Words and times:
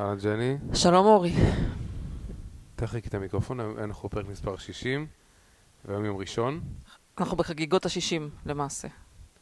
אהלן 0.00 0.18
ג'ני, 0.18 0.56
שלום 0.74 1.06
אורי. 1.06 1.32
תחריק 2.76 3.06
את 3.06 3.14
המיקרופון, 3.14 3.60
אנחנו 3.60 4.08
בפרק 4.08 4.26
מספר 4.28 4.56
60, 4.56 5.06
והיום 5.84 6.04
יום 6.04 6.16
ראשון. 6.16 6.60
אנחנו 7.18 7.36
בחגיגות 7.36 7.86
ה-60 7.86 8.22
למעשה. 8.46 8.88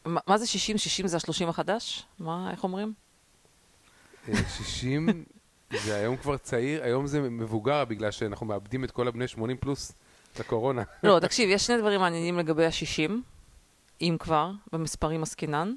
מה, 0.05 0.21
מה 0.27 0.39
זה 0.39 0.47
60? 0.47 0.79
60 0.79 1.07
זה 1.07 1.17
ה-30 1.17 1.49
החדש? 1.49 2.07
מה, 2.19 2.51
איך 2.51 2.65
אומרים? 2.65 2.93
אה, 4.29 4.35
60 4.49 5.25
זה 5.85 5.97
היום 5.97 6.17
כבר 6.17 6.37
צעיר, 6.37 6.85
היום 6.85 7.07
זה 7.07 7.21
מבוגר 7.21 7.85
בגלל 7.85 8.11
שאנחנו 8.11 8.47
מאבדים 8.47 8.85
את 8.85 8.91
כל 8.91 9.09
הבני 9.09 9.29
80 9.29 9.57
פלוס 9.57 9.93
לקורונה. 10.41 10.83
לא, 11.03 11.19
תקשיב, 11.21 11.51
יש 11.51 11.67
שני 11.67 11.79
דברים 11.79 12.01
מעניינים 12.01 12.39
לגבי 12.39 12.67
ה-60, 12.67 13.11
אם 14.01 14.17
כבר, 14.21 14.51
במספרים 14.73 15.23
עסקינן. 15.23 15.75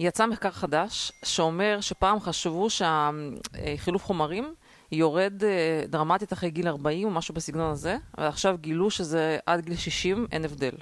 יצא 0.00 0.26
מחקר 0.26 0.50
חדש 0.50 1.12
שאומר 1.24 1.78
שפעם 1.80 2.20
חשבו 2.20 2.68
שהחילוף 2.70 4.04
חומרים 4.04 4.54
יורד 4.92 5.44
אה, 5.44 5.82
דרמטית 5.88 6.32
אחרי 6.32 6.50
גיל 6.50 6.68
40 6.68 7.06
או 7.06 7.10
משהו 7.10 7.34
בסגנון 7.34 7.70
הזה, 7.70 7.96
ועכשיו 8.18 8.58
גילו 8.60 8.90
שזה 8.90 9.38
עד 9.46 9.60
גיל 9.60 9.76
60 9.76 10.26
אין 10.32 10.44
הבדל. 10.44 10.74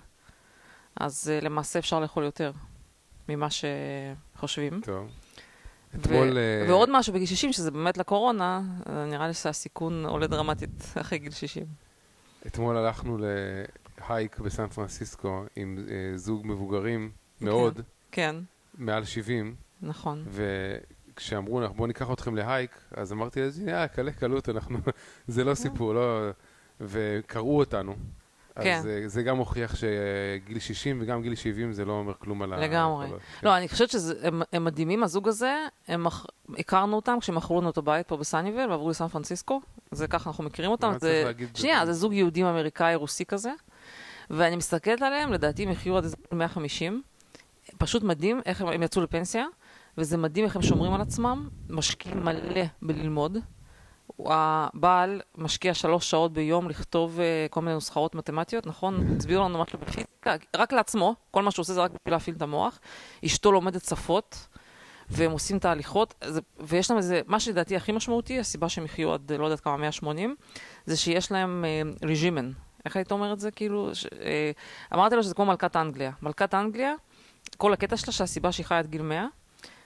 אז 0.96 1.30
אה, 1.32 1.40
למעשה 1.42 1.78
אפשר 1.78 2.00
לאכול 2.00 2.24
יותר 2.24 2.52
ממה 3.28 3.48
שחושבים. 3.50 4.80
טוב. 4.80 5.06
ו- 5.06 6.00
אתמול... 6.00 6.38
אה, 6.38 6.66
ועוד 6.68 6.88
משהו 6.92 7.12
בגיל 7.12 7.26
60, 7.26 7.52
שזה 7.52 7.70
באמת 7.70 7.98
לקורונה, 7.98 8.62
אה, 8.88 9.04
נראה 9.04 9.26
לי 9.26 9.34
שהסיכון 9.34 10.06
עולה 10.06 10.26
דרמטית 10.26 10.84
אחרי 11.00 11.18
גיל 11.18 11.32
60. 11.32 11.64
אתמול 12.46 12.76
הלכנו 12.76 13.18
להייק 14.08 14.38
בסן 14.38 14.68
פרנסיסקו 14.68 15.44
עם 15.56 15.78
זוג 16.16 16.46
מבוגרים 16.46 17.10
מאוד, 17.40 17.80
כן, 18.12 18.36
מעל 18.78 19.04
70, 19.04 19.54
נכון. 19.82 20.24
וכשאמרו 21.12 21.60
לך 21.60 21.70
בואו 21.70 21.86
ניקח 21.86 22.10
אתכם 22.12 22.36
להייק, 22.36 22.78
אז 22.96 23.12
אמרתי 23.12 23.40
לזה, 23.40 23.62
יאללה, 23.62 23.88
קלה 23.88 24.12
קלות, 24.12 24.48
אנחנו, 24.48 24.78
זה 25.26 25.44
לא 25.44 25.54
סיפור, 25.54 25.94
לא... 25.94 26.30
וקראו 26.80 27.58
אותנו. 27.58 27.94
כן. 28.62 28.76
אז 28.78 28.86
אה, 28.86 29.02
זה 29.08 29.22
גם 29.22 29.36
מוכיח 29.36 29.74
שגיל 29.76 30.58
60 30.58 30.98
וגם 31.02 31.22
גיל 31.22 31.34
70 31.34 31.72
זה 31.72 31.84
לא 31.84 31.92
אומר 31.92 32.14
כלום 32.18 32.42
על 32.42 32.52
ה... 32.52 32.56
לגמרי. 32.56 33.06
ה- 33.06 33.10
לא, 33.42 33.56
אני 33.56 33.68
חושבת 33.68 33.90
שהם 33.90 34.42
מדהימים, 34.64 35.02
הזוג 35.04 35.28
הזה, 35.28 35.54
הם 35.88 36.06
הכרנו 36.58 36.96
אותם 36.96 37.16
כשמכרו 37.20 37.60
לנו 37.60 37.70
את 37.70 37.78
הבית 37.78 38.08
פה 38.08 38.16
בסאניבל 38.16 38.70
ועברו 38.70 38.90
לסן 38.90 39.08
פרנסיסקו, 39.08 39.60
זה 39.90 40.08
ככה 40.08 40.30
אנחנו 40.30 40.44
מכירים 40.44 40.70
אותם. 40.70 40.92
זה- 41.00 41.22
להגיד? 41.24 41.56
שנייה, 41.56 41.86
זה 41.86 41.92
זוג 41.92 42.12
יהודים 42.12 42.46
אמריקאי 42.46 42.94
רוסי 42.94 43.24
כזה, 43.24 43.50
ואני 44.30 44.56
מסתכלת 44.56 45.02
עליהם, 45.02 45.32
לדעתי 45.32 45.62
הם 45.62 45.70
יחיו 45.70 45.96
עד 45.96 46.04
איזה 46.04 46.16
150. 46.32 47.02
פשוט 47.84 48.02
מדהים 48.02 48.40
איך 48.46 48.60
הם, 48.60 48.68
הם 48.68 48.82
יצאו 48.82 49.02
לפנסיה, 49.02 49.46
וזה 49.98 50.16
מדהים 50.16 50.44
איך 50.44 50.56
הם 50.56 50.62
שומרים 50.62 50.94
על 50.94 51.00
עצמם, 51.00 51.48
משקיעים 51.70 52.24
מלא 52.24 52.62
בללמוד. 52.82 53.38
הבעל 54.18 55.20
משקיע 55.38 55.74
שלוש 55.74 56.10
שעות 56.10 56.32
ביום 56.32 56.68
לכתוב 56.68 57.18
uh, 57.18 57.52
כל 57.52 57.60
מיני 57.60 57.74
נוסחאות 57.74 58.14
מתמטיות, 58.14 58.66
נכון? 58.66 59.06
הצביעו 59.16 59.44
לנו 59.44 59.62
משהו 59.62 59.78
בפיזיקה, 59.78 60.34
רק 60.56 60.72
לעצמו, 60.72 61.14
כל 61.30 61.42
מה 61.42 61.50
שהוא 61.50 61.62
עושה 61.62 61.72
זה 61.72 61.82
רק 61.82 61.90
בשביל 61.90 62.14
להפעיל 62.14 62.36
את 62.36 62.42
המוח. 62.42 62.80
אשתו 63.24 63.52
לומדת 63.52 63.84
שפות, 63.84 64.48
והם 65.08 65.30
עושים 65.30 65.58
תהליכות, 65.58 66.14
זה, 66.24 66.40
ויש 66.60 66.90
להם 66.90 66.98
איזה, 66.98 67.20
מה 67.26 67.40
שלדעתי 67.40 67.76
הכי 67.76 67.92
משמעותי, 67.92 68.38
הסיבה 68.38 68.68
שהם 68.68 68.84
יחיו 68.84 69.12
עד 69.12 69.32
לא 69.32 69.44
יודעת 69.44 69.60
כמה, 69.60 69.76
180, 69.76 70.36
זה 70.86 70.96
שיש 70.96 71.32
להם 71.32 71.64
uh, 71.64 72.06
ריז'ימן. 72.06 72.50
איך 72.84 72.96
היית 72.96 73.12
אומר 73.12 73.32
את 73.32 73.40
זה? 73.40 73.50
כאילו, 73.50 73.94
ש, 73.94 74.06
uh, 74.06 74.08
אמרתי 74.94 75.16
לו 75.16 75.22
שזה 75.22 75.34
כמו 75.34 75.44
מלכת 75.46 75.76
אנגליה. 75.76 76.12
מלכת 76.22 76.54
אנגליה, 76.54 76.94
כל 77.54 77.72
הקטע 77.72 77.96
שלה 77.96 78.12
שהסיבה 78.12 78.52
שהיא 78.52 78.66
חיה 78.66 78.78
עד 78.78 78.86
גיל 78.86 79.02
100, 79.02 79.26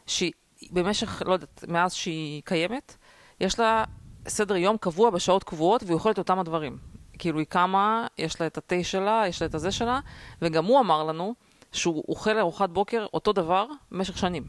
שהיא 0.07 0.33
במשך, 0.71 1.23
לא 1.27 1.33
יודעת, 1.33 1.65
מאז 1.69 1.95
שהיא 1.95 2.43
קיימת, 2.45 2.97
יש 3.41 3.59
לה 3.59 3.85
סדר 4.29 4.57
יום 4.57 4.77
קבוע 4.77 5.11
בשעות 5.11 5.45
קבועות, 5.45 5.83
והיא 5.83 5.95
אוכלת 5.95 6.19
אותם 6.19 6.39
הדברים. 6.39 6.79
כאילו, 7.19 7.39
היא 7.39 7.47
קמה, 7.47 8.07
יש 8.19 8.41
לה 8.41 8.47
את 8.47 8.59
התה 8.59 8.85
שלה, 8.85 9.23
יש 9.29 9.43
לה 9.43 9.49
את 9.49 9.55
הזה 9.55 9.73
שלה, 9.73 10.01
וגם 10.43 10.65
הוא 10.65 10.81
אמר 10.81 11.05
לנו 11.05 11.35
שהוא 11.73 12.05
אוכל 12.09 12.39
ארוחת 12.39 12.71
בוקר 12.71 13.07
אותו 13.15 13.33
דבר 13.33 13.67
במשך 13.93 14.19
שנים. 14.19 14.45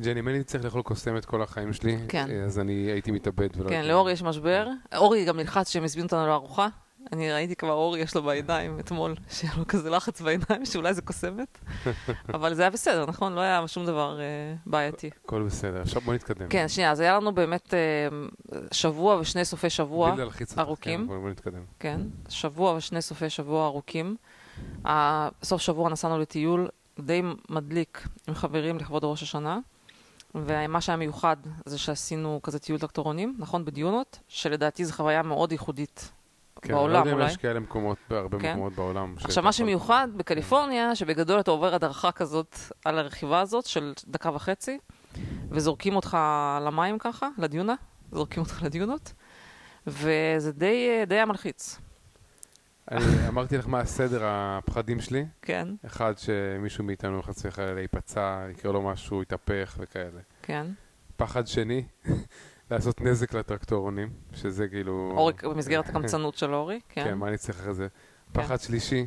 ג'ני, 0.00 0.20
אם 0.20 0.28
אני 0.28 0.44
צריך 0.44 0.64
לאכול 0.64 0.82
קוסמת 0.82 1.24
כל 1.24 1.42
החיים 1.42 1.72
שלי, 1.72 1.96
כן. 2.08 2.30
אז 2.44 2.58
אני 2.58 2.72
הייתי 2.72 3.10
מתאבד. 3.10 3.68
כן, 3.68 3.84
לאורי 3.84 4.12
יש 4.12 4.22
משבר. 4.22 4.68
אורי 4.96 5.24
גם 5.24 5.36
נלחץ 5.36 5.70
שהם 5.70 5.84
הזמינו 5.84 6.06
אותנו 6.06 6.26
לארוחה. 6.26 6.68
אני 7.12 7.32
ראיתי 7.32 7.56
כבר 7.56 7.72
אורי 7.72 8.00
יש 8.00 8.14
לו 8.14 8.22
בעיניים 8.22 8.78
אתמול, 8.80 9.14
שהיה 9.30 9.52
לו 9.58 9.66
כזה 9.66 9.90
לחץ 9.90 10.20
בעיניים, 10.20 10.64
שאולי 10.64 10.94
זה 10.94 11.02
קוסמת. 11.02 11.58
אבל 12.34 12.54
זה 12.54 12.62
היה 12.62 12.70
בסדר, 12.70 13.06
נכון? 13.06 13.32
לא 13.32 13.40
היה 13.40 13.68
שום 13.68 13.86
דבר 13.86 14.20
אה, 14.20 14.24
בעייתי. 14.66 15.10
הכל 15.24 15.42
בסדר, 15.42 15.80
עכשיו 15.80 16.02
בוא 16.02 16.14
נתקדם. 16.14 16.48
כן, 16.48 16.68
שנייה, 16.68 16.90
אז 16.90 17.00
היה 17.00 17.16
לנו 17.16 17.34
באמת 17.34 17.74
אה, 17.74 18.58
שבוע 18.72 19.16
ושני 19.16 19.44
סופי 19.44 19.70
שבוע. 19.70 20.14
ארוכים. 20.58 21.00
כן, 21.00 21.06
בוא 21.06 21.18
בוא 21.18 21.30
נתקדם. 21.30 21.62
כן, 21.80 22.00
שבוע 22.28 22.72
ושני 22.72 23.02
סופי 23.02 23.30
שבוע 23.30 23.66
ארוכים. 23.66 24.16
סוף 25.42 25.62
שבוע 25.62 25.90
נסענו 25.90 26.18
לטיול 26.18 26.68
די 26.98 27.22
מדליק 27.50 28.08
עם 28.28 28.34
חברים 28.34 28.78
לכבוד 28.78 29.04
ראש 29.04 29.22
השנה, 29.22 29.58
ומה 30.34 30.80
שהיה 30.80 30.96
מיוחד 30.96 31.36
זה 31.64 31.78
שעשינו 31.78 32.40
כזה 32.42 32.58
טיול 32.58 32.78
טרקטורונים, 32.78 33.36
נכון? 33.38 33.64
בדיונות, 33.64 34.18
שלדעתי 34.28 34.84
זו 34.84 34.92
חוויה 34.92 35.22
מאוד 35.22 35.52
ייחודית 35.52 36.10
כן, 36.66 36.72
בעולם 36.74 36.94
אני 36.94 36.94
לא 36.94 36.98
יודע 36.98 37.12
אולי. 37.12 37.24
אם 37.24 37.30
יש 37.30 37.36
כאלה 37.36 37.60
מקומות, 37.60 37.98
בהרבה 38.10 38.38
כן. 38.38 38.52
מקומות 38.52 38.72
בעולם. 38.72 39.14
עכשיו, 39.24 39.42
מה 39.42 39.52
שמיוחד 39.52 40.08
בקליפורניה, 40.16 40.94
שבגדול 40.94 41.40
אתה 41.40 41.50
עובר 41.50 41.74
הדרכה 41.74 42.12
כזאת 42.12 42.56
על 42.84 42.98
הרכיבה 42.98 43.40
הזאת 43.40 43.66
של 43.66 43.92
דקה 44.06 44.30
וחצי, 44.34 44.78
וזורקים 45.50 45.96
אותך 45.96 46.16
למים 46.66 46.98
ככה, 46.98 47.28
לדיונה, 47.38 47.74
זורקים 48.12 48.42
אותך 48.42 48.62
לדיונות, 48.62 49.12
וזה 49.86 50.52
די, 50.52 51.04
די 51.06 51.14
היה 51.14 51.26
מלחיץ, 51.26 51.78
אני 52.90 53.04
אמרתי 53.28 53.58
לך 53.58 53.68
מה 53.68 53.80
הסדר 53.80 54.20
הפחדים 54.24 55.00
שלי. 55.00 55.26
כן, 55.42 55.68
אחד, 55.86 56.14
שמישהו 56.18 56.84
מאיתנו 56.84 57.22
חס 57.22 57.46
וחלילה 57.46 57.80
ייפצע, 57.80 58.46
יקרה 58.50 58.72
לו 58.72 58.82
משהו, 58.82 59.22
יתהפך 59.22 59.76
וכאלה. 59.78 60.20
כן. 60.42 60.66
פחד 61.16 61.46
שני, 61.46 61.84
לעשות 62.70 63.00
נזק 63.00 63.34
לטרקטורונים, 63.34 64.08
שזה 64.34 64.68
כאילו... 64.68 65.12
אורי, 65.16 65.32
במסגרת 65.42 65.88
הקמצנות 65.88 66.36
של 66.36 66.54
אורי, 66.54 66.80
כן, 66.88 67.04
כן. 67.04 67.14
מה 67.14 67.28
אני 67.28 67.36
צריך 67.38 67.60
אחרי 67.60 67.74
זה? 67.74 67.86
כן. 68.34 68.42
פחד 68.42 68.60
שלישי, 68.60 69.06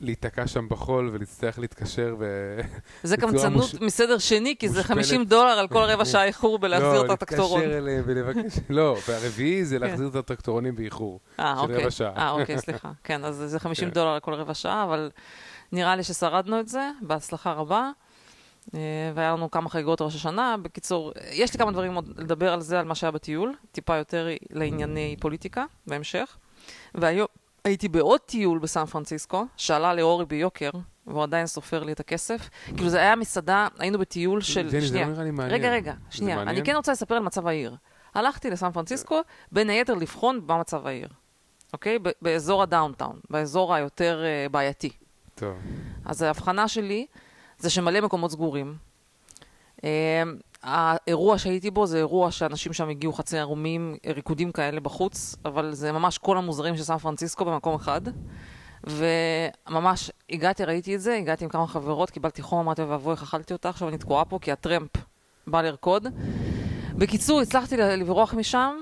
להיתקע 0.00 0.46
שם 0.46 0.68
בחול 0.68 1.10
ולהצטרך 1.12 1.58
להתקשר 1.58 2.16
ו... 2.18 2.56
זה 3.02 3.16
קמצנות 3.16 3.62
מוש- 3.62 3.80
מסדר 3.80 4.18
שני, 4.18 4.54
כי 4.58 4.68
זה 4.68 4.78
מושפלת. 4.78 4.96
50 4.96 5.24
דולר 5.24 5.50
על 5.58 5.68
כל 5.68 5.82
רבע 5.90 6.04
שעה 6.04 6.24
איחור 6.24 6.58
בלהחזיר 6.58 7.04
את 7.04 7.10
הטרקטורון. 7.10 7.60
לא, 7.60 7.66
להתקשר 7.66 7.78
אליהם 7.78 8.02
ולבקש... 8.06 8.58
לא, 8.70 8.96
והרביעי 9.08 9.64
זה 9.64 9.78
כן. 9.78 9.86
להחזיר 9.86 10.08
את 10.08 10.14
הטרקטורונים 10.14 10.76
באיחור. 10.76 11.20
אה, 11.40 11.60
אוקיי. 11.60 11.86
אה, 12.16 12.30
אוקיי, 12.30 12.58
סליחה. 12.58 12.92
כן, 13.04 13.24
אז 13.24 13.36
זה 13.46 13.60
50 13.60 13.88
כן. 13.88 13.94
דולר 13.94 14.10
על 14.10 14.20
כל 14.20 14.34
רבע 14.34 14.54
שעה, 14.54 14.84
אבל 14.84 15.10
נראה 15.72 15.96
לי 15.96 16.02
ששרדנו 16.02 16.60
את 16.60 16.68
זה, 16.68 16.90
בהצלחה 17.02 17.52
רבה. 17.52 17.90
אה, 18.74 18.80
והיה 19.14 19.32
לנו 19.32 19.50
כמה 19.50 19.68
חגיגות 19.70 20.00
ראש 20.00 20.14
השנה. 20.14 20.56
בקיצור, 20.62 21.12
יש 21.30 21.52
לי 21.52 21.58
כמה 21.58 21.72
דברים 21.72 21.94
עוד 21.94 22.20
לדבר 22.20 22.52
על 22.52 22.60
זה, 22.60 22.80
על 22.80 22.84
מה 22.84 22.94
שהיה 22.94 23.10
בטיול, 23.10 23.54
טיפה 23.72 23.96
יותר 23.96 24.28
לענייני 24.50 25.16
פוליטיקה 25.20 25.64
בהמשך. 25.86 26.36
והיום 26.94 27.26
הייתי 27.64 27.88
בעוד 27.88 28.20
טיול 28.20 28.58
בסן 28.58 28.84
פרנסיסקו, 28.84 29.46
שעלה 29.56 29.94
לאורי 29.94 30.24
ביוקר, 30.26 30.70
והוא 31.06 31.22
עדיין 31.22 31.46
סופר 31.46 31.84
לי 31.84 31.92
את 31.92 32.00
הכסף. 32.00 32.48
כאילו 32.64 32.88
זה 32.88 32.98
היה 32.98 33.16
מסעדה, 33.16 33.68
היינו 33.78 33.98
בטיול 33.98 34.40
של... 34.40 34.70
ג'ני, 34.70 34.80
זה 34.80 34.86
שנייה. 34.86 35.06
לא 35.06 35.12
נראה 35.12 35.24
לי 35.24 35.30
מעניין. 35.30 35.60
רגע, 35.60 35.72
רגע, 35.72 35.94
שנייה. 36.10 36.42
אני 36.42 36.64
כן 36.64 36.76
רוצה 36.76 36.92
לספר 36.92 37.14
על 37.14 37.22
מצב 37.22 37.46
העיר. 37.46 37.76
הלכתי 38.14 38.50
לסן 38.50 38.70
פרנסיסקו, 38.72 39.20
בין 39.52 39.70
היתר 39.70 39.94
לבחון 39.94 40.40
מה 40.46 40.58
מצב 40.58 40.86
העיר, 40.86 41.08
אוקיי? 41.72 41.98
באזור 42.22 42.62
הדאונטאון, 42.62 43.20
באזור 43.30 43.74
היותר 43.74 44.22
uh, 44.22 44.52
בעייתי. 44.52 44.90
טוב. 45.34 45.54
אז 46.04 46.22
ההבחנה 46.22 46.68
שלי 46.68 47.06
זה 47.64 47.70
שמלא 47.70 48.00
מקומות 48.00 48.30
סגורים. 48.30 48.74
Uh, 49.76 49.84
האירוע 50.62 51.38
שהייתי 51.38 51.70
בו 51.70 51.86
זה 51.86 51.98
אירוע 51.98 52.30
שאנשים 52.30 52.72
שם 52.72 52.88
הגיעו 52.88 53.12
חצי 53.12 53.38
ערומים, 53.38 53.96
ריקודים 54.06 54.52
כאלה 54.52 54.80
בחוץ, 54.80 55.36
אבל 55.44 55.72
זה 55.72 55.92
ממש 55.92 56.18
כל 56.18 56.38
המוזרים 56.38 56.76
של 56.76 56.82
סן 56.82 56.98
פרנסיסקו 56.98 57.44
במקום 57.44 57.74
אחד. 57.74 58.00
וממש 58.84 60.10
הגעתי, 60.30 60.64
ראיתי 60.64 60.94
את 60.94 61.00
זה, 61.00 61.16
הגעתי 61.16 61.44
עם 61.44 61.50
כמה 61.50 61.66
חברות, 61.66 62.10
קיבלתי 62.10 62.42
חום, 62.42 62.58
אמרתי, 62.58 62.82
ואבוי, 62.82 63.12
איך 63.12 63.22
אכלתי 63.22 63.52
אותה, 63.52 63.68
עכשיו 63.68 63.88
אני 63.88 63.98
תקועה 63.98 64.24
פה 64.24 64.38
כי 64.38 64.52
הטרמפ 64.52 64.90
בא 65.46 65.62
לרקוד. 65.62 66.06
בקיצור, 66.94 67.40
הצלחתי 67.40 67.76
לברוח 67.76 68.34
משם. 68.34 68.76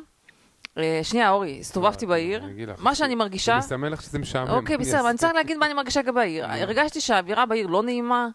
אה, 0.78 1.00
שנייה, 1.02 1.30
אורי, 1.30 1.60
הסתובבתי 1.60 2.06
בעיר. 2.06 2.46
אגיד 2.46 2.68
לך. 2.68 2.82
מה 2.82 2.94
שאני 2.94 3.14
מרגישה... 3.14 3.52
אני 3.52 3.58
מסמן 3.58 3.92
לך 3.92 4.02
שזה 4.02 4.18
משעמם. 4.18 4.50
אוקיי, 4.50 4.76
בסדר, 4.76 5.10
אני. 5.10 5.18
צריך 5.18 5.34
להגיד 5.34 5.56
מה 5.56 5.66
אני 5.66 5.74
מרגישה 5.74 6.00
לגבי 6.00 6.20
העיר. 6.20 6.46
נו. 6.46 6.52
הרגשתי 6.52 7.00
שהאווירה 7.00 7.46
בעיר 7.46 7.66
לא 7.66 7.82
נעימה, 7.82 8.28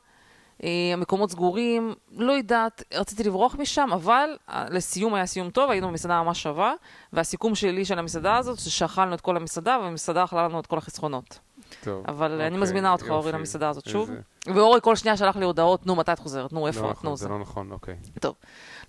המקומות 0.93 1.31
סגורים, 1.31 1.93
לא 2.11 2.31
יודעת, 2.33 2.83
רציתי 2.93 3.23
לברוח 3.23 3.55
משם, 3.59 3.89
אבל 3.93 4.37
אה, 4.49 4.65
לסיום 4.69 5.13
היה 5.13 5.25
סיום 5.25 5.49
טוב, 5.49 5.71
היינו 5.71 5.87
במסעדה 5.87 6.23
ממש 6.23 6.43
שווה, 6.43 6.73
והסיכום 7.13 7.55
שלי 7.55 7.85
של 7.85 7.99
המסעדה 7.99 8.37
הזאת 8.37 8.59
שאכלנו 8.59 9.15
את 9.15 9.21
כל 9.21 9.37
המסעדה, 9.37 9.77
והמסעדה 9.81 10.23
אכלה 10.23 10.47
לנו 10.47 10.59
את 10.59 10.67
כל 10.67 10.77
החסכונות. 10.77 11.39
טוב. 11.83 12.03
אבל 12.07 12.31
אני 12.31 12.45
אוקיי, 12.45 12.61
מזמינה 12.61 12.91
אותך, 12.91 13.05
אורי. 13.09 13.31
למסעדה 13.31 13.69
הזאת 13.69 13.89
שוב. 13.89 14.09
איזה- 14.09 14.21
ואורי 14.59 14.79
כל 14.81 14.95
שנייה 14.95 15.17
שלח 15.17 15.35
לי 15.37 15.45
הודעות, 15.45 15.85
נו, 15.85 15.95
מתי 15.95 16.11
את 16.13 16.19
חוזרת? 16.19 16.53
נו, 16.53 16.67
איפה 16.67 16.81
לא? 16.81 16.89
נכון, 16.91 17.09
נו, 17.09 17.17
זה 17.17 17.23
זה. 17.23 17.29
לא 17.29 17.39
נכון, 17.39 17.71
אוקיי. 17.71 17.95
טוב, 18.19 18.35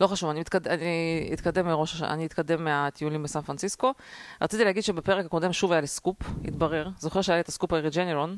לא 0.00 0.06
חשוב, 0.06 0.30
אני, 0.30 0.40
מתקד... 0.40 0.68
אני 0.68 0.84
אתקדם 1.32 1.66
מראש, 1.66 2.02
אני 2.02 2.26
אתקדם 2.26 2.64
מהטיולים 2.64 3.22
בסן 3.22 3.40
פרנסיסקו. 3.40 3.92
רציתי 4.42 4.64
להגיד 4.64 4.82
שבפרק 4.82 5.24
הקודם 5.26 5.52
שוב 5.52 5.72
היה 5.72 5.80
לי 5.80 5.86
סקופ, 5.86 6.16
התברר. 6.44 6.88
זוכר 6.98 7.22
שהיה 7.22 7.36
לי 7.36 7.40
את 7.40 7.48
הסקופ 7.48 7.72
ה 7.72 7.78
Regeneron, 7.78 8.36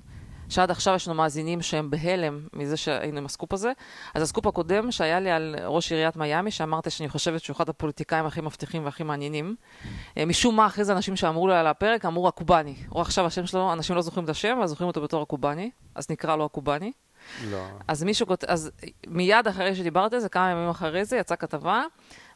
שעד 0.51 0.71
עכשיו 0.71 0.95
יש 0.95 1.09
לנו 1.09 1.17
מאזינים 1.17 1.63
שהם 1.63 1.91
בהלם 1.91 2.41
מזה 2.53 2.77
שהיינו 2.77 3.19
עם 3.19 3.27
הסקופ 3.27 3.53
הזה. 3.53 3.73
אז 4.15 4.23
הסקופ 4.23 4.47
הקודם 4.47 4.93
שהיה 4.93 5.21
לי 5.21 5.31
על 5.31 5.57
ראש 5.65 5.93
עיריית 5.93 6.17
מיאמי, 6.17 6.51
שאמרתי 6.51 6.91
שאני 6.91 7.09
חושבת 7.09 7.41
שהוא 7.41 7.57
אחד 7.57 7.69
הפוליטיקאים 7.69 8.27
הכי 8.27 8.41
מבטיחים 8.41 8.85
והכי 8.85 9.03
מעניינים. 9.03 9.57
אה, 10.19 10.25
משום 10.25 10.57
מה, 10.57 10.67
אחרי 10.67 10.85
זה 10.85 10.93
אנשים 10.93 11.17
שאמרו 11.17 11.49
לו 11.49 11.55
על 11.55 11.67
הפרק, 11.67 12.05
אמרו 12.05 12.29
הקובאני. 12.29 12.75
או 12.93 13.01
עכשיו 13.01 13.27
השם 13.27 13.47
שלו, 13.47 13.73
אנשים 13.73 13.97
לא 13.97 14.03
זוכרים 14.03 14.25
את 14.25 14.31
השם, 14.31 14.57
אבל 14.59 14.67
זוכרים 14.67 14.89
אותו 14.89 15.01
בתור 15.01 15.23
הקובאני, 15.23 15.71
אז 15.95 16.11
נקרא 16.11 16.37
לו 16.37 16.45
הקובאני. 16.45 16.93
לא. 17.51 17.67
אז 17.89 18.03
מישהו 18.03 18.27
כותב, 18.27 18.47
אז 18.47 18.71
מיד 19.07 19.47
אחרי 19.49 19.75
שדיברתי 19.75 20.15
על 20.15 20.21
זה, 20.21 20.29
כמה 20.29 20.51
ימים 20.51 20.69
אחרי 20.69 21.05
זה, 21.05 21.17
יצאה 21.17 21.37
כתבה, 21.37 21.83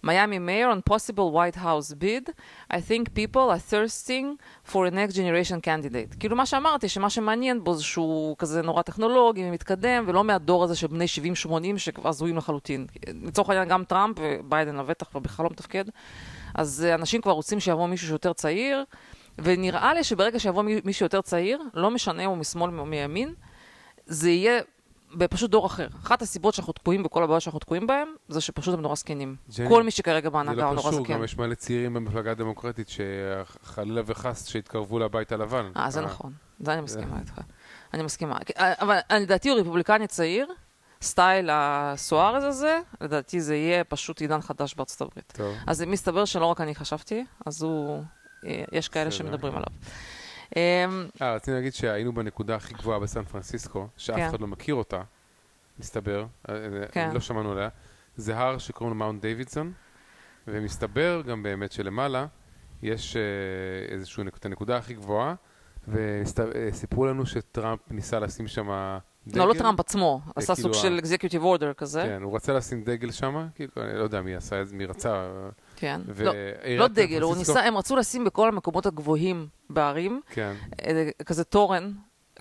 מיאמי 0.04 0.38
mayor 0.38 0.74
on 0.76 0.92
possible 0.92 1.32
White 1.32 1.56
House 1.56 1.94
bid, 1.94 2.30
I 2.70 2.76
think 2.76 3.14
people 3.14 3.50
are 3.50 3.58
thirsting 3.72 4.26
for 4.72 4.86
a 4.86 4.90
next 4.90 5.14
generation 5.14 5.60
candidate. 5.64 6.16
כאילו 6.20 6.36
מה 6.36 6.46
שאמרתי, 6.46 6.88
שמה 6.88 7.10
שמעניין 7.10 7.64
בו 7.64 7.74
זה 7.74 7.82
שהוא 7.82 8.36
כזה 8.38 8.62
נורא 8.62 8.82
טכנולוגי 8.82 9.44
ומתקדם, 9.48 10.04
ולא 10.06 10.24
מהדור 10.24 10.64
הזה 10.64 10.76
של 10.76 10.86
בני 10.86 11.04
70-80 11.46 11.48
שכבר 11.78 12.08
הזויים 12.08 12.36
לחלוטין. 12.36 12.86
לצורך 13.22 13.48
העניין 13.48 13.68
גם 13.68 13.84
טראמפ 13.84 14.16
וביידן 14.20 14.76
לבטח 14.76 15.14
ובכלל 15.14 15.44
לא 15.44 15.50
מתפקד. 15.50 15.84
אז 16.54 16.84
אה, 16.88 16.94
אנשים 16.94 17.20
כבר 17.20 17.32
רוצים 17.32 17.60
שיבוא 17.60 17.86
מישהו 17.86 18.06
שיותר 18.08 18.32
צעיר, 18.32 18.84
ונראה 19.38 19.94
לי 19.94 20.04
שברגע 20.04 20.38
שיבוא 20.38 20.62
מי- 20.62 20.80
מישהו 20.84 21.06
יותר 21.06 21.20
צעיר, 21.20 21.62
לא 21.74 21.90
משנה 21.90 22.24
אם 22.24 22.28
הוא 22.28 22.36
משמאל 22.36 22.78
או 22.78 22.84
מימין, 22.84 23.34
זה 24.06 24.30
יהיה 24.30 24.60
בפשוט 25.18 25.50
דור 25.50 25.66
אחר. 25.66 25.88
אחת 26.04 26.22
הסיבות 26.22 26.54
שאנחנו 26.54 26.72
תקועים 26.72 27.02
בכל 27.02 27.22
הבעיות 27.22 27.42
שאנחנו 27.42 27.60
תקועים 27.60 27.86
בהן, 27.86 28.08
זה 28.28 28.40
שפשוט 28.40 28.74
הם 28.74 28.80
נורא 28.80 28.94
זקנים. 28.94 29.36
ג'ני, 29.56 29.68
כל 29.68 29.82
מי 29.82 29.90
שכרגע 29.90 30.26
זה 30.26 30.30
בהנהגה 30.30 30.62
לא 30.62 30.66
הוא 30.66 30.74
נורא 30.74 30.90
קשור, 30.90 31.02
זקן. 31.02 31.14
גם 31.14 31.24
יש 31.24 31.38
מלא 31.38 31.54
צעירים 31.54 31.94
במפלגה 31.94 32.30
הדמוקרטית 32.30 32.88
שחלילה 32.88 34.02
וחס 34.06 34.48
שהתקרבו 34.48 34.98
לבית 34.98 35.32
הלבן. 35.32 35.70
אה, 35.76 35.90
זה 35.90 36.00
נכון. 36.00 36.32
זה 36.60 36.72
אני 36.72 36.80
מסכימה 36.80 37.18
איתך. 37.20 37.40
אני 37.94 38.02
מסכימה. 38.02 38.38
אבל 38.56 38.98
לדעתי 39.12 39.48
הוא 39.48 39.60
רפובליקני 39.60 40.06
צעיר, 40.06 40.46
סטייל 41.02 41.50
הסוארז 41.52 42.44
הזה, 42.44 42.80
לדעתי 43.00 43.40
זה 43.40 43.56
יהיה 43.56 43.84
פשוט 43.84 44.20
עידן 44.20 44.40
חדש 44.40 44.74
בארצות 44.74 45.00
הברית. 45.00 45.32
טוב. 45.36 45.54
אז 45.66 45.82
מסתבר 45.82 46.24
שלא 46.24 46.46
רק 46.46 46.60
אני 46.60 46.74
חשבתי, 46.74 47.24
אז 47.46 47.62
הוא... 47.62 48.02
אה, 48.46 48.64
יש 48.72 48.88
כאלה. 48.88 49.10
שמדברים 49.10 49.54
עליו. 49.54 49.66
אמ, 50.56 50.60
אה, 51.22 51.34
רציתי 51.34 51.50
להגיד 51.52 51.74
שהיינו 51.74 52.12
בנקודה 52.14 52.54
הכי 52.56 52.74
גבוהה 52.74 52.98
בסן 52.98 53.24
פרנסיסקו, 53.24 53.86
שאף 53.96 54.26
אחד 54.28 54.40
לא 54.40 54.46
מכיר 54.46 54.74
אותה, 54.74 55.02
מסתבר, 55.78 56.26
אה, 56.48 56.54
אה, 56.54 56.60
כן. 56.92 57.10
לא 57.14 57.20
שמענו 57.20 57.52
עליה, 57.52 57.68
זה 58.16 58.36
הר 58.38 58.58
שקוראים 58.58 58.90
לו 58.90 59.04
Mount 59.04 59.22
Davidson, 59.22 59.72
ומסתבר 60.48 61.22
גם 61.26 61.42
באמת 61.42 61.72
שלמעלה 61.72 62.26
יש 62.82 63.16
אה, 63.16 63.22
איזושהי 63.94 64.24
נק- 64.24 64.36
את 64.36 64.46
הנקודה 64.46 64.76
הכי 64.76 64.94
גבוהה, 64.94 65.34
וסיפרו 65.88 67.06
לנו 67.06 67.26
שטראמפ 67.26 67.80
ניסה 67.90 68.18
לשים 68.20 68.48
שם 68.48 68.68
דגל. 69.26 69.40
לא, 69.40 69.48
לא 69.48 69.54
טראמפ 69.54 69.80
עצמו, 69.80 70.20
עשה 70.36 70.54
כאילו 70.54 70.74
סוג 70.74 70.84
ה- 70.84 70.88
של 70.88 70.98
executive 70.98 71.42
order 71.42 71.72
כזה. 71.72 72.02
כן, 72.06 72.22
הוא 72.22 72.36
רצה 72.36 72.52
לשים 72.52 72.84
דגל 72.84 73.10
שם, 73.10 73.46
כאילו, 73.54 73.72
אני 73.76 73.98
לא 73.98 74.02
יודע 74.02 74.22
מי 74.22 74.34
עשה 74.34 74.62
מי 74.72 74.86
רצה. 74.86 75.28
כן. 75.84 76.00
ו- 76.08 76.24
לא, 76.24 76.32
לא 76.78 76.88
דגל, 76.88 77.22
הוא 77.22 77.36
ניסה, 77.36 77.60
הם 77.64 77.76
רצו 77.76 77.96
לשים 77.96 78.24
בכל 78.24 78.48
המקומות 78.48 78.86
הגבוהים 78.86 79.46
בערים, 79.70 80.20
כן, 80.30 80.54
כזה 81.26 81.44
תורן, 81.44 81.92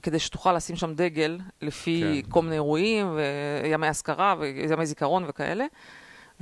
כדי 0.01 0.19
שתוכל 0.19 0.53
לשים 0.53 0.75
שם 0.75 0.93
דגל 0.93 1.39
לפי 1.61 2.21
כן. 2.23 2.31
כל 2.31 2.41
מיני 2.41 2.55
אירועים, 2.55 3.17
וימי 3.63 3.87
אזכרה, 3.87 4.35
וימי 4.39 4.85
זיכרון 4.85 5.25
וכאלה. 5.27 5.65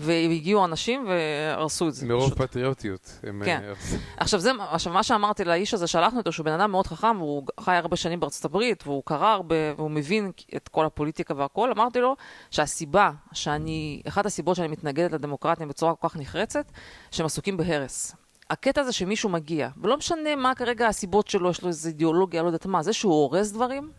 והגיעו 0.02 0.66
אנשים 0.66 1.08
והרסו 1.08 1.88
את 1.88 1.94
זה. 1.94 2.06
מרוב 2.06 2.26
פשוט. 2.26 2.38
פטריוטיות. 2.42 3.20
הם, 3.24 3.42
כן. 3.46 3.60
אה, 3.64 3.74
עכשיו, 4.18 4.40
זה, 4.40 4.52
עכשיו, 4.72 4.94
מה 4.94 5.04
שאמרתי 5.04 5.46
לאיש 5.46 5.74
הזה, 5.74 5.88
שלחנו 5.88 6.20
אותו, 6.20 6.32
שהוא 6.32 6.46
בן 6.46 6.52
אדם 6.52 6.72
מאוד 6.72 6.88
חכם, 6.88 7.22
והוא 7.22 7.44
חי 7.60 7.76
הרבה 7.76 7.96
שנים 7.96 8.20
בארצות 8.20 8.46
הברית, 8.46 8.84
והוא 8.88 9.04
קרא 9.06 9.28
הרבה, 9.28 9.56
והוא 9.78 9.92
מבין 9.92 10.32
את 10.56 10.68
כל 10.68 10.86
הפוליטיקה 10.86 11.34
והכל, 11.38 11.72
אמרתי 11.72 12.00
לו 12.00 12.16
שהסיבה 12.52 13.12
שאני, 13.34 14.02
אחת 14.08 14.26
הסיבות 14.26 14.56
שאני 14.56 14.68
מתנגדת 14.68 15.12
לדמוקרטיה 15.12 15.66
בצורה 15.66 15.96
כל 15.96 16.10
כך 16.10 16.18
נחרצת, 16.18 16.66
שהם 17.12 17.26
עסוקים 17.26 17.58
בהרס. 17.58 18.16
הקטע 18.50 18.82
הזה 18.82 18.92
שמישהו 18.92 19.30
מגיע, 19.30 19.70
ולא 19.82 19.98
משנה 19.98 20.36
מה 20.36 20.56
כרגע 20.56 20.88
הסיבות 20.88 21.28
שלו, 21.28 21.50
יש 21.50 21.62
לו 21.62 21.68
איזו 21.68 21.90
אידיאולוגיה, 21.90 22.42
לא 22.42 22.48
יודעת 22.48 22.66
מה, 22.66 22.84
זה 22.84 22.94
שהוא 22.94 23.14
הורס 23.14 23.52
דברים, 23.52 23.92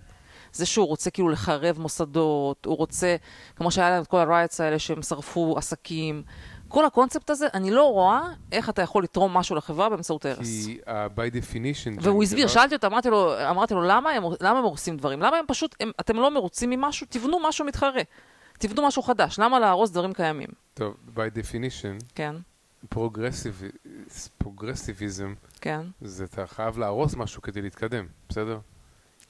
זה 0.52 0.66
שהוא 0.66 0.87
רוצה 0.87 1.10
כאילו 1.10 1.28
לחרב 1.28 1.78
מוסדות, 1.78 2.66
הוא 2.66 2.76
רוצה, 2.76 3.16
כמו 3.56 3.70
שהיה 3.70 3.90
להם 3.90 4.02
את 4.02 4.06
כל 4.06 4.19
הרייטס 4.19 4.60
האלה 4.60 4.78
שהם 4.78 5.02
שרפו 5.02 5.54
עסקים, 5.58 6.22
כל 6.69 6.84
הקונספט 6.87 7.31
הזה, 7.31 7.46
אני 7.54 7.70
לא 7.70 7.93
רואה 7.93 8.20
איך 8.52 8.69
אתה 8.69 8.82
יכול 8.82 9.02
לתרום 9.02 9.34
משהו 9.37 9.56
לחברה 9.56 9.88
באמצעות 9.88 10.26
הרס. 10.26 10.66
כי 10.66 10.78
uh, 10.84 10.88
by 10.88 11.34
definition... 11.34 11.99
והוא 12.00 12.22
הסביר, 12.22 12.44
לא- 12.46 12.52
שאלתי 12.52 12.75
אותו, 12.75 12.87
אמרתי 12.87 13.10
לו, 13.10 13.49
אמרתי 13.50 13.75
לו 13.75 13.82
למה, 13.82 14.10
הם, 14.10 14.22
למה 14.40 14.58
הם 14.58 14.64
הורסים 14.64 14.96
דברים? 14.96 15.20
למה 15.22 15.37
הם 15.37 15.44
פשוט, 15.49 15.76
הם, 15.81 15.90
אתם 16.00 16.16
לא 16.16 16.34
מרוצים 16.34 16.70
ממשהו? 16.70 17.06
תבנו 17.10 17.38
משהו 17.49 17.64
מתחרה. 17.64 18.02
תבנו 18.58 18.87
משהו 18.87 19.02
חדש. 19.02 19.38
למה 19.38 19.60
להרוס 19.60 19.90
דברים 19.90 20.12
קיימים? 20.12 20.49
טוב, 20.75 20.94
by 21.16 21.38
definition, 21.38 22.04
כן, 22.14 22.37
פרוגרסיביזם, 24.38 25.34
כן. 25.60 25.81
זה 26.00 26.25
אתה 26.25 26.46
חייב 26.46 26.78
להרוס 26.78 27.14
משהו 27.14 27.43
כדי 27.43 27.62
להתקדם, 27.62 28.06
בסדר? 28.28 28.58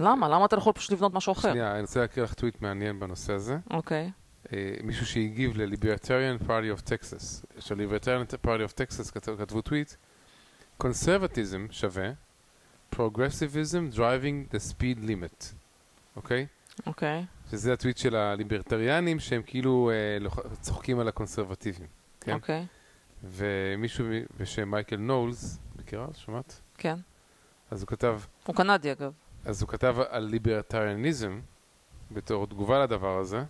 למה? 0.01 0.29
למה 0.29 0.45
אתה 0.45 0.57
לא 0.57 0.61
יכול 0.61 0.73
פשוט 0.73 0.93
לבנות 0.93 1.15
משהו 1.15 1.33
אחר? 1.33 1.51
שנייה, 1.51 1.73
אני 1.73 1.81
רוצה 1.81 2.01
להקריא 2.01 2.25
לך 2.25 2.35
טוויט 2.35 2.61
מעניין 2.61 3.01
בנושא 3.01 3.33
הזה. 3.33 3.59
אוקיי, 3.71 4.11
אה, 4.53 4.75
מישהו 4.83 5.07
שהגיב 5.07 5.57
ל-Libertarian 5.57 6.43
Party 6.47 6.79
of 6.79 6.83
Texas. 6.83 7.47
של 7.61 7.89
Libertarian 7.89 8.47
Party 8.47 8.71
of 8.71 8.73
Texas 8.73 9.13
כתבו, 9.13 9.63
טוויט, 9.63 9.93
Conservatism 10.83 11.71
שווה 11.71 12.11
Progressivism 12.95 13.97
driving 13.97 14.55
the 14.55 14.59
speed 14.71 15.09
limit, 15.09 15.45
אוקיי? 16.17 16.47
אוקיי. 16.87 17.25
שזה 17.51 17.73
הטוויט 17.73 17.97
של 17.97 18.17
הליברטריאנים 18.17 19.21
שהם 19.21 19.43
כאילו 19.47 19.91
אה, 19.91 20.31
צוחקים 20.61 20.99
על 20.99 21.09
הקונסרבטיבים, 21.09 21.87
כן? 22.21 22.33
אוקיי, 22.33 22.67
ומישהו 23.25 24.07
בשם 24.41 24.71
מייקל 24.71 24.97
נולס, 24.97 25.59
מכירה? 25.77 26.07
שמעת? 26.15 26.61
כן. 26.79 26.97
אז 27.71 27.83
הוא 27.83 27.89
כתב, 27.89 28.21
הוא 28.47 28.57
קנדי 28.57 28.93
אגב. 28.93 29.13
אז 29.45 29.63
הוא 29.63 29.69
כתב 29.69 29.97
על 30.09 30.25
ליברטריאניזם 30.25 31.41
בתור 32.11 32.47
תגובה 32.47 32.83
לדבר 32.83 33.19
הזה. 33.19 33.43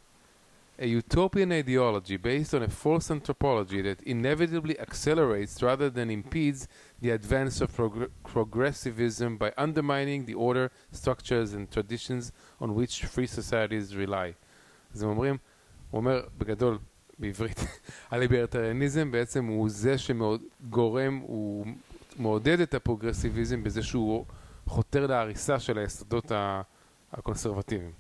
A 0.78 0.84
utopian 0.84 1.52
ideology 1.52 2.16
based 2.16 2.54
on 2.54 2.62
a 2.62 2.68
false 2.68 3.10
anthropology 3.10 3.82
that 3.82 4.02
inevitably 4.06 4.74
accelerates 4.80 5.62
rather 5.62 5.90
than 5.90 6.10
impedes 6.10 6.66
the 7.02 7.10
advance 7.10 7.60
of 7.60 7.68
progr- 7.76 8.08
progressivism 8.34 9.36
by 9.36 9.50
undermining 9.58 10.24
the 10.24 10.34
order, 10.34 10.70
structures 10.92 11.52
and 11.52 11.70
traditions 11.70 12.32
on 12.62 12.74
which 12.74 13.04
free 13.04 13.26
societies 13.26 13.94
rely. 13.94 14.32
אז 14.94 15.02
הם 15.02 15.08
אומרים, 15.08 15.36
הוא 15.90 15.98
אומר 15.98 16.20
בגדול, 16.38 16.78
בעברית, 17.18 17.60
הליברטריאניזם 18.10 19.10
בעצם 19.10 19.44
הוא 19.44 19.68
זה 19.70 19.94
שגורם, 19.98 21.16
הוא 21.16 21.66
מעודד 22.18 22.60
את 22.60 22.74
הפרוגרסיביזם 22.74 23.62
בזה 23.62 23.82
שהוא 23.82 24.24
חותר 24.66 25.06
להריסה 25.06 25.60
של 25.60 25.78
היסודות 25.78 26.32
הקונסרבטיביים. 27.12 27.92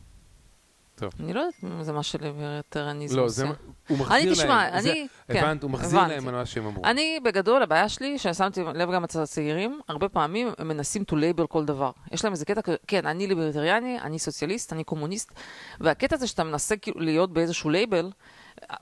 אני 1.20 1.32
לא 1.32 1.40
יודעת 1.40 1.54
אם 1.64 1.82
זה 1.82 1.92
מה 1.92 2.02
שליברטריאניזם 2.02 3.16
לא, 3.16 3.22
עושה. 3.24 3.34
זה, 3.34 3.44
מה- 3.44 3.52
הוא 3.88 3.98
מחזיר 3.98 4.16
אני, 4.16 4.24
להם, 4.26 4.34
תשמע, 4.34 4.80
זה- 4.80 4.90
אני... 4.92 5.06
כן, 5.28 5.38
הבנת, 5.44 5.62
הוא 5.62 5.70
מחזיר 5.70 5.98
הבנתי. 6.00 6.14
להם 6.14 6.28
על 6.28 6.34
מה 6.34 6.46
שהם 6.46 6.66
אמרו. 6.66 6.84
אני, 6.84 7.20
בגדול, 7.24 7.62
הבעיה 7.62 7.88
שלי, 7.88 8.18
ששמתי 8.18 8.60
לב 8.74 8.92
גם 8.92 9.04
אצל 9.04 9.20
הצעירים, 9.22 9.80
הרבה 9.88 10.08
פעמים 10.08 10.48
הם 10.58 10.68
מנסים 10.68 11.02
to 11.10 11.14
label 11.14 11.46
כל 11.46 11.64
דבר. 11.64 11.90
יש 12.12 12.24
להם 12.24 12.32
איזה 12.32 12.44
קטע, 12.44 12.60
כן, 12.86 13.06
אני 13.06 13.26
ליברטריאני, 13.26 14.00
אני 14.00 14.18
סוציאליסט, 14.18 14.72
אני 14.72 14.84
קומוניסט, 14.84 15.32
והקטע 15.80 16.16
הזה 16.16 16.26
שאתה 16.26 16.44
מנסה 16.44 16.76
כאילו 16.76 17.00
להיות 17.00 17.32
באיזשהו 17.32 17.70
לייבל, 17.70 18.10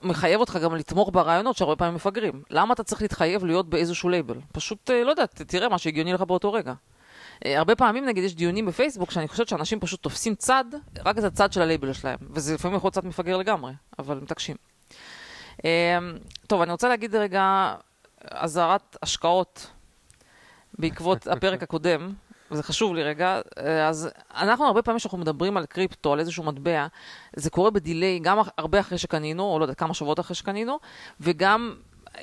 מחייב 0.03 0.39
אותך 0.39 0.59
גם 0.63 0.75
לתמוך 0.75 1.09
ברעיונות 1.13 1.57
שהרבה 1.57 1.75
פעמים 1.75 1.95
מפגרים. 1.95 2.43
למה 2.49 2.73
אתה 2.73 2.83
צריך 2.83 3.01
להתחייב 3.01 3.45
להיות 3.45 3.69
באיזשהו 3.69 4.09
לייבל? 4.09 4.39
פשוט, 4.51 4.89
אה, 4.91 5.03
לא 5.03 5.09
יודעת, 5.09 5.41
תראה 5.41 5.69
מה 5.69 5.77
שהגיוני 5.77 6.13
לך 6.13 6.21
באותו 6.21 6.53
רגע. 6.53 6.73
אה, 7.45 7.57
הרבה 7.57 7.75
פעמים, 7.75 8.05
נגיד, 8.05 8.23
יש 8.23 8.35
דיונים 8.35 8.65
בפייסבוק 8.65 9.11
שאני 9.11 9.27
חושבת 9.27 9.47
שאנשים 9.47 9.79
פשוט 9.79 10.01
תופסים 10.01 10.35
צד, 10.35 10.65
רק 11.05 11.17
את 11.17 11.23
הצד 11.23 11.53
של 11.53 11.61
הלייבל 11.61 11.93
שלהם, 11.93 12.17
וזה 12.29 12.53
לפעמים 12.53 12.77
יכול 12.77 12.87
להיות 12.87 12.93
קצת 12.93 13.03
מפגר 13.03 13.37
לגמרי, 13.37 13.73
אבל 13.99 14.19
מתעקשים. 14.19 14.55
אה, 15.65 15.97
טוב, 16.47 16.61
אני 16.61 16.71
רוצה 16.71 16.89
להגיד 16.89 17.15
רגע 17.15 17.75
אזהרת 18.29 18.97
השקעות 19.01 19.71
בעקבות 20.79 21.27
הפרק 21.33 21.63
הקודם, 21.63 22.13
וזה 22.51 22.63
חשוב 22.63 22.95
לי 22.95 23.03
רגע, 23.03 23.41
אה, 23.57 23.87
אז 23.87 24.09
אנחנו 24.35 24.65
הרבה 24.65 24.81
פעמים 24.81 24.99
כשאנחנו 24.99 25.17
מדברים 25.17 25.57
על 25.57 25.65
קריפטו, 25.65 26.13
על 26.13 26.19
איזשהו 26.19 26.43
מטבע, 26.43 26.87
זה 27.35 27.49
קורה 27.49 27.71
בדיליי, 27.71 28.19
גם 28.19 28.37
הרבה 28.57 28.79
אחרי 28.79 28.97
שקנינו, 28.97 29.43
או 29.43 29.59
לא 29.59 29.63
יודע, 29.63 29.73
כמה 29.73 29.93
שבועות 29.93 30.19
אחרי 30.19 30.35
שקנינו, 30.35 30.79
וגם 31.19 31.75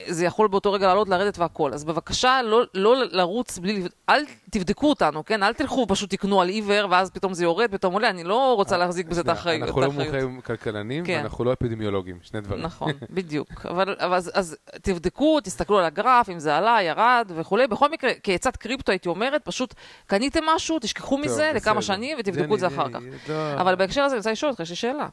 זה 0.07 0.25
יכול 0.25 0.49
באותו 0.49 0.73
רגע 0.73 0.87
לעלות, 0.87 1.09
לרדת 1.09 1.39
והכל. 1.39 1.73
אז 1.73 1.85
בבקשה, 1.85 2.43
לא, 2.43 2.63
לא 2.75 2.97
לרוץ 3.11 3.59
בלי... 3.59 3.83
אל 4.09 4.25
תבדקו 4.51 4.89
אותנו, 4.89 5.25
כן? 5.25 5.43
אל 5.43 5.53
תלכו, 5.53 5.87
פשוט 5.89 6.11
תקנו 6.11 6.41
על 6.41 6.49
עיוור, 6.49 6.87
ואז 6.91 7.11
פתאום 7.11 7.35
זה 7.35 7.45
יורד, 7.45 7.71
פתאום 7.71 7.93
עולה. 7.93 8.11
אני 8.11 8.25
לא 8.25 8.55
רוצה 8.55 8.77
להחזיק 8.77 9.07
בזה 9.07 9.21
את 9.21 9.29
האחריות. 9.29 9.69
אנחנו 9.69 9.81
לא 9.81 9.93
מומחים 9.93 10.41
כלכלנים, 10.41 11.05
כן. 11.05 11.17
ואנחנו 11.17 11.45
לא 11.45 11.53
אפידמיולוגים, 11.53 12.19
שני 12.23 12.41
דברים. 12.41 12.63
נכון, 12.63 12.93
בדיוק. 13.11 13.67
אבל, 13.67 13.97
אבל 13.99 14.15
אז, 14.15 14.31
אז 14.35 14.57
תבדקו, 14.83 15.41
תסתכלו 15.41 15.79
על 15.79 15.85
הגרף, 15.85 16.29
אם 16.29 16.39
זה 16.39 16.57
עלה, 16.57 16.79
ירד 16.83 17.33
וכולי. 17.37 17.67
בכל 17.67 17.91
מקרה, 17.91 18.11
כעצת 18.23 18.57
קריפטו 18.57 18.93
הייתי 18.93 19.09
אומרת, 19.09 19.45
פשוט 19.45 19.75
קניתם 20.07 20.41
משהו, 20.57 20.79
תשכחו 20.81 21.17
טוב, 21.17 21.25
מזה 21.25 21.53
לכמה 21.55 21.81
בסדר. 21.81 21.95
שנים 21.95 22.17
ותבדקו 22.21 22.55
את 22.55 22.61
זה 22.61 22.67
אחר 22.67 22.89
כך. 22.89 23.01
לא. 23.29 23.61
אבל 23.61 23.75
בהקשר 23.75 24.03
הזה 24.03 24.15
אני 24.15 24.19
רוצה 24.19 24.33
לשאול 24.33 24.51
אותך, 24.51 24.61
יש 24.61 24.71
לי 24.71 24.77
שאלה. 24.77 25.09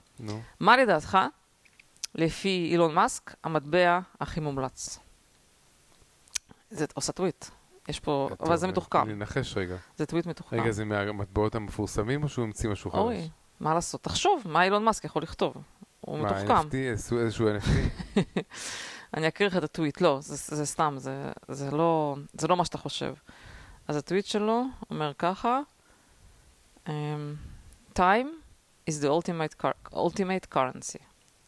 מה 0.59 0.77
לדעתך, 0.77 1.17
לפי 2.15 2.67
אילון 2.71 2.93
מאסק, 2.93 3.35
המטבע 3.43 3.99
הכי 4.21 4.39
מומלץ? 4.39 4.99
זה 6.69 6.85
עושה 6.93 7.11
טוויט. 7.11 7.45
יש 7.87 7.99
פה, 7.99 8.27
אבל 8.31 8.35
טוב, 8.45 8.55
זה 8.55 8.67
מתוחכם. 8.67 9.01
אני 9.01 9.13
אנחש 9.13 9.57
רגע. 9.57 9.75
זה 9.97 10.05
טוויט 10.05 10.25
מתוחכם. 10.25 10.61
רגע, 10.61 10.71
זה 10.71 10.85
מהמטבעות 10.85 11.55
המפורסמים 11.55 12.23
או 12.23 12.29
שהוא 12.29 12.45
המציא 12.45 12.69
משהו 12.69 12.91
חדש? 12.91 12.99
אוי, 13.01 13.29
מה 13.59 13.73
לעשות? 13.73 14.03
תחשוב, 14.03 14.41
מה 14.45 14.63
אילון 14.63 14.83
מאסק 14.83 15.03
יכול 15.05 15.23
לכתוב? 15.23 15.53
הוא 16.01 16.19
מה, 16.19 16.25
מתוחכם. 16.25 16.67
NFT? 16.69 16.75
איזשהו- 16.75 17.19
איזשהו 17.19 17.47
NFT? 17.57 18.19
אני 19.17 19.27
אקריא 19.27 19.49
לך 19.49 19.57
את 19.57 19.63
הטוויט, 19.63 20.01
לא, 20.01 20.17
זה, 20.21 20.55
זה 20.55 20.65
סתם, 20.65 20.95
זה, 20.97 21.31
זה, 21.47 21.71
לא, 21.71 22.15
זה 22.33 22.47
לא 22.47 22.57
מה 22.57 22.65
שאתה 22.65 22.77
חושב. 22.77 23.13
אז 23.87 23.95
הטוויט 23.95 24.25
שלו 24.25 24.63
אומר 24.89 25.11
ככה, 25.17 25.59
um, 26.85 26.89
time 27.95 28.27
is 28.89 28.93
the 29.03 29.07
ultimate, 29.07 29.61
car- 29.63 29.93
ultimate 29.95 30.53
currency. 30.55 31.01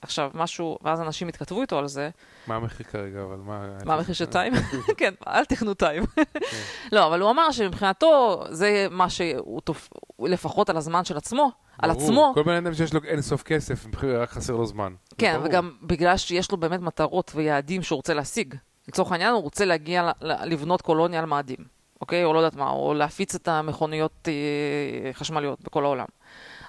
עכשיו, 0.07 0.31
משהו, 0.33 0.77
ואז 0.81 1.01
אנשים 1.01 1.27
התכתבו 1.27 1.61
איתו 1.61 1.77
על 1.77 1.87
זה, 1.87 2.09
מה 2.47 2.55
המחיר 2.55 2.85
כרגע, 2.85 3.23
אבל 3.23 3.35
מה... 3.35 3.67
מה 3.85 3.93
המחיר 3.93 4.15
של 4.15 4.25
טיים? 4.25 4.53
כן, 4.97 5.13
אל 5.27 5.45
תכנו 5.45 5.73
טיים. 5.73 6.03
לא, 6.91 7.07
אבל 7.07 7.21
הוא 7.21 7.29
אמר 7.31 7.51
שמבחינתו 7.51 8.43
זה 8.49 8.87
מה 8.91 9.09
שהוא, 9.09 9.61
תופ... 9.61 9.89
לפחות 10.19 10.69
על 10.69 10.77
הזמן 10.77 11.05
של 11.05 11.17
עצמו, 11.17 11.51
על 11.79 11.91
ברור. 11.91 12.03
עצמו, 12.03 12.31
כל 12.35 12.43
בן 12.43 12.53
אדם 12.53 12.73
שיש 12.73 12.93
לו 12.93 12.99
אין 13.03 13.21
סוף 13.21 13.43
כסף, 13.43 13.85
רק 14.03 14.29
חסר 14.29 14.55
לו 14.55 14.65
זמן. 14.65 14.93
כן. 15.17 15.39
וגם 15.43 15.71
בגלל 15.81 16.17
שיש 16.17 16.51
לו 16.51 16.57
באמת 16.57 16.79
מטרות 16.79 17.31
ויעדים 17.35 17.83
שהוא 17.83 17.95
רוצה 17.95 18.13
להשיג. 18.13 18.55
לצורך 18.87 19.11
העניין, 19.11 19.33
הוא 19.33 19.41
רוצה 19.41 19.65
להגיע, 19.65 20.11
לבנות 20.21 20.81
קולוניה 20.81 21.19
על 21.19 21.25
מאדים, 21.25 21.57
אוקיי? 22.01 22.23
או 22.23 22.33
לא 22.33 22.39
יודעת 22.39 22.55
מה, 22.55 22.69
או 22.69 22.93
להפיץ 22.93 23.35
את 23.35 23.47
המכוניות 23.47 24.27
אה, 24.27 25.13
חשמליות 25.13 25.61
בכל 25.61 25.83
העולם. 25.83 26.05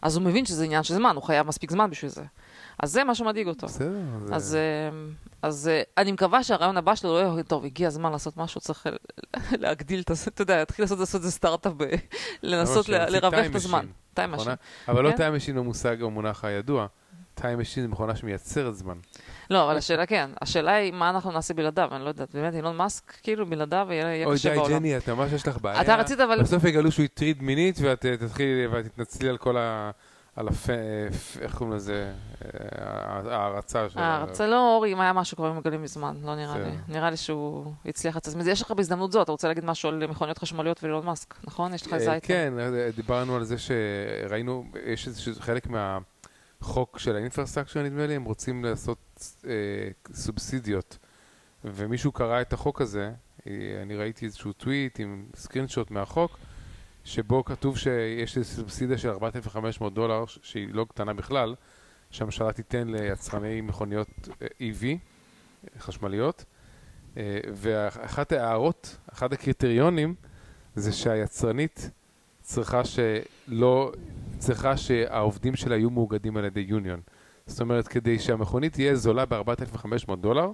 אז 0.03 0.17
הוא 0.17 0.25
מבין 0.25 0.47
שזה 0.47 0.65
עניין 0.65 0.83
של 0.83 0.95
זמן, 0.95 1.15
הוא 1.15 1.23
חייב 1.23 1.47
מספיק 1.47 1.71
זמן 1.71 1.91
בשביל 1.91 2.11
זה. 2.11 2.25
אז 2.83 2.93
זה 2.93 3.05
מה 3.05 3.15
שמדאיג 3.15 3.49
אותו. 3.49 3.67
בסדר. 3.67 3.91
זה- 4.27 4.35
אז, 4.35 4.55
אה, 4.55 4.99
אז 5.43 5.69
אה, 5.69 5.83
אני 5.99 6.13
מקווה 6.13 6.43
שהרעיון 6.45 6.77
הבא 6.77 6.95
שלו 6.95 7.13
לא 7.15 7.33
יהיה, 7.35 7.43
טוב, 7.43 7.65
הגיע 7.65 7.89
הזמן 7.89 8.13
לעשות 8.13 8.37
משהו, 8.37 8.61
צריך 8.61 8.87
אה, 8.87 8.93
להגדיל 9.63 10.01
את 10.01 10.17
זה, 10.17 10.31
אתה 10.31 10.43
יודע, 10.43 10.59
להתחיל 10.59 10.83
לעשות 10.85 10.99
איזה 11.01 11.31
סטארט-אפ, 11.31 11.73
ב- 11.77 11.85
לנסות 12.43 12.85
שיוציא 12.87 13.05
ל- 13.05 13.17
לרווח 13.17 13.47
את 13.51 13.55
הזמן. 13.55 13.87
טיים 14.15 14.31
משין. 14.33 14.53
אבל 14.89 15.05
לא. 15.05 15.11
טיים 15.13 15.35
משין 15.35 15.57
במושג 15.57 16.03
או 16.03 16.07
המונח 16.07 16.45
הידוע. 16.45 16.87
טיים 17.35 17.59
משין 17.59 17.83
זה 17.83 17.89
מכונה 17.89 18.17
שמייצרת 18.17 18.77
זמן. 18.77 18.95
לא, 19.51 19.65
אבל 19.65 19.77
השאלה 19.77 20.07
כן, 20.07 20.31
השאלה 20.43 20.75
היא 20.75 20.93
מה 20.93 21.11
אנחנו 21.11 21.33
נעשה 21.33 21.55
בלעדיו, 21.55 21.89
אני 21.93 22.05
לא 22.05 22.09
יודעת, 22.09 22.35
באמת 22.35 22.55
אילון 22.55 22.77
מאסק, 22.77 23.13
כאילו 23.23 23.47
בלעדיו 23.47 23.87
יהיה 23.91 24.07
יהיה 24.07 24.27
אוי 24.27 24.35
קשה 24.37 24.51
די 24.51 24.57
בעולם. 24.57 24.73
ג'ני, 24.79 24.97
אתה 24.97 25.15
ממש 25.15 25.33
יש 25.33 25.49
לך 25.49 25.59
בעיה. 25.61 25.81
אתה 25.81 25.97
רצית 25.97 26.21
אבל... 26.21 26.43
בסוף 26.43 26.65
יגלו 26.65 26.93
שהוא 26.93 27.05
הטריד 27.05 27.43
מינית 27.43 27.79
ואת 27.83 28.07
אה, 28.07 28.17
תתחילי 28.17 28.67
ואת 28.67 28.85
תתנצלי 28.85 29.29
על 29.29 29.37
כל 29.37 29.57
ה... 29.57 29.91
על 30.39 30.49
הפ... 30.49 30.71
איך 31.41 31.55
קוראים 31.55 31.77
לזה? 31.77 32.13
אה, 32.45 32.51
ההערצה 33.33 33.91
של... 33.91 33.99
אה, 33.99 34.25
רצה 34.25 34.47
לא, 34.47 34.75
אורי, 34.75 34.93
אם 34.93 35.01
היה 35.01 35.13
משהו 35.13 35.37
כבר 35.37 35.53
מגלים 35.53 35.83
מזמן, 35.83 36.17
לא 36.23 36.37
נראה 36.37 36.59
לי. 36.59 36.65
בסדר. 36.65 36.77
נראה 36.89 37.11
לי 37.11 37.17
שהוא 37.17 37.73
הצליח 37.87 38.17
לצאת 38.17 38.35
מזה. 38.35 38.51
יש 38.51 38.63
לך 38.63 38.71
בהזדמנות 38.71 39.13
זאת, 39.13 39.25
אתה 39.25 39.33
רוצה 39.33 39.49
להגיד 39.49 39.65
משהו 39.65 39.89
על 39.89 40.07
מכוניות 40.07 40.39
חשמליות 40.39 40.83
ואילון 40.83 41.07
מאסק, 41.07 41.35
נכון? 41.45 41.75
יש 41.75 41.87
לך 41.87 41.93
איזה 41.95 42.07
אה, 42.07 42.13
אייטם. 42.13 42.27
כן, 42.27 42.53
אה, 42.59 42.91
דיברנו 42.97 43.37
על 43.37 43.45
זה 43.45 43.57
שראינו, 43.59 44.65
יש 44.87 45.07
איזשהו 45.07 45.33
חלק 45.39 45.67
מהחוק 45.67 46.99
של 46.99 47.17
האינפרסטרקצ'ר 47.17 47.83
נדמה 47.83 48.07
לי, 48.07 48.15
הם 48.15 48.25
רוצים 48.25 48.65
לעשות 48.65 48.99
אה, 49.47 49.53
סובסידיות. 50.13 50.99
ומישהו 51.65 52.13
קרא 52.13 52.41
את 52.41 52.53
החוק 52.53 52.81
הזה, 52.81 53.11
אה, 53.47 53.53
אני 53.83 53.97
ראיתי 53.97 54.27
איזשהו 54.27 54.53
טוויט 54.53 55.01
עם 55.01 55.27
סקרינשוט 55.37 55.91
מהחוק, 55.91 56.39
שבו 57.09 57.45
כתוב 57.45 57.79
שיש 57.79 58.37
איזו 58.37 58.49
סובסידיה 58.49 58.99
של 58.99 59.09
4,500 59.09 59.95
דולר, 59.95 60.25
שהיא 60.43 60.69
לא 60.73 60.87
קטנה 60.89 61.15
בכלל, 61.15 61.55
שהממשלה 62.11 62.53
תיתן 62.53 62.89
ליצרני 62.89 63.61
מכוניות 63.61 64.09
אה, 64.43 64.47
EV, 64.61 64.85
חשמליות. 65.79 66.45
אה, 67.17 67.39
ואחת 67.53 68.33
ההערות, 68.33 68.97
אחד 69.13 69.33
הקריטריונים, 69.33 70.15
זה 70.75 70.93
שהיצרנית 70.93 71.91
צריכה 72.41 72.83
שלא, 72.85 73.93
צריכה 74.39 74.77
שהעובדים 74.77 75.57
שלה 75.57 75.77
יהיו 75.77 75.91
מאוגדים 75.91 76.37
על 76.37 76.45
ידי 76.45 76.65
יוניון. 76.69 77.01
זאת 77.47 77.61
אומרת, 77.61 77.89
כדי 77.89 78.19
שהמכונית 78.19 78.73
תהיה 78.73 78.95
זולה 78.95 79.27
ב-4,500 79.27 80.17
דולר, 80.21 80.51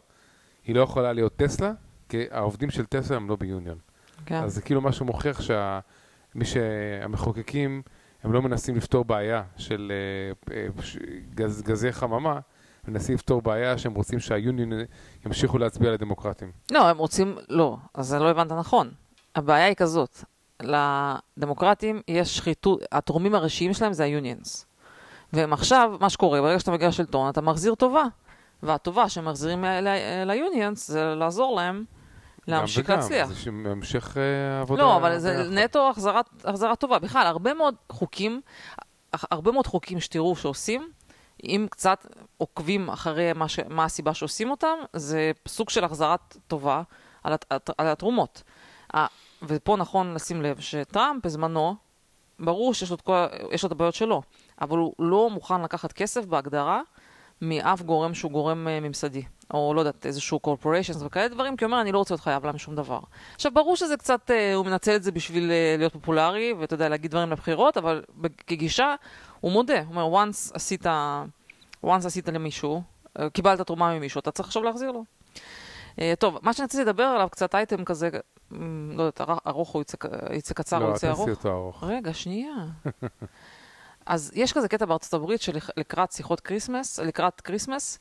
היא 0.66 0.74
לא 0.74 0.80
יכולה 0.80 1.12
להיות 1.12 1.36
טסלה, 1.36 1.72
כי 2.08 2.24
העובדים 2.30 2.70
של 2.70 2.86
טסלה 2.86 3.16
הם 3.16 3.28
לא 3.28 3.36
ביוניון. 3.36 3.78
כן. 4.26 4.42
אז 4.42 4.54
זה 4.54 4.62
כאילו 4.62 4.80
משהו 4.80 5.06
מוכיח 5.06 5.40
שמי 6.34 6.44
שהמחוקקים, 6.44 7.82
הם 8.22 8.32
לא 8.32 8.42
מנסים 8.42 8.76
לפתור 8.76 9.04
בעיה 9.04 9.42
של 9.56 9.92
אה, 10.50 10.54
אה, 10.56 10.66
גז, 11.34 11.62
גזי 11.62 11.92
חממה, 11.92 12.38
מנסים 12.88 13.14
לפתור 13.14 13.42
בעיה 13.42 13.78
שהם 13.78 13.94
רוצים 13.94 14.20
שהיוניון 14.20 14.70
ימשיכו 15.26 15.58
להצביע 15.58 15.90
לדמוקרטים. 15.90 16.52
לא, 16.70 16.88
הם 16.88 16.98
רוצים, 16.98 17.36
לא, 17.48 17.76
אז 17.94 18.14
לא 18.14 18.30
הבנת 18.30 18.52
נכון. 18.52 18.90
הבעיה 19.34 19.64
היא 19.64 19.74
כזאת, 19.74 20.24
לדמוקרטים 20.62 22.00
יש 22.08 22.36
שחיתות, 22.36 22.82
התורמים 22.92 23.34
הראשיים 23.34 23.74
שלהם 23.74 23.92
זה 23.92 24.04
ה-unions. 24.04 24.64
והם 25.32 25.52
עכשיו, 25.52 25.96
מה 26.00 26.10
שקורה, 26.10 26.40
ברגע 26.40 26.58
שאתה 26.58 26.72
מגיע 26.72 26.88
לשלטון, 26.88 27.28
אתה 27.28 27.40
מחזיר 27.40 27.74
טובה. 27.74 28.04
והטובה 28.62 29.08
שמחזירים 29.08 29.64
ל-unions 29.64 30.74
זה 30.74 31.14
לעזור 31.14 31.56
להם 31.56 31.84
להמשיך 32.48 32.90
להצליח. 32.90 33.28
זה 33.28 33.50
המשך 33.64 34.16
אה, 34.16 34.60
עבודה. 34.60 34.82
לא, 34.82 34.96
אבל 34.96 35.18
זה. 35.18 35.48
נטו 35.50 35.90
החזרת, 35.90 36.28
החזרה 36.44 36.76
טובה. 36.76 36.98
בכלל, 36.98 37.26
הרבה 37.26 37.54
מאוד 37.54 37.74
חוקים, 37.92 38.40
הרבה 39.12 39.52
מאוד 39.52 39.66
חוקים 39.66 40.00
שתראו 40.00 40.36
שעושים, 40.36 40.88
אם 41.44 41.66
קצת 41.70 42.06
עוקבים 42.36 42.88
אחרי 42.88 43.32
מה, 43.32 43.48
ש, 43.48 43.58
מה 43.68 43.84
הסיבה 43.84 44.14
שעושים 44.14 44.50
אותם, 44.50 44.76
זה 44.92 45.32
סוג 45.48 45.70
של 45.70 45.84
החזרת 45.84 46.36
טובה 46.46 46.82
על, 47.24 47.32
הת, 47.32 47.70
על 47.78 47.86
התרומות. 47.86 48.42
ופה 49.42 49.76
נכון 49.76 50.14
לשים 50.14 50.42
לב 50.42 50.60
שטראמפ 50.60 51.24
בזמנו, 51.26 51.74
ברור 52.38 52.74
שיש 52.74 52.90
לו, 52.90 52.96
את 52.96 53.00
כל, 53.00 53.26
לו 53.62 53.66
את 53.66 53.72
הבעיות 53.72 53.94
שלו, 53.94 54.22
אבל 54.60 54.78
הוא 54.78 54.94
לא 54.98 55.30
מוכן 55.30 55.62
לקחת 55.62 55.92
כסף 55.92 56.24
בהגדרה 56.24 56.80
מאף 57.42 57.82
גורם 57.82 58.14
שהוא 58.14 58.32
גורם 58.32 58.68
אה, 58.68 58.80
ממסדי, 58.80 59.22
או 59.54 59.74
לא 59.74 59.80
יודעת, 59.80 60.06
איזשהו 60.06 60.40
corporations 60.46 61.04
וכאלה 61.04 61.28
דברים, 61.28 61.56
כי 61.56 61.64
הוא 61.64 61.70
אומר, 61.70 61.80
אני 61.80 61.92
לא 61.92 61.98
רוצה 61.98 62.14
להיות 62.14 62.20
חייב 62.22 62.46
להם 62.46 62.58
שום 62.58 62.74
דבר. 62.74 63.00
עכשיו, 63.34 63.52
ברור 63.54 63.76
שזה 63.76 63.96
קצת, 63.96 64.30
אה, 64.30 64.54
הוא 64.54 64.66
מנצל 64.66 64.96
את 64.96 65.02
זה 65.02 65.12
בשביל 65.12 65.50
אה, 65.50 65.74
להיות 65.78 65.92
פופולרי, 65.92 66.52
ואתה 66.58 66.74
יודע, 66.74 66.88
להגיד 66.88 67.10
דברים 67.10 67.30
לבחירות, 67.30 67.76
אבל 67.76 68.02
כגישה, 68.46 68.94
הוא 69.40 69.52
מודה. 69.52 69.82
הוא 69.88 70.02
אומר, 70.02 70.24
once 70.24 70.50
עשית, 70.54 70.86
once 71.86 72.06
עשית 72.06 72.28
למישהו, 72.28 72.82
אה, 73.18 73.30
קיבלת 73.30 73.60
תרומה 73.60 73.94
ממישהו, 73.98 74.18
אתה 74.18 74.30
צריך 74.30 74.48
עכשיו 74.48 74.62
להחזיר 74.62 74.90
לו. 74.92 75.04
אה, 76.00 76.12
טוב, 76.18 76.38
מה 76.42 76.52
שאני 76.52 76.64
רציתי 76.64 76.82
לדבר 76.84 77.02
עליו, 77.02 77.28
קצת 77.30 77.54
אייטם 77.54 77.84
כזה, 77.84 78.10
לא 78.90 79.02
יודעת, 79.02 79.20
אר- 79.20 79.38
ארוך 79.46 79.74
או 79.74 79.80
יצא, 79.80 79.96
יצא 80.32 80.54
קצר 80.54 80.78
לא, 80.78 80.84
או 80.84 80.90
אל 80.90 80.96
יצא 80.96 81.08
ארוך. 81.08 81.18
תעשי 81.20 81.30
אותו 81.30 81.50
ארוך. 81.52 81.84
רגע, 81.84 82.12
שנייה. 82.14 82.54
אז 84.06 84.32
יש 84.34 84.52
כזה 84.52 84.68
קטע 84.68 84.84
בארצות 84.86 85.14
הברית 85.14 85.40
שלקראת 85.42 86.12
שיחות 86.12 86.40
כריסמס, 86.40 86.98
לקראת 86.98 87.40
כריסמס, 87.40 87.98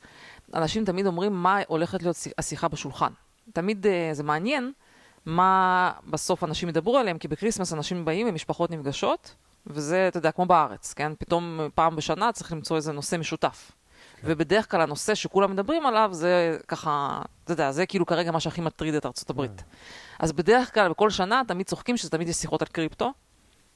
אנשים 0.54 0.84
תמיד 0.84 1.06
אומרים 1.06 1.32
מה 1.32 1.58
הולכת 1.66 2.02
להיות 2.02 2.16
שי- 2.16 2.30
השיחה 2.38 2.68
בשולחן. 2.68 3.12
תמיד 3.52 3.86
אה, 3.86 4.10
זה 4.12 4.22
מעניין 4.22 4.72
מה 5.26 5.92
בסוף 6.06 6.44
אנשים 6.44 6.68
ידברו 6.68 6.98
עליהם, 6.98 7.18
כי 7.18 7.28
בכריסמס 7.28 7.72
אנשים 7.72 8.04
באים 8.04 8.28
ומשפחות 8.28 8.70
נפגשות, 8.70 9.34
וזה, 9.66 10.08
אתה 10.08 10.18
יודע, 10.18 10.32
כמו 10.32 10.46
בארץ, 10.46 10.92
כן? 10.92 11.12
פתאום 11.18 11.60
פעם 11.74 11.96
בשנה 11.96 12.32
צריך 12.32 12.52
למצוא 12.52 12.76
איזה 12.76 12.92
נושא 12.92 13.16
משותף. 13.16 13.72
כן. 14.16 14.26
ובדרך 14.30 14.70
כלל 14.70 14.80
הנושא 14.80 15.14
שכולם 15.14 15.52
מדברים 15.52 15.86
עליו 15.86 16.08
זה 16.12 16.58
ככה, 16.68 17.22
אתה 17.44 17.52
יודע, 17.52 17.70
זה 17.72 17.86
כאילו 17.86 18.06
כרגע 18.06 18.30
מה 18.30 18.40
שהכי 18.40 18.60
מטריד 18.60 18.94
את 18.94 19.06
ארצות 19.06 19.30
הברית. 19.30 19.60
כן. 19.60 19.66
אז 20.18 20.32
בדרך 20.32 20.74
כלל, 20.74 20.88
בכל 20.88 21.10
שנה 21.10 21.42
תמיד 21.48 21.66
צוחקים 21.66 21.96
שזה 21.96 22.10
תמיד 22.10 22.28
יש 22.28 22.36
שיחות 22.36 22.62
על 22.62 22.68
קריפטו. 22.68 23.12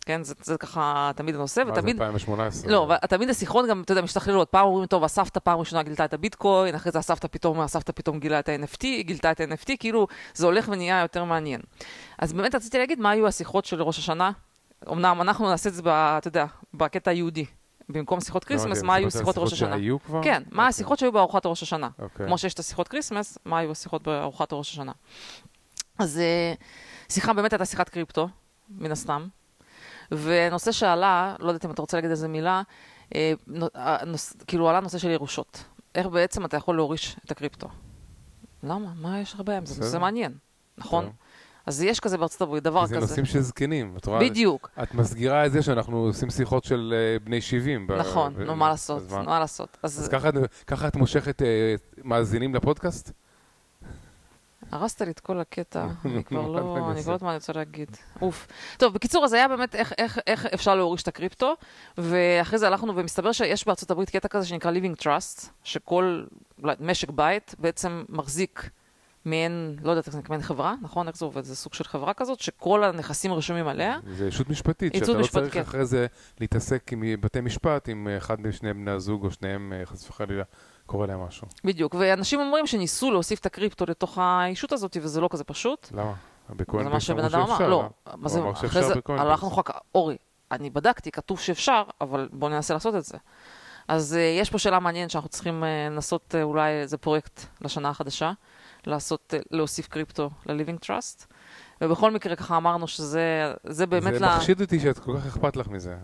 כן, 0.08 0.24
זה, 0.24 0.34
זה 0.42 0.56
ככה 0.58 1.10
תמיד 1.16 1.34
הנושא, 1.34 1.60
מה 1.60 1.74
זה 1.74 1.80
ותמיד... 1.80 1.96
2018? 1.96 2.72
לא, 2.72 2.94
תמיד 3.08 3.30
השיחות 3.30 3.66
גם, 3.68 3.82
אתה 3.82 3.92
יודע, 3.92 4.02
משתכללות. 4.02 4.48
פעם 4.48 4.66
אומרים, 4.66 4.86
טוב, 4.86 5.04
הסבתא 5.04 5.40
פעם 5.40 5.58
ראשונה 5.58 5.82
גילתה 5.82 6.04
את 6.04 6.14
הביטקוין, 6.14 6.74
אחרי 6.74 6.92
זה 6.92 6.98
הסבתא 6.98 7.28
פתאום, 7.30 7.60
הסבתא 7.60 7.92
פתאום 7.92 8.20
גילה 8.20 8.38
את 8.38 8.48
ה-NFT, 8.48 8.82
גילתה 9.00 9.30
את 9.30 9.40
ה-NFT, 9.40 9.70
כאילו 9.78 10.06
זה 10.34 10.46
הולך 10.46 10.68
ונהיה 10.68 11.00
יותר 11.00 11.24
מעניין. 11.24 11.60
אז 12.18 12.32
באמת 12.32 12.54
רציתי 12.54 12.78
להגיד 12.78 13.00
מה 13.00 13.10
היו 13.10 13.26
השיחות 13.26 13.64
של 13.64 13.82
ראש 13.82 13.98
השנה. 13.98 14.30
אמנם 14.92 15.20
אנחנו 15.20 15.48
נעשה 15.48 15.68
את 15.68 15.74
זה, 15.74 15.82
ב, 15.82 15.88
אתה 15.88 16.28
יודע, 16.28 16.46
בקטע 16.74 17.10
היהודי. 17.10 17.44
במקום 17.88 18.20
שיחות 18.20 18.50
לא 18.50 18.54
הבנתי, 18.54 18.64
כריסמס, 18.64 18.78
אני 18.78 18.86
מה 18.86 18.94
היו 18.94 19.10
שיחות 19.10 19.38
ראש 19.38 19.52
השנה. 19.52 19.76
שהיו 19.76 20.02
כבר? 20.02 20.22
כן, 20.22 20.42
מה 20.50 20.62
אוקיי, 20.62 20.68
השיחות 20.68 20.98
שהיו 20.98 21.12
בארוחת 21.12 21.46
ראש 21.46 21.62
השנה. 21.62 21.88
אוקיי. 21.98 22.26
כמו 22.26 22.38
שיש 22.38 22.54
את 22.54 22.58
השיחות 22.58 22.88
כריסמס, 22.88 23.38
מה 23.44 23.58
היו 23.58 23.70
השיחות 23.70 24.02
בארוחת 24.02 24.52
ראש 24.52 24.72
השנה. 24.72 24.92
אז 25.98 26.18
אה, 26.18 26.54
שיחה 27.08 27.32
באמת 27.32 27.52
הייתה 27.52 27.64
שיחת 27.64 27.88
קריפטו, 27.88 28.28
מן 28.70 28.92
הסתם. 28.92 29.26
ונושא 30.12 30.72
שעלה, 30.72 31.34
לא 31.38 31.48
יודעת 31.48 31.64
אם 31.64 31.70
אתה 31.70 31.82
רוצה 31.82 31.96
להגיד 31.96 32.10
איזה 32.10 32.28
מילה, 32.28 32.62
אה, 33.14 33.32
נו- 33.46 33.66
הנוס- 33.74 34.36
כאילו 34.46 34.68
עלה 34.68 34.80
נושא 34.80 34.98
של 34.98 35.10
ירושות. 35.10 35.64
איך 35.94 36.06
בעצם 36.06 36.44
אתה 36.44 36.56
יכול 36.56 36.76
להוריש 36.76 37.16
את 37.24 37.30
הקריפטו? 37.30 37.68
למה? 38.62 38.88
מה 39.00 39.20
יש 39.20 39.34
לך 39.34 39.40
בעיה 39.40 39.58
עם 39.58 39.66
זה? 39.66 39.88
זה 39.88 39.98
מעניין, 39.98 40.32
נכון? 40.78 41.10
אז 41.66 41.82
יש 41.82 42.00
כזה 42.00 42.18
בארצות 42.18 42.40
הברית, 42.40 42.62
דבר 42.64 42.86
זה 42.86 42.96
כזה. 42.96 43.06
נושאים 43.06 43.24
של 43.24 43.40
זקנים, 43.40 43.94
את 43.96 44.06
רואה? 44.06 44.20
בדיוק, 44.20 44.70
את 44.82 44.94
מסגירה 44.94 45.46
את 45.46 45.52
זה 45.52 45.62
שאנחנו 45.62 45.96
עושים 45.98 46.30
שיחות 46.30 46.64
של 46.64 46.94
אה, 46.96 47.18
בני 47.24 47.40
70. 47.40 47.86
ב- 47.86 47.92
נכון, 47.92 48.34
נו 48.42 48.56
מה 48.56 48.68
לעשות, 48.68 49.02
מה? 49.26 49.38
לעשות. 49.40 49.76
אז 49.82 50.08
ככה- 50.66 50.88
את 50.88 50.96
מושכת 50.96 51.42
אה, 51.42 51.74
מאזינים 52.04 52.54
לפודקאסט? 52.54 53.12
הרסת 54.72 55.02
לי 55.02 55.10
את 55.10 55.20
כל 55.20 55.40
הקטע, 55.40 55.86
אני 56.04 56.24
כבר 56.24 56.48
לא, 56.48 56.58
אני 56.58 57.02
כבר 57.02 57.10
לא? 57.10 57.14
יודעת 57.14 57.22
מה 57.22 57.28
אני 57.28 57.36
רוצה 57.36 57.52
להגיד. 57.52 57.96
אוף. 58.22 58.46
טוב, 58.76 58.94
בקיצור, 58.94 59.24
אז 59.24 59.32
היה 59.32 59.48
באמת 59.48 59.74
איך, 59.74 59.92
איך, 59.98 60.18
איך 60.26 60.46
אפשר 60.46 60.74
להוריש 60.74 61.02
את 61.02 61.08
הקריפטו, 61.08 61.54
ואחרי 61.98 62.58
זה 62.58 62.66
הלכנו, 62.66 62.96
ומסתבר 62.96 63.32
שיש 63.32 63.66
בארצות 63.66 63.90
הברית 63.90 64.10
קטע 64.10 64.28
כזה 64.28 64.46
שנקרא 64.46 64.72
Living 64.72 65.02
Trust, 65.02 65.46
שכל 65.64 66.24
משק 66.80 67.10
בית 67.10 67.54
בעצם 67.58 68.04
מחזיק 68.08 68.70
מעין, 69.24 69.76
לא 69.82 69.90
יודעת 69.90 70.06
איך 70.06 70.12
זה 70.12 70.18
נקרא, 70.18 70.30
מעין 70.30 70.42
חברה, 70.42 70.74
נכון? 70.82 71.08
איך 71.08 71.16
זה 71.16 71.24
עובד? 71.24 71.44
זה 71.44 71.56
סוג 71.56 71.74
של 71.74 71.84
חברה 71.84 72.14
כזאת, 72.14 72.40
שכל 72.40 72.84
הנכסים 72.84 73.32
רשומים 73.32 73.68
עליה. 73.68 73.98
זה 74.12 74.28
ישות 74.28 74.50
משפטית, 74.50 74.94
שאתה 74.94 75.12
לא 75.12 75.20
משפט, 75.20 75.40
צריך 75.40 75.54
כן. 75.54 75.60
אחרי 75.60 75.86
זה 75.86 76.06
להתעסק 76.40 76.92
עם 76.92 77.04
בתי 77.20 77.40
משפט, 77.40 77.88
אם 77.88 78.08
אה, 78.08 78.16
אחד 78.16 78.40
משני 78.40 78.72
בני 78.74 78.90
הזוג 78.90 79.24
או 79.24 79.30
שניהם, 79.30 79.72
אה, 79.72 79.86
חס 79.86 80.10
וחלילה, 80.10 80.44
קורה 80.88 81.06
להם 81.06 81.20
משהו. 81.20 81.46
בדיוק, 81.64 81.94
ואנשים 81.98 82.40
אומרים 82.40 82.66
שניסו 82.66 83.10
להוסיף 83.10 83.40
את 83.40 83.46
הקריפטו 83.46 83.84
לתוך 83.88 84.18
הישות 84.20 84.72
הזאת, 84.72 84.96
וזה 85.02 85.20
לא 85.20 85.28
כזה 85.32 85.44
פשוט. 85.44 85.88
למה? 85.92 86.14
זה 86.48 86.54
בקוינבייס 86.54 86.94
מה 86.94 87.00
שבן 87.00 87.24
אדם 87.24 87.40
אמר, 87.40 87.68
לא? 87.68 87.88
מה 88.16 88.28
זה, 88.28 88.40
אחרי 88.50 88.68
שאפשר 88.68 88.88
זה. 88.88 88.94
הלכנו 89.08 89.48
אחר 89.48 89.62
כך, 89.62 89.74
אורי, 89.94 90.16
אני 90.52 90.70
בדקתי, 90.70 91.10
כתוב 91.10 91.40
שאפשר, 91.40 91.82
אבל 92.00 92.28
בואו 92.32 92.50
ננסה 92.50 92.74
לעשות 92.74 92.94
את 92.94 93.04
זה. 93.04 93.18
אז 93.88 94.16
uh, 94.18 94.40
יש 94.40 94.50
פה 94.50 94.58
שאלה 94.58 94.80
מעניינת 94.80 95.10
שאנחנו 95.10 95.28
צריכים 95.28 95.62
uh, 95.62 95.92
לנסות 95.92 96.34
uh, 96.34 96.42
אולי 96.42 96.70
איזה 96.70 96.98
פרויקט 96.98 97.40
לשנה 97.60 97.88
החדשה, 97.88 98.32
לעשות, 98.86 99.34
uh, 99.36 99.42
להוסיף 99.50 99.88
קריפטו 99.88 100.30
ל-Living 100.46 100.84
Trust, 100.84 101.26
ובכל 101.80 102.10
מקרה 102.10 102.36
ככה 102.36 102.56
אמרנו 102.56 102.88
שזה 102.88 103.52
זה 103.64 103.86
באמת 103.86 104.14
זה 104.14 104.20
ל... 104.20 104.24
מחשיד 104.24 104.60
אותי 104.60 104.80
שאת 104.80 104.98
כל 104.98 105.16
כך 105.16 105.26
אכפת 105.26 105.56
לך 105.56 105.68
מזה. 105.68 105.96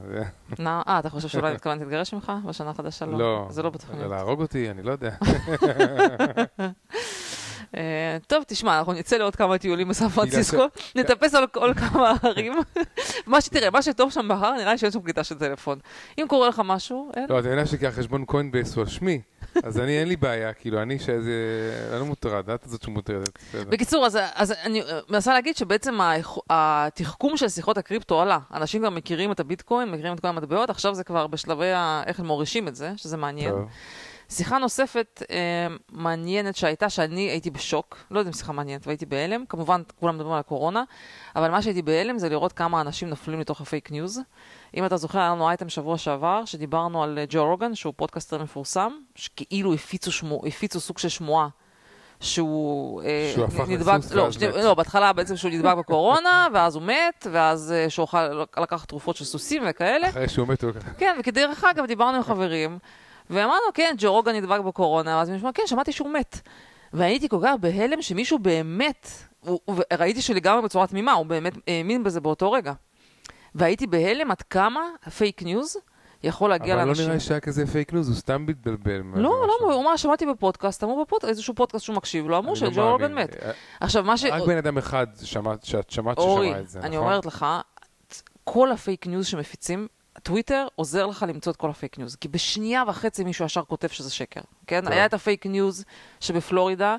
אה, 0.67 0.99
אתה 0.99 1.11
חושב 1.11 1.29
שאולי 1.29 1.47
אני 1.47 1.55
מתכוונת 1.55 1.81
להתגרש 1.81 2.15
ממך 2.15 2.33
בשנה 2.45 2.71
החדשה? 2.71 3.07
לא. 3.07 3.19
לא. 3.19 3.47
זה 3.51 3.63
לא 3.63 3.71
בתוכניות. 3.71 4.11
להרוג 4.11 4.41
אותי, 4.41 4.71
אני 4.71 4.83
לא 4.83 4.93
יודע. 4.93 5.11
אה, 7.77 8.19
טוב, 8.27 8.45
תשמע, 8.47 8.79
אנחנו 8.79 8.93
נצא 8.93 9.17
לעוד 9.17 9.37
כמה 9.37 9.59
טיולים 9.59 9.89
בסן 9.89 10.09
פרנסיסקו, 10.09 10.57
בגלל 10.57 11.05
נטפס 11.05 11.35
על 11.35 11.47
כל 11.47 11.75
כמה 11.75 12.15
ערים. 12.23 12.53
מה 13.27 13.41
שתראה, 13.41 13.71
מה 13.71 13.83
שטוב 13.83 14.13
שם 14.13 14.29
בהר, 14.29 14.53
נראה 14.53 14.73
לי 14.73 14.79
שיש 14.79 14.95
שם 14.95 15.01
קליטה 15.01 15.25
של 15.25 15.39
טלפון. 15.39 15.79
אם 16.19 16.25
קורה 16.29 16.49
לך 16.49 16.63
משהו, 16.65 17.11
אין. 17.17 17.27
לא, 17.29 17.39
אתה 17.39 17.49
יודע 17.49 17.67
שכי 17.67 17.87
החשבון 17.87 18.25
קוינבייס 18.25 18.75
הוא 18.75 18.83
על 18.83 18.89
שמי, 18.89 19.21
אז 19.65 19.79
אני 19.81 19.99
אין 20.01 20.09
לי 20.09 20.17
בעיה, 20.17 20.53
כאילו, 20.53 20.83
אני 20.83 20.99
שזה... 20.99 21.33
אני 21.91 22.01
לא 22.01 22.07
מוטרד, 22.07 22.51
את 22.51 22.63
זאת 22.67 22.83
שמוטרדת. 22.83 23.39
בקיצור, 23.55 24.07
אז, 24.07 24.53
אני 24.63 24.83
אה, 24.83 25.01
מנסה 25.09 25.33
להגיד 25.33 25.57
שבעצם 25.57 25.99
התחכום 26.51 27.37
של 27.37 27.49
שיחות 27.49 27.79
הקריפטו 27.79 28.23
עלה. 28.23 28.39
אנשים 28.55 28.81
כבר 28.81 28.91
מכירים 28.91 29.33
את 29.33 29.41
הביטקוין, 29.41 29.91
מכירים 29.91 30.15
את 30.15 30.21
כל 30.21 30.29
המטבעות, 30.29 30.71
עכשיו 30.71 30.95
זה 30.95 31.05
כבר 31.05 31.27
בשלבי. 31.27 31.65
איך 32.07 32.21
הם 32.21 32.27
מורישים 32.27 32.69
את 32.69 32.77
זה, 32.77 32.93
שזה 32.97 33.17
מעניין. 33.17 33.51
טוב. 33.51 33.69
שיחה 34.29 34.59
נוספת 34.59 35.23
אה, 35.31 35.37
מעניינת 35.93 36.57
שהייתה, 36.57 36.91
שאני 36.91 37.21
הייתי 37.21 37.51
בשוק, 37.51 37.97
לא 38.11 38.19
יודעת 38.19 38.35
אם 38.35 38.39
שיחה 38.39 38.53
מעניינת, 38.53 38.87
והייתי 38.87 39.07
בהלם, 39.07 39.47
כמובן 39.49 39.83
כולם 40.01 40.15
מדברים 40.15 40.33
על 40.33 40.41
הקורונה, 40.41 40.85
אבל 41.37 41.51
מה 41.51 41.63
שהייתי 41.63 41.83
בהלם 41.83 42.19
זה 42.19 42.29
לראות 42.29 42.53
כמה 42.53 42.81
אנשים 42.81 43.09
נופלים 43.09 43.41
לתוך 43.41 43.61
הפייק 43.61 43.91
ניוז. 43.91 44.21
אם 44.77 44.87
אתה 44.87 44.97
זוכר, 44.97 45.19
היה 45.19 45.31
לנו 45.31 45.49
אייטם 45.49 45.69
שבוע 45.69 45.99
שעבר, 45.99 46.45
שדיברנו 46.45 47.03
על 47.03 47.19
אה, 47.19 47.25
ג'ו 47.29 47.45
רוגן, 47.47 47.75
שהוא 47.75 47.95
פודקאסטר 47.97 48.43
מפורסם, 48.43 48.93
שכאילו 49.15 49.75
הפיצו, 49.75 50.13
שמו, 50.13 50.43
הפיצו 50.47 50.81
סוג 50.81 50.99
של 50.99 51.09
שמועה. 51.09 51.49
שהוא, 52.21 53.03
אה, 53.03 53.33
שהוא 53.35 53.67
נדבק, 53.69 53.99
לא, 54.11 54.33
שני. 54.33 54.49
לא, 54.49 54.75
בהתחלה 54.75 55.13
בעצם 55.13 55.37
שהוא 55.37 55.51
נדבק 55.51 55.77
בקורונה, 55.77 56.47
ואז 56.55 56.75
הוא 56.75 56.83
מת, 56.83 57.27
ואז 57.33 57.73
אה, 57.73 57.91
שהוא 57.91 58.03
אוכל 58.03 58.45
לקח 58.63 58.85
תרופות 58.85 59.17
של 59.17 59.25
סוסים 59.25 59.63
וכאלה. 59.67 60.09
אחרי 60.09 60.29
שהוא 60.29 60.49
מת, 60.49 60.65
הוא. 60.65 60.73
כן, 60.99 61.17
וכדרך 61.21 61.65
אגב, 61.65 61.87
דיברנו 61.87 62.17
עם 62.17 62.23
חברים, 62.23 62.79
ואמרנו, 63.31 63.61
כן, 63.75 63.95
ג'ו 63.99 64.13
רוגן 64.13 64.35
נדבק 64.37 64.61
בקורונה, 64.61 65.17
ואז 65.17 65.31
מישהו 65.31 65.45
אמר, 65.45 65.53
כן, 65.53 65.63
שמעתי 65.67 65.93
שהוא 65.93 66.11
מת. 66.11 66.41
והייתי 66.93 67.29
כל 67.29 67.39
כך 67.43 67.55
בהלם 67.61 68.03
שמישהו 68.03 68.39
באמת, 68.39 69.09
הוא- 69.41 69.61
הוא- 69.65 69.77
ראיתי 69.99 70.23
שלגמרי 70.23 70.63
בצורה 70.63 70.87
תמימה, 70.87 71.13
הוא 71.13 71.27
באמת 71.27 71.53
האמין 71.69 72.05
בזה 72.05 72.21
באותו 72.21 72.53
רגע. 72.53 72.73
והייתי 73.55 73.87
בהלם 73.87 74.31
עד 74.31 74.43
כמה 74.43 74.81
הפייק 75.05 75.43
ניוז 75.43 75.77
יכול 76.23 76.51
להגיע 76.51 76.75
אבל 76.75 76.83
לא 76.83 76.87
לאנשים. 76.87 77.09
נראה 77.09 77.21
שהיה 77.21 77.41
כזה 77.41 77.67
פייק 77.67 77.93
ניוז, 77.93 78.09
הוא 78.09 78.17
סתם 78.17 78.47
מתבלבל. 78.49 79.01
לא. 79.15 79.45
למה? 79.45 79.73
הוא 79.73 79.83
אמר, 79.83 79.97
שמעתי 79.97 80.27
בפודקאסט, 80.27 80.85
אמרו 80.85 81.05
בפודקאסט, 81.05 81.29
איזשהו 81.31 81.55
פודקאסט 81.55 81.85
שהוא 81.85 81.97
מקשיב 81.97 82.29
לו, 82.29 82.39
אמרו 82.39 82.53
אני 82.55 82.61
לא 82.65 82.71
שג'ו 82.71 82.91
רוגן. 82.91 83.15
מת. 83.15 83.37
עכשיו, 83.81 84.05
מה 84.05 84.17
ש... 84.17 84.25
רק 84.25 84.43
בן 84.47 84.57
אדם 84.57 84.79
אחד 84.79 85.07
שמעת- 85.23 85.71
אורי, 86.19 86.49
ששמע 86.49 86.61
את 86.61 86.69
זה, 86.69 86.81
אני 86.81 86.97
נכון? 86.97 87.09
אומרת 87.09 87.27
לך, 87.27 87.47
כל 88.45 88.73
הפייק 88.73 89.07
ניוז 89.07 89.27
שמפיצים, 89.27 89.89
טוויטר 90.25 90.67
עוזר 90.75 91.07
לך 91.07 91.25
למצוא 91.29 91.53
את 91.53 91.57
כל 91.57 91.71
הפייק 91.71 91.99
ניוז. 91.99 92.17
כי 92.17 92.29
בשנייה 92.29 92.83
וחצי 92.89 93.25
מישהו 93.25 93.45
ישר 93.45 93.63
כותב 93.65 93.89
שזה 93.89 94.11
שקר. 94.11 94.41
כן? 94.67 94.89
היה 94.89 95.07
את 95.07 95.15
הפייק 95.15 95.47
ניוז 95.47 95.85
שבפלורידה 96.21 96.97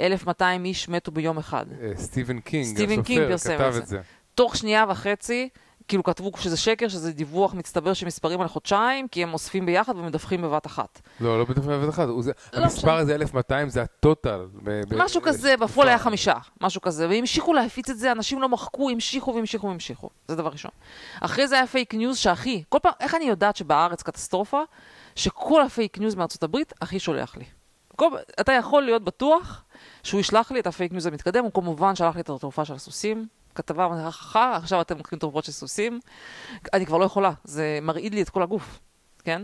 1,200 0.00 0.64
איש 0.64 0.88
מתו 0.88 1.12
ביום 1.12 1.38
אחד. 1.38 1.66
אה, 1.82 1.92
סטיבן 1.96 3.02
קינג, 3.02 3.32
הסופר, 3.32 3.72
כתב. 3.72 3.78
את 3.82 3.86
זה. 3.86 4.00
תוך 4.34 4.56
שנייה 4.56 4.84
וחצי, 4.88 5.48
כאילו 5.88 6.02
כתבו 6.02 6.30
שזה 6.38 6.56
שקר, 6.56 6.88
שזה 6.88 7.12
דיווח 7.12 7.54
מצטבר 7.54 7.92
של 7.92 8.06
מספרים 8.06 8.40
על 8.40 8.48
חודשיים, 8.48 9.08
כי 9.08 9.22
הם 9.22 9.32
אוספים 9.32 9.66
ביחד 9.66 9.96
ומדווחים 9.96 10.42
בבת 10.42 10.66
אחת. 10.66 11.00
לא, 11.20 11.38
לא 11.38 11.44
בדף 11.44 11.62
בבת 11.64 11.88
אחת. 11.88 12.08
זה- 12.20 12.32
לא 12.52 12.62
המספר. 12.62 12.92
הזה 12.94 13.14
1200 13.14 13.68
זה 13.68 13.82
ה-total. 13.82 14.46
ב- 14.62 14.82
ב- 14.88 14.94
משהו 14.96 15.20
אה, 15.20 15.26
כזה, 15.26 15.56
בפועל 15.56 15.88
היה. 15.88 15.98
חמישה, 15.98 16.34
משהו 16.60 16.80
כזה, 16.80 17.08
והמשיכו 17.08 17.52
להפיץ 17.52 17.90
את 17.90 17.98
זה, 17.98 18.12
אנשים 18.12 18.40
לא 18.42 18.48
מחקו, 18.48 18.90
המשיכו 18.90 19.34
והמשיכו 19.34 19.66
והמשיכו. 19.66 20.10
זה 20.28 20.36
דבר 20.36 20.48
ראשון. 20.50 20.70
אחרי 21.20 21.48
זה 21.48 21.54
היה 21.54 21.66
פייק 21.66 21.94
ניוז 21.94 22.16
שאחי, 22.18 22.62
כל 22.68 22.78
פעם, 22.82 22.92
איך 23.00 23.14
אני 23.14 23.24
יודעת 23.24 23.56
שבארץ 23.56 24.02
קטסטרופה? 24.02 24.60
שכל 25.16 25.62
הפייק 25.62 25.98
ניוז 25.98 26.14
מארצות 26.14 26.42
הברית 26.42 26.72
אחי 26.80 26.98
שולח 26.98 27.36
לי. 27.36 27.44
כל, 27.96 28.08
אתה 28.40 28.52
יכול 28.52 28.82
להיות 28.82 29.04
בטוח 29.04 29.64
שהוא 30.02 30.20
ישלח 30.20 30.52
לי 30.52 30.60
את 30.60 30.66
הפייק 30.66 30.92
ניוז 30.92 31.06
המתקדם, 31.06 31.44
הוא 31.44 31.52
כמובן 31.54 31.94
שלח 31.96 32.14
לי 32.14 32.20
את 32.20 32.30
התרופה 32.30 32.64
של 32.64 32.74
הסוסים, 32.74 33.26
כתבה, 33.54 33.84
אמרתי, 33.84 34.10
חכה, 34.10 34.56
עכשיו 34.56 34.80
אתם 34.80 34.98
לוקחים 34.98 35.18
תרופות 35.18 35.44
של 35.44 35.52
סוסים. 35.52 36.00
אני 36.72 36.86
כבר 36.86 36.98
לא 36.98 37.04
יכולה, 37.04 37.32
זה 37.44 37.78
מרעיד 37.82 38.14
לי 38.14 38.22
את 38.22 38.28
כל 38.28 38.42
הגוף, 38.42 38.80
כן? 39.24 39.42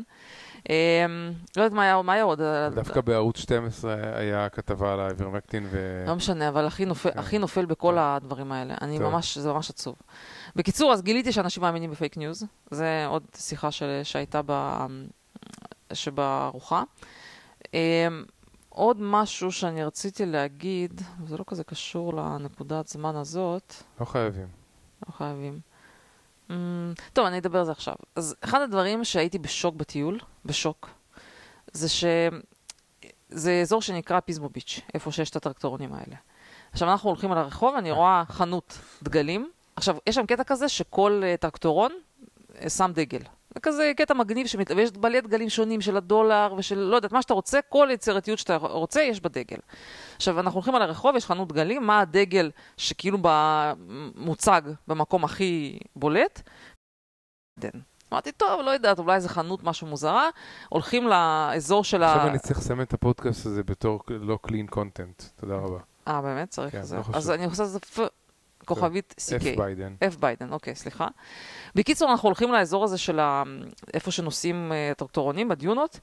אמ, 0.69 1.33
לא 1.57 1.63
יודעת 1.63 1.77
מה 1.77 1.83
היה, 1.83 2.03
מה 2.03 2.13
היה 2.13 2.23
עוד. 2.23 2.41
דווקא 2.75 3.01
בערוץ 3.01 3.39
12 3.39 3.95
היה 4.15 4.49
כתבה 4.49 4.93
על 4.93 5.01
האיברמקטין 5.01 5.67
ו... 5.71 6.05
לא 6.07 6.15
משנה, 6.15 6.49
אבל 6.49 6.67
אחי 6.67 6.85
נופל, 6.85 7.11
כן. 7.11 7.19
אחי 7.19 7.39
נופל 7.39 7.67
בכל 7.67 7.99
הדברים 7.99 8.53
האלה. 8.53 8.75
אני 8.81 8.99
טוב. 8.99 9.09
ממש, 9.09 9.39
זה 9.39 9.53
ממש 9.53 9.71
עצוב. 9.71 9.97
בקיצור, 10.57 10.93
אז 10.93 11.03
גיליתי 11.03 11.33
שאנשים 11.33 11.63
מאמינים 11.63 11.91
בפייק 11.91 12.17
ניוז. 12.17 12.47
זה 12.71 13.05
עוד 13.07 13.23
שיחה 13.37 13.71
של, 13.71 14.01
שהייתה 14.03 14.41
ב, 14.47 14.87
שבארוחה. 15.93 16.83
עוד 18.79 18.97
משהו 19.01 19.53
שאני 19.53 19.85
רציתי 19.85 20.27
להגיד, 20.27 21.01
זה 21.27 21.37
לא 21.37 21.45
כזה 21.47 21.65
קשור 21.65 22.15
לנקודת 22.15 22.89
זמן 22.89 23.17
הזאת, 23.17 23.75
לא 24.01 24.05
חייבים. 24.05 24.47
לא 25.07 25.13
חייבים. 25.13 25.61
Mm, 26.49 26.53
טוב, 27.13 27.27
אני 27.27 27.39
אדבר 27.39 27.59
על 27.59 27.65
זה 27.65 27.73
עכשיו. 27.73 27.95
אז 28.17 28.37
אחד 28.41 28.61
הדברים 28.61 29.05
שהייתי 29.05 29.39
בשוק 29.39 29.75
בטיול, 29.75 30.21
בשוק, 30.45 30.91
זה 31.73 31.89
ש... 31.89 32.05
זה 33.29 33.61
אזור 33.63 33.83
שנקרא 33.83 34.21
פיזמו 34.21 34.49
ביץ', 34.49 34.81
איפה 34.95 35.13
שיש 35.13 35.31
את 35.31 35.37
הטרקטורונים 35.37 35.93
האלה. 35.93 36.17
עכשיו, 36.73 36.91
אנחנו 36.91 37.11
הולכים 37.11 37.33
על 37.33 37.39
הרחוב, 37.39 37.75
אני 37.75 37.91
רואה 37.91 38.23
חנות 38.29 38.79
דגלים. 39.03 39.51
עכשיו, 39.77 39.97
יש 40.07 40.15
שם 40.15 40.27
קטע 40.27 40.45
כזה 40.45 40.69
שכל 40.69 41.23
uh, 41.25 41.41
טרקטורון 41.41 41.93
uh, 42.53 42.69
שם 42.69 42.91
דגל. 42.95 43.23
זה 43.59 43.63
כזה 43.63 43.93
קטע 43.97 44.15
מגניב, 44.15 44.47
שמת... 44.47 44.71
ויש 44.71 44.91
מלא 45.03 45.21
דגלים 45.21 45.49
שונים 45.49 45.81
של 45.81 45.97
הדולר 45.97 46.55
ושל 46.59 46.79
לא 46.79 46.97
יודעת, 46.97 47.13
מה 47.13 47.23
שאתה 47.23 47.35
רוצה, 47.35 47.59
כל 47.69 47.89
יצירתיות 47.93 48.39
שאתה 48.39 48.57
רוצה, 48.57 49.03
יש 49.03 49.21
בדגל. 49.21 49.59
עכשיו, 50.17 50.41
אנחנו 50.41 50.57
הולכים 50.57 50.75
על 50.75 50.83
הרחוב, 50.83 51.17
יש 51.17 51.27
חנות 51.27 51.49
דגלים, 51.49 51.87
מה 51.87 52.01
הדגל 52.01 52.51
שכאילו 52.77 53.19
מוצג 54.15 54.63
במקום 54.89 55.25
הכי 55.25 55.79
בולט? 55.97 56.43
ביידן. 57.59 57.81
אמרתי, 58.13 58.33
טוב, 58.33 58.61
לא 58.61 58.71
יודעת, 58.71 58.99
אולי 58.99 59.15
איזה 59.15 59.29
חנות, 59.29 59.65
משהו 59.65 59.87
מוזרה. 59.87 60.29
הולכים 60.69 61.09
לאזור 61.09 61.85
של 61.85 62.03
ה... 62.03 62.15
עכשיו 62.15 62.29
אני 62.29 62.39
צריך 62.39 62.59
לסמן 62.59 62.83
את 62.83 62.95
הפודקאסט 62.95 63.47
הזה 63.47 63.63
בתור 63.63 64.01
לא 64.09 64.39
clean 64.47 64.75
content. 64.75 65.25
תודה 65.37 65.55
רבה. 65.55 65.79
אה, 66.09 66.23
באמת? 66.23 66.51
צריך 66.51 66.73
כן, 66.73 66.81
את 66.81 66.87
זה. 66.87 66.97
לא. 66.97 67.03
אז 67.13 67.31
אני 67.31 67.45
עושה 67.45 67.63
את 67.63 67.69
זה. 67.69 67.79
כוכבית 68.69 69.15
CK. 69.19 69.43
F 69.43 69.57
ביידן. 69.57 69.95
F 70.11 70.17
ביידן, 70.21 70.53
אוקיי, 70.53 70.75
סליחה. 70.75 71.09
בקיצור, 71.75 72.11
אנחנו 72.11 72.29
הולכים 72.29 72.53
לאזור 72.53 72.85
הזה 72.85 72.99
של 72.99 73.21
ה... 73.21 73.43
איפה 73.95 74.11
שנוסעים 74.11 74.73
אה, 74.73 74.91
הטרקטורונים, 74.91 75.49
בדיונות, 75.49 76.01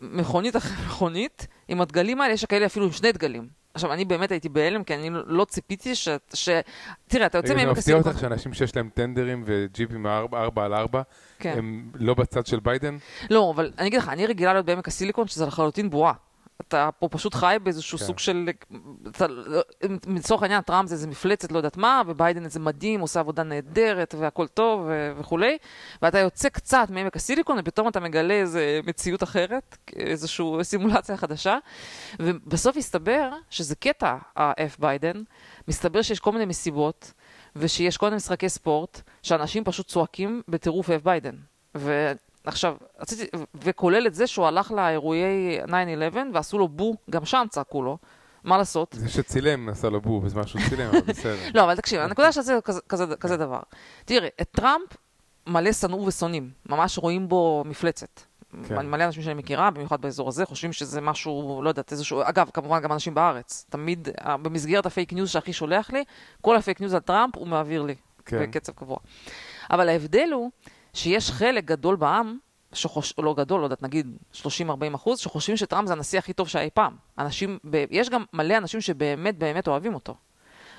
מכונית 0.00 0.56
אחרי 0.56 0.76
מכונית, 0.86 1.46
עם 1.68 1.80
הדגלים 1.80 2.20
האלה, 2.20 2.34
יש 2.34 2.44
כאלה 2.44 2.66
אפילו 2.66 2.86
עם 2.86 2.92
שני 2.92 3.12
דגלים. 3.12 3.58
עכשיו, 3.74 3.92
אני 3.92 4.04
באמת 4.04 4.30
הייתי 4.30 4.48
בהלם, 4.48 4.84
כי 4.84 4.94
אני 4.94 5.10
לא 5.26 5.44
ציפיתי 5.44 5.94
ש... 5.94 6.08
ש... 6.34 6.48
תראה, 7.08 7.26
אתה 7.26 7.38
יוצא 7.38 7.48
זה 7.48 7.54
מעמק 7.54 7.78
מפתיע. 7.78 7.96
אותך 7.96 8.18
שאנשים 8.20 8.54
שיש 8.54 8.76
להם 8.76 8.88
טנדרים 8.94 9.42
וג'יפים 9.46 10.06
4 10.06 10.64
על 10.64 10.74
4, 10.74 11.02
כן. 11.38 11.54
הם 11.58 11.90
לא 11.94 12.14
בצד 12.14 12.46
של 12.46 12.60
ביידן? 12.60 12.96
לא, 13.30 13.52
אבל 13.54 13.72
אני 13.78 13.88
אגיד 13.88 13.98
לך, 13.98 14.08
אני 14.08 14.26
רגילה 14.26 14.52
להיות 14.52 14.66
בעמק 14.66 14.88
הסיליקון, 14.88 15.26
שזה 15.28 15.46
לחלוטין 15.46 15.90
בועה. 15.90 16.12
אתה 16.60 16.90
פה 16.98 17.08
פשוט 17.08 17.34
חי 17.34 17.56
באיזשהו 17.62 17.98
כן. 17.98 18.04
סוג 18.04 18.18
של... 18.18 18.48
אתה- 19.08 19.26
לצורך 20.06 20.42
העניין, 20.42 20.60
טראמפ 20.60 20.88
זה 20.88 20.94
איזה 20.94 21.06
מפלצת, 21.06 21.52
לא 21.52 21.56
יודעת 21.56 21.76
מה, 21.76 22.02
וביידן 22.06 22.44
איזה 22.44 22.60
מדהים, 22.60 23.00
עושה 23.00 23.20
עבודה 23.20 23.42
נהדרת, 23.42 24.14
והכל 24.18 24.46
טוב 24.46 24.80
ו- 24.88 25.12
וכולי, 25.18 25.58
ואתה 26.02 26.18
יוצא 26.18 26.48
קצת 26.48 26.86
מעמק 26.90 27.16
הסיליקון, 27.16 27.56
ופתאום 27.60 27.88
אתה 27.88 28.00
מגלה 28.00 28.34
איזה 28.34 28.80
מציאות 28.86 29.22
אחרת, 29.22 29.76
איזושהי 29.96 30.46
סימולציה 30.62 31.16
חדשה, 31.16 31.58
ובסוף 32.18 32.76
הסתבר 32.76 33.30
שזה 33.50 33.74
קטע, 33.74 34.16
ה-F 34.36 34.76
ביידן, 34.78 35.22
מסתבר 35.68 36.02
שיש 36.02 36.20
כל 36.20 36.32
מיני 36.32 36.44
מסיבות, 36.44 37.12
ושיש 37.56 37.96
כל 37.96 38.06
מיני 38.06 38.16
משחקי 38.16 38.48
ספורט, 38.48 39.00
שאנשים 39.22 39.64
פשוט 39.64 39.86
צועקים 39.88 40.42
בטירוף 40.48 40.90
F 40.90 41.04
ביידן. 41.04 41.34
ועכשיו, 42.48 42.74
רציתי, 43.00 43.26
וכולל 43.54 44.06
את 44.06 44.14
זה 44.14 44.26
שהוא 44.26 44.46
הלך 44.46 44.72
לאירועי 44.72 45.60
9-11 45.66 45.70
ועשו 46.32 46.58
לו 46.58 46.68
בו, 46.68 46.94
גם 47.10 47.24
שם 47.24 47.46
צעקו 47.50 47.82
לו. 47.82 47.98
מה 48.44 48.58
לעשות? 48.58 48.96
זה 48.98 49.08
שצילם 49.08 49.68
עשה 49.68 49.88
לו 49.88 50.00
בוב 50.00 50.24
בזמן 50.24 50.46
שהוא 50.46 50.60
צילם, 50.68 50.88
אבל 50.88 51.00
בסדר. 51.00 51.36
לא, 51.54 51.64
אבל 51.64 51.76
תקשיב, 51.76 52.00
הנקודה 52.00 52.32
שזה 52.32 52.58
כזה, 52.64 52.80
כזה, 52.88 53.16
כזה 53.16 53.36
דבר. 53.36 53.60
תראה, 54.04 54.28
את 54.40 54.48
טראמפ 54.50 54.96
מלא 55.46 55.72
שנאו 55.72 56.06
ושונאים, 56.06 56.50
ממש 56.68 56.98
רואים 56.98 57.28
בו 57.28 57.64
מפלצת. 57.66 58.20
כן. 58.68 58.86
מלא 58.86 59.04
אנשים 59.04 59.22
שאני 59.22 59.34
מכירה, 59.34 59.70
במיוחד 59.70 60.00
באזור 60.00 60.28
הזה, 60.28 60.46
חושבים 60.46 60.72
שזה 60.72 61.00
משהו, 61.00 61.60
לא 61.64 61.68
יודעת, 61.68 61.92
איזשהו, 61.92 62.20
אגב, 62.24 62.50
כמובן 62.54 62.80
גם 62.80 62.92
אנשים 62.92 63.14
בארץ. 63.14 63.66
תמיד, 63.70 64.08
במסגרת 64.24 64.86
הפייק 64.86 65.12
ניוז 65.12 65.30
שאחי 65.30 65.52
שולח 65.52 65.90
לי, 65.90 66.04
כל 66.40 66.56
הפייק 66.56 66.80
ניוז 66.80 66.94
על 66.94 67.00
טראמפ 67.00 67.36
הוא 67.36 67.46
מעביר 67.46 67.82
לי, 67.82 67.94
כן. 68.24 68.42
בקצב 68.42 68.72
קבוע. 68.72 68.98
אבל 69.70 69.88
ההבדל 69.88 70.28
הוא 70.32 70.50
שיש 70.94 71.30
חלק 71.30 71.64
גדול 71.64 71.96
בעם, 71.96 72.38
שחוש... 72.72 73.14
לא 73.18 73.34
גדול, 73.34 73.60
לא 73.60 73.66
יודעת, 73.66 73.82
נגיד 73.82 74.16
30-40 74.34 74.44
אחוז, 74.94 75.18
שחושבים 75.18 75.56
שטראמפ 75.56 75.88
זה 75.88 75.92
הנשיא 75.92 76.18
הכי 76.18 76.32
טוב 76.32 76.48
שהיה 76.48 76.70
פעם. 76.70 76.96
אנשים, 77.18 77.58
ב... 77.70 77.84
יש 77.90 78.10
גם 78.10 78.24
מלא 78.32 78.56
אנשים 78.56 78.80
שבאמת 78.80 79.38
באמת 79.38 79.68
אוהבים 79.68 79.94
אותו. 79.94 80.14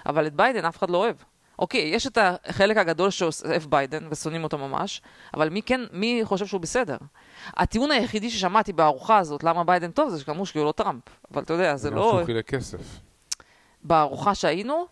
אבל 0.06 0.28
את 0.28 0.34
ביידן 0.34 0.65
אף 0.65 0.78
אחד 0.78 0.89
לא 0.89 0.98
אוהב. 0.98 1.15
אוקיי, 1.60 1.82
יש 1.82 2.08
את 2.08 2.17
החלק 2.22 2.78
הגדול 2.78 3.10
שאוהב 3.10 3.63
ביידן 3.69 4.08
ושונאים 4.12 4.43
אותו 4.43 4.58
ממש, 4.58 5.02
אבל 5.34 5.50
מי 5.50 5.62
כן, 5.62 5.82
מי 5.91 6.22
חושב 6.24 6.45
שהוא 6.45 6.62
בסדר? 6.62 6.98
הטיעון 7.58 7.91
היחידי 7.91 8.30
ששמעתי 8.30 8.74
בארוחה 8.74 9.17
הזאת, 9.17 9.43
למה 9.43 9.63
ביידן 9.63 9.91
טוב, 9.91 10.10
זה 10.10 10.24
שאמרו 10.24 10.45
שהוא 10.45 10.65
לא 10.65 10.72
טראמפ. 10.72 11.04
אבל 11.32 11.43
אתה 11.43 11.54
יודע, 11.54 11.76
זה 11.76 11.89
גם 11.89 11.95
לא... 11.95 12.12
שהוא 12.12 12.26
חילק 12.26 12.48
כסף. 12.48 13.00
בארוחה 13.84 14.36
שהיינו, 14.36 14.86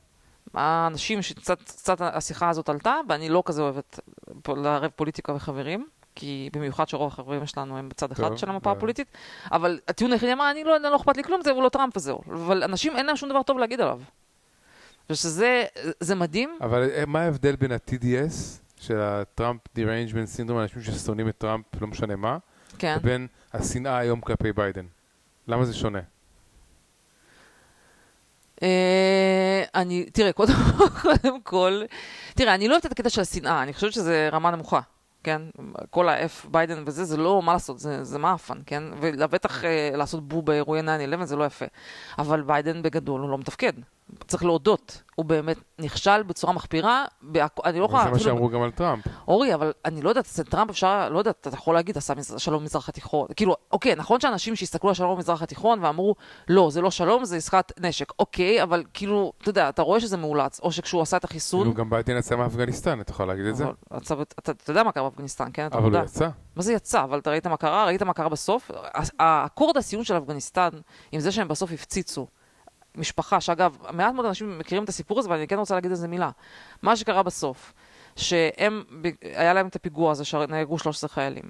האנשים 0.53 1.21
שקצת 1.21 1.61
קצת 1.61 1.97
השיחה 2.01 2.49
הזאת 2.49 2.69
עלתה, 2.69 2.95
ואני 3.09 3.29
לא 3.29 3.43
כזה 3.45 3.61
אוהבת 3.61 3.99
לערב 4.47 4.91
פוליטיקה 4.95 5.33
וחברים, 5.33 5.87
כי 6.15 6.49
במיוחד 6.53 6.87
שרוב 6.87 7.07
החברים 7.07 7.45
שלנו 7.45 7.77
הם 7.77 7.89
בצד 7.89 8.11
אחד 8.11 8.27
טוב, 8.27 8.37
של 8.37 8.49
המפה 8.49 8.69
אה. 8.69 8.75
הפוליטית, 8.75 9.07
אבל 9.51 9.79
הטיעון 9.87 10.13
היחידי 10.13 10.33
אמר, 10.33 10.51
אני 10.51 10.63
לא, 10.63 10.77
לא 10.77 10.95
אכפת 10.95 11.17
לי 11.17 11.23
כלום, 11.23 11.41
זה 11.41 11.51
הוא 11.51 11.63
לא 11.63 11.69
טראמפ 11.69 11.97
וזהו. 11.97 12.21
אבל 12.27 12.63
אנשים 12.63 12.95
אין 12.95 13.05
להם 13.05 13.15
שום 13.15 13.29
דבר 13.29 13.43
טוב 13.43 13.57
להגיד 13.57 13.81
עליו. 13.81 14.01
ושזה 15.09 15.63
זה 15.99 16.15
מדהים, 16.15 16.57
אבל 16.61 16.89
אה, 16.89 17.03
מה 17.07 17.21
ההבדל 17.21 17.55
בין 17.55 17.71
ה-TDS, 17.71 18.61
של 18.79 18.99
הטראמפ 18.99 19.61
דיריינג'מנט 19.75 20.27
סינדרום, 20.27 20.59
אנשים 20.59 20.81
ששונאים 20.81 21.29
את 21.29 21.37
טראמפ, 21.37 21.65
לא 21.81 21.87
משנה 21.87 22.15
מה, 22.15 22.37
כן. 22.77 22.97
לבין 22.99 23.27
השנאה 23.53 23.97
היום 23.97 24.21
כלפי 24.21 24.53
ביידן? 24.53 24.85
למה 25.47 25.65
זה 25.65 25.73
שונה? 25.73 25.99
אה, 28.63 29.63
אני, 29.75 30.05
תראה, 30.05 30.33
קודם, 30.39 30.53
כל, 31.43 31.81
תראה, 32.35 32.55
אני 32.55 32.67
לא 32.67 32.73
אוהבת 32.73 32.85
את 32.85 32.91
הקטע 32.91 33.09
של 33.09 33.21
השנאה, 33.21 33.63
אני 33.63 33.73
חושבת 33.73 33.93
שזה 33.93 34.29
רמה 34.31 34.51
נמוכה, 34.51 34.79
כן? 35.23 35.41
כל 35.89 36.09
ה-F 36.09 36.47
ביידן 36.51 36.83
וזה, 36.85 37.05
זה 37.05 37.17
לא, 37.17 37.41
מה 37.41 37.53
לעשות, 37.53 37.79
זה, 37.79 38.03
זה 38.03 38.19
מאפן, 38.19 38.57
כן? 38.65 38.83
ולבטח 39.01 39.65
אה, 39.65 39.89
לעשות 39.93 40.27
בו 40.27 40.41
באירועי 40.41 40.81
9-11 41.21 41.23
זה 41.23 41.35
לא 41.35 41.43
יפה. 41.43 41.65
אבל 42.19 42.41
ביידן 42.41 42.81
בגדול 42.81 43.21
הוא 43.21 43.29
לא 43.29 43.37
מתפקד. 43.37 43.73
צריך 44.27 44.43
להודות, 44.43 45.01
הוא 45.15 45.25
באמת 45.25 45.57
נכשל 45.79 46.23
בצורה 46.23 46.53
מחפירה, 46.53 47.05
בהכ... 47.21 47.51
אני 47.65 47.79
לא 47.79 47.85
יכולה... 47.85 48.03
זה 48.03 48.11
מה 48.11 48.19
שאמרו 48.19 48.49
גם 48.49 48.61
על 48.61 48.71
טראמפ. 48.71 49.03
אורי, 49.27 49.53
אבל 49.53 49.73
אני 49.85 50.01
לא 50.01 50.09
יודעת, 50.09 50.25
אצל 50.25 50.43
טראמפ 50.43 50.69
אפשר, 50.69 51.09
לא 51.09 51.19
יודעת, 51.19 51.47
אתה 51.47 51.55
יכול 51.55 51.75
להגיד, 51.75 51.97
עשה 51.97 52.13
שלום 52.37 52.61
במזרח 52.61 52.89
התיכון. 52.89 53.27
כאילו, 53.35 53.55
אוקיי, 53.71 53.95
נכון 53.95 54.19
שאנשים 54.19 54.55
שהסתכלו 54.55 54.89
על 54.89 54.95
שלום 54.95 55.15
במזרח 55.15 55.41
התיכון 55.41 55.83
ואמרו, 55.83 56.15
לא, 56.49 56.69
זה 56.71 56.81
לא 56.81 56.91
שלום, 56.91 57.25
זה 57.25 57.35
עסקת 57.35 57.71
נשק. 57.79 58.13
אוקיי, 58.19 58.63
אבל 58.63 58.83
כאילו, 58.93 59.33
אתה 59.41 59.49
יודע, 59.49 59.69
אתה 59.69 59.81
רואה 59.81 59.99
שזה 59.99 60.17
מאולץ, 60.17 60.59
או 60.59 60.71
שכשהוא 60.71 61.01
עשה 61.01 61.17
את 61.17 61.23
החיסון... 61.23 61.61
כאילו 61.61 61.73
גם 61.73 61.89
ביידן 61.89 62.17
יצא 62.17 62.35
מאפגניסטן, 62.35 63.01
אתה 63.01 63.11
יכול 63.11 63.27
להגיד 63.27 63.45
את 63.45 63.55
זה? 63.55 63.65
אתה, 63.97 64.13
אתה, 64.39 64.51
אתה 64.51 64.71
יודע 64.71 64.83
מה 64.83 64.91
קרה 64.91 65.09
באפגניסטן, 65.09 65.49
כן? 65.53 65.67
אבל. 65.71 65.95
הוא 65.95 66.05
יצא. 66.05 66.29
מה 66.55 66.63
זה 66.63 66.73
יצא? 66.73 67.03
אבל 67.03 67.19
אתה 67.19 67.29
ראית 67.29 67.47
מה 67.47 67.57
קרה? 67.57 67.85
ראית 67.85 68.03
מה 68.03 68.13
קרה 68.13 68.29
בסוף? 68.29 68.71
האקורד 69.19 69.77
הסיום 69.77 70.03
של 70.03 70.17
אפגניסטן, 70.17 70.69
עם 71.11 71.19
זה 71.19 71.31
שהם 71.31 71.47
בסוף 71.47 71.71
הפציצו 71.71 72.27
משפחה, 72.97 73.41
שאגב, 73.41 73.77
מעט 73.91 74.13
מאוד 74.13 74.25
אנשים 74.25 74.59
מכירים 74.59 74.83
את 74.83 74.89
הסיפור 74.89 75.19
הזה, 75.19 75.29
ואני 75.29 75.47
כן 75.47 75.57
רוצה 75.57 75.75
להגיד 75.75 75.91
איזה 75.91 76.07
מילה. 76.07 76.29
מה 76.81 76.95
שקרה 76.95 77.23
בסוף, 77.23 77.73
שהם, 78.15 78.83
היה 79.21 79.53
להם 79.53 79.67
את 79.67 79.75
הפיגוע 79.75 80.11
הזה 80.11 80.25
שנהרגו 80.25 80.79
13 80.79 81.09
חיילים, 81.09 81.43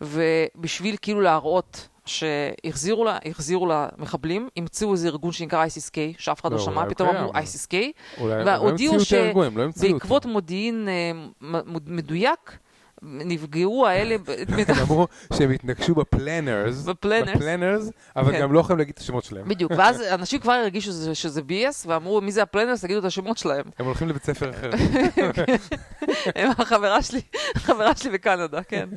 ובשביל 0.00 0.96
כאילו 1.02 1.20
להראות 1.20 1.88
שהחזירו 2.06 3.04
לה, 3.04 3.18
החזירו 3.24 3.66
למחבלים, 3.66 4.48
המציאו 4.56 4.92
איזה 4.92 5.08
ארגון 5.08 5.32
שנקרא 5.32 5.66
ISIS-K, 5.66 5.98
שאף 6.18 6.40
אחד 6.40 6.52
לא, 6.52 6.58
לא, 6.58 6.64
שמע, 6.64 6.88
פתאום 6.88 7.08
אמרו 7.08 7.32
קיים. 7.32 7.44
ISIS-K, 7.44 7.74
והודיעו 8.20 8.94
הם 8.94 9.58
לא. 9.58 9.66
שבעקבות 9.72 10.26
מודיעין 10.26 10.88
אה, 10.88 11.60
מדויק, 11.86 12.58
נפגעו 13.04 13.86
האלה, 13.86 14.16
הם 14.48 14.76
אמרו 14.82 15.06
שהם 15.32 15.50
התנגשו 15.50 15.94
בפלנרס, 15.94 16.82
בפלנרס. 16.82 17.90
אבל 18.16 18.32
כן. 18.32 18.40
גם 18.40 18.52
לא 18.52 18.60
יכולים 18.60 18.78
להגיד 18.78 18.94
את 18.94 19.00
השמות 19.00 19.24
שלהם. 19.24 19.48
בדיוק, 19.48 19.72
ואז 19.78 20.00
אנשים 20.00 20.40
כבר 20.40 20.52
הרגישו 20.52 21.14
שזה, 21.14 21.40
BS, 21.40 21.86
ואמרו, 21.86 22.20
מי 22.20 22.32
זה 22.32 22.42
הפלנרס? 22.42 22.80
תגידו 22.80 22.98
את 23.00 23.04
השמות 23.04 23.38
שלהם. 23.38 23.64
הם 23.78 23.86
הולכים 23.86 24.08
לבית 24.08 24.24
ספר 24.24 24.50
אחר. 24.50 24.70
הם 26.36 26.50
החברה 26.58 27.02
שלי, 27.02 27.20
החברה 27.56 27.96
שלי 27.96 28.10
בקנדה, 28.10 28.62
כן. 28.62 28.88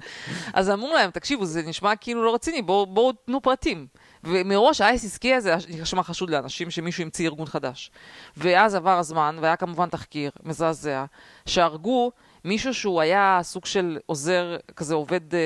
אז 0.54 0.70
אמרו 0.70 0.94
להם, 0.94 1.12
תקשיבו, 1.12 1.46
זה 1.46 1.62
נשמע 1.62 1.96
כאילו 1.96 2.24
לא 2.24 2.34
רציני, 2.34 2.62
בואו 2.62 3.12
תנו 3.26 3.42
פרטים. 3.42 3.88
ומראש 4.24 4.82
ה-ISIS-K 4.82 5.28
הזה 5.36 5.56
נשמע 5.70 6.04
חשוד 6.04 6.30
לאנשים 6.30 6.72
שמישהו 6.72 7.04
המציא 7.04 7.26
ארגון 7.28 7.46
חדש. 7.46 7.92
ואז 8.38 8.76
עבר 8.76 8.98
הזמן, 8.98 9.38
והיה 9.42 9.56
כמובן 9.56 9.90
תחקיר 9.90 10.32
מזעזע, 10.44 11.06
שהרגו 11.46 12.12
מישהו 12.48 12.74
שהוא 12.74 13.02
היה 13.02 13.40
סוג 13.44 13.66
של 13.66 13.98
עוזר, 14.06 14.58
כזה 14.76 14.96
עובד, 14.96 15.34
אה, 15.36 15.40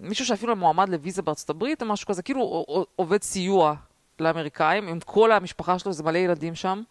מישהו 0.00 0.26
שאפילו 0.26 0.56
מועמד 0.56 0.88
לוויזה 0.88 1.22
בארצות 1.22 1.50
הברית 1.50 1.82
או 1.82 1.86
משהו 1.86 2.06
כזה, 2.08 2.22
כאילו 2.22 2.64
עובד 2.96 3.22
סיוע 3.22 3.74
לאמריקאים, 4.20 4.88
עם 4.88 5.00
כל 5.00 5.32
המשפחה 5.32 5.78
שלו, 5.78 5.92
זה 5.92 6.02
מלא 6.02 6.18
ילדים 6.18 6.54
שם. 6.54 6.82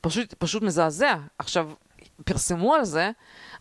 פשוט, 0.00 0.34
פשוט 0.34 0.62
מזעזע. 0.62 1.14
עכשיו, 1.38 1.70
פרסמו 2.24 2.74
על 2.74 2.84
זה, 2.84 3.10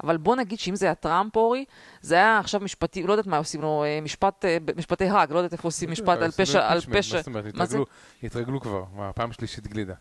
אבל 0.04 0.18
בוא 0.18 0.36
נגיד 0.36 0.60
שאם 0.60 0.76
זה 0.76 0.86
היה 0.86 0.96
טראמפ, 0.96 1.36
אורי, 1.36 1.66
זה 2.02 2.16
היה 2.16 2.40
עכשיו 2.40 2.62
משפטי, 2.62 3.04
לא 3.04 3.14
יודעת 3.14 3.28
מה 3.28 3.38
עושים 3.38 3.62
לו, 3.62 3.84
אה, 3.84 4.00
משפט, 4.02 4.46
אה, 4.46 4.58
משפטי 4.78 5.06
האג, 5.06 5.32
לא 5.32 5.38
יודעת 5.38 5.54
איפה 5.54 5.68
עושים 5.68 5.92
משפט 5.92 6.18
על 6.22 6.32
פשע, 6.32 6.68
על 6.72 6.80
פשע. 6.82 7.18
מה 7.56 7.66
זאת 7.66 7.74
אומרת? 7.76 7.88
התרגלו- 8.24 8.62
כבר, 8.62 8.84
פעם 9.16 9.32
שלישית 9.32 9.68
גלידה. 9.68 9.94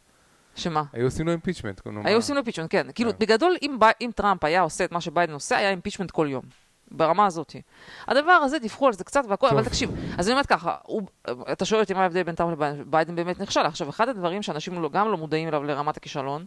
שמה? 0.56 0.82
היו 0.92 1.04
עושים 1.04 1.26
לו 1.26 1.32
impeachment. 1.32 1.80
היו 2.04 2.16
עושים 2.16 2.34
לו 2.34 2.38
impeachment, 2.38 2.70
כן. 2.70 2.86
כאילו, 2.94 3.10
כן. 3.10 3.18
בגדול, 3.18 3.56
אם 4.00 4.10
טראמפ 4.14 4.44
היה 4.44 4.60
עושה 4.60 4.84
את 4.84 4.92
מה 4.92 5.00
שביידן 5.00 5.32
עושה, 5.32 5.56
היה 5.56 5.70
impeachment 5.70 6.10
כל 6.10 6.26
יום. 6.30 6.42
ברמה 6.90 7.26
הזאת. 7.26 7.56
הדבר 8.08 8.32
הזה, 8.32 8.58
דיווחו 8.58 8.86
על 8.86 8.92
זה 8.92 9.04
קצת 9.04 9.24
והכל. 9.28 9.48
אבל 9.48 9.64
תקשיב, 9.64 9.90
אז 10.18 10.26
אני 10.28 10.32
אומרת 10.32 10.46
ככה, 10.46 10.74
הוא, 10.82 11.02
אתה 11.52 11.64
שואל 11.64 11.80
אותי 11.80 11.94
מה 11.94 12.02
ההבדל 12.02 12.22
בין 12.22 12.34
טראמפ 12.34 12.52
לביידן, 12.52 12.82
ביידן 12.86 13.14
באמת 13.14 13.40
נכשל. 13.40 13.60
עכשיו, 13.60 13.88
אחד 13.88 14.08
הדברים 14.08 14.42
שאנשים 14.42 14.82
לא, 14.82 14.88
גם 14.88 15.08
לא 15.10 15.16
מודעים 15.16 15.48
אליו 15.48 15.64
לרמת 15.64 15.96
הכישלון, 15.96 16.44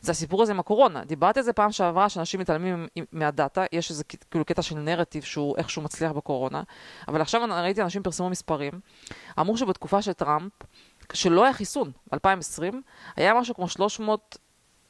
זה 0.00 0.12
הסיפור 0.12 0.42
הזה 0.42 0.52
עם 0.52 0.60
הקורונה. 0.60 1.04
דיברתי 1.04 1.38
על 1.38 1.44
זה 1.44 1.52
פעם 1.52 1.72
שעברה, 1.72 2.08
שאנשים 2.08 2.40
מתעלמים 2.40 2.86
מהדאטה, 3.12 3.64
יש 3.72 3.90
איזה 3.90 4.04
כאילו 4.04 4.44
קטע 4.44 4.62
של 4.62 4.78
נרטיב 4.78 5.22
שהוא 5.22 5.56
איכשהו 5.58 5.82
מצליח 5.82 6.12
בקורונה, 6.12 6.62
אבל 7.08 7.20
עכשיו 7.20 7.40
ראיתי 7.50 7.82
אנשים 7.82 8.02
פרסמו 8.02 8.30
מספרים, 8.30 8.72
אמרו 9.40 9.56
שבתקופה 9.56 10.02
של 10.02 10.12
טראמפ, 10.12 10.52
שלא 11.12 11.44
היה 11.44 11.52
חיסון, 11.52 11.90
2020, 12.12 12.82
היה 13.16 13.34
משהו 13.34 13.54
כמו 13.54 13.68
300... 13.68 14.38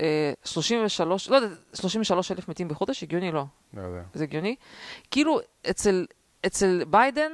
אה, 0.01 0.33
33, 0.45 1.29
לא 1.29 1.37
יודע, 1.37 1.49
33 1.75 2.33
אלף 2.33 2.49
מתים 2.49 2.69
בחודש, 2.69 3.03
הגיוני 3.03 3.33
לא, 3.33 3.45
לא 3.75 3.83
יודע. 3.83 4.03
זה 4.15 4.25
הגיוני. 4.25 4.57
כאילו, 5.11 5.41
אצל, 5.71 6.07
אצל 6.47 6.85
ביידן, 6.91 7.33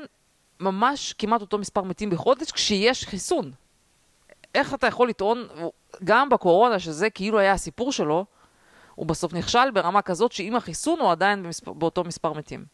ממש 0.60 1.12
כמעט 1.12 1.40
אותו 1.40 1.58
מספר 1.58 1.82
מתים 1.82 2.10
בחודש, 2.10 2.52
כשיש 2.52 3.04
חיסון. 3.04 3.52
איך 4.54 4.74
אתה 4.74 4.86
יכול 4.86 5.08
לטעון, 5.08 5.48
גם 6.04 6.28
בקורונה, 6.28 6.78
שזה 6.78 7.10
כאילו 7.10 7.38
היה 7.38 7.52
הסיפור 7.52 7.92
שלו, 7.92 8.24
הוא 8.94 9.06
בסוף 9.06 9.32
נכשל 9.32 9.70
ברמה 9.70 10.02
כזאת 10.02 10.32
שעם 10.32 10.56
החיסון 10.56 11.00
הוא 11.00 11.10
עדיין 11.10 11.42
במספר, 11.42 11.72
באותו 11.72 12.04
מספר 12.04 12.32
מתים. 12.32 12.64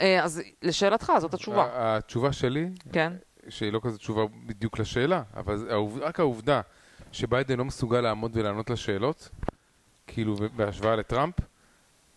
אה, 0.00 0.24
אז 0.24 0.42
לשאלתך, 0.62 1.12
זאת 1.18 1.34
התשובה. 1.34 1.68
התשובה 1.72 2.32
שלי, 2.32 2.68
כן, 2.92 3.12
שהיא 3.48 3.72
לא 3.72 3.80
כזו 3.82 3.98
תשובה 3.98 4.22
בדיוק 4.46 4.78
לשאלה, 4.78 5.22
אבל 5.36 5.66
רק 6.00 6.20
העובדה 6.20 6.60
שביידן 7.12 7.58
לא 7.58 7.64
מסוגל 7.64 8.00
לעמוד 8.00 8.30
ולענות 8.34 8.70
לשאלות, 8.70 9.28
כאילו 10.06 10.36
בהשוואה 10.56 10.96
לטראמפ, 10.96 11.34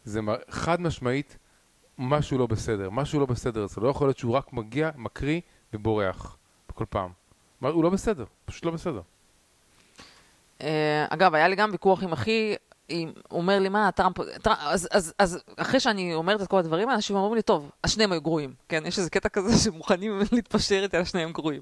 זה 0.04 0.20
חד 0.50 0.82
משמעית 0.82 1.38
משהו 1.98 2.38
לא 2.38 2.48
בסדר. 2.48 2.89
משהו 2.89 3.20
לא 3.20 3.26
בסדר. 3.26 3.67
זה 3.67 3.82
לא 3.82 3.88
יכול 3.88 4.08
להיות 4.08 4.17
שהוא 4.17 4.34
רק 4.34 4.54
מגיע, 4.54 4.89
מקריא 4.96 5.41
ובורח 5.74 6.38
כל 6.74 6.86
פעם. 6.89 7.12
הוא 7.60 7.84
לא 7.84 7.89
בסדר, 7.89 8.26
פשוט 8.46 8.65
לא 8.65 8.72
בסדר. 8.72 9.02
אה, 10.62 11.06
אגב, 11.10 11.36
היה 11.36 11.48
לי 11.48 11.56
גם 11.56 11.70
ויכוח 11.72 12.04
עם 12.04 12.12
אחי, 12.12 12.56
אומר 13.32 13.60
לי, 13.60 13.69
מה, 13.69 13.91
טראמפ, 13.91 14.17
טראמפ 14.41 14.60
אז, 14.62 14.88
אז, 14.91 15.13
אז 15.19 15.39
אחרי 15.58 15.80
שאני 15.80 16.13
אומרת 16.13 16.41
את 16.41 16.47
כל 16.47 16.58
הדברים, 16.58 16.89
אנשים 16.89 17.15
אומרים 17.15 17.36
לי, 17.36 17.41
טוב, 17.41 17.71
השניהם 17.84 18.12
היו 18.12 18.21
גרועים, 18.21 18.54
כן? 18.69 18.84
יש 18.86 18.99
איזה 18.99 19.10
קטע 19.10 19.30
כזה 19.30 19.58
שמוכנים 19.63 20.21
להתפשר 20.32 20.84
איתי 20.84 20.97
על 20.97 21.04
השניהם 21.04 21.32
גרועים. 21.32 21.62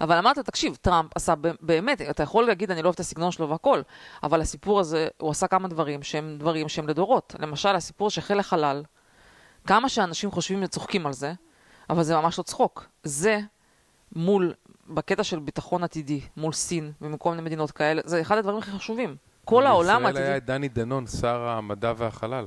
אבל 0.00 0.16
אמרתי 0.18 0.40
לו, 0.40 0.44
תקשיב, 0.44 0.76
טראמפ 0.80 1.10
עשה 1.14 1.34
באמת, 1.60 2.00
אתה 2.00 2.22
יכול 2.22 2.46
להגיד, 2.46 2.70
אני 2.70 2.82
לא 2.82 2.86
אוהב 2.86 2.94
את 2.94 3.00
הסגנון 3.00 3.30
שלו 3.30 3.48
והכל, 3.48 3.82
אבל 4.22 4.40
הסיפור 4.40 4.80
הזה, 4.80 5.08
הוא 5.18 5.30
עשה 5.30 5.46
כמה 5.46 5.68
דברים 5.68 6.02
שהם 6.02 6.36
דברים 6.38 6.68
שהם 6.68 6.88
לדורות. 6.88 7.34
למשל, 7.38 7.76
הסיפור 7.76 8.10
של 8.10 8.20
חיל 8.20 8.38
החלל, 8.38 8.82
כמה 9.66 9.88
שאנשים 9.88 10.30
חושבים 10.30 10.62
וצוחקים 10.62 11.06
על 11.06 11.12
זה, 11.12 11.32
אבל 11.90 12.02
זה 12.02 12.16
ממש 12.16 12.38
לא 12.38 12.42
צחוק. 12.42 12.86
זה 13.02 13.40
מול, 14.12 14.54
בקטע 14.88 15.24
של 15.24 15.38
ביטחון 15.38 15.84
עתידי, 15.84 16.20
מול 16.36 16.52
סין 16.52 16.92
ומכל 17.00 17.30
מיני 17.30 17.42
מדינות 17.42 17.70
כאלה, 17.70 18.02
זה 18.04 18.20
אחד 18.20 18.38
הדברים 18.38 18.58
הכי 18.58 18.70
חשובים. 18.70 19.16
כל 19.46 19.66
העולם 19.66 20.06
בישראל. 20.06 20.24
היה 20.24 20.36
את 20.36 20.44
דני 20.44 20.68
דנון, 20.68 21.06
שר 21.06 21.40
המדע 21.40 21.92
והחלל. 21.96 22.46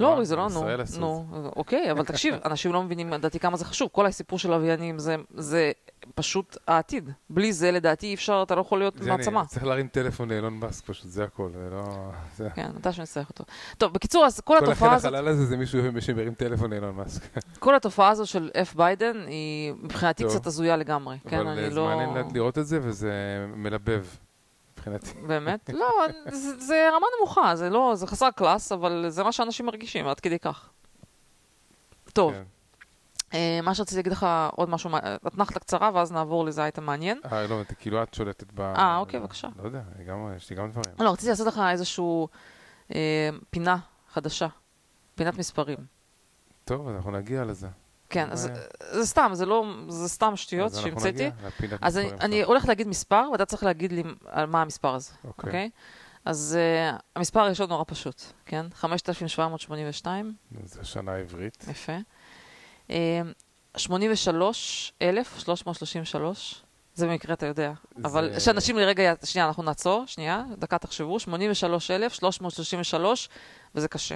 לא, 0.00 0.06
אה, 0.06 0.12
אורי, 0.12 0.24
זה 0.24 0.36
לא, 0.36 0.48
נו, 0.48 0.64
נו, 0.98 1.50
אוקיי, 1.56 1.90
אבל 1.90 2.04
תקשיב, 2.04 2.34
אנשים 2.44 2.72
לא 2.72 2.82
מבינים 2.82 3.10
לדעתי 3.10 3.38
כמה 3.38 3.56
זה 3.56 3.64
חשוב. 3.64 3.88
כל 3.92 4.06
הסיפור 4.06 4.38
של 4.38 4.50
לוויינים 4.50 4.98
זה, 4.98 5.16
זה 5.34 5.72
פשוט 6.14 6.56
העתיד. 6.66 7.10
בלי 7.30 7.52
זה, 7.52 7.70
לדעתי, 7.70 8.06
אי 8.06 8.14
אפשר, 8.14 8.42
אתה 8.46 8.54
לא 8.54 8.60
יכול 8.60 8.78
להיות 8.78 9.00
מעצמה. 9.00 9.44
צריך 9.46 9.64
להרים 9.64 9.88
טלפון 9.88 10.30
לאילון 10.30 10.54
מאסק 10.54 10.84
פשוט, 10.84 11.10
זה 11.10 11.24
הכל. 11.24 11.50
זה 11.54 11.68
לא... 11.70 12.48
כן, 12.54 12.70
אתה 12.80 12.92
שנצטרך 12.92 13.28
אותו. 13.28 13.44
טוב, 13.78 13.92
בקיצור, 13.92 14.24
אז 14.24 14.40
כל 14.40 14.56
כל 14.58 14.64
התופעה 14.64 14.94
הזאת, 14.94 15.12
החלל 15.12 15.28
הזה 15.28 15.46
זה 15.46 15.56
מישהו 15.56 15.80
שמרים 16.00 16.34
טלפון 16.34 16.70
לאילון 16.70 16.94
מאסק. 16.94 17.22
כל 17.58 17.74
התופעה 17.74 18.08
הזאת 18.08 18.26
של 18.26 18.50
F 18.72 18.76
ביידן 18.76 19.16
היא 19.26 19.72
מבחינתי. 19.82 20.24
קצת 20.24 20.46
הזויה 20.46 20.76
לגמרי. 20.76 21.16
כן, 21.28 21.38
אבל 21.38 21.48
אני 21.48 21.70
לא... 21.70 21.86
מעניין 21.86 22.26
לראות 22.34 22.58
את 22.58 22.66
זה, 22.66 22.78
וזה 22.82 23.12
מלבב 23.56 24.04
מבחינתי. 24.80 25.20
באמת? 25.26 25.70
לא, 25.72 25.90
זה, 26.32 26.58
זה 26.60 26.88
רמה 26.96 27.06
נמוכה, 27.18 27.56
זה 27.56 27.70
לא, 27.70 27.92
זה 27.94 28.06
חסר 28.06 28.30
קלאס, 28.30 28.72
אבל 28.72 29.04
זה 29.08 29.24
מה 29.24 29.32
שאנשים 29.32 29.66
מרגישים, 29.66 30.06
עד 30.08 30.20
כדי 30.20 30.38
כך. 30.38 30.70
טוב, 32.12 32.32
כן. 32.32 32.42
אה, 33.34 33.60
מה 33.62 33.74
שרציתי 33.74 33.96
להגיד 33.96 34.12
לך 34.12 34.26
עוד 34.52 34.68
משהו, 34.70 34.90
אתנחתה 35.26 35.60
קצרה, 35.60 35.90
ואז 35.94 36.12
נעבור 36.12 36.44
לזה 36.44 36.62
אייטם 36.62 36.84
מעניין. 36.84 37.20
אה, 37.32 37.46
לא, 37.46 37.60
כאילו 37.78 38.02
את 38.02 38.14
שולטת 38.14 38.52
ב... 38.54 38.60
אה, 38.60 38.96
אוקיי, 38.96 39.20
בבקשה. 39.20 39.48
לא 39.56 39.62
יודע, 39.64 39.82
גם- 40.06 40.32
יש 40.36 40.50
לי 40.50 40.56
גם 40.56 40.70
דברים. 40.70 40.94
לא, 40.98 41.10
רציתי 41.12 41.28
לעשות 41.30 41.46
לך 41.46 41.60
איזשהו 41.70 42.28
אה, 42.94 43.28
פינה 43.50 43.76
חדשה, 44.12 44.46
פינת 45.14 45.38
מספרים. 45.38 45.78
טוב, 46.64 46.88
אנחנו 46.88 47.10
נגיע 47.10 47.44
לזה. 47.44 47.68
כן, 48.10 48.28
אז 48.30 48.46
בעיה. 48.46 48.60
זה 48.80 49.06
סתם, 49.06 49.30
זה 49.34 49.46
לא, 49.46 49.64
זה 49.88 50.08
סתם 50.08 50.36
שטויות 50.36 50.74
שהמצאתי. 50.74 51.30
אז 51.80 51.98
אני. 51.98 52.42
הולך 52.42 52.68
להגיד 52.68 52.88
מספר, 52.88 53.28
ואתה 53.32 53.44
צריך 53.44 53.62
להגיד 53.64 53.92
לי 53.92 54.02
על 54.26 54.46
מה 54.46 54.62
המספר 54.62 54.94
הזה, 54.94 55.10
אוקיי. 55.24 55.48
אוקיי? 55.48 55.70
אז 56.24 56.58
uh, 56.58 56.60
המספר 57.16 57.40
הראשון 57.40 57.68
נורא 57.68 57.84
פשוט, 57.86 58.22
כן? 58.46 58.66
5,782, 58.74 60.34
זה 60.64 60.84
שנה 60.84 61.14
עברית. 61.14 61.64
יפה. 61.70 61.96
Uh, 62.88 62.92
83,333, 63.76 66.62
זה 66.94 67.06
במקרה 67.06 67.34
אתה 67.34 67.46
יודע. 67.46 67.72
אבל 68.04 68.30
זה- 68.34 68.40
שאנשים 68.40 68.76
לרגע, 68.76 69.12
שנייה, 69.24 69.46
אנחנו 69.46 69.62
נעצור, 69.62 70.04
שנייה, 70.06 70.42
דקה 70.58 70.78
תחשבו, 70.78 71.20
83,333, 71.20 73.28
וזה 73.74 73.88
קשה. 73.88 74.14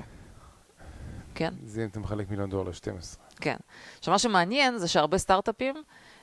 כן? 1.35 1.55
זה 1.65 1.83
אם 1.83 1.89
אתה 1.89 2.01
מחלק 2.01 2.31
מיליון 2.31 2.51
דולר 2.51 2.71
ל-12. 2.71 3.17
כן. 3.37 3.57
עכשיו, 3.99 4.13
מה 4.13 4.19
שמעניין 4.19 4.79
זה 4.79 4.89
שהרבה 4.89 5.19
סטארט-אפים, 5.19 5.75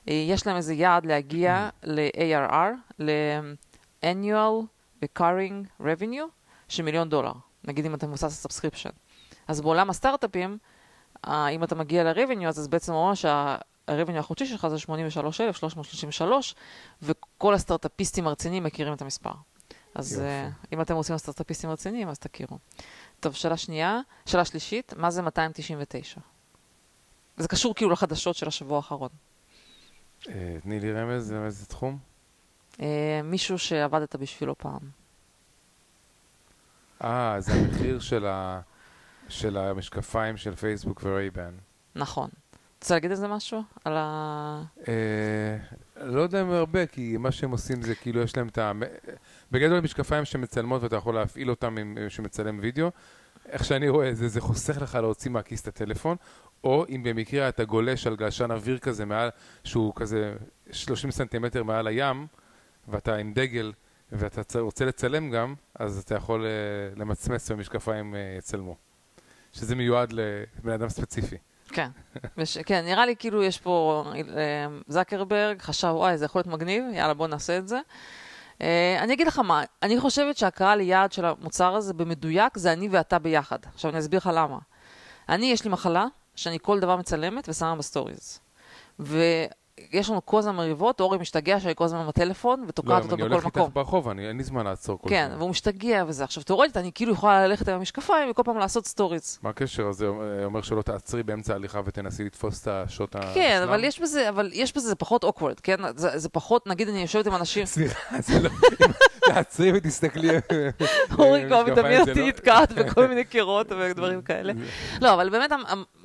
אה, 0.09 0.13
יש 0.13 0.47
להם 0.47 0.57
איזה 0.57 0.73
יעד 0.73 1.05
להגיע 1.05 1.69
ל-ARR, 1.83 2.99
ל-annual 2.99 4.65
recurring 5.05 5.81
revenue, 5.81 6.27
של 6.67 6.83
מיליון 6.83 7.09
דולר, 7.09 7.33
נגיד 7.63 7.85
אם 7.85 7.93
אתה 7.93 8.07
מבוסס 8.07 8.23
על 8.23 8.29
subscription. 8.29 8.89
אז 9.47 9.61
בעולם 9.61 9.89
הסטארט-אפים, 9.89 10.57
אה, 11.27 11.47
אם 11.47 11.63
אתה 11.63 11.75
מגיע 11.75 12.03
ל-revenue, 12.03 12.47
אז 12.47 12.55
זה 12.55 12.69
בעצם 12.69 12.93
אומר 12.93 13.13
שה-revenue 13.13 14.17
החודשי 14.17 14.45
שלך 14.45 14.67
זה 14.67 14.79
83,333, 14.79 16.55
וכל 17.01 17.53
הסטארט-אפיסטים 17.53 18.27
הרציניים 18.27 18.63
מכירים 18.63 18.93
את 18.93 19.01
המספר. 19.01 19.31
אז. 19.95 20.19
אה, 20.19 20.49
אם 20.73 20.81
אתם 20.81 20.95
רוצים 20.95 21.17
סטארט-אפיסטים 21.17 21.69
רציניים, 21.69 22.09
אז 22.09 22.19
תכירו. 22.19 22.57
טוב, 23.21 23.33
שאלה 23.35 23.57
שנייה, 23.57 23.99
שאלה 24.25 24.45
שלישית, 24.45 24.93
מה 24.97 25.11
זה 25.11 25.21
299? 25.21 26.21
זה 27.37 27.47
קשור 27.47 27.75
כאילו 27.75 27.91
לחדשות 27.91 28.35
של 28.35 28.47
השבוע 28.47 28.77
האחרון. 28.77 29.09
אה, 30.29 30.57
תני 30.63 30.79
לי 30.79 30.93
רמז, 30.93 31.33
איזה 31.33 31.65
תחום? 31.65 31.97
אה, 32.81 32.85
מישהו 33.23 33.59
שעבדת 33.59 34.15
בשבילו 34.15 34.57
פעם. 34.57 34.79
אה, 37.03 37.35
זה 37.39 37.51
המחיר 37.53 37.99
של 37.99 38.25
ה- 38.27 38.61
של 39.29 39.57
המשקפיים 39.57 40.37
של 40.37 40.55
פייסבוק 40.55 41.01
ורייבן. 41.03 41.53
נכון. 41.95 42.29
רוצה 42.81 42.93
להגיד 42.93 43.11
איזה 43.11 43.27
משהו? 43.27 43.63
על 43.85 43.93
ה... 43.97 44.63
אה, 46.01 46.05
לא 46.05 46.21
יודע 46.21 46.41
אם 46.41 46.49
הרבה, 46.49 46.85
כי 46.85 47.17
מה 47.17 47.31
שהם 47.31 47.51
עושים 47.51 47.81
זה 47.81 47.95
כאילו 47.95 48.21
יש 48.21 48.37
להם 48.37 48.47
את 48.47 48.57
ה... 48.57 48.71
בגדול 49.51 49.79
משקפיים 49.79 50.25
שמצלמות 50.25 50.83
ואתה 50.83 50.95
יכול 50.95 51.15
להפעיל 51.15 51.49
אותם 51.49 51.77
עם 51.77 51.97
שמצלם 52.09 52.59
וידאו. 52.61 52.89
איך 53.49 53.65
שאני 53.65 53.89
רואה 53.89 54.09
את 54.09 54.17
זה, 54.17 54.27
זה 54.27 54.41
חוסך 54.41 54.81
לך 54.81 54.95
להוציא 54.95 55.31
מהכיס 55.31 55.61
את 55.61 55.67
הטלפון, 55.67 56.17
או 56.63 56.85
אם 56.89 57.03
במקרה 57.03 57.49
אתה 57.49 57.63
גולש 57.63 58.07
על 58.07 58.15
גלשן 58.15 58.51
אוויר 58.51 58.77
כזה 58.77 59.05
מעל, 59.05 59.29
שהוא 59.63 59.93
כזה 59.95 60.33
30 60.71 61.11
סנטימטר 61.11 61.63
מעל 61.63 61.87
הים, 61.87 62.27
ואתה 62.87 63.15
עם 63.15 63.33
דגל 63.33 63.71
ואתה 64.11 64.59
רוצה 64.59 64.85
לצלם 64.85 65.31
גם, 65.31 65.55
אז 65.75 65.97
אתה 65.97 66.15
יכול 66.15 66.45
אה, 66.45 66.49
למצמץ 66.95 67.51
והמשקפיים 67.51 68.15
אה, 68.15 68.35
יצלמו. 68.37 68.75
שזה 69.53 69.75
מיועד 69.75 70.13
לבן 70.13 70.71
אדם 70.71 70.89
ספציפי. 70.89 71.37
כן. 71.73 71.89
וש... 72.37 72.57
כן, 72.57 72.85
נראה 72.85 73.05
לי 73.05 73.15
כאילו 73.15 73.43
יש 73.43 73.59
פה 73.59 74.03
אה, 74.15 74.67
זקרברג, 74.87 75.61
חשב, 75.61 75.91
וואי, 75.95 76.17
זה 76.17 76.25
יכול 76.25 76.39
להיות 76.39 76.47
מגניב, 76.47 76.83
יאללה, 76.93 77.13
בוא 77.13 77.27
נעשה 77.27 77.57
את 77.57 77.67
זה. 77.67 77.79
אה, 78.61 78.97
אני 78.99 79.13
אגיד 79.13 79.27
לך 79.27 79.39
מה, 79.39 79.63
אני 79.83 79.99
חושבת 79.99 80.37
שהקהל 80.37 80.81
יעד 80.81 81.11
של 81.11 81.25
המוצר 81.25 81.75
הזה 81.75 81.93
במדויק 81.93 82.57
זה 82.57 82.73
אני 82.73 82.87
ואתה 82.91 83.19
ביחד. 83.19 83.57
עכשיו 83.73 83.91
אני 83.91 83.99
אסביר 83.99 84.17
לך 84.17 84.29
למה. 84.33 84.57
אני, 85.29 85.45
יש 85.45 85.63
לי 85.63 85.69
מחלה 85.69 86.05
שאני 86.35 86.57
כל 86.61 86.79
דבר 86.79 86.95
מצלמת 86.95 87.49
ושמה 87.49 87.75
בסטוריז. 87.75 88.39
ויש 89.93 90.09
לנו 90.09 90.25
כל 90.25 90.39
הזמן 90.39 90.55
מריבות, 90.55 90.99
אורי 91.01 91.17
משתגע 91.17 91.59
שאני 91.59 91.75
כל 91.75 91.83
הזמן 91.83 92.07
בטלפון 92.07 92.65
ותוקעת 92.67 92.91
אם 92.97 93.03
אותו 93.03 93.15
אני 93.15 93.23
בכל 93.23 93.33
הולך 93.33 93.45
מקום. 93.45 93.61
איתך 93.63 93.75
ברחוב, 93.75 94.09
אני- 94.09 94.27
אין 94.27 94.37
לי 94.37 94.43
זמן 94.43 94.65
לעצור 94.65 94.99
כל 95.01 95.09
כן, 95.09 95.23
שנייה. 95.25 95.37
והוא 95.37 95.49
משתגע 95.49 96.03
וזה. 96.07 96.23
עכשיו, 96.23 96.43
תאורטית, 96.43 96.77
אני 96.77 96.91
כאילו 96.95 97.13
יכולה 97.13 97.47
ללכת 97.47 97.69
עם 97.69 97.75
המשקפיים 97.75 98.31
וכל 98.31 98.43
פעם 98.45 98.57
לעשות 98.57 98.85
סטוריז. 98.85 99.39
מה 99.43 99.49
הקשר 99.49 99.87
הזה 99.87 100.07
אומר 100.45 100.61
שלא 100.61 100.81
תעצרי 100.81 101.23
באמצע 101.23 101.53
ההליכה 101.53 101.81
ותנסי 101.85 102.23
לתפוס 102.23 102.61
את 102.61 102.67
השוט 102.67 103.15
ה... 103.15 103.19
כן, 103.33 103.51
השלם? 103.57 103.69
אבל 103.69 103.83
יש 103.83 103.99
בזה, 104.01 104.29
אבל 104.29 104.49
יש 104.53 104.75
בזה, 104.75 104.87
זה 104.87 104.95
פחות 104.95 105.23
awkward, 105.23 105.59
כן? 105.59 105.75
זה, 105.95 106.17
זה 106.19 106.29
פחות, 106.29 106.67
נגיד 106.67 106.89
אני 106.89 107.01
יושבת 107.01 107.27
עם 107.27 107.35
אנשים, 107.35 107.65
סליחה, 107.65 108.21
זה 108.21 108.39
לא... 108.39 108.49
תעצרי 109.25 109.71
ותסתכלי. 109.75 110.29
אורי 111.17 111.43
כבר 111.47 111.63
מדמיין 111.65 112.01
אותי 112.01 112.21
לא- 112.21 112.27
נתקעת 112.27 112.71
בכל 112.71 113.07
מיני 113.07 113.23
קירות 113.25 113.71
ודברים 113.71 114.21
כאלה. 114.21 114.53
לא, 115.01 115.13
אבל 115.13 115.29
באמת, 115.29 115.51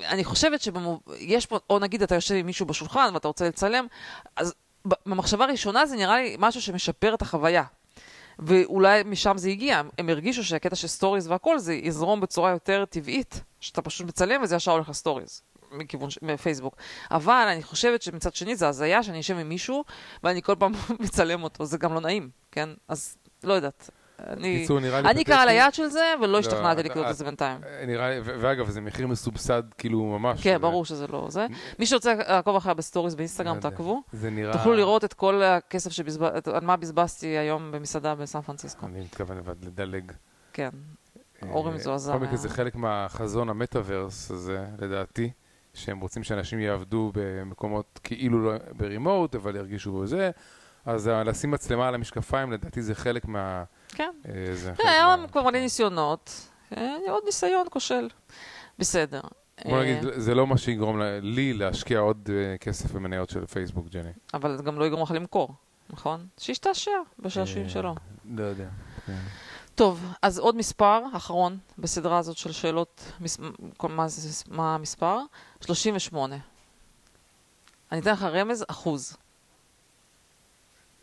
אני 0.09 0.25
חושבת 0.25 0.61
שיש 0.61 1.47
פה, 1.47 1.59
או 1.71 1.79
נגיד 1.79 2.03
אתה 2.03 2.15
יושב 2.15 2.35
עם 2.35 2.47
מישהו 2.47 2.67
בשולחן 2.67 3.11
ואתה 3.15 3.29
רוצה 3.29 3.49
לצלם, 3.67 3.87
אז 4.37 4.55
במחשבה 5.07 5.45
הראשונה 5.45 5.87
זה 5.87 5.97
נראה 5.97 6.17
לי 6.17 6.37
משהו 6.39 6.63
שמשפר 6.63 7.15
את 7.15 7.23
החוויה. 7.23 7.65
ואולי 8.39 9.03
משם 9.07 9.39
זה 9.39 9.49
הגיע, 9.49 9.83
הם 9.99 10.09
הרגישו 10.09 10.45
שהקטע 10.45 10.77
של 10.77 10.89
stories 10.89 11.29
והכל 11.29 11.59
זה 11.59 11.75
יזרום 11.75 12.21
בצורה 12.21 12.51
יותר 12.51 12.85
טבעית, 12.85 13.43
שאתה 13.61 13.83
פשוט 13.83 14.07
מצלם 14.07 14.43
וזה 14.43 14.57
ישר 14.57 14.73
הולך 14.73 14.89
ל 14.89 14.95
stories. 14.95 15.43
מכיוון 15.73 16.11
ש- 16.11 16.19
מפייסבוק. 16.23 16.77
אבל 17.11 17.49
אני 17.53 17.63
חושבת 17.63 18.03
שמצד 18.03 18.35
שני 18.35 18.57
זה 18.57 18.69
הזיה 18.69 19.03
שאני 19.03 19.21
אשב 19.21 19.39
עם 19.39 19.49
מישהו 19.49 19.85
ואני 20.23 20.43
כל 20.43 20.55
פעם 20.59 20.73
מצלם 21.01 21.43
אותו, 21.43 21.65
זה 21.65 21.79
גם 21.79 21.95
לא 21.95 22.01
נעים, 22.01 22.31
כן? 22.53 22.69
אז 22.89 23.17
לא 23.45 23.53
יודעת. 23.53 23.91
אני, 24.27 24.57
בקיצור, 24.59 24.81
נראה 24.81 25.01
לי 25.01 25.11
אני. 25.11 25.25
קהל 25.25 25.49
היעד 25.49 25.75
של 25.75 25.87
זה, 25.87 26.15
ולא 26.23 26.33
לא, 26.33 26.39
השתכנעתי 26.39 26.83
לקנות 26.83 27.07
את- 27.11 27.17
זה 27.17 27.25
בינתיים. 27.25 27.61
אה, 27.67 27.87
נראה 27.87 28.11
לי, 28.11 28.17
ואגב, 28.23 28.69
זה 28.71 28.81
מחיר 28.81 29.07
מסובסד 29.07 29.63
כאילו 29.79 30.05
ממש. 30.05 30.43
כן, 30.43 30.59
ברור 30.61 30.85
שזה 30.85 31.07
לא 31.07 31.27
זה. 31.31 31.47
מי 31.79 31.87
שרוצה 31.87 32.15
לעקוב 32.15 32.57
אחריה 32.57 32.75
ב 32.75 32.80
stories 32.80 33.15
באינסטגרם, 33.15 33.57
לא. 33.57 33.61
תעקבו. 33.61 34.03
זה 34.13 34.31
נראה... 34.31 34.53
תוכלו 34.53 34.75
לראות 34.75 35.05
את 35.05 35.13
כל 35.15 35.43
הכסף 35.43 35.93
שבזבזתי, 35.93 36.51
על 36.51 36.65
מה 36.65 36.77
בזבזתי 36.77 37.27
היום 37.27 37.73
במסעדה 37.73 38.15
בסן 38.15 38.41
פרנסיסקו. 38.41 38.87
אני 38.87 39.01
מתכוון 39.01 39.37
לבד 39.37 39.65
לדלג. 39.65 40.13
כן. 40.53 40.69
אורי 41.51 41.71
אה, 41.71 41.77
מזועזע 41.77 42.17
בכל 42.17 42.25
מקרה 42.25 42.37
זה 42.37 42.49
חלק 42.49 42.75
מהחזון 42.77 43.49
המטאוורס 43.49 44.31
הזה, 44.31 44.65
לדעתי, 44.79 45.31
שהם 45.75 46.01
רוצים 46.01 46.25
שאנשים 46.25 46.61
יעבדו 46.61 47.13
במקומות 47.15 48.01
כאילו 48.05 48.45
לא 48.45 48.53
ברימוט, 48.77 49.35
אבל 49.35 49.57
ירגישו 49.57 49.93
בזה. 50.01 50.31
אז 50.87 51.07
ה- 51.07 51.23
לשים 51.25 51.51
מצלמה 51.51 51.89
על 51.89 51.95
המשקפיים, 51.95 52.53
לדעתי 52.53 52.83
זה 52.83 52.95
חלק 52.95 53.25
מה... 53.25 53.65
כן. 53.89 54.11
אה, 54.29 54.55
זה 54.55 54.75
חלק 54.75 54.87
היה 54.87 55.17
מה- 55.17 55.29
כבר 55.29 55.43
מלא 55.43 55.59
ניסיונות. 55.59 56.49
אה, 56.77 56.97
עוד 57.09 57.23
ניסיון 57.27 57.67
כושל. 57.71 58.09
בסדר. 58.79 59.21
בוא 59.65 59.77
אה, 59.79 59.83
נגיד, 59.83 59.99
זה 60.17 60.35
לא 60.35 60.47
מה 60.47 60.59
שיגרום 60.59 61.01
לי 61.23 61.53
להשקיע 61.53 61.99
עוד 61.99 62.31
אה, 62.33 62.59
כסף 62.59 62.91
במניות 62.93 63.31
של 63.31 63.47
פייסבוק, 63.47 63.87
ג'ני. 63.89 64.11
אבל 64.35 64.57
זה 64.57 64.63
גם 64.63 64.79
לא 64.79 64.85
יגרום 64.87 65.03
לך 65.03 65.11
למכור, 65.11 65.55
נכון? 65.91 66.27
שישתעשע 66.39 66.91
בשעשועים 67.19 67.65
אה, 67.67 67.71
שלו. 67.71 67.95
לא 68.35 68.43
יודע. 68.43 68.69
כן. 69.07 69.19
טוב, 69.75 70.05
אז 70.23 70.39
עוד 70.39 70.57
מספר 70.57 71.03
אחרון 71.17 71.59
בסדרה 71.79 72.19
הזאת 72.19 72.37
של 72.37 72.53
שאלות, 72.53 73.13
מס, 73.21 73.39
מה 74.49 74.75
המספר? 74.75 75.19
38. 75.61 76.37
אני 77.93 78.01
אתן 78.01 78.13
לך 78.13 78.23
רמז, 78.23 78.65
אחוז. 78.69 79.17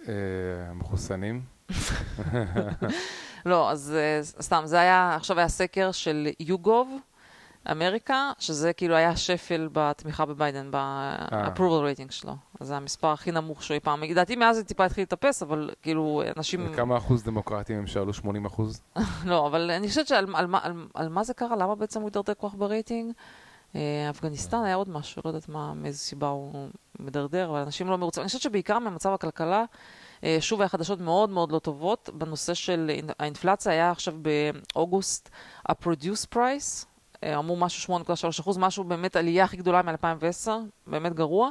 אה, 0.07 0.13
מחוסנים? 0.75 1.41
לא, 3.45 3.71
אז 3.71 3.93
אה, 3.97 4.19
סתם, 4.23 4.61
זה 4.65 4.79
היה, 4.79 5.15
עכשיו 5.15 5.39
היה 5.39 5.47
סקר 5.47 5.91
של 5.91 6.27
יוגוב, 6.39 6.97
אמריקה, 7.71 8.31
שזה 8.39 8.73
כאילו 8.73 8.95
היה 8.95 9.15
שפל 9.15 9.69
בתמיכה 9.71 10.25
בביידן, 10.25 10.71
ב-approval 10.71 11.59
rating 11.97 12.11
שלו. 12.11 12.35
אז 12.59 12.67
זה 12.67 12.77
המספר 12.77 13.07
הכי 13.07 13.31
נמוך 13.31 13.63
שהוא 13.63 13.75
אי 13.75 13.79
פעם. 13.79 14.03
לדעתי 14.03 14.35
מאז 14.35 14.55
זה 14.55 14.63
טיפה 14.63 14.85
התחיל 14.85 15.01
לטפס, 15.03 15.43
אבל 15.43 15.69
כאילו, 15.81 16.21
אנשים... 16.37 16.67
וכמה 16.71 16.97
אחוז 16.97 17.23
דמוקרטים 17.23 17.77
הם 17.77 17.87
שאלו? 17.87 18.13
80 18.13 18.45
אחוז? 18.45 18.81
לא, 19.25 19.47
אבל 19.47 19.71
אני 19.71 19.87
חושבת 19.87 20.07
שעל 20.07 20.35
על, 20.35 20.47
מה- 20.47 20.59
על, 20.63 20.73
על 20.93 21.09
מה 21.09 21.23
זה 21.23 21.33
קרה? 21.33 21.55
למה 21.55 21.75
בעצם 21.75 21.99
הוא 22.01 22.07
הידרדר 22.07 22.33
כל 22.33 22.49
כך 22.49 22.55
ברייטינג? 22.55 23.13
אה, 23.75 23.81
אפגניסטן 24.09 24.63
היה 24.63 24.75
עוד 24.75 24.89
משהו, 24.89 25.21
לא 25.25 25.29
יודעת 25.29 25.49
מה, 25.49 25.73
מאיזה 25.73 25.97
סיבה 25.99 26.27
הוא 26.27 26.67
מדרדר, 26.99 27.49
אבל 27.49 27.59
אנשים 27.59 27.87
לא 27.89 27.97
מרוצים. 27.97 28.21
אני 28.21 28.27
חושבת 28.27 28.41
שבעיקר 28.41 28.79
ממצב 28.79 29.13
הכלכלה, 29.13 29.63
אה, 30.23 30.37
שוב 30.39 30.61
היה 30.61 30.67
חדשות 30.69 30.99
מאוד 30.99 31.29
מאוד 31.29 31.51
לא 31.51 31.59
טובות 31.59 32.09
בנושא 32.13 32.53
של 32.53 32.91
אינ- 32.93 33.13
האינפלציה, 33.19 33.71
היה 33.71 33.91
עכשיו 33.91 34.13
באוגוסט 34.73 35.29
ה-producer 35.69 36.35
price, 36.35 36.85
אה, 37.23 37.37
אמרו 37.37 37.55
משהו 37.55 37.81
8.3 37.99 38.39
אחוז, 38.39 38.57
משהו 38.57 38.83
באמת 38.83 39.15
עלייה 39.15 39.43
הכי 39.43 39.57
גדולה 39.57 39.81
מ-2010, 39.81 40.49
באמת 40.87 41.13
גרוע. 41.13 41.49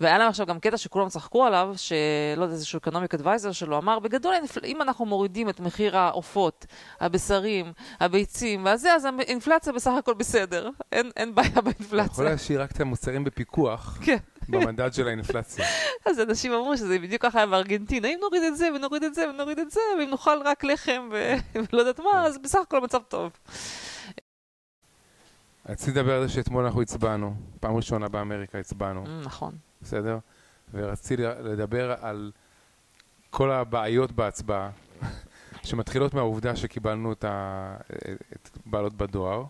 והיה 0.00 0.18
להם 0.18 0.28
עכשיו 0.28 0.46
גם 0.46 0.60
קטע 0.60 0.76
שכולם 0.76 1.08
צחקו 1.08 1.44
עליו, 1.44 1.72
שלא 1.76 2.42
יודע, 2.42 2.54
איזשהו 2.54 2.76
אקונומיק 2.78 3.14
אדוויזר 3.14 3.52
שלו 3.52 3.78
אמר, 3.78 3.98
בגדול, 3.98 4.34
אם 4.64 4.82
אנחנו 4.82 5.06
מורידים 5.06 5.48
את 5.48 5.60
מחיר 5.60 5.96
העופות, 5.98 6.66
הבשרים, 7.00 7.72
הביצים 8.00 8.64
והזה, 8.64 8.94
אז 8.94 9.04
האינפלציה 9.04 9.72
בסך 9.72 9.90
הכל 9.98 10.14
בסדר. 10.14 10.70
אין, 10.92 11.10
אין 11.16 11.34
בעיה 11.34 11.48
אתה 11.48 11.58
יכול 11.60 11.72
באינפלציה. 11.72 12.24
להשאיר 12.24 12.62
רק 12.62 12.72
את 12.72 12.80
המוצרים 12.80 13.24
בפיקוח 13.24 13.98
כן. 14.02 14.16
במדד 14.48 14.92
של 14.94 15.08
האינפלציה. 15.08 15.64
אז 16.10 16.20
אנשים 16.20 16.52
אמרו 16.52 16.76
שזה 16.76 16.98
בדיוק 16.98 17.22
ככה 17.22 17.38
היה 17.38 17.46
בארגנטינה, 17.46 18.08
אם 18.08 18.18
נוריד 18.20 18.42
את 18.42 18.56
זה 18.56 18.68
ונוריד 18.76 19.02
את 19.04 19.14
זה 19.14 19.28
ונוריד 19.30 19.58
את 19.58 19.70
זה, 19.70 19.80
ואם 19.98 20.10
נאכל 20.10 20.38
רק 20.44 20.64
לחם 20.64 21.08
ו- 21.12 21.34
ולא 21.72 21.80
יודעת 21.80 22.00
מה, 22.00 22.26
אז 22.26 22.38
בסך 22.42 22.58
הכל 22.62 22.76
המצב 22.76 23.00
טוב. 23.08 23.32
רציתי 25.68 25.90
לדבר 25.90 26.14
על 26.14 26.26
זה 26.26 26.32
שאתמול 26.32 26.64
אנחנו 26.64 26.82
הצבענו, 26.82 27.34
פעם 27.60 27.76
ראשונה 27.76 28.08
באמריקה 28.08 28.58
הצבענו, 28.58 29.04
Mm, 29.04 29.26
נכון. 29.26 29.52
בסדר? 29.82 30.18
ורציתי 30.72 31.22
לדבר 31.22 31.94
על 32.00 32.32
כל 33.30 33.50
הבעיות 33.50 34.12
בהצבעה, 34.12 34.70
שמתחילות 35.62 36.14
מהעובדה 36.14 36.56
שקיבלנו 36.56 37.12
את, 37.12 37.24
ה... 37.24 37.76
את 38.32 38.58
בעלות 38.66 38.94
בדואר, 38.94 39.44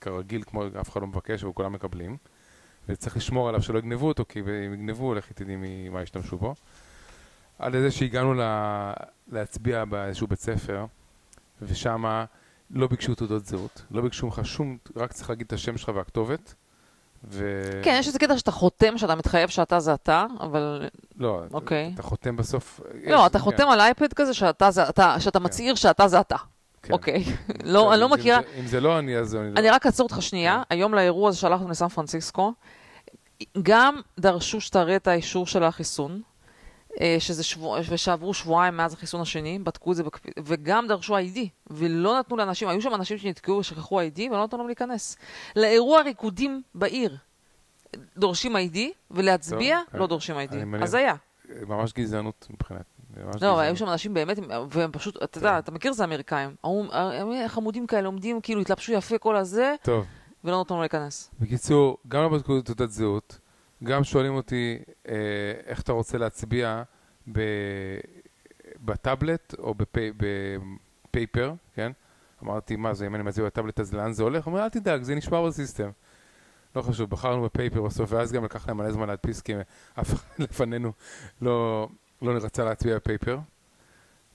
כרגיל, 0.00 0.42
כמו 0.42 0.64
אף 0.80 0.90
אחד 0.90 1.00
לא 1.00 1.06
מבקש 1.06 1.44
וכולם 1.44 1.72
מקבלים, 1.72 2.16
וצריך 2.88 3.16
לשמור 3.16 3.48
עליו 3.48 3.62
שלא 3.62 3.78
יגנבו 3.78 4.08
אותו, 4.08 4.24
כי 4.28 4.40
אם 4.40 4.74
יגנבו, 4.74 5.14
לך 5.14 5.32
תדעי 5.32 5.56
מי- 5.56 5.88
מה 5.88 6.02
ישתמשו 6.02 6.36
בו. 6.36 6.54
על 7.58 7.74
ידי 7.74 7.90
שהגענו 7.90 8.34
לה... 8.34 8.92
להצביע 9.28 9.84
באיזשהו 9.84 10.26
בית 10.26 10.38
ספר, 10.38 10.86
ושם 11.62 12.24
לא 12.70 12.86
ביקשו 12.86 13.14
תעודות 13.14 13.46
זהות, 13.46 13.82
לא 13.90 14.02
ביקשו 14.02 14.26
ממך 14.26 14.40
שום, 14.44 14.78
רק 14.96 15.12
צריך 15.12 15.30
להגיד 15.30 15.46
את 15.46 15.52
השם 15.52 15.76
שלך 15.76 15.90
והכתובת. 15.94 16.54
ו... 17.30 17.70
כן, 17.82 17.96
יש 18.00 18.06
איזה 18.06 18.18
קטע 18.18 18.38
שאתה 18.38 18.50
חותם, 18.50 18.98
שאתה 18.98 19.14
מתחייב 19.14 19.48
שאתה 19.48 19.80
זה 19.80 19.94
אתה, 19.94 20.26
אבל 20.40 20.88
לא, 21.18 21.40
אוקיי. 21.52 21.90
אתה 21.94 22.02
חותם 22.02 22.36
בסוף. 22.36 22.80
לא, 22.94 23.14
יש- 23.16 23.20
אתה 23.26 23.38
כן, 23.38 23.44
חותם 23.44 23.68
על 23.68 23.80
אייפד 23.80 24.12
כזה 24.12 24.34
שאתה 24.34 24.70
זה 24.70 24.88
אתה, 24.88 25.16
שאתה 25.20 25.40
מצהיר 25.40 25.74
שאתה 25.74 26.08
זה 26.08 26.20
אתה. 26.20 26.36
כן. 26.82 26.92
אוקיי. 26.92 27.24
לא, 27.64 27.92
אני 27.92 28.00
לא 28.00 28.06
אם 28.06 28.12
מכירה, 28.12 28.40
זה- 28.54 28.60
אם 28.60 28.66
זה 28.66 28.80
לא 28.80 28.98
אני, 28.98 29.16
אז 29.16 29.34
אני 29.36 29.50
לא. 29.54 29.60
אני 29.60 29.70
רק 29.70 29.86
אעצור 29.86 30.04
אותך 30.10 30.22
שנייה, 30.22 30.62
היום 30.70 30.94
לאירוע 30.94 31.28
הזה 31.28 31.38
שהלכנו 31.38 31.68
לסן 31.68 31.88
פרנסיסקו, 31.88 32.52
גם 33.62 34.00
דרשו 34.20 34.60
שתראה 34.60 34.96
את 34.96 35.08
האישור 35.08 35.46
של 35.46 35.62
החיסון, 35.64 36.20
שזה 37.18 37.42
שבוע, 37.44 37.78
ושעברו 37.90 38.34
שבועיים 38.34 38.76
מאז 38.76 38.92
החיסון 38.94 39.20
השני, 39.20 39.58
בדקו 39.58 39.92
את 39.92 39.96
זה, 39.96 40.02
בקפ... 40.04 40.20
וגם 40.44 40.86
דרשו 40.88 41.18
ID, 41.18 41.38
ולא 41.70 42.18
נתנו 42.18 42.36
לאנשים, 42.36 42.68
היו 42.68 42.82
שם 42.82 42.94
אנשים 42.94 43.18
שנתקעו 43.18 43.56
ושכחו 43.58 44.00
ID, 44.00 44.20
ולא 44.30 44.44
נתנו 44.44 44.58
להם 44.58 44.66
להיכנס. 44.66 45.16
לאירוע 45.56 46.02
ריקודים 46.02 46.62
בעיר, 46.74 47.16
דורשים 48.16 48.56
ID, 48.56 48.78
ולהצביע 49.10 49.78
טוב, 49.86 49.94
לא 49.94 50.04
אני- 50.04 50.08
דורשים 50.08 50.36
ID. 50.36 50.82
אז 50.82 50.94
היה. 50.94 51.14
ממש 51.66 51.92
גזענות 51.92 52.46
מבחינת. 52.50 52.84
ממש 53.16 53.42
לא, 53.42 53.52
אבל. 53.54 53.60
היו 53.62 53.76
שם 53.76 53.88
אנשים 53.88 54.14
באמת, 54.14 54.38
והם 54.70 54.90
פשוט, 54.92 55.22
אתה 55.22 55.38
יודע. 55.38 55.58
אתה 55.58 55.70
מכיר 55.72 55.90
את 55.90 55.96
זה 55.96 56.04
"אה, 56.92 57.48
חמודים 57.48 57.86
כאלה, 57.86 58.06
עומדים, 58.06 58.40
כאילו, 58.40 58.60
התלבשו 58.60 58.92
יפה 58.92 59.18
כל 59.18 59.36
הזה, 59.36 59.74
טוב, 59.82 60.04
ולא 60.44 60.60
נתנו 60.60 60.80
להיכנס. 60.80 61.30
בקיצור, 61.40 61.98
גם 62.08 62.22
לא 62.22 62.28
בדקו 62.28 62.60
תעודת 62.60 62.90
זהות, 62.90 63.38
גם 63.82 64.04
שואלים 64.04 64.34
אותי 64.34 64.78
אה, 65.08 65.14
איך 65.66 65.80
אתה 65.80 65.92
רוצה 65.92 66.18
להצביע 66.18 66.82
ב... 67.32 67.40
בטאבלט 68.84 69.54
או 69.58 69.74
ב 69.74 70.10
pa... 70.16 70.73
ב 70.73 70.85
paper, 70.85 71.54
כן? 71.74 71.92
אמרתי, 72.42 72.76
מה 72.76 72.94
זה, 72.94 73.06
אם 73.06 73.14
אני 73.14 73.22
מצביע 73.22 73.46
בטאבלט 73.46 73.80
אז 73.80 73.94
לאן 73.94 74.12
זה 74.12 74.22
הולך? 74.22 74.44
הוא 74.44 74.52
אומר, 74.52 74.64
אל 74.64 74.68
תדאג, 74.68 75.02
זה 75.02 75.14
נשמר 75.14 75.46
ב 75.46 75.51
system. 75.51 75.90
לא 76.76 76.82
חשוב, 76.82 77.10
בחרנו 77.10 77.42
ב 77.42 77.49
paper 77.49 77.82
בסוף, 77.82 78.12
ואז 78.12 78.32
גם 78.32 78.44
לקח 78.44 78.68
להם 78.68 78.76
מלא 78.76 78.92
זמן 78.92 79.06
להדפיס, 79.08 79.40
כי 79.40 79.52
אף 80.00 80.14
אחד 80.14 80.24
לפנינו 80.38 80.92
לא, 81.42 81.88
לא 82.22 82.30
רצה 82.30 82.64
להצביע 82.64 82.96
ב 82.96 83.02
paper. 83.02 83.38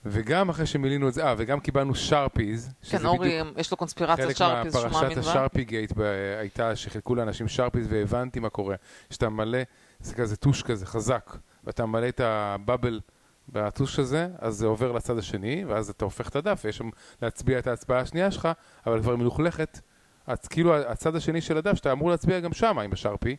וגם 0.04 0.48
אחרי 0.48 0.66
שמילאנו 0.66 1.08
את 1.08 1.14
זה, 1.14 1.24
אה, 1.26 1.34
וגם 1.38 1.60
קיבלנו 1.60 1.94
Sharpies, 1.94 2.70
כן, 2.90 3.06
אורי, 3.06 3.40
יש 3.56 3.70
לו 3.70 3.76
קונספירציית 3.76 4.26
חלק 4.28 4.36
Sharpies 4.36 4.72
שהוא 4.72 4.82
מאמין 4.84 5.08
מהפרשת 5.08 5.24
בה. 5.24 5.30
ה 5.30 5.34
Sharpie 5.34 5.64
gate 5.64 5.92
הייתה 6.40 6.76
שחילקו 6.76 7.14
לאנשים 7.14 7.48
שרפיס 7.48 7.86
והבנתי 7.90 8.40
מה 8.40 8.48
קורה. 8.48 8.76
שאתה 9.10 9.28
מלא, 9.28 9.58
זה 10.00 10.14
כזה 10.14 10.36
טוש 10.36 10.62
כזה 10.62 10.86
חזק, 10.86 11.36
ואתה 11.64 11.86
מלא 11.86 12.08
את 12.08 12.20
הבאבל 12.20 13.00
בטוש 13.48 13.98
הזה, 13.98 14.28
אז 14.38 14.54
זה 14.54 14.66
עובר 14.66 14.92
לצד 14.92 15.18
השני, 15.18 15.64
ואז 15.64 15.90
אתה 15.90 16.04
הופך 16.04 16.28
את 16.28 16.36
הדף, 16.36 16.60
ויש 16.64 16.76
שם 16.76 16.88
להצביע 17.22 17.58
את 17.58 17.66
ההצבעה 17.66 18.00
השנייה 18.00 18.30
שלך, 18.30 18.48
אבל 18.86 19.00
כבר 19.02 19.16
מלוכלכת. 19.16 19.80
אז 20.26 20.38
כאילו 20.48 20.76
הצד 20.76 21.16
השני 21.16 21.40
של 21.40 21.56
הדף, 21.56 21.74
שאתה 21.74 21.92
אמור 21.92 22.10
להצביע 22.10 22.40
גם 22.40 22.52
שם 22.52 22.78
עם 22.78 22.92
השרפי, 22.92 23.36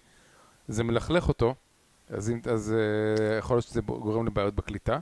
זה 0.68 0.84
מלכלך 0.84 1.28
אותו, 1.28 1.56
אז, 2.10 2.30
אם- 2.32 2.42
אז 2.52 2.76
אה, 2.78 3.38
יכול 3.38 3.56
להיות 3.56 3.66
שזה 3.66 3.82
גורם 3.82 4.26
לבעיות 4.28 4.56
בקליטה. 4.56 5.00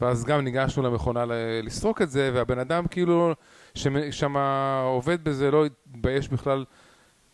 ואז 0.00 0.24
גם 0.24 0.40
ניגשנו 0.40 0.82
למכונה 0.82 1.24
לסרוק 1.62 2.02
את 2.02 2.10
זה, 2.10 2.30
והבן 2.34 2.58
אדם 2.58 2.86
כאילו, 2.86 3.34
ששם 3.74 4.36
עובד 4.84 5.24
בזה, 5.24 5.50
לא 5.50 5.66
התבייש 5.66 6.28
בכלל, 6.28 6.64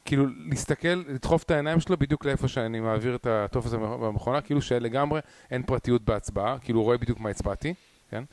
כאילו 0.05 0.27
להסתכל, 0.51 1.03
לדחוף 1.09 1.43
את 1.43 1.51
העיניים 1.51 1.81
שלו 1.81 1.97
בדיוק 1.99 2.25
לאיפה 2.25 2.49
שאני 2.49 2.81
מעביר 2.81 3.15
את 3.15 3.27
הטופס 3.27 3.73
במכונה, 3.73 4.41
כאילו 4.41 4.63
שלגמרי 4.63 5.21
אין 5.51 5.63
פרטיות 5.63 6.03
בהצבעה, 6.03 6.59
כאילו 6.59 6.79
הוא 6.79 6.85
רואה 6.85 6.99
בדיוק 6.99 7.21
מה 7.21 7.29
הצבעתי, 7.31 7.75
כן? 8.11 8.25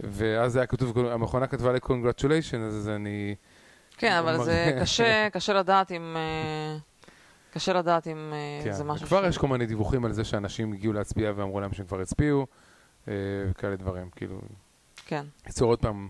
ואז 0.00 0.56
היה 0.56 0.66
כתוב, 0.66 0.98
המכונה 0.98 1.46
כתבה 1.46 1.72
לי 1.72 1.78
congratulations, 1.84 2.66
אז 2.68 2.88
אני... 2.88 3.34
כן, 3.96 4.12
אבל 4.12 4.44
זה 4.44 4.78
קשה, 4.80 5.28
קשה 5.32 5.52
לדעת 5.52 5.92
אם... 5.92 6.16
אה, 6.16 6.76
קשה 7.52 7.72
לדעת 7.72 8.06
אם 8.06 8.32
אה, 8.32 8.64
כן, 8.64 8.72
זה 8.72 8.84
משהו 8.84 9.06
כבר 9.06 9.24
ש- 9.24 9.28
יש 9.28 9.38
כל 9.38 9.48
מיני 9.48 9.66
דיווחים 9.66 10.04
על 10.04 10.12
זה 10.12 10.24
שאנשים 10.24 10.72
הגיעו 10.72 10.92
להצביע 10.92 11.32
ואמרו 11.36 11.60
להם 11.60 11.72
שהם 11.72 11.86
כבר 11.86 12.00
הצביעו, 12.00 12.46
וכאלה 13.50 13.76
דברים, 13.76 14.10
כאילו, 14.16 14.40
כן. 15.06 15.24
בקיצור 15.42 15.70
עוד 15.70 15.78
פעם, 15.78 16.08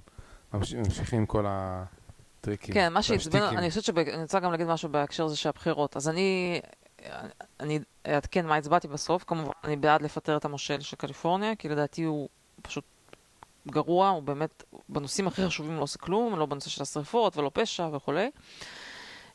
ממש- 0.54 0.74
ממשיכים 0.74 1.26
כל 1.26 1.44
הטריקים. 1.48 2.74
כן, 2.74 2.92
מה 2.92 3.02
שעצבן. 3.02 3.42
אני 3.42 3.68
חושבת 3.68 3.84
שאני 3.84 4.22
רוצה 4.22 4.40
גם 4.40 4.50
להגיד 4.50 4.66
משהו 4.66 4.88
בהקשר 4.88 5.24
הזה 5.24 5.36
של 5.36 5.48
הבחירות. 5.48 5.96
אז 5.96 6.08
אני, 6.08 6.60
אני 7.60 7.78
אעדכן 8.06 8.46
מה 8.46 8.56
הצבעתי 8.56 8.88
בסוף. 8.88 9.24
כמובן, 9.24 9.50
אני 9.64 9.76
בעד 9.76 10.02
לפטר 10.02 10.36
את 10.36 10.44
המושל 10.44 10.80
של 10.80 10.96
קליפורניה, 10.96 11.56
כי 11.56 11.68
לדעתי 11.68 12.02
הוא 12.02 12.28
פשוט 12.62 12.84
גרוע, 13.68 14.08
הוא 14.08 14.22
באמת, 14.22 14.64
בנושאים 14.88 15.26
הכי 15.26 15.46
חשובים 15.46 15.76
לא 15.76 15.82
עושה 15.82 15.98
כלום, 15.98 16.38
לא 16.38 16.46
בנושא 16.46 16.70
של 16.70 16.82
השרפות 16.82 17.36
ולא 17.36 17.50
פשע 17.54 17.88
וכולי. 17.92 18.30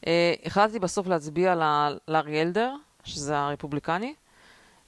אה, 0.07 0.33
החלטתי 0.45 0.79
בסוף 0.79 1.07
להצביע 1.07 1.55
לארי 2.07 2.41
אלדר, 2.41 2.75
שזה 3.03 3.37
הרפובליקני. 3.39 4.13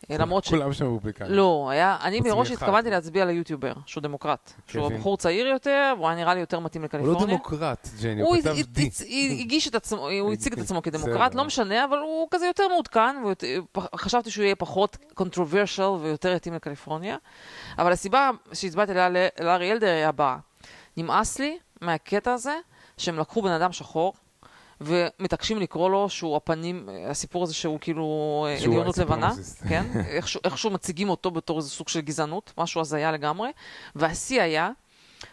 למרות 0.10 0.44
ש... 0.44 0.50
כולם 0.50 0.74
שם 0.74 0.86
רפובליקנים. 0.86 1.32
לא, 1.32 1.68
היה, 1.72 1.98
אני 2.02 2.20
מראש. 2.22 2.52
התכוונתי 2.52 2.90
להצביע 2.90 3.26
ליוטיובר, 3.26 3.74
שהוא 3.86 4.02
דמוקרט. 4.02 4.54
שהוא. 4.68 4.92
בחור 4.92 5.18
צעיר 5.18 5.48
יותר, 5.48 5.94
והוא 5.98 6.08
היה 6.08 6.18
נראה 6.18 6.34
לי 6.34 6.40
יותר 6.40 6.60
מתאים 6.60 6.84
הוא 6.84 6.90
לא 6.94 7.00
לקליפורניה. 7.00 7.36
דמוקרט, 7.36 7.88
ג'ני, 8.02 8.22
הוא 8.22 8.38
כתב 8.38 8.56
די. 8.68 8.90
הוא 10.20 10.34
הציג 10.34 10.54
את 10.54 10.60
עצמו 10.60 10.82
כדמוקרט. 10.82 11.36
לא 11.36 11.44
משנה, 11.44 11.86
אבל 11.86 11.98
הוא 11.98 12.28
כזה 12.32 12.46
יותר 12.46 12.68
מעודכן, 12.68 13.16
ויותר- 13.26 13.48
פח- 13.72 13.88
חשבתי 13.96 14.32
שהוא 14.32 14.44
יהיה 14.44 14.56
פחות 14.56 14.98
controversial 15.20 15.82
ויותר 16.02 16.34
יתאים 16.36 16.54
לקליפורניה. 16.54 17.18
אבל 17.78 17.92
הסיבה 17.92 18.30
שהצבעתי 18.54 18.94
לארי 19.42 19.72
אלדר 19.72 19.88
היא 19.88 20.06
הבאה. 20.06 20.38
נמאס 20.98 21.40
לי 21.40 21.58
מהקטע 21.82 22.34
הזה 22.34 22.56
שהם 22.98 23.20
לקחו 23.20 23.42
בן 23.42 23.52
אדם 23.52 23.72
שחור. 23.72 24.14
ומתעקשים 24.82 25.60
לקרוא 25.60 25.90
לו 25.90 26.10
שהוא 26.10 26.36
הפנים, 26.36 26.90
הסיפור 27.10 27.44
הזה 27.44 27.54
שהוא 27.54 27.80
כאילו 27.80 28.06
אה, 28.50 28.58
עליונות 28.68 28.98
לבנה. 28.98 29.32
כן? 29.70 29.86
איכשהו, 30.08 30.42
איכשהו 30.44 30.70
מציגים 30.72 31.10
אותו 31.10 31.32
בתור 31.32 31.58
איזה 31.58 31.70
סוג 31.70 31.88
של 31.90 32.02
גזענות, 32.02 32.54
משהו 32.58 32.82
הזיה 32.82 33.12
לגמרי. 33.12 33.50
והשיא 33.96 34.42
היה 34.42 34.72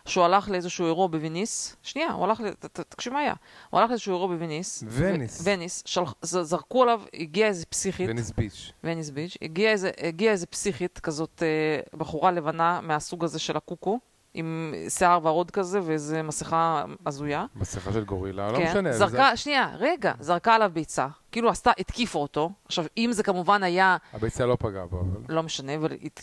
שהוא 0.06 0.24
הלך 0.24 0.48
לאיזשהו 0.50 0.86
אירוע 0.86 1.06
בווניס, 1.06 1.76
שנייה, 1.82 2.12
הוא 2.12 2.24
הלך, 2.24 2.40
ל- 2.40 2.50
ת- 2.50 2.66
ת- 2.66 2.80
תקשיב 2.80 3.12
מה 3.12 3.18
היה, 3.18 3.34
הוא 3.70 3.80
הלך 3.80 3.90
לאיזשהו 3.90 4.12
אירוע 4.12 4.26
בווניס, 4.28 4.84
וניס. 4.88 5.40
ו- 5.40 5.44
וניס, 5.50 5.82
שלח, 5.86 6.14
ז- 6.22 6.36
זרקו 6.42 6.82
עליו, 6.82 7.00
הגיעה 7.14 7.48
איזה 7.48 7.66
פסיכית, 7.66 8.10
וניס 8.10 8.30
ביץ'. 8.30 8.72
וניס 8.84 9.10
ביץ', 9.10 9.36
הגיעה 9.42 9.72
איזה, 9.72 9.90
הגיעה 10.02 10.32
איזה 10.32 10.46
פסיכית 10.46 10.98
כזאת, 10.98 11.42
אה, 11.42 11.98
בחורה 11.98 12.30
לבנה 12.30 12.80
מהסוג 12.82 13.24
הזה 13.24 13.38
של 13.38 13.56
הקוקו, 13.56 13.98
עם 14.34 14.74
שיער 14.88 15.18
ורוד 15.22 15.50
כזה 15.50 15.80
ואיזה 15.82 16.22
מסכה 16.22 16.84
הזויה. 17.06 17.46
מסכה 17.56 17.92
של 17.92 18.04
גורילה, 18.04 18.52
לא 18.52 18.56
כן, 18.58 18.70
משנה. 18.70 18.92
זה- 18.92 18.98
זרקה, 18.98 19.36
שנייה, 19.36 19.70
רגע, 19.78 20.12
זרקה 20.20 20.54
עליו 20.54 20.70
ביצה, 20.74 21.06
כאילו 21.32 21.48
עשתה, 21.50 21.70
התקיפה 21.78 22.18
אותו. 22.18 22.50
עכשיו, 22.66 22.84
אם 22.98 23.10
זה 23.12 23.22
כמובן 23.22 23.62
היה 23.62 23.96
הביצה 24.12 24.46
לא 24.46 24.56
פגעה 24.60 24.86
בו, 24.86 25.00
אבל... 25.00 25.34
לא 25.34 25.42
משנה, 25.42 25.72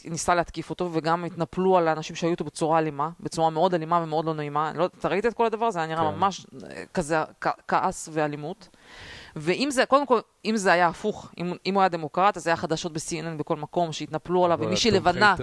ניסתה 0.06 0.36
להתקיף 0.36 0.70
אותו, 0.70 0.90
וגם 0.94 1.26
התנפלו 1.26 1.78
על 1.78 1.88
האנשים 1.88 2.16
שהיו 2.16 2.32
איתו 2.32 2.44
בצורה 2.44 2.80
אלימה, 2.80 3.10
בצורה 3.20 3.50
מאוד 3.50 3.74
אלימה 3.74 4.00
ומאוד 4.04 4.26
לא 4.26 4.34
נעימה. 4.34 4.72
לא, 4.76 4.86
אתה 5.00 5.08
ראית 5.08 5.26
את 5.26 5.34
כל 5.34 5.46
הדבר 5.46 5.66
הזה? 5.66 5.80
היה 5.80 5.88
נראה 5.88 6.12
כן. 6.12 6.16
ממש 6.18 6.46
אה, 6.70 6.84
כזה 6.94 7.18
כ- 7.42 7.48
כעס 7.68 8.10
ואלימות. 8.12 8.70
ואם 9.36 9.68
זה, 9.72 9.86
קודם 9.86 10.06
כל, 10.06 10.20
אם 10.46 10.58
זה 10.58 10.72
היה 10.72 10.88
הפוך, 10.88 11.32
אם, 11.38 11.54
אם 11.66 11.74
הוא 11.74 11.82
היה 11.82 11.90
דמוקרט, 11.90 12.38
אז 12.38 12.48
היה 12.48 12.56
חדשות 12.56 12.94
ב-CNN 12.94 13.38
בכל 13.38 13.56
מקום, 13.56 13.92
שהתנפלו 13.92 14.46
עליו, 14.46 14.58
ומישהי 14.68 14.92
לבנה, 14.92 15.36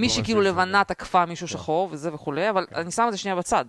מישהי 0.00 0.24
כאילו 0.24 0.40
לבנה 0.40 0.84
תקפה 0.84 1.26
מישהו 1.26 1.48
שחור 1.48 1.88
וזה 1.92 2.14
וכולי, 2.14 2.50
אבל 2.50 2.66
אני 2.74 2.90
שם 2.90 3.04
את 3.06 3.12
זה 3.12 3.18
שנייה 3.18 3.36
בצד. 3.36 3.64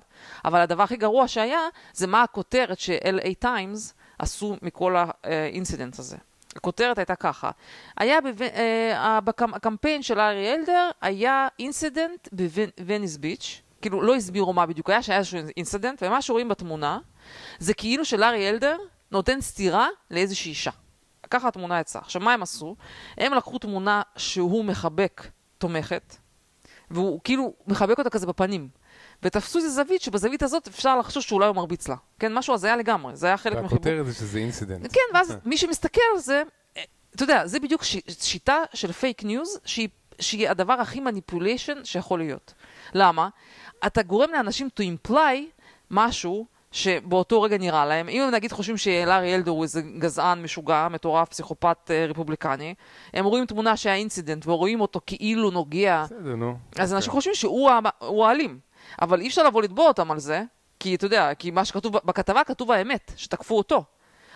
אבל 0.45 0.59
הדבר 0.59 0.83
הכי 0.83 0.97
גרוע 0.97 1.27
שהיה, 1.27 1.59
זה 1.93 2.07
מה 2.07 2.23
הכותרת 2.23 2.79
ש-LA 2.79 3.45
Times 3.45 3.93
עשו 4.19 4.55
מכל 4.61 4.95
ה 5.23 5.32
incident 5.32 5.99
הזה. 5.99 6.17
הכותרת 6.55 6.97
הייתה 6.97 7.15
ככה, 7.15 7.51
היה 7.97 8.21
בו- 8.21 8.29
אה, 8.41 9.19
שלארי 10.01 10.53
אלדר 10.53 10.89
היה 11.01 11.47
incident 11.59 12.29
בווניס 12.77 13.17
ביץ', 13.17 13.61
כאילו 13.81 14.01
לא 14.01 14.15
הסבירו 14.15 14.53
מה 14.53 14.65
בדיוק 14.65 14.89
היה, 14.89 15.01
שהיה 15.01 15.19
איזשהו 15.19 15.39
incident, 15.57 16.03
ומה 16.05 16.21
שרואים 16.21 16.49
בתמונה 16.49 16.99
זה 17.59 17.73
כאילו 17.73 18.05
שלארי 18.05 18.49
אלדר 18.49 18.77
נותן 19.15 19.41
סטירה 19.41 19.87
לאיזושהי 20.11 20.49
אישה. 20.49 20.71
ככה 21.29 21.47
התמונה 21.47 21.79
יצאה. 21.79 22.01
עכשיו, 22.01 22.21
מה 22.21 22.33
הם 22.33 22.43
עשו? 22.43 22.75
הם 23.17 23.33
לקחו 23.33 23.57
תמונה 23.59 24.01
שהוא 24.17 24.65
מחבק 24.65 25.27
תומכת, 25.57 26.15
והוא 26.91 27.19
כאילו 27.23 27.53
מחבק 27.67 27.97
אותה 27.99 28.09
כזה 28.09 28.27
בפנים. 28.27 28.69
ותפסו 29.23 29.57
איזה 29.57 29.69
זווית, 29.69 30.01
שבזווית 30.01 30.43
הזאת 30.43 30.67
אפשר 30.67 30.97
לחשוב 30.99 31.23
שאולי 31.23 31.47
הוא 31.47 31.55
מרביץ 31.55 31.87
לה. 31.87 31.95
כן, 32.19 32.33
משהו 32.33 32.53
הזיה 32.53 32.75
לגמרי, 32.75 33.15
זה 33.15 33.27
היה 33.27 33.37
חלק 33.37 33.53
מחיבוק. 33.53 33.71
והכותרת 33.71 34.05
זה 34.05 34.13
שזה 34.13 34.39
incident. 34.39 34.93
כן, 34.93 34.99
ואז 35.17 35.37
מי 35.45 35.57
שמסתכל 35.57 36.01
על 36.13 36.19
זה, 36.19 36.43
אה, 36.77 36.83
אתה 37.15 37.23
יודע, 37.23 37.47
זה 37.47 37.59
בדיוק 37.59 37.83
ש- 37.83 37.97
שיטה 38.19 38.57
של 38.73 38.91
פייק 38.91 39.23
ניוז, 39.23 39.59
שהיא, 39.65 39.89
שהיא 40.19 40.49
הדבר 40.49 40.73
הכי 40.73 40.99
manipulation 40.99 41.83
שיכול 41.85 42.19
להיות. 42.19 42.53
למה? 42.93 43.29
אתה 43.85 44.03
גורם 44.03 44.31
לאנשים 44.31 44.69
to 44.79 44.83
imply 45.07 45.61
משהו 45.91 46.45
שבאותו 46.75 47.41
רגע 47.41 47.57
נראה 47.57 47.85
להם. 47.85 48.09
אם 48.09 48.21
הם 48.21 48.31
נגיד 48.31 48.51
חושבים 48.51 48.77
שלארי 48.77 49.35
אלדר 49.35 49.57
הוא 49.57 49.63
איזה 49.63 49.81
גזען, 49.81 50.41
משוגע, 50.41 50.87
מטורף, 50.91 51.29
פסיכופת 51.29 51.91
אה, 51.91 52.05
רפובליקני, 52.05 52.75
הם 53.13 53.25
רואים 53.25 53.45
תמונה 53.45 53.77
שהיה 53.77 53.95
אינסידנט 53.95 54.47
ורואים 54.47 54.81
אותו 54.81 54.99
כאילו 55.05 55.51
נוגע 55.51 56.03
בסדר, 56.03 56.35
נו. 56.35 56.57
אז 56.79 56.93
אנשים 56.93 57.11
כן. 57.11 57.15
חושבים 57.15 57.35
שהוא 57.35 58.25
האלים. 58.25 58.59
אבל 59.01 59.21
אי 59.21 59.27
אפשר 59.27 59.43
לבוא 59.43 59.61
לתבוע 59.61 59.87
אותם 59.87 60.11
על 60.11 60.19
זה, 60.19 60.43
כי 60.79 60.95
אתה 60.95 61.05
יודע, 61.05 61.33
כי 61.33 61.51
מה 61.51 61.65
שכתוב 61.65 61.97
בכתבה 62.05 62.43
כתוב 62.43 62.71
האמת, 62.71 63.11
שתקפו 63.15 63.57
אותו. 63.57 63.83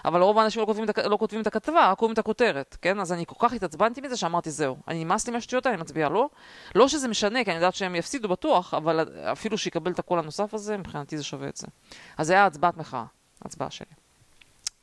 אבל 0.05 0.21
רוב 0.21 0.37
האנשים 0.37 0.61
לא 0.61 0.65
כותבים, 0.65 0.89
את 0.89 0.97
לא 0.97 1.17
כותבים 1.17 1.41
את 1.41 1.47
הכתבה, 1.47 1.91
רק 1.91 1.97
קוראים 1.97 2.13
את 2.13 2.19
הכותרת, 2.19 2.77
כן? 2.81 2.99
אז 2.99 3.13
אני 3.13 3.25
כל 3.25 3.47
כך 3.47 3.53
התעצבנתי 3.53 4.01
מזה 4.01 4.17
שאמרתי 4.17 4.51
זהו. 4.51 4.77
אני 4.87 5.03
נמאס 5.03 5.27
לי 5.27 5.33
מהשטויות 5.33 5.65
האלה, 5.65 5.75
אני 5.75 5.81
מצביע 5.81 6.09
לא. 6.09 6.29
לא 6.75 6.87
שזה 6.87 7.07
משנה, 7.07 7.43
כי 7.43 7.51
אני 7.51 7.55
יודעת 7.55 7.75
שהם 7.75 7.95
יפסידו 7.95 8.29
בטוח, 8.29 8.73
אבל 8.73 9.09
אפילו 9.31 9.57
שיקבל 9.57 9.91
את 9.91 9.99
הקול 9.99 10.19
הנוסף 10.19 10.53
הזה, 10.53 10.77
מבחינתי 10.77 11.17
זה 11.17 11.23
שווה 11.23 11.49
את 11.49 11.57
זה. 11.57 11.67
אז 12.17 12.27
זה 12.27 12.33
היה 12.33 12.45
הצבעת 12.45 12.77
מחאה, 12.77 13.05
הצבעה 13.41 13.71
שלי. 13.71 13.85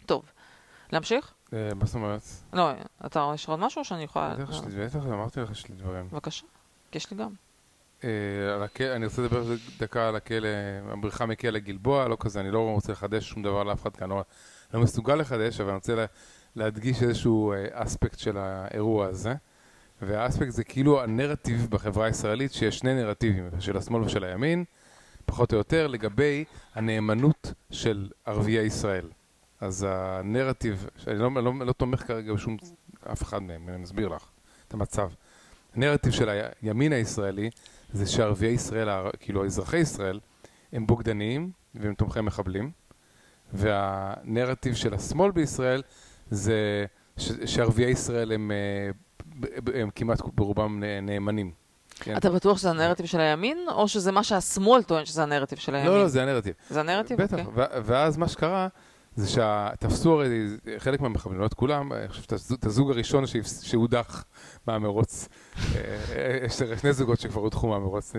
טוב, 0.07 0.23
להמשיך? 0.93 1.33
מה 1.53 1.59
זאת 1.83 1.95
אומרת? 1.95 2.21
לא, 2.53 2.71
אתה, 3.07 3.31
יש 3.35 3.45
לך 3.45 3.51
עוד 3.51 3.59
משהו 3.59 3.85
שאני 3.85 4.03
יכולה... 4.03 4.35
בטח 4.79 5.07
אמרתי 5.07 5.41
לך 5.41 5.55
שיש 5.57 5.69
לי 5.69 5.75
דברים. 5.75 6.09
בבקשה, 6.12 6.45
יש 6.93 7.11
לי 7.11 7.17
גם. 7.17 7.31
אה, 8.05 8.67
אני 8.97 9.05
רוצה 9.05 9.23
לדבר 9.23 9.43
דקה 9.79 10.09
על 10.09 10.17
הכלא, 10.17 10.49
הבריחה 10.93 11.27
מכלא 11.27 11.59
גלבוע, 11.59 12.09
לא 12.09 12.17
כזה, 12.21 12.41
אני 12.41 12.51
לא 12.51 12.59
רוצה 12.59 12.93
לחדש 12.93 13.29
שום 13.29 13.43
דבר 13.43 13.62
לאף 13.62 13.83
אחד 13.83 13.97
כאן, 13.97 14.11
לא- 14.75 14.81
מסוגל 14.81 15.14
לחדש, 15.14 15.61
אבל 15.61 15.69
אני 15.69 15.77
רוצה 15.77 15.95
לה- 15.95 16.05
להדגיש 16.57 17.03
איזשהו 17.03 17.53
אה, 17.53 17.67
אספקט 17.73 18.19
של 18.19 18.37
האירוע 18.39 19.07
הזה. 19.07 19.35
והאספקט 20.03 20.51
זה 20.51 20.64
כאילו 20.64 21.03
הנרטיב 21.03 21.67
בחברה 21.71 22.07
הישראלית, 22.07 22.53
שיש 22.53 22.79
שני 22.79 22.95
נרטיבים, 22.95 23.51
של 23.59 23.77
השמאל 23.77 24.03
ושל 24.03 24.25
הימין, 24.25 24.64
פחות 25.27 25.53
או 25.53 25.59
יותר, 25.59 25.87
לגבי 25.87 26.45
הנאמנות 26.75 27.53
של 27.71 28.09
ערביי 28.25 28.59
ישראל. 28.67 29.09
אז 29.61 29.87
הנרטיב, 29.89 30.87
שאני 30.97 31.19
לא, 31.19 31.31
לא, 31.35 31.53
לא 31.67 31.73
תומך 31.73 32.07
כרגע 32.07 32.33
בשום 32.33 32.57
אף 33.12 33.23
אחד 33.23 33.43
מהם, 33.43 33.69
אני 33.69 33.77
מסביר 33.77 34.09
לך 34.09 34.25
את 34.69 34.75
המצב. 34.75 35.11
הנרטיב 35.75 36.12
של 36.12 36.29
הימין 36.62 36.93
הישראלי 36.93 37.51
זה 37.93 38.07
שערביי 38.07 38.49
ישראל, 38.51 38.89
כאילו 39.21 39.45
אזרחי 39.45 39.77
ישראל, 39.79 40.21
הם 40.73 40.87
בוגדניים 40.87 41.51
והם 41.75 41.95
תומכי 41.95 42.21
מחבלים, 42.21 42.71
והנרטיב 43.53 44.75
של 44.75 44.95
השמאל 44.95 45.31
בישראל 45.31 45.83
זה 46.31 46.85
ש- 47.17 47.31
שערביי 47.45 47.91
ישראל 47.91 48.33
הם, 48.33 48.51
אה, 48.51 48.91
הם 49.81 49.91
כמעט 49.95 50.21
ברובם 50.35 50.83
נאמנים. 51.03 51.51
כן. 52.01 52.17
אתה 52.17 52.31
בטוח 52.31 52.59
שזה 52.59 52.71
הנרטיב 52.71 53.07
של 53.07 53.21
הימין, 53.21 53.59
או 53.73 53.89
שזה 53.89 54.13
מה 54.13 54.25
שהשמאל 54.25 54.83
טוען 54.83 55.05
שזה 55.05 55.23
הנרטיב 55.23 55.59
של 55.59 55.75
הימין? 55.75 55.93
לא, 55.93 55.99
לא, 56.03 56.09
זה 56.09 56.23
הנרטיב. 56.23 56.55
זה 56.71 56.81
הנרטיב? 56.81 57.23
בטח, 57.23 57.33
אוקיי. 57.47 57.53
ו- 57.55 57.79
ואז 57.85 58.17
מה 58.17 58.29
שקרה 58.29 58.69
זה 59.17 59.29
שתפסו 59.29 60.13
הרי 60.13 60.47
חלק 60.79 61.01
מהמחבלים, 61.01 61.41
לא 61.41 61.47
את 61.47 61.55
כולם, 61.55 61.93
אני 61.93 62.09
חושב 62.09 62.23
את 62.55 62.65
הזוג- 62.67 62.91
הראשון 62.91 63.25
שהודח 63.63 64.25
מהמרוץ. 64.67 65.29
אה, 65.57 65.81
אה, 66.17 66.39
יש 66.47 66.63
שני 66.81 66.93
זוגות 66.93 67.21
שכבר 67.21 67.41
הודחו 67.41 67.69
מהמרוץ. 67.69 68.13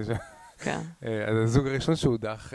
כן. 0.58 0.80
אז 1.02 1.38
הזוג 1.44 1.68
הראשון 1.68 1.96
שהודח, 1.96 2.54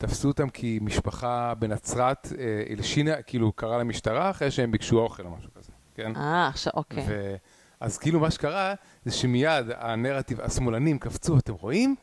תפסו 0.00 0.28
אותם 0.28 0.48
כי 0.48 0.78
משפחה 0.82 1.54
בנצרת 1.58 2.28
אה, 2.38 2.62
הלשינה, 2.70 3.22
כאילו 3.22 3.52
קראה 3.52 3.78
למשטרה 3.78 4.30
אחרי 4.30 4.50
שהם 4.50 4.70
ביקשו 4.70 4.98
אוכל 4.98 5.22
או 5.26 5.30
משהו 5.30 5.50
כזה, 5.54 5.72
כן? 5.94 6.16
אה, 6.16 6.48
עכשיו, 6.48 6.72
אוקיי. 6.76 7.04
ו... 7.08 7.36
אז 7.80 7.98
כאילו 7.98 8.20
מה 8.20 8.30
שקרה 8.30 8.74
זה 9.04 9.12
שמיד 9.12 9.66
הנרטיב, 9.76 10.40
השמאלנים 10.40 10.98
קפצו, 10.98 11.38
אתם 11.38 11.52
רואים? 11.52 11.94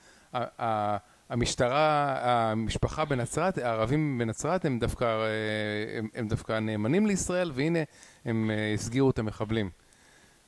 המשטרה, 1.29 2.17
המשפחה 2.21 3.05
בנצרת, 3.05 3.57
הערבים 3.57 4.17
בנצרת 4.17 4.65
הם 4.65 4.79
דווקא, 4.79 5.05
אה, 5.05 5.97
הם, 5.97 6.07
הם 6.15 6.27
דווקא 6.27 6.59
נאמנים 6.59 7.05
לישראל, 7.05 7.51
והנה 7.55 7.79
הם 8.25 8.51
אה, 8.53 8.73
הסגירו 8.73 9.09
את 9.09 9.19
המחבלים. 9.19 9.69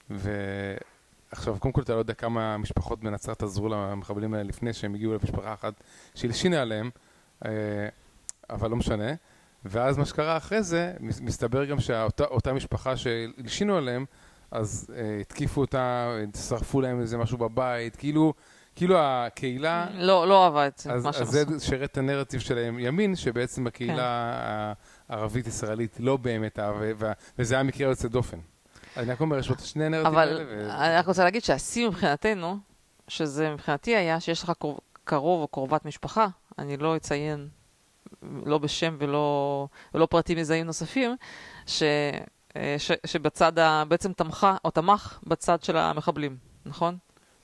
ועכשיו, 0.09 1.57
קודם 1.59 1.71
כל 1.71 1.81
אתה 1.81 1.93
לא 1.93 1.99
יודע 1.99 2.13
כמה 2.13 2.57
משפחות 2.57 2.99
בנצרת 2.99 3.43
עזרו 3.43 3.69
למחבלים 3.69 4.33
האלה 4.33 4.43
לפני 4.43 4.73
שהם 4.73 4.95
הגיעו 4.95 5.13
למשפחה 5.13 5.53
אחת 5.53 5.73
שהלשינה 6.15 6.61
עליהם, 6.61 6.89
אבל 8.49 8.69
לא 8.69 8.75
משנה. 8.75 9.11
ואז 9.65 9.97
מה 9.97 10.05
שקרה 10.05 10.37
אחרי 10.37 10.63
זה, 10.63 10.93
מס- 10.99 11.21
מסתבר 11.21 11.65
גם 11.65 11.79
שאותה 11.79 12.53
משפחה 12.53 12.97
שהלשינו 12.97 13.77
עליהם, 13.77 14.05
אז 14.51 14.87
אה, 14.95 15.17
התקיפו 15.21 15.61
אותה, 15.61 16.09
שרפו 16.47 16.81
להם 16.81 17.01
איזה 17.01 17.17
משהו 17.17 17.37
בבית, 17.37 17.95
כאילו, 17.95 18.33
כאילו 18.75 18.95
הקהילה... 18.99 19.87
לא, 19.93 20.27
לא 20.27 20.45
אהבה 20.45 20.67
את 20.67 20.77
זה, 20.77 20.91
אז, 20.93 21.03
מה 21.03 21.09
אז 21.09 21.15
שהם 21.15 21.25
זה 21.25 21.41
עשו. 21.55 21.65
שירת 21.65 21.91
את 21.91 21.97
הנרטיב 21.97 22.39
של 22.39 22.57
הימין, 22.57 23.15
שבעצם 23.15 23.67
הקהילה 23.67 24.73
הערבית-ישראלית 25.09 25.95
לא 25.99 26.17
באמת 26.17 26.59
אהבה, 26.59 26.85
וזה 27.39 27.55
היה 27.55 27.63
מקרה 27.63 27.87
יוצא 27.89 28.07
דופן. 28.07 28.37
אני 28.97 29.11
רק 29.11 29.21
אומר, 29.21 29.37
יש 29.37 29.49
עוד 29.49 29.59
שני 29.59 29.85
הנרטיבים 29.85 30.13
אבל 30.17 30.27
האלה. 30.27 30.43
ו- 30.47 30.71
אני 30.71 30.95
רק 30.95 31.05
רוצה 31.07 31.23
להגיד 31.23 31.43
שהשיא 31.43 31.87
מבחינתנו, 31.87 32.57
שזה 33.07 33.49
מבחינתי 33.49 33.95
היה 33.95 34.19
שיש 34.19 34.43
לך 34.43 34.51
קרוב- 34.59 34.79
קרוב 35.03 35.41
או 35.41 35.47
קרובת 35.47 35.85
משפחה, 35.85 36.27
אני 36.59 36.77
לא 36.77 36.95
אציין, 36.95 37.47
לא 38.45 38.57
בשם 38.57 38.95
ולא, 38.99 39.67
ולא 39.93 40.05
פרטים 40.05 40.37
מזהים 40.37 40.65
נוספים, 40.65 41.15
אה, 42.55 42.75
ש, 42.77 42.91
שבצד, 43.05 43.59
ה, 43.59 43.83
בעצם 43.87 44.13
תמכה, 44.13 44.55
או 44.65 44.71
תמך 44.71 45.19
בצד 45.27 45.63
של 45.63 45.77
המחבלים, 45.77 46.37
נכון? 46.65 46.97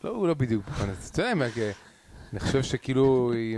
לא, 0.04 0.10
הוא 0.10 0.28
לא 0.28 0.34
בדיוק. 0.34 0.66
אתה 1.12 1.22
יודע 1.22 1.34
אני 2.32 2.40
חושב 2.40 2.64
שכאילו 2.64 3.32
היא 3.34 3.58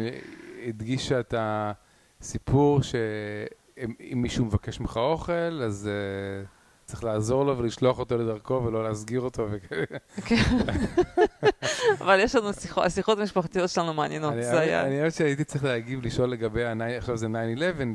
הדגישה 0.68 1.20
את 1.20 1.34
הסיפור 1.38 2.82
שאם 2.82 4.22
מישהו 4.22 4.46
מבקש 4.46 4.80
ממך 4.80 4.98
אוכל, 4.98 5.62
אז 5.64 5.88
אה, 5.88 6.46
צריך 6.86 7.04
לעזור 7.04 7.46
לו 7.46 7.58
ולשלוח 7.58 8.00
אותו 8.00 8.18
לדרכו 8.18 8.62
ולא 8.66 8.84
להסגיר 8.84 9.22
אותו. 9.22 9.48
כן. 11.68 12.04
אבל 12.04 12.20
יש 12.20 12.36
לנו 12.36 12.54
שיחות, 12.54 12.86
השיחות 12.86 13.20
המשפחתיות 13.20 13.70
שלנו 13.70 13.94
מעניינות, 13.94 14.34
אני- 14.34 14.44
זה 14.44 14.60
היה... 14.60 14.82
אני 14.82 15.10
חושב 15.10 15.24
שהייתי 15.24 15.44
צריך 15.44 15.64
להגיב, 15.64 16.06
לשאול 16.06 16.30
לגבי, 16.30 16.62
עכשיו 16.98 17.18
זה 17.18 17.28
9-11, 17.28 17.30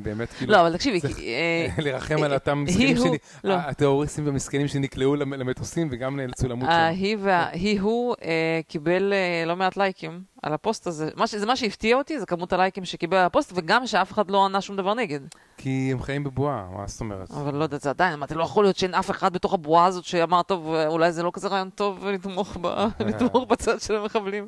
באמת 0.03 0.29
כאילו... 0.37 0.51
לא, 0.53 0.61
אבל 0.61 0.73
תקשיבי, 0.77 1.01
צריך 1.01 1.19
אה, 1.19 1.67
לרחם 1.83 2.23
על 2.23 2.31
אה, 2.31 2.33
אותם 2.37 2.57
היא 2.57 2.63
מסכנים 2.67 2.97
שלי, 2.97 3.17
לא. 3.43 3.53
הטרוריסטים 3.53 4.25
והמסכנים 4.25 4.67
שנקלעו 4.67 5.15
למ- 5.15 5.33
למטוסים 5.33 5.87
וגם 5.91 6.15
נאלצו 6.19 6.47
למות 6.47 6.69
שם. 6.69 6.75
וה- 7.19 7.47
היא 7.49 7.81
הוא 7.81 8.15
אה, 8.23 8.29
קיבל 8.67 9.13
אה, 9.13 9.43
לא 9.45 9.55
מעט 9.55 9.77
לייקים 9.77 10.21
על 10.43 10.53
הפוסט 10.53 10.87
הזה. 10.87 11.09
מה 11.15 11.27
ש- 11.27 11.35
זה 11.35 11.45
מה 11.45 11.55
שהפתיע 11.55 11.97
אותי, 11.97 12.19
זה 12.19 12.25
כמות 12.25 12.53
הלייקים 12.53 12.85
שקיבל 12.85 13.17
על 13.17 13.25
הפוסט, 13.25 13.51
וגם 13.55 13.87
שאף 13.87 14.11
אחד 14.11 14.31
לא 14.31 14.45
ענה 14.45 14.61
שום 14.61 14.75
דבר 14.75 14.93
נגד. 14.93 15.19
כי 15.57 15.89
הם 15.91 16.01
חיים 16.01 16.23
בבועה, 16.23 16.65
מה 16.77 16.87
זאת 16.87 17.01
אומרת? 17.01 17.31
אבל 17.31 17.55
לא 17.55 17.63
יודעת, 17.63 17.81
זה 17.81 17.89
עדיין, 17.89 18.13
אמרתי, 18.13 18.33
לא 18.35 18.43
יכול 18.43 18.63
להיות 18.65 18.75
שאין 18.77 18.93
אף 18.93 19.11
אחד 19.11 19.33
בתוך 19.33 19.53
הבועה 19.53 19.85
הזאת 19.85 20.03
שאמר, 20.03 20.41
טוב, 20.41 20.73
אולי 20.87 21.11
זה 21.11 21.23
לא 21.23 21.31
כזה 21.33 21.47
רעיון 21.47 21.69
טוב 21.69 22.07
לתמוך 22.07 22.57
ב- 22.61 22.67
לתמוך 23.07 23.45
בצד 23.63 23.81
של 23.81 23.95
המחבלים. 23.95 24.47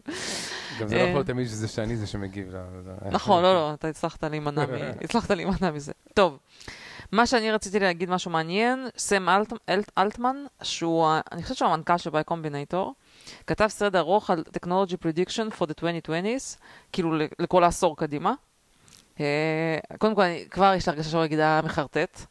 גם 0.80 0.88
זה 0.88 0.96
לא 0.96 1.02
אה. 1.02 1.06
יכול 1.06 1.16
להיות 1.18 1.28
תמיד 1.28 1.48
שזה 1.48 1.68
שאני 1.68 1.96
זה 1.98 2.08
שמגיב. 2.08 2.54
נכון, 3.12 3.44
לא, 3.44 3.54
לא, 3.54 3.72
אתה 3.74 3.88
הצלחת 3.88 4.24
להימנע 4.24 5.72
מזה. 5.74 5.92
טוב, 6.14 6.38
מה 7.12 7.26
שאני 7.26 7.52
רציתי 7.52 7.80
להגיד, 7.80 8.10
משהו 8.10 8.32
מעניין, 8.32 8.88
סם 8.98 9.30
אלט- 9.30 9.54
אלט- 9.70 9.92
אלטמן, 9.98 10.36
שהוא, 10.64 11.08
אני 11.32 11.44
חושבת 11.44 11.58
שהוא 11.58 11.70
המנכ"ל 11.70 11.98
של 11.98 12.10
ביי 12.10 12.24
קומבינטור, 12.24 12.94
כתב 13.48 13.68
סרט 13.68 13.96
ארוך 13.96 14.30
על 14.30 14.44
Technology 14.58 14.94
Prediction 15.06 15.60
for 15.60 15.66
the 15.66 15.74
2020s, 15.82 16.58
כאילו 16.92 17.12
לכל 17.40 17.64
העשור 17.64 17.98
קדימה. 17.98 18.34
אה, 19.20 19.26
קודם 19.98 20.16
כל, 20.16 20.22
אני- 20.22 20.46
כבר 20.52 20.74
יש 20.78 20.88
לי 20.88 20.94
הרגשה 20.94 21.10
שהוא 21.10 21.26
יגיד 21.26 21.40
מחרטט, 21.64 22.22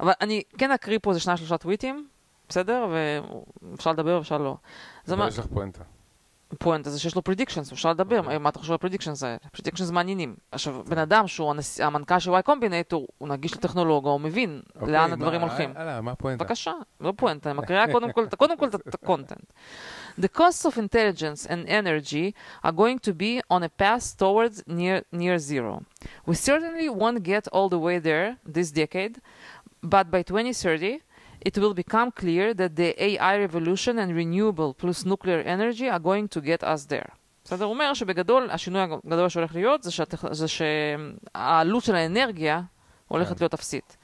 אבל 0.00 0.12
אני 0.20 0.42
כן 0.58 0.70
אקריא 0.70 0.98
פה 1.02 1.10
איזה 1.10 1.20
שניים 1.20 1.36
שלושה 1.36 1.56
טוויטים, 1.58 2.08
בסדר? 2.48 2.86
ואפשר 3.72 3.92
לדבר 3.92 4.16
ואפשר 4.16 4.38
לא. 4.38 4.56
אבל 5.08 5.28
יש 5.28 5.38
לך 5.38 5.46
פואנטה. 5.46 5.82
פואנטה 6.58 6.90
זה 6.90 7.00
שיש 7.00 7.14
לו 7.16 7.22
predictions, 7.24 7.72
אפשר 7.72 7.90
לדבר, 7.90 8.18
אוקיי. 8.18 8.38
מה 8.38 8.48
אתה 8.48 8.58
חושב 8.58 8.72
על 8.72 8.78
predictions 8.78 9.22
האלה? 9.22 9.36
predictions 9.52 9.90
מעניינים. 9.90 10.36
עכשיו, 10.52 10.82
בן 10.88 10.98
אדם 10.98 11.26
שהוא 11.26 11.50
הנשיא- 11.50 11.84
המנכ"ל 11.84 12.18
של 12.18 12.30
Y 12.30 12.42
Combinator, 12.42 13.08
הוא 13.18 13.28
נגיש 13.28 13.54
לטכנולוגיה, 13.54 14.10
הוא 14.12 14.20
מבין 14.20 14.60
אוקיי, 14.74 14.92
לאן 14.92 15.08
מה- 15.08 15.12
הדברים 15.14 15.40
הולכים. 15.40 15.72
הלאה, 15.76 16.00
מה 16.00 16.10
הפואנטה? 16.10 16.44
בבקשה, 16.44 16.72
לא 17.00 17.12
פואנטה, 17.16 17.50
אני 17.50 17.58
מקריאה 17.58 17.92
קודם 17.92 18.12
כל, 18.14 18.26
קודם 18.36 18.58
כל 18.58 18.68
את 18.68 18.94
ה 18.94 19.00
content. 19.00 19.52
The 20.20 20.36
costs 20.38 20.66
of 20.66 20.76
intelligence 20.78 21.46
and 21.48 21.68
energy 21.68 22.32
are 22.66 22.72
going 22.72 22.98
to 23.08 23.12
be 23.12 23.40
on 23.56 23.62
a 23.62 23.82
path 23.82 24.16
towards 24.18 24.62
near, 24.68 25.00
near 25.12 25.38
zero. 25.38 25.80
We 26.28 26.34
certainly 26.34 26.88
won't 27.00 27.22
get 27.22 27.48
all 27.52 27.68
the 27.68 27.78
way 27.86 27.98
there 27.98 28.52
this 28.56 28.70
decade, 28.72 29.18
but 29.84 30.10
by 30.10 30.22
2030, 30.22 31.00
it 31.41 31.57
will 31.57 31.73
become 31.73 32.11
clear 32.11 32.53
that 32.53 32.75
the 32.75 32.93
AI 33.03 33.37
revolution 33.37 33.99
and 33.99 34.15
renewable 34.15 34.73
plus 34.73 35.05
nuclear 35.05 35.39
energy 35.39 35.89
are 35.89 35.99
going 35.99 36.27
to 36.27 36.41
get 36.41 36.63
us 36.63 36.85
there. 36.85 37.11
בסדר? 37.43 37.65
הוא 37.65 37.73
אומר 37.73 37.93
שבגדול, 37.93 38.49
השינוי 38.51 38.81
הגדול 38.81 39.29
שהולך 39.29 39.55
להיות 39.55 39.83
זה, 39.83 39.91
שהטכ... 39.91 40.25
זה 40.31 40.47
שהעלות 40.47 41.83
של 41.83 41.95
האנרגיה 41.95 42.61
הולכת 43.07 43.37
כן. 43.37 43.43
להיות 43.43 43.53
אפסית. 43.53 43.97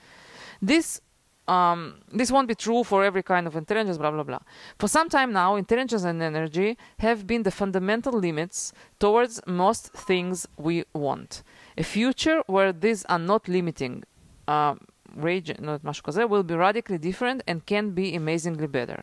This 0.65 1.01
um, 1.47 2.01
this 2.11 2.29
won't 2.29 2.47
be 2.47 2.55
true 2.55 2.83
for 2.83 3.03
every 3.03 3.23
kind 3.23 3.47
of 3.47 3.55
intelligence, 3.55 3.97
blah, 3.97 4.11
blah, 4.11 4.23
blah. 4.23 4.39
For 4.77 4.87
some 4.87 5.07
time 5.09 5.31
now, 5.31 5.55
intelligence 5.55 6.03
and 6.03 6.21
energy 6.21 6.77
have 6.99 7.25
been 7.25 7.43
the 7.43 7.51
fundamental 7.51 8.13
limits 8.13 8.73
towards 8.99 9.39
most 9.47 9.93
things 9.93 10.45
we 10.57 10.83
want. 10.93 11.43
A 11.77 11.83
future 11.83 12.41
where 12.47 12.73
these 12.73 13.05
are 13.05 13.19
not 13.19 13.47
limiting, 13.47 14.03
uh, 14.47 14.75
rage, 15.16 15.52
לא 15.58 15.70
יודעת, 15.70 15.84
משהו 15.84 16.04
כזה, 16.04 16.24
will 16.24 16.50
be 16.50 16.54
radically 16.54 16.98
different 16.98 17.50
and 17.50 17.70
can 17.70 17.98
be 17.98 18.16
amazingly 18.16 18.66
better. 18.66 19.00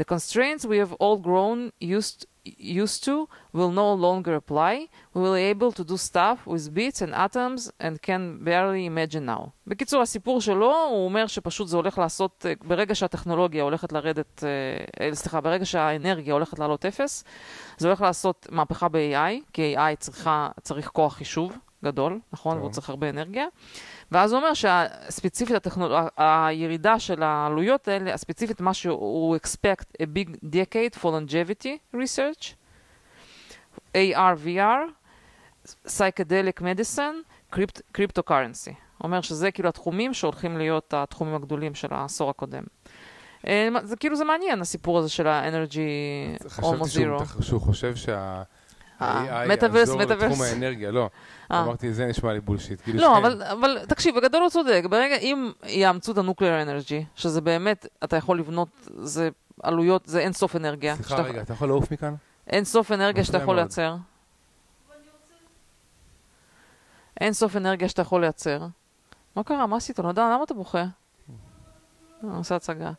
The 0.00 0.04
constraints 0.04 0.64
we 0.66 0.76
have 0.76 0.92
all 1.00 1.16
grown 1.16 1.72
used 1.80 2.26
used 2.58 3.04
to 3.04 3.28
will 3.52 3.70
no 3.70 3.92
longer 3.92 4.34
apply. 4.34 4.88
We 5.14 5.20
will 5.22 5.34
be 5.34 5.46
able 5.54 5.72
to 5.72 5.84
do 5.84 5.96
stuff 5.96 6.46
with 6.46 6.74
bits 6.74 7.00
and 7.02 7.12
atoms 7.14 7.70
and 7.80 8.00
can 8.02 8.22
barely 8.44 8.86
imagine 8.86 9.26
now. 9.26 9.52
בקיצור, 9.66 10.02
הסיפור 10.02 10.40
שלו, 10.40 10.74
הוא 10.90 11.04
אומר 11.04 11.26
שפשוט 11.26 11.68
זה 11.68 11.76
הולך 11.76 11.98
לעשות, 11.98 12.46
אה, 12.48 12.52
ברגע 12.64 12.94
שהטכנולוגיה 12.94 13.62
הולכת 13.62 13.92
לרדת, 13.92 14.44
אה, 14.44 15.06
אה, 15.06 15.14
סליחה, 15.14 15.40
ברגע 15.40 15.66
שהאנרגיה 15.66 16.34
הולכת 16.34 16.58
לעלות 16.58 16.84
אפס, 16.84 17.24
זה 17.78 17.88
הולך 17.88 18.00
לעשות 18.00 18.46
מהפכה 18.50 18.88
ב-AI, 18.88 19.52
כי 19.52 19.76
AI 19.76 19.96
צריכה, 19.98 20.48
צריך 20.62 20.88
כוח 20.88 21.14
חישוב 21.14 21.58
גדול, 21.84 22.20
נכון? 22.32 22.52
טוב. 22.52 22.62
והוא 22.62 22.72
צריך 22.72 22.90
הרבה 22.90 23.10
אנרגיה. 23.10 23.46
ואז 24.12 24.32
הוא 24.32 24.38
אומר 24.40 24.54
שהספציפית 24.54 25.56
הטכנול... 25.56 25.92
הירידה 26.16 26.98
של 26.98 27.22
העלויות 27.22 27.88
האלה, 27.88 28.14
הספציפית 28.14 28.60
מה 28.60 28.74
שהוא 28.74 29.36
expect 29.36 30.02
a 30.02 30.06
big 30.16 30.30
decade 30.44 30.98
for 31.00 31.04
longevity 31.06 31.96
research, 31.96 32.52
AR, 33.96 34.36
VR, 34.46 34.90
psychedelic 35.86 36.60
medicine, 36.60 37.16
crypt, 37.54 37.80
cryptocurrency. 37.98 38.72
אומר 39.04 39.20
שזה 39.20 39.50
כאילו 39.50 39.68
התחומים 39.68 40.14
שהולכים 40.14 40.58
להיות 40.58 40.94
התחומים 40.96 41.34
הגדולים 41.34 41.74
של 41.74 41.88
העשור 41.90 42.30
הקודם. 42.30 42.62
אה, 43.46 43.68
זה 43.82 43.96
כאילו 43.96 44.16
זה 44.16 44.24
מעניין 44.24 44.60
הסיפור 44.60 44.98
הזה 44.98 45.08
של 45.08 45.26
ה 45.26 45.34
energy 45.34 45.80
חשבתי 46.48 46.66
almost 46.82 46.88
שהוא- 46.88 47.18
zero. 47.18 47.42
שהוא 47.42 47.60
חושב 47.60 47.96
שה... 47.96 48.42
AI 49.00 49.04
יעזור 49.04 49.98
מטאברס. 49.98 50.30
לתחום 50.30 50.42
האנרגיה, 50.42 50.90
לא. 50.90 51.10
אה. 51.50 51.62
אמרתי, 51.62 51.92
זה 51.92 52.06
נשמע 52.06 52.32
לי 52.32 52.40
בולשיט. 52.40 52.80
כאילו 52.80 52.98
לא. 52.98 53.18
אבל, 53.52 53.78
תקשיב, 53.88 54.16
בגדול 54.16 54.42
הוא 54.42 54.50
צודק. 54.50 54.82
ברגע, 54.90 55.16
אם 55.16 55.52
יאמצו 55.66 56.12
את 56.12 56.18
ה 56.18 56.23
nuclear 56.23 56.62
energy, 56.62 57.04
שזה 57.14 57.40
באמת, 57.40 57.86
אתה 58.04 58.16
יכול 58.16 58.38
לבנות, 58.38 58.68
זה 58.84 59.28
עלויות, 59.62 60.06
זה 60.06 60.20
אין 60.20 60.32
סוף 60.32 60.56
אנרגיה. 60.56 60.96
סליחה 60.96 61.22
רגע, 61.22 61.42
אתה 61.42 61.52
יכול 61.52 61.68
לעוף 61.68 61.92
מכאן? 61.92 62.14
אין 62.46 62.64
סוף 62.64 62.92
אנרגיה 62.92 63.24
שאתה 63.24 63.38
יכול. 63.38 63.56
לייצר. 63.56 63.96
אין 67.20 67.32
סוף 67.32 67.56
אנרגיה 67.56 67.88
שאתה 67.88 68.02
יכול 68.02 68.20
לייצר. 68.20 68.66
מה 69.36 69.44
קרה? 69.44 69.66
מה 69.66 69.76
עשית? 69.76 70.00
נדע, 70.00 70.22
למה 70.22 70.44
אתה 70.44 70.54
בוכה? 70.54 70.78
אה, 70.78 72.36
עושה 72.36 72.56
הצגה. 72.56 72.92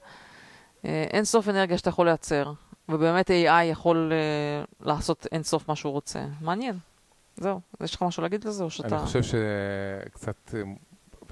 אה, 0.85 1.05
אין 1.11 1.25
סוף 1.25 1.49
אנרגיה 1.49 1.77
שאתה 1.77 1.89
יכול 1.89 2.05
לייצר, 2.05 2.51
ובאמת 2.89 3.29
AI 3.29 3.63
יכול 3.63 4.11
אה, 4.13 4.63
לעשות 4.85 5.27
אין 5.31 5.43
סוף 5.43 5.69
מה 5.69 5.75
שהוא 5.75 5.91
רוצה. 5.91 6.25
מעניין. 6.41 6.77
זהו. 7.37 7.59
יש 7.83 7.95
לך 7.95 8.01
משהו 8.01 8.23
להגיד 8.23 8.43
לזה, 8.45 8.63
או 8.63 8.69
שאתה... 8.69 8.95
אני 8.97 9.05
חושב 9.05 9.21
שקצת 9.23 10.55
אה, 10.55 10.61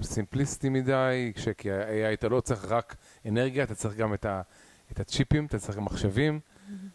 סימפליסטי 0.02 0.68
מדי, 0.68 1.32
כי 1.58 1.70
ה-AI 1.72 2.14
אתה 2.14 2.28
לא 2.28 2.40
צריך 2.40 2.64
רק 2.72 2.96
אנרגיה, 3.28 3.64
אתה 3.64 3.74
צריך 3.74 3.96
גם 3.96 4.14
את 4.14 4.24
ה- 4.24 4.42
את 4.92 5.00
הצ'יפים, 5.00 5.46
אתה 5.46 5.58
צריך 5.58 5.78
גם 5.78 5.84
מחשבים, 5.84 6.40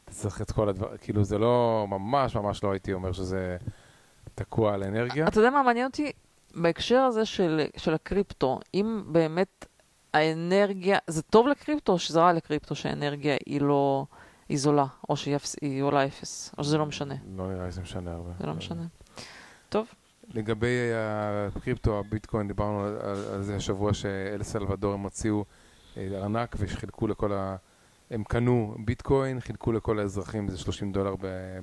אתה 0.05 0.11
צריך 0.11 0.41
את 0.41 0.51
כל 0.51 0.69
הדברים, 0.69 0.97
כאילו 0.97 1.23
זה 1.23 1.37
לא, 1.37 1.85
ממש 1.89 2.35
ממש 2.35 2.63
לא 2.63 2.71
הייתי 2.71 2.93
אומר 2.93 3.11
שזה 3.11 3.57
תקוע 4.35 4.73
על 4.73 4.83
אנרגיה. 4.83 5.27
אתה 5.27 5.39
יודע 5.39 5.49
מה 5.49 5.63
מעניין 5.63 5.87
אותי? 5.87 6.11
בהקשר 6.55 6.99
הזה 6.99 7.25
של, 7.25 7.61
של 7.77 7.93
הקריפטו, 7.93 8.59
אם 8.73 9.03
באמת 9.05 9.65
האנרגיה, 10.13 10.97
זה 11.07 11.21
טוב 11.21 11.47
לקריפטו 11.47 11.91
או 11.91 11.99
שזה 11.99 12.19
רע 12.19 12.33
לקריפטו 12.33 12.75
שהאנרגיה 12.75 13.37
היא 13.45 13.61
לא, 13.61 14.05
היא 14.51 14.59
זולה, 14.59 14.85
או 15.09 15.15
שהיא 15.17 15.35
אפס, 15.35 15.55
היא 15.61 15.83
עולה 15.83 16.05
אפס, 16.05 16.51
או 16.57 16.63
שזה 16.63 16.77
לא 16.77 16.85
משנה, 16.85 17.15
לא 17.37 17.53
נראה 17.53 17.65
לי 17.65 17.71
זה 17.71 17.81
משנה 17.81 18.11
הרבה. 18.11 18.31
זה 18.39 18.45
לא 18.45 18.53
משנה. 18.53 18.85
טוב, 19.69 19.87
לגבי 20.33 20.91
הקריפטו, 20.95 21.99
הביטקוין, 21.99 22.47
דיברנו 22.47 22.83
על, 22.83 22.97
על, 23.01 23.23
על 23.33 23.41
זה 23.41 23.55
השבוע 23.55 23.93
שאל 23.93 24.43
סלבדור 24.43 24.93
הם 24.93 24.99
הוציאו 24.99 25.45
אה, 25.97 26.07
ארנק 26.13 26.55
ושחילקו 26.59 27.07
לכל 27.07 27.33
ה... 27.33 27.55
הם 28.11 28.23
קנו 28.23 28.75
ביטקוין, 28.85 29.39
חילקו 29.39 29.71
לכל 29.71 29.99
האזרחים 29.99 30.47
איזה 30.47 30.57
30 30.57 30.91
דולר 30.91 31.15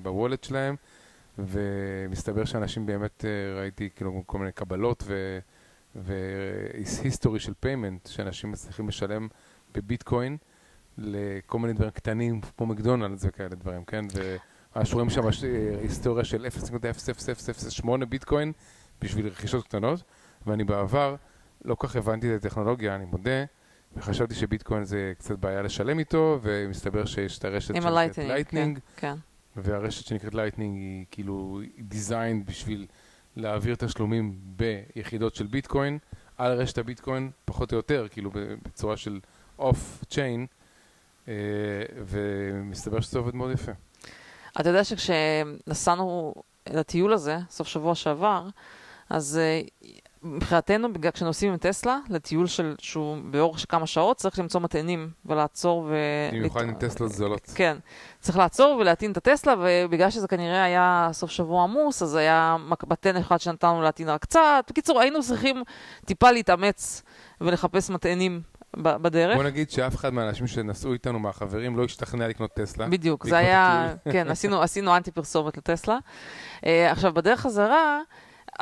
ב 0.02 0.08
wallet 0.08 0.44
שלהם, 0.44 0.76
ומסתבר 1.38 2.44
שאנשים 2.44 2.86
באמת, 2.86 3.24
אה, 3.24 3.60
ראיתי 3.60 3.88
כאילו 3.96 4.22
כל 4.26 4.38
מיני 4.38 4.52
קבלות 4.52 5.02
ו... 5.06 5.38
ו 5.94 6.12
history 6.13 7.40
של 7.40 7.52
payment, 7.60 8.06
שאנשים 8.06 8.50
מצליחים 8.50 8.88
לשלם 8.88 9.28
בביטקוין 9.74 10.36
לכל 10.98 11.58
מיני 11.58 11.72
דברים 11.72 11.90
קטנים, 11.90 12.40
כמו 12.56 12.66
מקדונלדס 12.66 13.24
וכאלה 13.24 13.48
דברים, 13.48 13.84
כן? 13.84 14.04
וממש 14.14 14.94
רואים 14.94 15.10
שם 15.10 15.22
היסטוריה 15.82 16.24
של 16.24 16.46
0.00008 17.86 18.04
ביטקוין 18.08 18.52
בשביל 19.00 19.26
רכישות 19.26 19.64
קטנות, 19.64 20.02
ואני 20.46 20.64
בעבר 20.64 21.16
לא 21.64 21.74
כל 21.74 21.86
כך 21.86 21.96
הבנתי 21.96 22.34
את 22.34 22.44
הטכנולוגיה, 22.44 22.94
אני 22.94 23.04
מודה, 23.04 23.44
וחשבתי 23.96 24.34
שביטקוין 24.34 24.84
זה 24.84 25.12
קצת 25.18 25.38
בעיה 25.38 25.62
לשלם 25.62 25.98
איתו, 25.98 26.38
ומסתבר 26.42 27.04
שיש 27.04 27.38
את 27.38 27.44
הרשת 27.44 27.66
שנקראת 27.74 27.86
ה 27.86 27.90
Lightning, 27.90 28.30
Lightning, 28.30 28.78
כן. 28.96 29.14
והרשת 29.56 30.06
שנקראת 30.06 30.34
Lightning 30.34 30.76
היא 30.76 31.04
כאילו 31.10 31.60
designed 31.78 32.46
בשביל 32.46 32.86
להעביר 33.36 33.74
תשלומים 33.74 34.38
ביחידות 34.56 35.34
של 35.34 35.46
ביטקוין 35.46 35.98
על 36.36 36.52
רשת 36.52 36.78
הביטקוין, 36.78 37.30
פחות 37.44 37.72
או 37.72 37.76
יותר, 37.76 38.06
כאילו 38.10 38.30
בצורה 38.64 38.96
של 38.96 39.20
off 39.58 40.04
chain, 40.10 40.46
ומסתבר 42.06 43.00
שזה 43.00 43.18
עובד 43.18 43.34
מאוד 43.34 43.50
יפה. 43.50 43.72
אתה 44.60 44.68
יודע 44.68 44.84
שכשנסענו 44.84 46.34
לטיול 46.70 47.12
הזה, 47.12 47.38
סוף 47.50 47.68
שבוע 47.68 47.94
שעבר, 47.94 48.48
אז 49.10 49.38
אה, 49.42 49.60
מבחינתנו, 50.22 50.92
בגלל 50.92 51.10
כשנוסעים 51.10 51.52
עם 51.52 51.58
טסלה, 51.58 51.98
לטיול 52.08 52.46
של, 52.46 52.74
שהוא 52.78 53.18
באורך 53.30 53.58
של 53.58 53.66
כמה 53.68 53.86
שעות, 53.86 54.16
צריך 54.16 54.38
למצוא 54.38 54.60
מטענים 54.60 55.10
ולעצור 55.26 55.86
ו... 55.88 55.94
במיוחד 56.32 56.62
עם 56.62 56.74
טסלות 56.74 57.12
זולות. 57.12 57.52
כן, 57.54 57.76
צריך 58.20 58.38
לעצור 58.38 58.76
ולהטעין 58.80 59.12
את 59.12 59.16
הטסלה, 59.16 59.54
ובגלל 59.58 60.10
שזה 60.10 60.28
כנראה 60.28 60.64
היה 60.64 61.10
סוף 61.12 61.30
שבוע 61.30 61.62
עמוס, 61.62 62.02
אז 62.02 62.14
היה 62.14 62.56
מטען 62.86 63.16
אחד 63.16 63.40
שנתנו 63.40 63.82
להטעין 63.82 64.08
רק 64.08 64.22
קצת. 64.22 64.64
בקיצור, 64.70 65.00
היינו 65.00 65.22
צריכים 65.22 65.62
טיפה 66.04 66.30
להתאמץ 66.30 67.02
ולחפש 67.40 67.90
מטענים 67.90 68.40
בדרך. 68.78 69.36
בוא 69.36 69.44
נגיד 69.44 69.70
שאף 69.70 69.94
אחד 69.94 70.12
מהאנשים 70.12 70.46
שנסעו 70.46 70.92
איתנו, 70.92 71.18
מהחברים, 71.18 71.76
לא 71.76 71.84
השתכנע 71.84 72.28
לקנות 72.28 72.50
טסלה. 72.54 72.88
בדיוק, 72.88 73.26
זה 73.26 73.38
היה, 73.38 73.94
כן, 74.12 74.28
עשינו, 74.32 74.62
עשינו 74.62 74.96
אנטי 74.96 75.10
פרסומת 75.10 75.56
לטסלה. 75.56 75.98
Uh, 76.56 76.66
עכשיו, 76.90 77.12
בדרך 77.12 77.40
חזרה, 77.40 78.00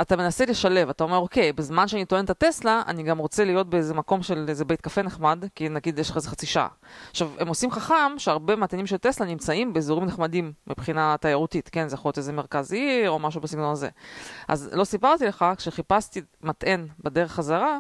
אתה 0.01 0.17
מנסה 0.17 0.45
לשלב, 0.45 0.89
אתה 0.89 1.05
אומר, 1.05 1.17
אוקיי, 1.17 1.53
בזמן 1.53 1.89
שאני 1.89 2.05
טוען 2.05 2.25
את 2.25 2.31
הטסלה, 2.31 2.83
אני 2.87 3.03
גם 3.03 3.19
רוצה 3.19 3.45
להיות 3.45 3.71
באיזה 3.71 3.95
מקום 3.95 4.23
של 4.23 4.45
איזה 4.49 4.65
בית 4.65 4.81
קפה 4.81 5.03
נחמד, 5.03 5.45
כי 5.55 5.69
נגיד 5.69 5.99
יש 5.99 6.11
לך 6.11 6.17
איזה 6.17 6.29
חצי 6.29 6.47
שעה. 6.47 6.69
עכשיו, 7.11 7.31
הם 7.39 7.49
עושים 7.49 7.71
חכם 7.71 8.13
שהרבה 8.19 8.57
מהטענים 8.57 8.87
של 8.87 8.97
טסלה 8.97 9.27
נמצאים 9.27 9.73
באזורים 9.73 10.05
נחמדים 10.05 10.53
מבחינה 10.67 11.17
תיירותית, 11.21 11.69
כן? 11.69 11.89
זה 11.89 11.95
יכול 11.95 12.09
להיות 12.09 12.19
איזה 12.19 12.33
מרכז 12.33 12.73
עיר 12.73 13.11
או 13.11 13.19
משהו 13.19 13.41
בסגנון 13.41 13.73
הזה. 13.73 13.89
אז 14.49 14.71
לא 14.73 14.85
סיפרתי 14.85 15.27
לך, 15.27 15.45
כשחיפשתי 15.57 16.21
מטען 16.43 16.87
בדרך 17.05 17.33
חזרה, 17.33 17.79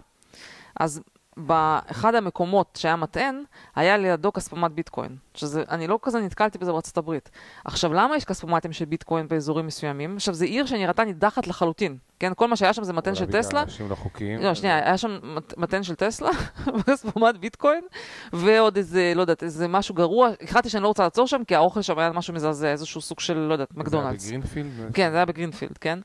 אז 0.81 1.01
באחד 1.37 2.15
המקומות 2.15 2.79
שהיה 2.81 2.97
מטען, 2.97 3.43
היה 3.75 3.97
לידו 3.97 4.33
כספומט 4.33 4.71
ביטקוין. 4.71 5.17
שזה, 5.35 5.63
אני 5.69 5.87
לא 5.87 5.99
כזה 6.03 6.21
נתקלתי 6.21 6.59
בזה 6.59 6.73
בארצות 6.73 6.99
הברית. 6.99 7.31
עכשיו, 7.65 7.93
למה 7.93 8.17
יש 8.17 8.25
כספומטים 8.25 8.73
של 8.73 8.85
ביטקוין 8.85 9.29
באזורים 9.29 9.67
מסוימים? 9.67 10.17
עכשיו, 10.17 10.35
זו 10.35 10.45
עיר 10.45 10.67
שנראתה 10.67 11.05
נידחת 11.05 11.47
לחלוטין. 11.47 11.99
כן, 12.21 12.33
כל 12.37 12.49
מה 12.49 12.57
שהיה 12.57 12.73
שם 12.73 12.85
זה 12.85 12.93
מתן 12.93 13.15
של 13.15 13.27
טסלה. 13.27 13.63
אנשים 13.63 13.91
לא 13.91 13.95
חוקיים. 13.95 14.41
לא, 14.41 14.55
שנייה, 14.55 14.77
היה 14.77 14.99
שם 14.99 15.19
מתן 15.57 15.83
של 15.83 15.95
טסלה, 15.95 16.31
כספומט 16.87 17.37
ביטקוין, 17.41 17.85
ועוד 18.33 18.77
איזה, 18.77 19.13
לא 19.17 19.21
יודעת, 19.21 19.43
איזה 19.43 19.69
משהו 19.69 19.95
גרוע. 19.95 20.31
החלטתי 20.43 20.69
שאני 20.69 20.83
לא 20.83 20.89
רוצה 20.89 21.03
לעצור 21.03 21.27
שם, 21.27 21.45
כי 21.47 21.55
האוכל 21.55 21.83
שם 21.83 21.99
היה 21.99 22.11
משהו 22.13 22.35
מזעזע, 22.35 22.71
איזשהו 22.71 23.01
סוג 23.01 23.21
של, 23.21 23.35
לא 23.35 23.53
יודעת, 23.53 23.69
מקדונלדס. 23.75 24.23
זה 24.23 24.31
היה 24.31 24.41
בגרינפילד? 24.41 24.95
כן, 24.95 25.11
זה 25.11 25.17
היה 25.17 25.25
בגרינפילד, 25.25 25.79
כן. 25.79 25.99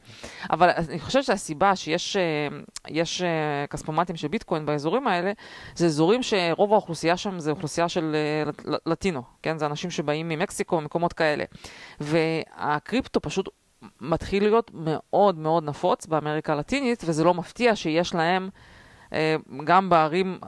אבל 0.52 0.70
אני 0.70 1.00
חושבת 1.00 1.24
שהסיבה 1.24 1.76
שיש 1.76 2.18
אה, 2.18 2.48
אה, 3.26 3.68
כספומטים 3.68 4.16
של 4.16 4.28
ביטקוין 4.28 4.66
באזורים 4.66 5.08
האלה, 5.08 5.32
זה 5.76 5.86
אזורים 5.86 6.24
שרוב 6.24 6.72
האוכלוסייה 6.72 7.18
שם 7.18 7.40
זה 7.40 7.52
אוכלוסייה 7.52 7.90
של 7.90 8.16
אה, 8.16 8.74
לטינו, 8.86 9.22
כן? 9.44 9.58
זה 9.58 9.66
אנשים 9.66 9.90
שבאים 9.90 10.28
ממקסיקו, 10.28 10.82
מקומות 10.82 11.14
כאלה. 11.14 11.44
והקריפטו 12.00 13.22
פשוט 13.22 13.50
מתחיל 14.02 14.44
להיות 14.44 14.72
מאוד 14.74 15.38
מאוד 15.38 15.64
נפוץ 15.64 16.06
באמריקה 16.06 16.54
הלטינית, 16.54 17.04
וזה 17.06 17.24
לא 17.24 17.34
מפתיע 17.34 17.76
שיש 17.76 18.16
להם, 18.16 18.50
אה, 19.14 19.36
גם 19.64 19.90
בערים, 19.90 20.40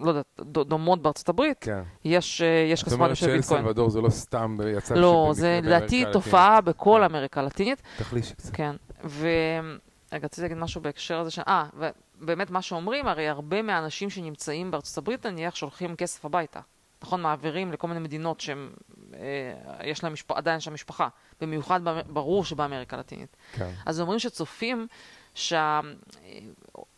לא 0.00 0.08
יודעת, 0.08 0.26
דומות 0.40 1.02
בארצות 1.02 1.28
הברית, 1.28 1.58
כן. 1.60 1.82
יש, 2.04 2.42
אה, 2.42 2.68
יש 2.72 2.84
כספומטים 2.84 3.14
של 3.14 3.26
ביטקוין. 3.26 3.42
זאת 3.42 3.50
אומרת 3.50 3.64
שאל 3.64 3.66
סלבדור 3.66 3.90
זה 3.90 4.00
לא 4.00 4.10
סתם 4.10 4.56
יצא 4.76 4.94
לא, 4.94 5.30
זה 5.34 5.60
לדעתי 5.62 6.04
תופעה 6.12 6.60
בכל 6.60 6.98
כן. 6.98 7.04
אמריקה 7.04 7.40
הלטינית. 7.40 7.82
תחלישי 7.98 8.34
קצת. 8.34 8.56
כן, 8.56 8.76
ו... 9.04 9.28
רגע, 10.12 10.24
רציתי 10.24 10.42
להגיד 10.42 10.58
משהו 10.58 10.80
בהקשר 10.80 11.18
הזה 11.18 11.30
ש... 11.30 11.38
אה, 11.38 11.64
ובאמת 12.20 12.50
מה 12.50 12.62
שאומרים, 12.62 13.06
הרי 13.06 13.28
הרבה 13.28 13.62
מהאנשים 13.62 14.10
שנמצאים 14.10 14.70
בארצות 14.70 14.98
הברית, 14.98 15.26
נניח, 15.26 15.54
שולחים 15.54 15.96
כסף 15.96 16.24
הביתה. 16.24 16.60
נכון, 17.02 17.22
מעבירים 17.22 17.72
לכל 17.72 17.88
מיני 17.88 18.00
מדינות 18.00 18.40
שיש 18.40 20.04
להם 20.04 20.12
משפ... 20.12 20.32
עדיין 20.32 20.60
שם 20.60 20.74
משפחה, 20.74 21.08
במיוחד 21.40 21.80
ברור 22.08 22.44
שבאמריקה 22.44 22.96
הלטינית. 22.96 23.36
כן. 23.52 23.70
אז 23.86 24.00
אומרים 24.00 24.18
שצופים 24.18 24.86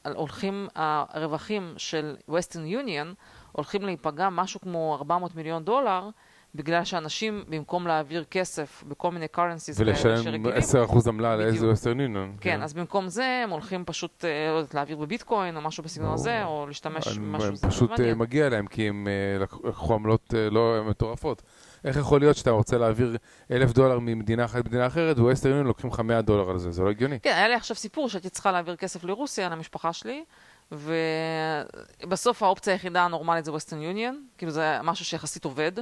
שהולכים, 0.07 0.69
הרווחים 0.75 1.75
של 1.77 2.17
Western 2.31 2.85
Union 2.85 3.15
הולכים 3.53 3.83
להיפגע 3.83 4.29
משהו 4.31 4.61
כמו 4.61 4.95
400 4.99 5.35
מיליון 5.35 5.65
דולר, 5.65 6.09
בגלל 6.55 6.85
שאנשים, 6.85 7.45
במקום 7.49 7.87
להעביר 7.87 8.25
כסף 8.31 8.85
בכל 8.89 9.11
מיני 9.11 9.27
currencies 9.37 9.75
ולשלם 9.77 10.47
10% 10.47 11.09
עמלה 11.09 11.37
לאיזה 11.37 11.67
Western 11.73 11.97
Union. 11.97 12.41
כן, 12.41 12.63
אז 12.63 12.75
במקום 12.75 13.09
זה 13.09 13.41
הם 13.45 13.51
הולכים 13.51 13.85
פשוט, 13.85 14.25
אה, 14.25 14.53
לא 14.53 14.63
להעביר 14.75 14.97
בביטקוין 14.97 15.57
או 15.57 15.61
משהו 15.61 15.85
בסגנון 15.85 16.15
הזה, 16.15 16.45
או 16.45 16.67
להשתמש 16.67 17.19
במשהו 17.19 17.49
הם 17.49 17.57
פשוט 17.57 18.01
אה, 18.01 18.15
מגיע 18.15 18.49
להם, 18.49 18.67
כי 18.67 18.89
הם 18.89 19.09
אה, 19.09 19.39
לקחו 19.43 19.95
עמלות 19.95 20.35
לא 20.51 20.85
מטורפות. 20.89 21.43
איך 21.85 21.97
יכול 21.97 22.21
להיות 22.21 22.37
שאתה 22.37 22.51
רוצה 22.51 22.79
להעביר 22.79 23.17
אלף 23.51 23.73
דולר 23.73 23.99
ממדינה 23.99 24.45
אחת 24.45 24.65
למדינה 24.65 24.87
אחרת, 24.87 25.19
ו 25.19 25.23
Western 25.23 25.49
Union 25.49 25.67
לוקחים 25.67 25.91
לך 25.91 26.01
100 26.01 26.23
דולר 26.23 26.51
על 26.51 26.59
זה, 26.59 26.71
זה 26.71 26.83
לא 26.83 26.91
הגיוני. 26.91 27.21
כן, 27.21 27.33
היה 27.35 27.49
לי 27.49 27.55
עכשיו 27.55 27.77
סיפור 27.77 28.09
שהייתי 28.09 28.29
צריכה 28.29 28.53
להעביר 28.53 28.77
כסף 28.77 29.05
לרוסיה, 29.05 29.49
למשפחה 29.49 29.93
שלי, 29.93 30.25
ובסוף 30.73 32.43
האופציה 32.43 32.73
היחידה 32.73 33.05
הנורמלית 33.05 33.45
זה 33.45 33.53
Western 33.53 33.83
Union, 33.83 34.25
כאילו 34.39 34.53
זה 34.53 34.79
משהו 34.83 35.05
שיחסית 35.05 35.45
עובד, 35.45 35.73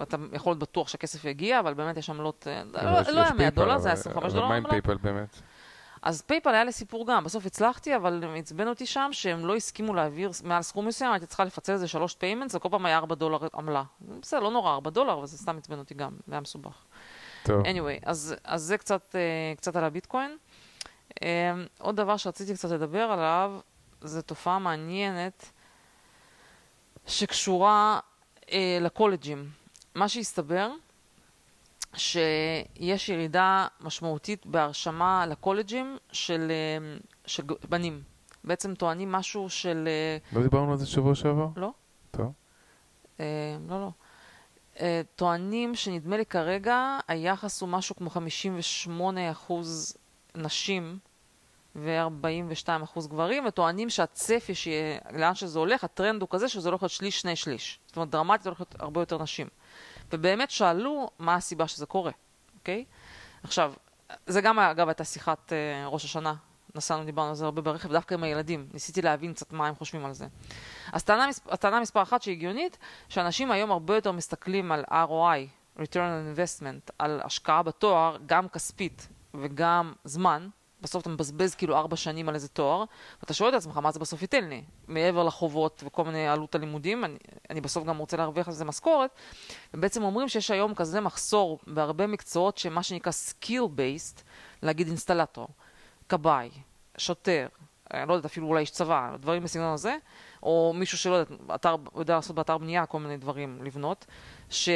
ואתה 0.00 0.16
יכול 0.32 0.50
להיות 0.50 0.58
בטוח 0.58 0.88
שהכסף 0.88 1.24
יגיע, 1.24 1.60
אבל 1.60 1.74
באמת 1.74 1.96
יש 1.96 2.10
עמלות, 2.10 2.46
אה, 2.50 2.62
לא, 3.12 3.20
היה 3.20 3.32
100 3.32 3.50
דולר, 3.50 3.78
זה 3.78 3.88
היה 3.88 3.92
25 3.92 4.32
דולר. 4.32 4.44
אבל 4.44 4.48
מה 4.48 4.56
עם 4.56 4.70
PayPal 4.70 4.96
באמת? 4.96 5.40
אז 6.02 6.22
PayPal 6.22 6.50
היה 6.50 6.64
לי 6.64 6.72
סיפור 6.72 7.06
גם, 7.06 7.24
בסוף 7.24 7.46
הצלחתי, 7.46 7.96
אבל 7.96 8.24
עצבן 8.36 8.68
אותי 8.68 8.86
שם 8.86 9.08
שהם 9.12 9.46
לא 9.46 9.56
הסכימו 9.56 9.94
להעביר 9.94 10.30
מעל 10.44 10.62
סכום 10.62 10.86
מסוים, 10.86 11.12
הייתי 11.12 11.26
צריכה 11.26 11.44
לפצל 11.44 11.72
איזה 11.72 11.88
שלוש 11.88 12.14
payments, 12.14 12.54
וכל 12.54 12.68
פעם 12.68 12.86
היה 12.86 12.98
4 12.98 13.14
דולר 13.14 13.38
עמלה. 13.54 13.82
בסדר, 14.20 14.40
לא 14.40 14.50
נורא, 14.50 14.74
4 14.74 14.90
דולר, 14.90 15.14
אבל 15.14 15.26
זה 15.26 15.38
סתם 15.38 15.58
עצבן 15.58 15.78
אותי 15.78 15.94
גם, 15.94 16.12
זה 16.26 16.34
היה 16.34 16.40
מסובך. 16.40 16.84
טוב. 17.42 17.62
anyway, 17.62 18.02
אז, 18.04 18.34
אז 18.44 18.62
זה 18.62 18.78
קצת, 18.78 19.14
uh, 19.14 19.56
קצת 19.56 19.76
על 19.76 19.84
הביטקוין. 19.84 20.36
Um, 21.10 21.22
עוד 21.78 21.96
דבר 21.96 22.16
שרציתי 22.16 22.54
קצת 22.54 22.70
לדבר 22.70 23.02
עליו, 23.02 23.52
זה 24.00 24.22
תופעה 24.22 24.58
מעניינת 24.58 25.50
שקשורה 27.06 28.00
לקולג'ים. 28.80 29.57
מה 29.98 30.08
שהסתבר, 30.08 30.70
שיש 31.94 33.08
ירידה 33.08 33.66
משמעותית 33.80 34.46
בהרשמה 34.46 35.26
לקולג'ים 35.26 35.96
של, 36.12 36.50
אה, 36.50 36.98
של 37.26 37.42
בנים. 37.68 38.02
בעצם 38.44 38.74
טוענים 38.74 39.12
משהו 39.12 39.50
של... 39.50 39.88
אה, 39.88 40.38
לא 40.38 40.42
דיברנו 40.42 40.72
על 40.72 40.78
זה 40.78 40.86
שבוע 40.86 41.14
שעבר? 41.14 41.48
לא. 41.56 41.70
טוב. 42.10 42.32
אה, 43.20 43.56
לא, 43.68 43.80
לא. 43.80 43.90
אה, 44.80 45.02
טוענים 45.16 45.74
שנדמה 45.74 46.16
לי 46.16 46.26
כרגע 46.26 46.98
היחס 47.08 47.60
הוא 47.60 47.68
משהו 47.68 47.96
כמו 47.96 48.10
58 48.10 49.30
אחוז 49.30 49.96
נשים 50.34 50.98
ו-42 51.76 52.84
אחוז 52.84 53.06
גברים, 53.06 53.46
וטוענים 53.46 53.90
שהצפי, 53.90 54.54
שיהיה, 54.54 54.98
לאן 55.12 55.34
שזה 55.34 55.58
הולך, 55.58 55.84
הטרנד 55.84 56.20
הוא 56.22 56.28
כזה 56.30 56.48
שזה 56.48 56.68
הולך 56.68 56.82
להיות 56.82 56.92
שליש, 56.92 57.20
שני 57.20 57.36
שליש. 57.36 57.80
זאת 57.86 57.96
אומרת, 57.96 58.10
דרמטית 58.10 58.46
הולך 58.46 58.60
להיות 58.60 58.74
הרבה 58.78 59.00
יותר 59.00 59.22
נשים. 59.22 59.46
ובאמת 60.12 60.50
שאלו 60.50 61.10
מה 61.18 61.34
הסיבה 61.34 61.68
שזה 61.68 61.86
קורה, 61.86 62.12
אוקיי? 62.58 62.84
עכשיו, 63.42 63.72
זה 64.26 64.40
גם, 64.40 64.58
אגב, 64.58 64.88
הייתה 64.88 65.04
שיחת 65.04 65.52
uh, 65.52 65.88
ראש 65.88 66.04
השנה. 66.04 66.34
נסענו, 66.74 67.04
דיברנו 67.04 67.28
על 67.28 67.34
זה 67.34 67.44
הרבה 67.44 67.62
ברכב, 67.62 67.92
דווקא 67.92 68.14
עם 68.14 68.22
הילדים. 68.22 68.68
ניסיתי 68.72 69.02
להבין 69.02 69.32
קצת 69.32 69.52
מה 69.52 69.66
הם 69.68 69.74
חושבים 69.74 70.04
על 70.04 70.12
זה. 70.12 70.26
אז 70.92 71.04
טענה, 71.04 71.28
הטענה 71.48 71.80
מספר 71.80 72.02
אחת 72.02 72.22
שהיא 72.22 72.36
הגיונית, 72.36 72.78
שאנשים 73.08 73.50
היום 73.50 73.70
הרבה 73.70 73.94
יותר 73.94 74.12
מסתכלים 74.12 74.72
על 74.72 74.84
ROI, 74.88 75.78
return 75.78 75.94
on 75.94 76.36
investment, 76.36 76.92
על 76.98 77.20
השקעה 77.24 77.62
בתואר, 77.62 78.16
גם 78.26 78.48
כספית 78.48 79.08
וגם 79.34 79.92
זמן, 80.04 80.48
בסוף 80.80 81.02
אתה 81.02 81.10
מבזבז 81.10 81.54
כאילו 81.54 81.76
ארבע 81.76 81.96
שנים 81.96 82.28
על 82.28 82.34
איזה 82.34 82.48
תואר, 82.48 82.84
ואתה 83.20 83.34
שואל 83.34 83.50
את 83.50 83.54
עצמך 83.54 83.76
מה 83.76 83.90
זה 83.90 83.98
בסוף 83.98 84.22
ייתן 84.22 84.48
לי. 84.48 84.64
מעבר 84.88 85.22
לחובות 85.22 85.82
וכל 85.86 86.04
מיני 86.04 86.28
עלות 86.28 86.54
הלימודים, 86.54 87.04
אני, 87.04 87.18
אני 87.50 87.60
בסוף 87.60 87.84
גם 87.84 87.98
רוצה 87.98 88.16
להרוויח 88.16 88.48
על 88.48 88.54
זה 88.54 88.64
משכורת. 88.64 89.10
ובעצם 89.74 90.02
אומרים 90.02 90.28
שיש 90.28 90.50
היום 90.50 90.74
כזה 90.74 91.00
מחסור 91.00 91.58
בהרבה 91.66 92.06
מקצועות 92.06 92.58
שמה 92.58 92.82
שנקרא 92.82 93.12
skill 93.12 93.68
based, 93.76 94.22
להגיד 94.62 94.86
אינסטלטור, 94.86 95.48
כבאי, 96.08 96.50
שוטר, 96.98 97.46
אני 97.94 98.08
לא 98.08 98.14
יודעת, 98.14 98.30
אפילו 98.30 98.46
אולי 98.46 98.60
איש 98.60 98.70
צבא, 98.70 99.16
דברים 99.20 99.42
בסגנון 99.42 99.72
הזה, 99.72 99.96
או 100.42 100.72
מישהו 100.76 100.98
שלא 100.98 101.14
יודע, 101.14 101.34
אתר, 101.54 101.76
יודע 101.96 102.14
לעשות 102.14 102.36
באתר 102.36 102.58
בנייה 102.58 102.86
כל 102.86 103.00
מיני 103.00 103.16
דברים 103.16 103.62
לבנות, 103.64 104.06
ש... 104.50 104.68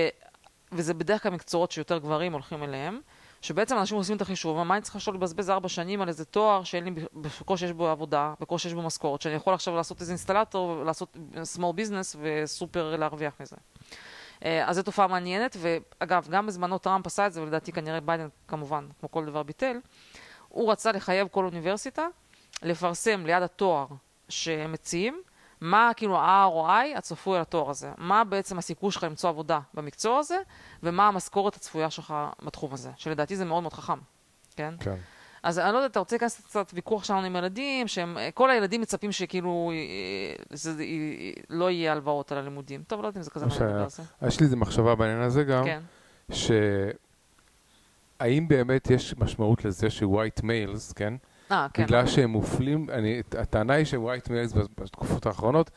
וזה 0.73 0.95
בדרך 0.95 1.23
כלל 1.23 1.33
מקצועות 1.33 1.71
שיותר 1.71 1.99
גברים 1.99 2.33
הולכים 2.33 2.63
אליהם. 2.63 3.01
שבעצם 3.43 3.79
אנשים 3.79 3.97
עושים 3.97 4.17
את 4.17 4.23
החישוב, 4.23 4.63
מה 4.63 4.75
אני 4.75 4.83
צריכה 4.83 4.99
עכשיו 4.99 5.15
לבזבז 5.15 5.51
ארבע 5.51 5.69
שנים 5.69 6.03
על 6.03 6.09
איזה 6.09 6.25
תואר 6.25 6.65
שאין 6.65 6.85
לי, 6.85 6.91
בקושי 7.15 7.65
יש 7.65 7.73
בו 7.73 7.89
עבודה, 7.89 8.35
בקושי 8.41 8.69
יש 8.69 8.75
בו 8.75 8.83
משכורת, 8.83 9.23
שאני 9.23 9.35
יכול 9.35 9.55
עכשיו 9.55 9.77
לעשות 9.77 10.01
איזה 10.01 10.13
אינסטלטור, 10.13 10.85
לעשות 10.85 11.17
small 11.57 11.77
business 11.77 12.17
וסופר 12.21 12.97
להרוויח 12.97 13.35
מזה. 13.41 13.57
אה, 14.45 14.69
אז 14.69 14.77
זו 14.77 14.83
תופעה 14.83 15.07
מעניינת, 15.07 15.57
ואגב, 15.61 16.29
גם 16.31 16.47
בזמנו 16.47 16.79
טראמפ 16.79 17.07
עשה 17.07 17.27
את 17.27 17.33
זה, 17.33 17.43
ולדעתי 17.43 17.73
כנראה 17.73 18.01
ביידן 18.01 18.29
כמובן, 18.49 18.87
כמו 19.01 19.11
כל 19.11 19.25
דבר 19.25 19.43
ביטל, 19.43 19.77
הוא 20.49 20.73
רצה 20.73 20.93
לחייב 20.93 21.29
כל 21.31 21.45
אוניברסיטה 21.45 22.07
לפרסם 22.63 23.27
ליד 23.27 23.43
התואר 23.43 23.87
שהם 24.29 24.73
מציעים, 24.73 25.23
מה 25.63 25.91
כאילו 25.97 26.19
ה-ROI 26.19 26.99
הצפוי 26.99 27.37
על 27.37 27.43
התואר 27.43 27.71
הזה? 27.71 27.91
מה 27.99 28.25
בעצם 28.25 28.59
הסיכוי 28.59 28.93
שלך 28.93 29.05
למצוא 29.05 29.31
עבודה 29.31 29.61
במקצוע 29.75 30.19
הזה, 30.19 30.37
ומה 30.83 31.09
המשכורת 31.09 31.57
הצפויה 31.57 31.91
שלך 31.91 32.15
בתחום 32.43 32.73
הזה, 32.75 32.91
שלדעתי 32.97 33.37
זה 33.37 33.45
מאוד 33.45 33.63
מאוד 33.63 33.73
חכם, 33.73 33.99
כן? 34.57 34.75
כן. 34.81 34.97
אז 35.43 35.59
אני 35.59 35.73
לא 35.73 35.79
יודעת, 35.79 35.91
אתה 35.91 35.99
רוצה 35.99 36.17
להיכנס 36.17 36.41
קצת 36.41 36.71
ויכוח 36.75 37.05
שלנו 37.05 37.27
עם 37.27 37.37
ילדים, 37.37 37.89
שהם, 37.89 38.19
כל 38.35 38.51
הילדים 38.51 38.81
מצפים 38.81 39.13
שכאילו 39.13 39.73
אה, 39.75 40.45
זה, 40.51 40.71
אה, 40.71 41.31
לא 41.51 41.71
יהיה 41.71 41.93
הלוואות 41.93 42.33
על 42.33 42.39
הלימודים. 42.39 42.83
טוב, 42.83 43.03
לא 43.03 43.07
יודעת 43.07 43.17
אם 43.17 43.23
זה 43.23 43.31
כזה 43.31 43.47
מה 43.47 43.53
מעניין 43.53 43.69
לדבר 43.71 43.83
על 43.83 43.89
זה. 43.89 44.03
יש 44.29 44.41
לי 44.41 44.45
איזה 44.47 44.57
מחשבה 44.57 44.95
בעניין 44.95 45.21
הזה 45.21 45.45
גם, 45.45 45.65
כן. 45.65 45.81
שהאם 48.21 48.49
באמת 48.49 48.91
יש 48.91 49.15
משמעות 49.19 49.65
לזה 49.65 49.91
ש-white 49.91 50.41
males, 50.43 50.95
כן? 50.97 51.15
אה, 51.53 51.67
כן. 51.75 51.85
בגלל 51.85 52.07
שהם 52.07 52.31
מופלים, 52.31 52.91
אני, 52.91 53.23
הטענה 53.39 53.75
היא 53.75 53.85
ש-white 53.85 54.27
males 54.29 54.59
בתקופות 54.81 55.27
האחרונות 55.27 55.71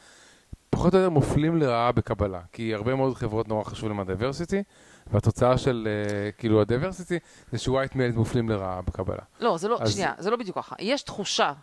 פחות 0.69 0.93
או 0.93 0.99
יותר 0.99 1.09
מופלים 1.09 1.57
לרעה 1.57 1.91
בקבלה, 1.91 2.41
כי 2.51 2.73
הרבה 2.73 2.95
מאוד 2.95 3.15
חברות 3.15 3.47
נורא 3.47 3.63
חשוב 3.63 3.89
להם 3.89 3.99
ה-diversity, 3.99 4.63
והתוצאה 5.07 5.57
של 5.57 5.87
uh, 5.87 6.39
כאילו 6.39 6.61
ה-diversity 6.61 7.19
זה 7.51 7.57
ש-white 7.57 7.93
males 7.93 8.15
מופלים 8.15 8.49
לרעה 8.49 8.81
בקבלה. 8.81 9.21
לא, 9.39 9.57
זה 9.57 9.67
לא, 9.67 9.77
אז- 9.81 9.93
שנייה, 9.93 10.13
זה 10.17 10.29
לא 10.29 10.37
בדיוק 10.37 10.57
ככה. 10.57 10.75
יש 10.79 11.03
תחושה, 11.03 11.53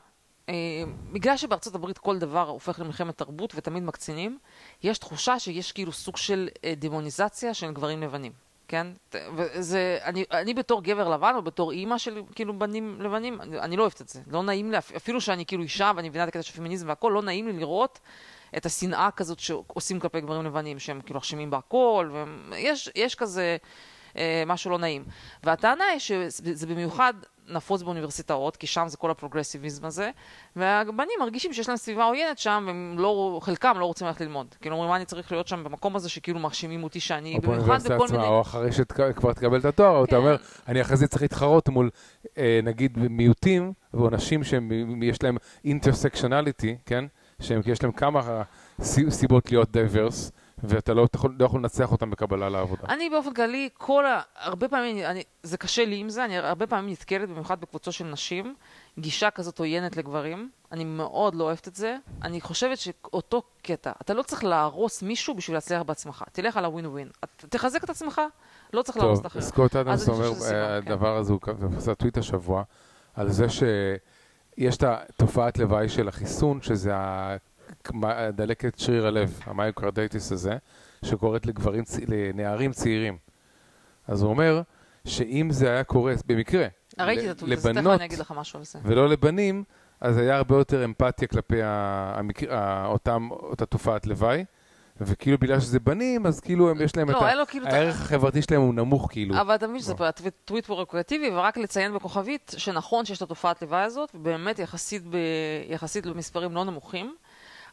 אה, 0.49 0.55
בגלל 1.13 1.37
שבארצות 1.37 1.75
הברית 1.75 1.99
כל 1.99 2.19
דבר 2.19 2.49
הופך 2.49 2.81
למלחמת 2.81 3.19
תרבות 3.19 3.53
ותמיד 3.57 3.83
מקצינים, 3.83 4.39
יש 4.83 4.99
תחושה 4.99 5.39
שיש 5.39 5.73
כאילו 5.73 5.93
סוג 5.93 6.17
של 6.17 6.49
אה, 6.65 6.75
דמוניזציה 6.77 7.55
של 7.55 7.73
גברים 7.73 8.03
לבנים. 8.03 8.33
כן? 8.73 8.87
וזה, 9.37 9.99
אני, 10.05 10.25
אני 10.31 10.55
בתור 10.55 10.83
גבר 10.83 11.09
לבן, 11.09 11.33
או 11.37 11.43
בתור 11.43 11.73
אימא 11.73 11.99
של 11.99 12.23
כאילו 12.35 12.59
בנים 12.59 13.01
לבנים, 13.01 13.41
אני, 13.41 13.59
אני 13.59 13.77
לא 13.77 13.83
אוהבת 13.83 14.01
את 14.01 14.09
זה. 14.09 14.21
לא 14.27 14.43
נעים 14.43 14.71
לי, 14.71 14.79
אפ- 14.79 14.93
אפילו 14.97 15.21
שאני 15.21 15.47
כאילו 15.47 15.63
אישה 15.63 15.93
ואני 15.97 16.09
מבינה 16.09 16.25
את 16.25 16.29
הקטע 16.29 16.43
של 16.43 16.53
פמיניזם 16.53 16.89
והכל, 16.89 17.13
לא 17.15 17.23
נעים 17.23 17.47
לי 17.47 17.53
לראות 17.53 18.01
את 18.57 18.67
השנאה 18.67 19.09
כזאת 19.17 19.39
שעושים 19.39 20.01
כלפי 20.01 20.21
גברים 20.21 20.45
לבנים, 20.45 20.79
שהם 20.79 21.01
כאילו 21.01 21.21
אשמים 21.21 21.51
בהכל, 21.51 22.11
ויש 22.51 22.91
יש 22.95 23.15
כזה 23.15 23.57
משהו 24.47 24.71
לא 24.71 24.79
נעים. 24.79 25.05
והטענה 25.45 25.85
היא 25.85 25.99
שזה 25.99 26.67
במיוחד 26.67 27.15
נפוץ 27.49 27.83
באוניברסיטאות, 27.83 28.57
כי 28.57 28.67
שם 28.67 28.85
זה 28.89 28.97
כל 28.97 29.11
הפרוגרסיביזם 29.11 29.87
הזה, 29.87 30.11
והבנים 30.57 31.15
מרגישים 31.21 31.53
שיש 31.53 31.69
להם 31.69 31.77
סביבה 31.77 32.05
עוינת 32.05 32.39
שם, 32.39 32.65
והם 32.67 32.95
לא, 32.99 33.41
חלקם 33.43 33.75
לא 33.79 33.85
רוצים 33.85 34.07
ללכת 34.07 34.21
ללמוד. 34.21 34.55
כאילו 34.61 34.75
אומרים, 34.75 34.91
מה 34.91 34.97
אני 34.97 35.05
צריך 35.05 35.33
להיות 35.33 35.49
שם 35.49 35.65
במקום 35.65 35.97
הזה 35.97 36.09
שכאילו 36.09 36.39
מאשימים 36.39 36.85
אותי 36.85 37.01
שאני, 37.01 37.37
או 37.37 37.41
במיוחד 37.41 37.83
בכל 37.83 38.05
עצמה, 38.05 38.19
מיני... 38.19 38.29
או 38.29 38.41
אחרי 38.41 38.73
שכבר 38.73 39.33
תקבל 39.33 39.59
את 39.61 39.65
התואר, 39.65 39.97
או 39.97 40.05
אתה 40.05 40.11
כן. 40.11 40.17
אומר, 40.17 40.37
אני 40.69 40.81
אחרי 40.81 40.97
זה 40.97 41.07
צריך 41.07 41.23
להתחרות 41.23 41.69
מול, 41.69 41.91
אה, 42.39 42.61
נגיד, 42.63 42.99
מיעוטים, 42.99 43.73
או 43.95 44.09
אנשים 44.09 44.45
שיש 44.45 45.23
להם 45.23 45.37
intersectionality, 45.65 46.77
כן? 46.87 47.05
שיש 47.41 47.83
להם 47.83 47.93
כמה 47.93 48.43
סי- 48.81 49.11
סיבות 49.11 49.51
להיות 49.51 49.73
diverse, 49.73 50.33
ואתה 50.63 50.95
לא 50.95 51.07
יכול 51.15 51.37
לא 51.39 51.45
יכול 51.45 51.61
לנצח 51.61 51.93
אותם 51.93 52.11
בקבלה 52.11 52.49
לעבודה. 52.49 52.83
אני 52.89 53.11
באופן 53.11 53.35
כללי, 53.35 53.69
כל 53.75 54.07
ה... 54.07 54.21
הרבה 54.37 54.69
פעמים, 54.69 55.05
אני... 55.05 55.23
זה 55.43 55.57
קשה 55.57 55.85
לי 55.85 55.97
עם 55.97 56.09
זה, 56.09 56.25
אני 56.25 56.39
הרבה 56.39 56.67
פעמים 56.67 56.91
נתקלת, 56.91 57.29
במיוחד 57.29 57.61
בקבוצות 57.61 57.95
של 57.95 58.05
נשים, 58.05 58.55
גישה 58.99 59.31
כזאת 59.31 59.59
עוינת 59.59 59.97
לגברים. 59.97 60.51
אני 60.73 60.85
מאוד 60.85 61.35
לא 61.35 61.45
אוהבת 61.45 61.69
את 61.69 61.75
זה. 61.75 61.97
אני 62.23 62.41
חושבת 62.41 62.79
שאותו 62.79 63.43
קטע, 63.63 63.93
אתה 64.01 64.15
לא 64.15 64.23
צריך 64.23 64.45
להרוס 64.45 65.03
מישהו 65.03 65.35
בשביל 65.35 65.57
להצליח 65.57 65.83
בעצמך. 65.83 66.25
תלך 66.33 66.57
על 66.57 66.65
הווין 66.65 66.87
ווין. 66.87 67.09
תחזק 67.37 67.85
את 67.85 67.91
עצמך, 67.91 68.21
לא 68.73 68.83
צריך 68.83 68.99
להרוס 68.99 69.19
את 69.19 69.23
טוב, 69.23 69.33
האחר. 69.37 69.49
סקוט 69.49 69.77
אדמס 69.77 70.09
אומר, 70.09 70.35
סיבה, 70.35 70.47
אה, 70.47 70.83
כן. 70.83 70.93
הדבר 70.93 71.17
הזה, 71.17 71.33
הוא 71.33 71.41
עשה 71.77 71.95
טוויט 71.95 72.19
השבוע, 72.19 72.63
על 73.15 73.29
זה 73.31 73.47
שיש 73.49 74.77
את 74.77 74.83
התופעת 74.83 75.59
לוואי 75.59 75.89
של 75.89 76.09
החיסון, 76.09 76.63
שזה 76.63 76.93
דלקת 78.33 78.79
שריר 78.79 79.07
הלב, 79.07 79.41
המיוקרדייטיס 79.45 80.33
הזה, 80.33 80.57
שקורית 81.05 81.47
לגברים, 81.47 81.85
לנערים 82.09 82.73
צעירים. 82.73 83.19
אז 84.09 84.23
הוא 84.23 84.31
אומר, 84.31 84.63
שאם 85.07 85.49
זה 85.51 85.71
היה 85.71 85.85
קורה, 85.85 86.15
במקרה, 86.27 86.67
ראיתי 87.01 87.27
ל- 87.27 87.31
את 87.31 87.37
הטוויט 87.37 87.59
הזה, 87.59 87.69
תכף 87.69 87.79
לבנות 87.79 87.99
אני 88.01 88.05
אגיד 88.05 88.19
לך 88.19 88.33
משהו 88.37 88.59
על 88.59 88.65
זה. 88.65 88.79
ולא 88.83 89.09
לבנים, 89.09 89.65
אז 90.01 90.19
היה 90.19 90.37
הרבה 90.37 90.57
יותר 90.57 90.85
אמפתיה 90.85 91.29
כלפי 91.29 91.63
ה- 91.63 92.13
המקר... 92.17 92.55
ה- 92.55 92.87
אותם, 92.87 93.29
אותה 93.31 93.67
תופעת 93.67 94.07
לוואי, 94.07 94.45
וכאילו 95.01 95.39
בגלל 95.39 95.61
שזה 95.61 95.81
בנים, 95.81 96.27
אז 96.27 96.41
כאילו 96.41 96.71
הם, 96.71 96.81
יש 96.81 96.97
להם 96.97 97.11
את 97.11 97.15
לא, 97.15 97.25
ה... 97.25 97.31
אין 97.31 97.39
לו 97.39 97.47
כאילו... 97.47 97.67
את 97.69 97.73
ה- 97.73 97.77
הערך 97.77 98.01
החברתי 98.01 98.43
שלהם 98.43 98.61
הוא 98.61 98.75
נמוך 98.75 99.09
כאילו. 99.11 99.41
אבל 99.41 99.55
אתה 99.55 99.67
מבין 99.67 99.81
שזה 99.81 99.95
לא. 100.01 100.11
טוויט 100.45 100.67
פרוקרטיבי, 100.67 101.31
ורק 101.31 101.57
לציין 101.57 101.95
בכוכבית 101.95 102.55
שנכון 102.57 103.05
שיש 103.05 103.19
את 103.19 103.23
התופעת 103.23 103.63
לוואי 103.63 103.83
הזאת, 103.83 104.11
ובאמת 104.15 104.59
יחסית, 104.59 105.03
ב... 105.11 105.17
יחסית 105.69 106.07
במספרים 106.07 106.53
לא 106.53 106.65
נמוכים, 106.65 107.15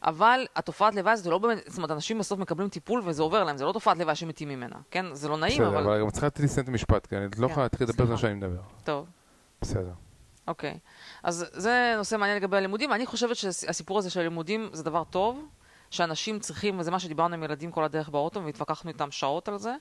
אבל 0.02 0.46
התופעת 0.56 0.94
לוואי 0.94 1.16
זה 1.16 1.30
לא 1.30 1.38
באמת, 1.38 1.58
זאת 1.66 1.76
אומרת, 1.76 1.90
אנשים 1.90 2.18
בסוף 2.18 2.38
מקבלים 2.38 2.68
טיפול 2.68 3.02
וזה 3.04 3.22
עובר 3.22 3.44
להם, 3.44 3.56
זה 3.56 3.64
לא 3.64 3.72
תופעת 3.72 3.98
לוואי 3.98 4.14
שמתים 4.14 4.48
ממנה, 4.48 4.76
כן? 4.90 5.14
זה 5.14 5.28
לא 5.28 5.36
נעים, 5.36 5.62
בסדר, 5.62 5.68
אבל... 5.68 5.82
אבל 5.82 6.00
גם 6.00 6.10
צריכה 6.10 6.26
לתת 6.26 6.38
לי 6.38 6.44
לסיים 6.44 6.64
את 6.64 6.68
המשפט, 6.68 7.06
כי 7.06 7.16
אני 7.16 7.26
לא 7.38 7.46
כן, 7.46 7.52
יכולה 7.52 7.64
להתחיל 7.64 7.86
לדבר 7.88 8.04
בזמן. 8.04 8.16
שאני 8.16 8.34
מדבר. 8.34 8.60
טוב, 8.84 9.06
בסדר. 9.60 9.92
אוקיי. 10.48 10.78
אז 11.22 11.46
זה 11.52 11.94
נושא 11.96 12.16
מעניין 12.16 12.38
לגבי 12.38 12.56
הלימודים. 12.56 12.92
אני 12.92 13.06
חושבת 13.06 13.36
שהסיפור 13.36 13.98
הזה 13.98 14.10
של 14.10 14.20
הלימודים 14.20 14.70
זה 14.72 14.82
דבר 14.82 15.04
טוב, 15.04 15.48
שאנשים 15.90 16.38
צריכים, 16.38 16.78
וזה 16.78 16.90
מה 16.90 16.98
שדיברנו 16.98 17.34
עם 17.34 17.42
ילדים 17.42 17.72
כל 17.72 17.84
הדרך 17.84 18.08
באוטו, 18.08 18.44
והתווכחנו 18.44 18.90
איתם 18.90 19.10
שעות 19.10 19.48
על 19.48 19.58
זה, 19.58 19.74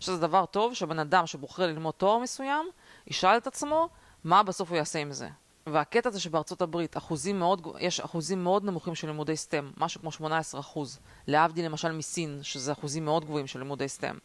שזה 0.00 0.20
דבר 0.20 0.46
טוב 0.46 0.74
שבן 0.74 0.98
אדם 0.98 1.26
שבוחר 1.26 1.66
ללמוד 1.66 1.94
תואר 1.94 2.18
מסוים, 2.18 2.66
ישאל 3.06 3.36
את 3.36 3.46
עצמו 3.46 3.88
מה 4.24 4.42
בסוף 4.42 4.70
הוא 4.70 4.76
יעשה 4.76 4.98
עם 4.98 5.12
זה. 5.12 5.28
והקטע 5.66 6.08
הזה 6.08 6.20
שבארצות 6.20 6.62
הברית 6.62 6.96
אחוזים 6.96 7.38
מאוד, 7.38 7.66
יש 7.78 8.00
אחוזים 8.00 8.44
מאוד 8.44 8.64
נמוכים 8.64 8.94
של 8.94 9.06
לימודי 9.06 9.36
סטם, 9.36 9.70
משהו 9.76 10.00
כמו 10.00 10.12
18 10.12 10.60
אחוז, 10.60 10.98
להבדיל 11.26 11.64
למשל 11.64 11.92
מסין, 11.92 12.38
שזה 12.42 12.72
אחוזים 12.72 13.04
מאוד 13.04 13.24
גבוהים 13.24 13.46
של 13.46 13.58
לימודי 13.58 13.88
סטם. 13.88 14.18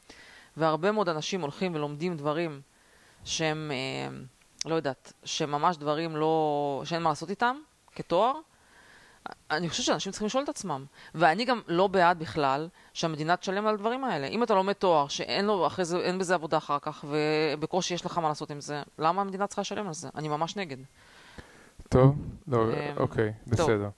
והרבה 0.58 0.92
מאוד 0.92 1.10
אנשים 1.10 1.42
הולכים 1.42 1.76
ולומדים 1.76 2.18
דברים 2.18 2.62
שהם, 3.26 3.72
אה, 3.72 4.18
לא 4.66 4.76
יודעת, 4.76 5.14
שהם 5.24 5.52
ממש 5.52 5.78
דברים 5.78 6.16
לא, 6.16 6.82
שאין 6.86 7.04
מה 7.04 7.10
לעשות 7.10 7.30
איתם, 7.30 7.58
כתואר. 7.96 8.34
אני 9.52 9.70
חושבת 9.70 9.86
שאנשים 9.86 10.12
צריכים 10.12 10.26
לשאול 10.26 10.44
את 10.44 10.50
עצמם. 10.50 10.86
ואני 11.16 11.46
גם 11.46 11.62
לא 11.68 11.88
בעד 11.88 12.20
בכלל 12.20 12.68
שהמדינה 12.94 13.38
תשלם 13.38 13.68
על 13.68 13.74
הדברים 13.74 14.04
האלה. 14.04 14.28
אם 14.28 14.44
אתה 14.44 14.54
לומד 14.54 14.74
תואר 14.74 15.08
שאין 15.08 15.46
לו 15.46 15.68
אחרי 15.68 15.86
זה, 15.86 15.98
אין 15.98 16.20
בזה 16.20 16.34
עבודה 16.34 16.58
אחר 16.58 16.80
כך, 16.82 17.06
ובקושי 17.08 17.94
יש 17.94 18.06
לך 18.06 18.18
מה 18.18 18.28
לעשות 18.30 18.52
עם 18.52 18.62
זה, 18.62 18.84
למה 19.00 19.22
המדינה 19.22 19.48
צריכה 19.48 19.62
לשלם 19.62 19.88
על 19.88 19.94
זה? 19.94 20.10
אני 20.16 20.28
ממש 20.28 20.56
נגד. 20.56 20.78
טוב, 21.92 22.16
לא, 22.48 22.74
אמ, 22.74 22.98
אוקיי. 22.98 23.34
בסדר. 23.48 23.89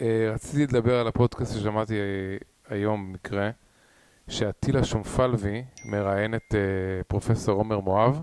אה, 0.00 0.30
רציתי 0.34 0.66
לדבר 0.66 1.00
על 1.00 1.08
הפודקאסט 1.08 1.54
ששמעתי 1.54 1.94
אה, 1.94 2.36
היום 2.68 3.12
במקרה, 3.12 3.50
שעטילה 4.28 4.84
שומפלבי 4.84 5.64
מראיין 5.84 6.34
את 6.34 6.54
אה, 6.54 7.04
פרופסור 7.08 7.58
עומר 7.58 7.80
מואב. 7.80 8.22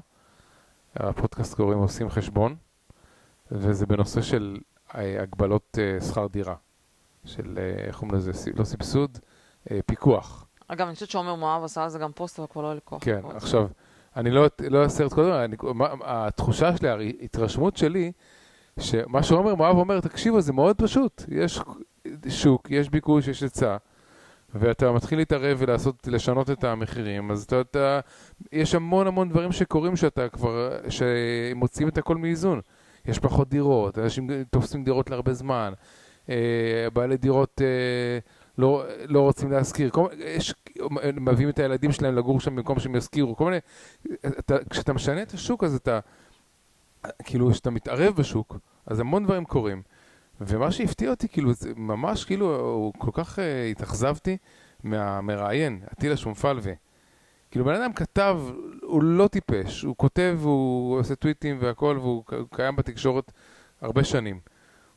הפודקאסט 0.96 1.54
קוראים 1.56 1.80
עושים 1.80 2.10
חשבון, 2.10 2.56
וזה 3.52 3.86
בנושא 3.86 4.22
של 4.22 4.58
הגבלות 4.93 5.78
שכר 6.10 6.28
דירה. 6.28 6.56
של, 7.26 7.60
איך 7.88 7.96
קוראים 8.00 8.18
לזה? 8.18 8.32
לא 8.56 8.64
סבסוד, 8.64 9.18
פיקוח. 9.86 10.46
אגב, 10.68 10.88
אני 10.88 10.93
חושבת 10.93 11.10
שעומר 11.10 11.36
מואב 11.36 11.64
עשה 11.64 11.84
על 11.84 11.89
זה 11.89 12.00
גם 12.00 12.12
פוסט, 12.12 12.39
אבל 12.39 12.48
כבר 12.48 12.74
לא 12.74 12.80
כוח. 12.86 13.04
כן. 13.04 13.22
עכשיו, 13.36 13.68
אני 14.16 14.32
לא 14.32 14.45
לא 14.70 14.84
אעשה 14.84 15.05
את 15.05 15.13
כל 15.13 15.22
הדברים, 15.22 15.43
אני- 15.43 15.74
מה- 15.74 15.88
התחושה 16.03 16.78
שלי, 16.78 17.13
ההתרשמות 17.22 17.78
שלי, 17.78 18.11
שמה 18.80 19.24
שעומר 19.24 19.55
מואב 19.55 19.78
אומר, 19.78 19.99
תקשיבו, 19.99 20.41
זה 20.41 20.53
מאוד 20.53 20.78
פשוט. 20.78 21.24
יש 21.28 21.59
שוק, 22.30 22.68
יש 22.72 22.89
ביקוש, 22.89 23.28
יש 23.28 23.43
היצע, 23.43 23.78
ואתה 24.55 24.91
מתחיל 24.91 25.18
להתערב 25.20 25.57
ולעשות, 25.61 26.07
לשנות 26.07 26.49
את 26.49 26.63
המחירים, 26.63 27.32
אז 27.32 27.43
אתה, 27.43 27.61
אתה, 27.61 27.99
יש 28.51 28.76
המון 28.76 29.07
המון 29.07 29.30
דברים 29.30 29.51
שקורים 29.51 29.95
שאתה 29.95 30.30
כבר, 30.30 30.78
שמוציאים 30.89 31.89
את 31.89 31.97
הכל 31.97 32.18
מאיזון. 32.18 32.61
יש 33.05 33.20
פחות 33.20 33.49
דירות, 33.49 33.97
אנשים 33.99 34.28
תופסים 34.51 34.84
דירות 34.84 35.09
להרבה 35.09 35.34
זמן, 35.34 35.74
אה, 36.30 36.36
בעלי 36.93 37.18
דירות 37.18 37.61
אה, 37.61 38.20
לא, 38.58 38.84
לא 39.08 39.22
רוצים 39.22 39.51
להשכיר, 39.51 39.91
מביאים 41.01 41.49
את 41.49 41.60
הילדים 41.60 41.91
שלהם 41.91 42.16
לגור 42.16 42.39
שם 42.39 42.56
במקום 42.56 42.80
שהם 42.80 42.95
ישכירו, 42.95 43.36
כל 43.36 43.45
מיני, 43.45 43.58
אתה, 44.39 44.56
כשאתה 44.70 44.93
משנה 44.93 45.22
את 45.22 45.32
השוק 45.32 45.64
אז 45.64 45.76
אתה, 45.76 45.99
כאילו 47.24 47.51
כשאתה 47.51 47.70
מתערב 47.70 48.16
בשוק, 48.16 48.58
אז 48.86 48.99
המון 48.99 49.24
דברים 49.24 49.45
קורים. 49.45 49.82
ומה 50.41 50.72
שהפתיע 50.72 51.10
אותי, 51.10 51.28
כאילו, 51.28 51.53
זה 51.53 51.72
ממש, 51.76 52.26
כאילו, 52.26 52.56
הוא 52.56 52.93
כל 52.97 53.12
כך 53.14 53.39
uh, 53.39 53.41
התאכזבתי 53.72 54.38
מהמראיין, 54.84 55.82
עטילה 55.91 56.18
שומפלבי. 56.18 56.76
כאילו, 57.51 57.66
בן 57.66 57.74
אדם 57.74 57.93
כתב, 57.93 58.39
הוא 58.82 59.03
לא 59.03 59.28
טיפש, 59.28 59.82
הוא 59.82 59.95
כותב, 59.97 60.39
הוא 60.43 60.99
עושה 60.99 61.16
טוויטים 61.16 61.58
והכל, 61.62 61.97
והוא 62.01 62.24
קיים 62.51 62.76
בתקשורת 62.76 63.32
הרבה 63.82 64.03
שנים. 64.03 64.39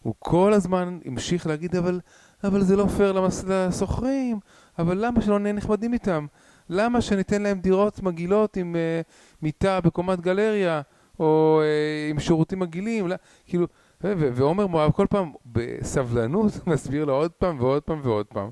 הוא 0.02 0.14
כל 0.18 0.52
הזמן 0.52 0.98
המשיך 1.04 1.46
להגיד, 1.46 1.76
אבל, 1.76 2.00
אבל 2.44 2.62
זה 2.62 2.76
לא 2.76 2.86
פייר 2.86 3.12
למס- 3.12 3.44
לשוכרים, 3.48 4.38
אבל 4.78 5.06
למה 5.06 5.22
שלא 5.22 5.38
נהיה 5.38 5.52
נחמדים 5.52 5.92
איתם? 5.92 6.26
למה 6.70 7.00
שניתן 7.00 7.42
להם 7.42 7.58
דירות 7.60 8.02
מגעילות 8.02 8.56
עם 8.56 8.76
uh, 8.76 9.08
מיטה 9.42 9.80
בקומת 9.80 10.20
גלריה, 10.20 10.80
או 11.20 11.60
uh, 11.62 12.10
עם 12.10 12.20
שירותים 12.20 12.58
מגעילים? 12.58 13.08
לא, 13.08 13.14
כאילו, 13.46 13.66
ועומר 14.04 14.66
מואב 14.66 14.90
כל 14.92 15.06
פעם 15.10 15.32
בסבלנות 15.46 16.52
מסביר 16.66 17.04
לו 17.04 17.14
עוד 17.14 17.30
פעם 17.30 17.60
ועוד 17.60 17.82
פעם 17.82 18.00
ועוד 18.04 18.26
פעם, 18.26 18.50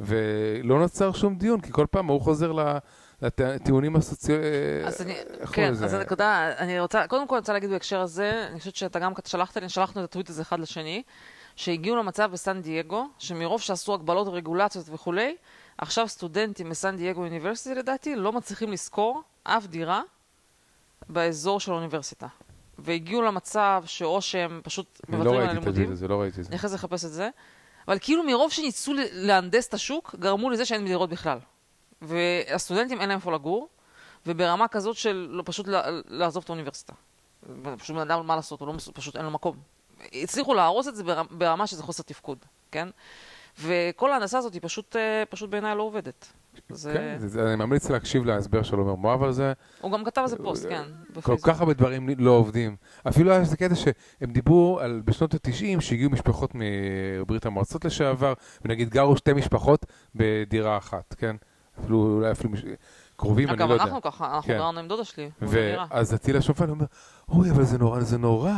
ולא 0.00 0.78
נוצר 0.80 1.12
שום 1.12 1.34
דיון, 1.34 1.60
כי 1.60 1.72
כל 1.72 1.86
פעם 1.90 2.06
הוא 2.06 2.20
חוזר 2.20 2.52
ל- 2.52 2.78
לטיעונים 3.22 3.96
הסוציאליים. 3.96 4.86
אז 4.86 5.02
אני, 5.02 5.14
כן, 5.52 5.70
אז 5.70 5.94
הנקודה, 5.94 6.52
אני 6.58 6.80
רוצה, 6.80 7.06
קודם 7.08 7.26
כל 7.28 7.34
אני 7.34 7.40
רוצה 7.40 7.52
להגיד 7.52 7.70
בהקשר 7.70 8.00
הזה, 8.00 8.46
אני 8.50 8.58
חושבת 8.58 8.76
שאתה 8.76 8.98
גם 8.98 9.12
שלחת 9.24 9.56
לי, 9.56 9.68
שלחנו 9.68 10.00
את 10.00 10.08
הטוויט 10.08 10.30
הזה 10.30 10.42
אחד 10.42 10.60
לשני, 10.60 11.02
שהגיעו 11.56 11.96
למצב 11.96 12.30
בסן 12.32 12.62
דייגו, 12.62 13.08
שמרוב 13.18 13.60
שעשו 13.60 13.94
הגבלות 13.94 14.28
ורגולציות 14.28 14.86
וכולי, 14.88 15.36
עכשיו 15.78 16.08
סטודנטים 16.08 16.68
מסן 16.68 16.96
דייגו 16.96 17.24
אוניברסיטי 17.24 17.74
לדעתי 17.74 18.16
לא 18.16 18.32
מצליחים 18.32 18.72
לשכור 18.72 19.22
אף 19.44 19.66
דירה 19.66 20.02
באזור 21.08 21.60
של 21.60 21.72
האוניברסיטה. 21.72 22.26
והגיעו 22.78 23.22
למצב 23.22 23.82
שאו 23.86 24.22
שהם 24.22 24.60
פשוט 24.64 25.00
אני 25.08 25.18
לא 25.18 25.24
מוותרים 25.24 25.40
על 25.40 25.46
ראיתי 25.46 25.60
את 25.60 25.66
הלימודים, 25.66 25.94
זה, 25.94 26.08
לא 26.08 26.20
ראיתי 26.20 26.40
את 26.40 26.44
זה. 26.44 26.48
אני 26.48 26.56
אחרי 26.56 26.70
זה 26.70 26.76
אחפש 26.76 27.04
את 27.04 27.10
זה, 27.10 27.30
אבל 27.88 27.98
כאילו 28.00 28.22
מרוב 28.22 28.52
שניסו 28.52 28.92
להנדס 29.12 29.68
את 29.68 29.74
השוק, 29.74 30.14
גרמו 30.18 30.50
לזה 30.50 30.64
שאין 30.64 30.84
דירות 30.84 31.10
בכלל. 31.10 31.38
והסטודנטים 32.02 33.00
אין 33.00 33.08
להם 33.08 33.18
איפה 33.18 33.32
לגור, 33.32 33.68
וברמה 34.26 34.68
כזאת 34.68 34.96
של 34.96 35.28
לא, 35.30 35.42
פשוט 35.46 35.66
לעזוב 36.08 36.42
את 36.42 36.48
האוניברסיטה. 36.48 36.92
פשוט 37.78 37.96
בן 37.96 38.02
אדם, 38.02 38.26
מה 38.26 38.36
לעשות, 38.36 38.60
הוא 38.60 38.68
לא, 38.68 38.74
פשוט 38.94 39.16
אין 39.16 39.24
לו 39.24 39.30
מקום. 39.30 39.56
הצליחו 40.22 40.54
להרוס 40.54 40.88
את 40.88 40.96
זה 40.96 41.02
ברמה, 41.30 41.66
שזה 41.66 41.82
חוסר 41.82 42.02
תפקוד, 42.02 42.38
כן? 42.72 42.88
וכל 43.62 44.12
ההנדסה 44.12 44.38
הזאת 44.38 44.52
היא 44.54 44.60
פשוט, 44.64 44.96
אה, 44.96 45.22
פשוט 45.30 45.50
בעיניי 45.50 45.76
לא 45.76 45.82
עובדת. 45.82 46.26
זה... 46.68 46.92
כן, 46.94 47.14
זה- 47.18 47.28
זה- 47.28 47.46
אני 47.46 47.56
ממליץ 47.56 47.90
להקשיב 47.90 48.24
להסבר 48.24 48.62
של 48.62 48.76
עומר 48.76 48.94
מואב 48.94 49.22
על 49.22 49.32
זה. 49.32 49.52
הוא 49.80 49.92
גם 49.92 50.04
כתב 50.04 50.20
על 50.20 50.26
זה 50.28 50.36
פוסט, 50.36 50.66
כן, 50.68 50.82
כל 51.14 51.20
בפייסבוק. 51.20 51.40
כך 51.50 51.60
הרבה 51.60 51.72
דברים 51.74 52.08
לא 52.18 52.30
עובדים. 52.30 52.76
אפילו 53.08 53.30
היה 53.30 53.40
איזה 53.40 53.56
קטע 53.56 53.74
שהם 53.74 54.32
דיברו 54.32 54.78
על 54.80 55.02
בשנות 55.04 55.34
ה-90 55.34 55.80
שהגיעו 55.80 56.10
משפחות 56.10 56.50
מברית 56.54 57.46
המועצות 57.46 57.84
לשעבר, 57.84 58.32
ונגיד 58.64 58.88
גרו 58.88 59.16
שתי 59.16 59.32
משפחות 59.32 59.86
בדירה 60.14 60.76
אחת, 60.78 61.14
כן? 61.18 61.36
אפילו, 61.80 61.98
אולי 62.16 62.30
אפילו 62.32 62.50
מש... 62.50 62.62
קרובים, 63.16 63.48
אני 63.48 63.56
אגב, 63.56 63.68
לא 63.68 63.72
יודע. 63.72 63.84
אנחנו 63.84 64.02
ככה, 64.02 64.34
אנחנו 64.34 64.48
כן. 64.52 64.58
גרנו 64.58 64.80
עם 64.80 64.88
דודה 64.88 65.04
שלי. 65.04 65.30
ואז 65.42 66.14
אצילה 66.14 66.42
שופן 66.42 66.70
אומר, 66.70 66.84
אוי, 67.28 67.50
אבל 67.50 67.64
זה 67.64 67.78
נורא, 67.78 68.00
זה 68.00 68.18
נורא. 68.18 68.52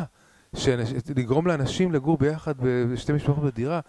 לגרום 1.16 1.46
לאנשים 1.46 1.92
לגור 1.92 2.18
ביחד 2.18 2.54
בשתי 2.92 3.12
משפחות 3.12 3.44
בדירה. 3.44 3.80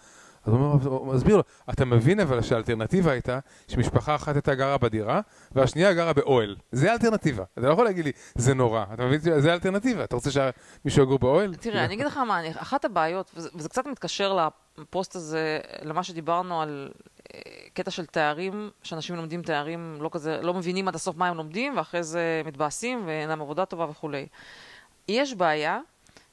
אז 0.46 0.52
הוא 0.84 1.14
מסביר 1.14 1.36
לו, 1.36 1.42
אתה 1.70 1.84
מבין 1.84 2.20
אבל 2.20 2.42
שהאלטרנטיבה 2.42 3.12
הייתה 3.12 3.38
שמשפחה 3.68 4.14
אחת 4.14 4.34
הייתה 4.34 4.54
גרה 4.54 4.78
בדירה, 4.78 5.20
והשנייה 5.52 5.92
גרה 5.92 6.12
באוהל. 6.12 6.56
זה 6.72 6.90
האלטרנטיבה. 6.90 7.44
אתה 7.52 7.66
לא 7.66 7.72
יכול 7.72 7.84
להגיד 7.84 8.04
לי, 8.04 8.12
זה 8.34 8.54
נורא. 8.54 8.84
אתה 8.94 9.06
מבין? 9.06 9.20
זה 9.20 9.50
האלטרנטיבה. 9.50 10.04
אתה 10.04 10.16
רוצה 10.16 10.30
שמישהו 10.30 11.02
יגור 11.02 11.18
באוהל? 11.18 11.54
תראה, 11.54 11.84
אני 11.84 11.94
אגיד 11.94 12.06
לך 12.06 12.16
מה, 12.16 12.40
אחת 12.56 12.84
הבעיות, 12.84 13.30
וזה, 13.36 13.48
וזה 13.54 13.68
קצת 13.68 13.86
מתקשר 13.86 14.48
לפוסט 14.78 15.16
הזה, 15.16 15.58
למה 15.82 16.02
שדיברנו 16.02 16.62
על 16.62 16.88
אה, 17.34 17.40
קטע 17.74 17.90
של 17.90 18.06
תארים, 18.06 18.70
שאנשים 18.82 19.16
לומדים 19.16 19.42
תארים 19.42 19.98
לא 20.00 20.10
כזה, 20.12 20.40
לא 20.42 20.54
מבינים 20.54 20.88
עד 20.88 20.94
הסוף 20.94 21.16
מה 21.16 21.28
הם 21.28 21.36
לומדים, 21.36 21.76
ואחרי 21.76 22.02
זה 22.02 22.42
מתבאסים 22.44 23.06
ואין 23.06 23.28
להם 23.28 23.40
עבודה 23.40 23.64
טובה 23.64 23.86
וכולי. 23.90 24.26
יש 25.08 25.34
בעיה 25.34 25.80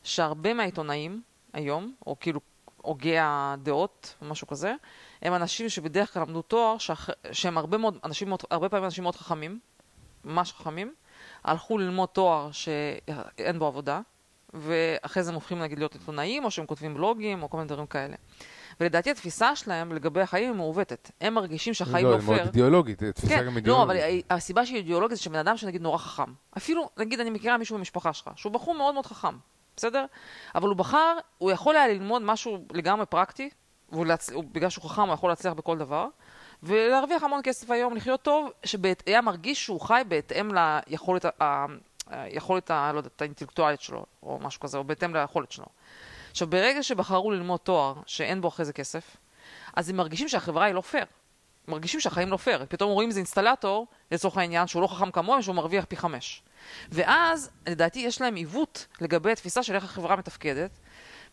שהרבה 0.03 0.53
מהעיתונאים 0.53 1.21
היום, 1.53 1.93
או 2.07 2.19
כאילו 2.19 2.39
הוגי 2.77 3.15
הדעות, 3.19 4.15
או 4.21 4.25
משהו 4.25 4.47
כזה, 4.47 4.73
הם 5.21 5.33
אנשים 5.33 5.69
שבדרך 5.69 6.13
כלל 6.13 6.21
למדו 6.23 6.41
תואר, 6.41 6.77
שאח... 6.77 7.09
שהם 7.31 7.57
הרבה 7.57 7.77
מאוד, 7.77 7.97
אנשים 8.03 8.29
מאוד, 8.29 8.39
הרבה 8.51 8.69
פעמים 8.69 8.85
אנשים 8.85 9.03
מאוד 9.03 9.15
חכמים, 9.15 9.59
ממש 10.23 10.53
חכמים, 10.53 10.93
הלכו 11.43 11.77
ללמוד 11.77 12.09
תואר 12.09 12.51
שאין 12.51 13.59
בו 13.59 13.65
עבודה, 13.65 14.01
ואחרי 14.53 15.23
זה 15.23 15.29
הם 15.29 15.35
הופכים 15.35 15.59
נגיד 15.59 15.77
להיות 15.77 15.93
עיתונאים, 15.93 16.45
או 16.45 16.51
שהם 16.51 16.65
כותבים 16.65 16.93
בלוגים, 16.93 17.43
או 17.43 17.49
כל 17.49 17.57
מיני 17.57 17.69
דברים 17.69 17.85
כאלה. 17.85 18.15
ולדעתי 18.79 19.11
התפיסה 19.11 19.55
שלהם 19.55 19.93
לגבי 19.93 20.21
החיים 20.21 20.51
היא 20.51 20.57
מעוותת. 20.57 21.11
הם 21.21 21.33
מרגישים 21.33 21.73
שהחיים 21.73 22.05
לא 22.05 22.11
לא, 22.11 22.17
היא 22.17 22.25
מאוד 22.25 22.35
פייר. 22.35 22.47
אידיאולוגית, 22.47 23.03
תפיסה 23.03 23.27
כן, 23.27 23.45
גם 23.45 23.53
לא, 23.53 23.57
אידיאולוגית. 23.57 24.01
אבל 24.03 24.35
הסיבה 24.37 24.65
שהיא 24.65 24.77
אידיאולוגית 24.77 25.17
זה 25.17 25.23
שבן 25.23 25.39
אדם 25.39 25.57
שנגיד 25.57 25.81
נורא 25.81 25.97
חכם. 25.97 26.33
אפילו, 26.57 26.89
נגיד, 26.97 27.19
אני 27.19 27.29
מכירה 27.29 27.57
מישהו 27.57 27.77
במשפחה 27.77 28.13
שלך, 28.13 28.29
שהוא 28.35 28.51
בחור 28.53 28.75
מאוד 28.75 28.93
מאוד 28.93 29.05
חכם, 29.05 29.37
בסדר? 29.77 30.05
אבל 30.55 30.67
הוא 30.67 30.77
בחר, 30.77 31.17
הוא 31.37 31.51
יכול 31.51 31.75
היה 31.75 31.87
ללמוד 31.87 32.21
משהו 32.21 32.57
לגמרי 32.71 33.05
פרקטי, 33.05 33.49
והוא 33.91 34.05
להצ... 34.05 34.29
הוא, 34.29 34.43
בגלל 34.51 34.69
שהוא 34.69 34.89
חכם 34.89 35.01
הוא 35.01 35.13
יכול 35.13 35.29
להצליח 35.29 35.53
בכל 35.53 35.77
דבר, 35.77 36.07
ולהרוויח 36.63 37.23
המון 37.23 37.41
כסף 37.43 37.71
היום, 37.71 37.95
לחיות 37.95 38.21
טוב, 38.21 38.49
שהיה 38.65 39.21
מרגיש 39.21 39.65
שהוא 39.65 39.81
חי 39.81 40.01
בהתאם 40.07 40.51
ליכולת, 40.87 41.25
ה... 41.41 41.65
היכולת, 42.07 42.71
ה... 42.71 42.91
לא 42.93 42.97
יודעת, 42.97 43.21
האינטלקטואלית 43.21 43.81
שלו, 43.81 44.05
או 44.23 44.39
משהו 44.41 44.61
כזה, 44.61 44.77
או 44.77 44.83
בהתאם 44.83 45.15
ליכולת 45.15 45.51
שלו. 45.51 45.65
עכשיו, 46.31 46.47
ברגע 46.47 46.83
שבחרו 46.83 47.31
ללמוד 47.31 47.59
תואר 47.59 47.93
שאין 48.05 48.41
בו 48.41 48.47
אחרי 48.47 48.65
זה 48.65 48.73
כסף, 48.73 49.17
אז 49.73 49.89
הם 49.89 49.95
מרגישים 49.95 50.27
שהחברה 50.27 50.65
היא 50.65 50.73
לא 50.73 50.81
פייר. 50.81 51.05
מרגישים 51.67 51.99
שהחיים 51.99 52.31
לא 52.31 52.37
פייר. 52.37 52.65
פתאום 52.69 52.91
רואים 52.91 53.09
איזה 53.09 53.19
אינסטלטור, 53.19 53.87
לצורך 54.11 54.37
העניין, 54.37 54.67
שהוא 54.67 54.81
לא 54.81 54.87
חכם 54.87 55.11
כמוהם, 55.11 55.41
שהוא 55.41 55.55
מרוויח 55.55 55.85
פי 55.85 55.97
חמש. 55.97 56.43
ואז, 56.91 57.49
לדעתי, 57.67 57.99
יש 57.99 58.21
להם 58.21 58.35
עיוות 58.35 58.87
לגבי 59.01 59.31
התפיסה 59.31 59.63
של 59.63 59.75
איך 59.75 59.83
החברה 59.83 60.15
מתפקדת, 60.15 60.79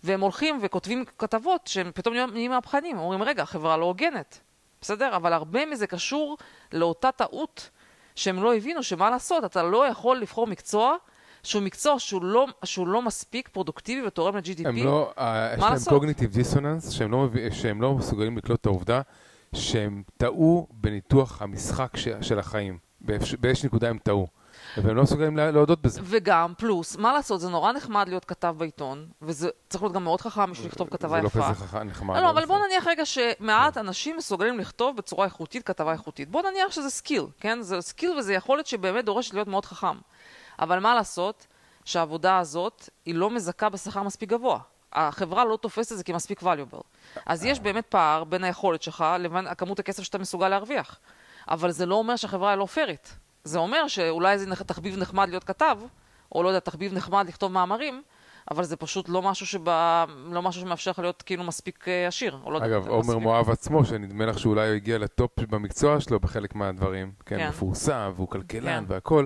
והם 0.04 0.20
הולכים 0.20 0.58
וכותבים 0.62 1.04
כתבות 1.18 1.66
שהם 1.66 1.90
פתאום 1.94 2.14
נהיים 2.14 2.50
מהפכנים. 2.50 2.98
אומרים, 2.98 3.22
רגע, 3.22 3.42
החברה 3.42 3.76
לא 3.76 3.84
הוגנת, 3.84 4.40
בסדר? 4.80 5.16
אבל 5.16 5.32
הרבה 5.32 5.66
מזה 5.66 5.86
קשור 5.86 6.38
לאותה 6.72 7.12
טעות 7.12 7.70
שהם 8.16 8.42
לא 8.42 8.54
הבינו, 8.54 8.82
שמה 8.82 9.10
לעשות, 9.10 9.44
אתה 9.44 9.62
לא 9.62 9.86
יכול 9.86 10.18
לבחור 10.18 10.46
מקצוע 10.46 10.96
שהוא 11.42 11.62
מקצוע 11.62 11.98
שהוא 11.98 12.24
לא, 12.24 12.46
שהוא 12.64 12.86
לא 12.86 13.02
מספיק 13.02 13.48
פרודוקטיבי 13.48 14.06
ותורם 14.06 14.36
ל-GDP. 14.36 14.68
הם 14.68 14.76
לא, 14.76 15.12
אה, 15.18 15.54
יש 15.54 15.62
להם? 15.62 15.78
קוגניטיב 15.88 16.32
דיסוננס, 16.32 16.90
שהם 16.90 17.12
לא, 17.12 17.28
שהם 17.50 17.82
לא 17.82 17.94
מסוגלים 17.94 18.38
לקלוט 18.38 18.60
את 18.60 18.66
העובדה 18.66 19.00
שהם 19.54 20.02
טעו 20.16 20.68
בניתוח 20.70 21.42
המשחק 21.42 21.96
ש, 21.96 22.08
של 22.20 22.38
החיים. 22.38 22.78
באיזושהי 23.40 23.66
נקודה 23.66 23.88
הם 23.88 23.98
טעו. 23.98 24.26
והם 24.76 24.96
לא 24.96 25.02
מסוגלים 25.02 25.36
לה- 25.36 25.50
להודות 25.50 25.82
בזה. 25.82 26.00
וגם, 26.04 26.52
פלוס, 26.58 26.96
מה 26.96 27.12
לעשות, 27.12 27.40
זה 27.40 27.48
נורא 27.48 27.72
נחמד 27.72 28.08
להיות 28.08 28.24
כתב 28.24 28.54
בעיתון, 28.58 29.06
וזה 29.22 29.48
צריך 29.68 29.82
להיות 29.82 29.94
גם 29.94 30.04
מאוד 30.04 30.20
חכם 30.20 30.50
בשביל 30.50 30.68
לכתוב 30.68 30.88
כתבה 30.90 31.16
זה 31.16 31.22
לא 31.22 31.26
יפה. 31.26 31.40
כזה 31.54 31.64
חכם, 31.66 31.82
נחמד. 31.88 32.16
לא, 32.16 32.22
לא, 32.22 32.30
אבל. 32.30 32.44
בוא 32.44 32.58
נניח 32.66 32.86
רגע 32.86 33.06
שמעט 33.06 33.78
אנשים 33.78 34.16
מסוגלים 34.16 34.58
לכתוב 34.58 34.96
בצורה 34.96 35.24
איכותית 35.24 35.66
כתבה 35.66 35.92
איכותית. 35.92 36.30
בוא 36.30 36.42
נניח 36.42 36.72
שזה 36.72 36.90
skill, 36.90 37.26
כן? 37.40 37.62
זה 37.62 37.80
skill 37.80 38.10
וזה 38.18 38.34
יכולת 38.34 38.66
שבאמת 38.66 39.04
דורשת 39.04 39.34
להיות 39.34 39.48
מאוד 39.48 39.64
חכם. 39.64 39.96
אבל 40.58 40.78
מה 40.78 40.94
לעשות 40.94 41.46
שהעבודה 41.84 42.38
הזאת 42.38 42.88
היא 43.06 43.14
לא 43.14 43.30
מזכה 43.30 43.68
בשכר 43.68 44.02
מספיק 44.02 44.28
גבוה. 44.28 44.58
החברה 44.92 45.44
לא 45.44 45.56
תופסת 45.56 45.92
את 45.92 45.96
זה 45.96 46.04
כמספיק 46.04 46.42
valuable. 46.42 46.82
אז 47.26 47.44
יש 47.44 47.60
באמת 47.60 47.86
פער 47.86 48.24
בין 48.24 48.44
היכולת 48.44 48.82
שלך 48.82 49.04
לבין 49.18 49.46
הכמות 49.46 49.78
הכסף 49.78 50.02
שאתה 50.02 50.18
מסוגל 50.18 50.48
להרוויח. 50.48 50.98
אבל 51.48 51.70
זה 51.70 51.86
לא 51.86 51.94
אומר 51.94 52.16
שהחברה 52.16 52.50
היא 52.50 52.58
לא 52.58 52.66
פיירית. 52.66 53.16
זה 53.44 53.58
אומר 53.58 53.88
שאולי 53.88 54.38
זה 54.38 54.64
תחביב 54.66 54.98
נחמד 54.98 55.28
להיות 55.28 55.44
כתב, 55.44 55.76
או 56.34 56.42
לא 56.42 56.48
יודע, 56.48 56.60
תחביב 56.60 56.94
נחמד 56.94 57.24
לכתוב 57.28 57.52
מאמרים, 57.52 58.02
אבל 58.50 58.64
זה 58.64 58.76
פשוט 58.76 59.08
לא 59.08 59.22
משהו 59.22 59.46
שבא, 59.46 60.04
לא 60.32 60.42
משהו 60.42 60.60
שמאפשר 60.62 60.90
לך 60.90 60.98
להיות 60.98 61.22
כאילו 61.22 61.44
מספיק 61.44 61.88
אה, 61.88 62.06
עשיר, 62.06 62.38
או 62.44 62.50
לא. 62.50 62.58
אגב, 62.58 62.88
עומר 62.88 63.00
מספיק- 63.00 63.22
מואב 63.22 63.50
עצמו, 63.50 63.84
שנדמה 63.84 64.26
לך 64.26 64.38
שאולי 64.38 64.68
הוא 64.68 64.74
הגיע 64.76 64.98
לטופ 64.98 65.30
במקצוע 65.40 66.00
שלו 66.00 66.20
בחלק 66.20 66.54
מהדברים, 66.54 67.12
כן, 67.26 67.38
כן. 67.38 67.48
מפורסם, 67.48 68.12
והוא 68.16 68.28
כלכלן 68.28 68.84
כן. 68.86 68.92
והכל, 68.92 69.24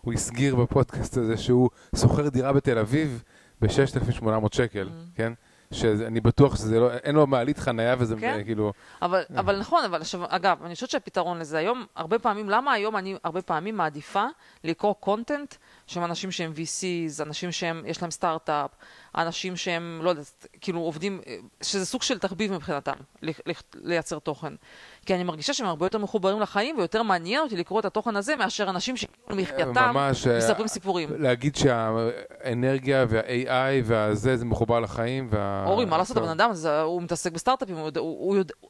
הוא 0.00 0.12
הסגיר 0.14 0.56
בפודקאסט 0.56 1.16
הזה 1.16 1.36
שהוא 1.36 1.70
שוכר 1.96 2.28
דירה 2.28 2.52
בתל 2.52 2.78
אביב 2.78 3.22
ב-6,800 3.60 4.28
שקל, 4.52 4.88
Mm. 4.88 5.16
כן? 5.16 5.32
שאני 5.72 6.20
בטוח 6.20 6.56
שזה 6.56 6.80
לא, 6.80 6.92
אין 6.92 7.14
לו 7.14 7.26
מעלית 7.26 7.58
חנייה 7.58 7.96
וזה 7.98 8.14
כן. 8.20 8.42
כאילו, 8.44 8.72
אבל, 9.02 9.22
אבל 9.36 9.58
נכון, 9.58 9.84
אבל 9.84 10.00
עכשיו, 10.00 10.20
אגב, 10.28 10.58
אני 10.64 10.74
חושבת 10.74 10.90
שהפתרון 10.90 11.38
לזה 11.38 11.58
היום, 11.58 11.86
הרבה 11.96 12.18
פעמים, 12.18 12.50
למה 12.50 12.72
היום 12.72 12.96
אני 12.96 13.16
הרבה 13.24 13.42
פעמים 13.42 13.76
מעדיפה 13.76 14.24
לקרוא 14.64 14.94
קונטנט 15.00 15.54
שהם 15.86 16.04
אנשים 16.04 16.30
שהם 16.30 16.52
VCs, 16.56 17.22
אנשים 17.22 17.52
שהם, 17.52 17.82
יש 17.86 18.02
להם 18.02 18.10
סטארט-אפ, 18.10 18.70
אנשים 19.16 19.56
שהם, 19.56 20.00
לא 20.02 20.10
יודעת, 20.10 20.46
כאילו 20.60 20.80
עובדים, 20.80 21.20
אה, 21.26 21.36
שזה 21.62 21.86
סוג 21.86 22.02
של 22.02 22.18
תחביב 22.18 22.52
מבחינתם, 22.52 22.92
לייצר 23.74 24.18
תוכן. 24.18 24.54
כי 25.06 25.14
אני 25.14 25.24
מרגישה 25.24 25.54
שהם 25.54 25.66
הרבה 25.66 25.86
יותר 25.86 25.98
מחוברים 25.98 26.40
לחיים, 26.40 26.78
ויותר 26.78 27.02
מעניין 27.02 27.40
אותי 27.40 27.56
לקרוא 27.56 27.80
את 27.80 27.84
התוכן 27.84 28.16
הזה, 28.16 28.36
מאשר 28.36 28.70
אנשים 28.70 28.94
שמחייתם 28.96 29.72
ממש, 29.74 30.26
אה, 30.26 30.38
מספרים 30.38 30.68
סיפורים. 30.68 31.08
להגיד 31.22 31.56
שהאנרגיה 31.56 33.06
וה-AI 33.08 33.82
והזה, 33.84 34.36
זה 34.36 34.44
מחובר 34.44 34.80
לחיים, 34.80 35.28
וה... 35.30 35.64
אורי, 35.66 35.84
מה 35.84 35.98
לעשות. 35.98 36.16
הבן 36.16 36.28
אדם 36.28 36.50
הוא 36.84 37.02
מתעסק 37.02 37.32
בסטארט-אפים, 37.32 37.76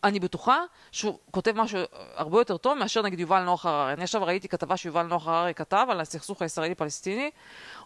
אני 0.04 0.20
בטוחה 0.20 0.58
שהוא 0.92 1.18
כותב 1.30 1.52
משהו 1.56 1.78
הרבה 2.16 2.40
יותר 2.40 2.56
טוב 2.56 2.78
מאשר 2.78 3.02
נגיד 3.02 3.20
יובל 3.20 3.42
נוח 3.42 3.66
הררי. 3.66 3.92
אני 3.92 4.02
עכשיו 4.02 4.24
ראיתי 4.24 4.48
כתבה 4.48 4.76
שיובל 4.76 5.02
נוח 5.02 5.28
הררי 5.28 5.54
כתב 5.54 5.86
על 5.90 6.00
הסכסוך 6.00 6.42
הישראלי-פלסטיני. 6.42 7.05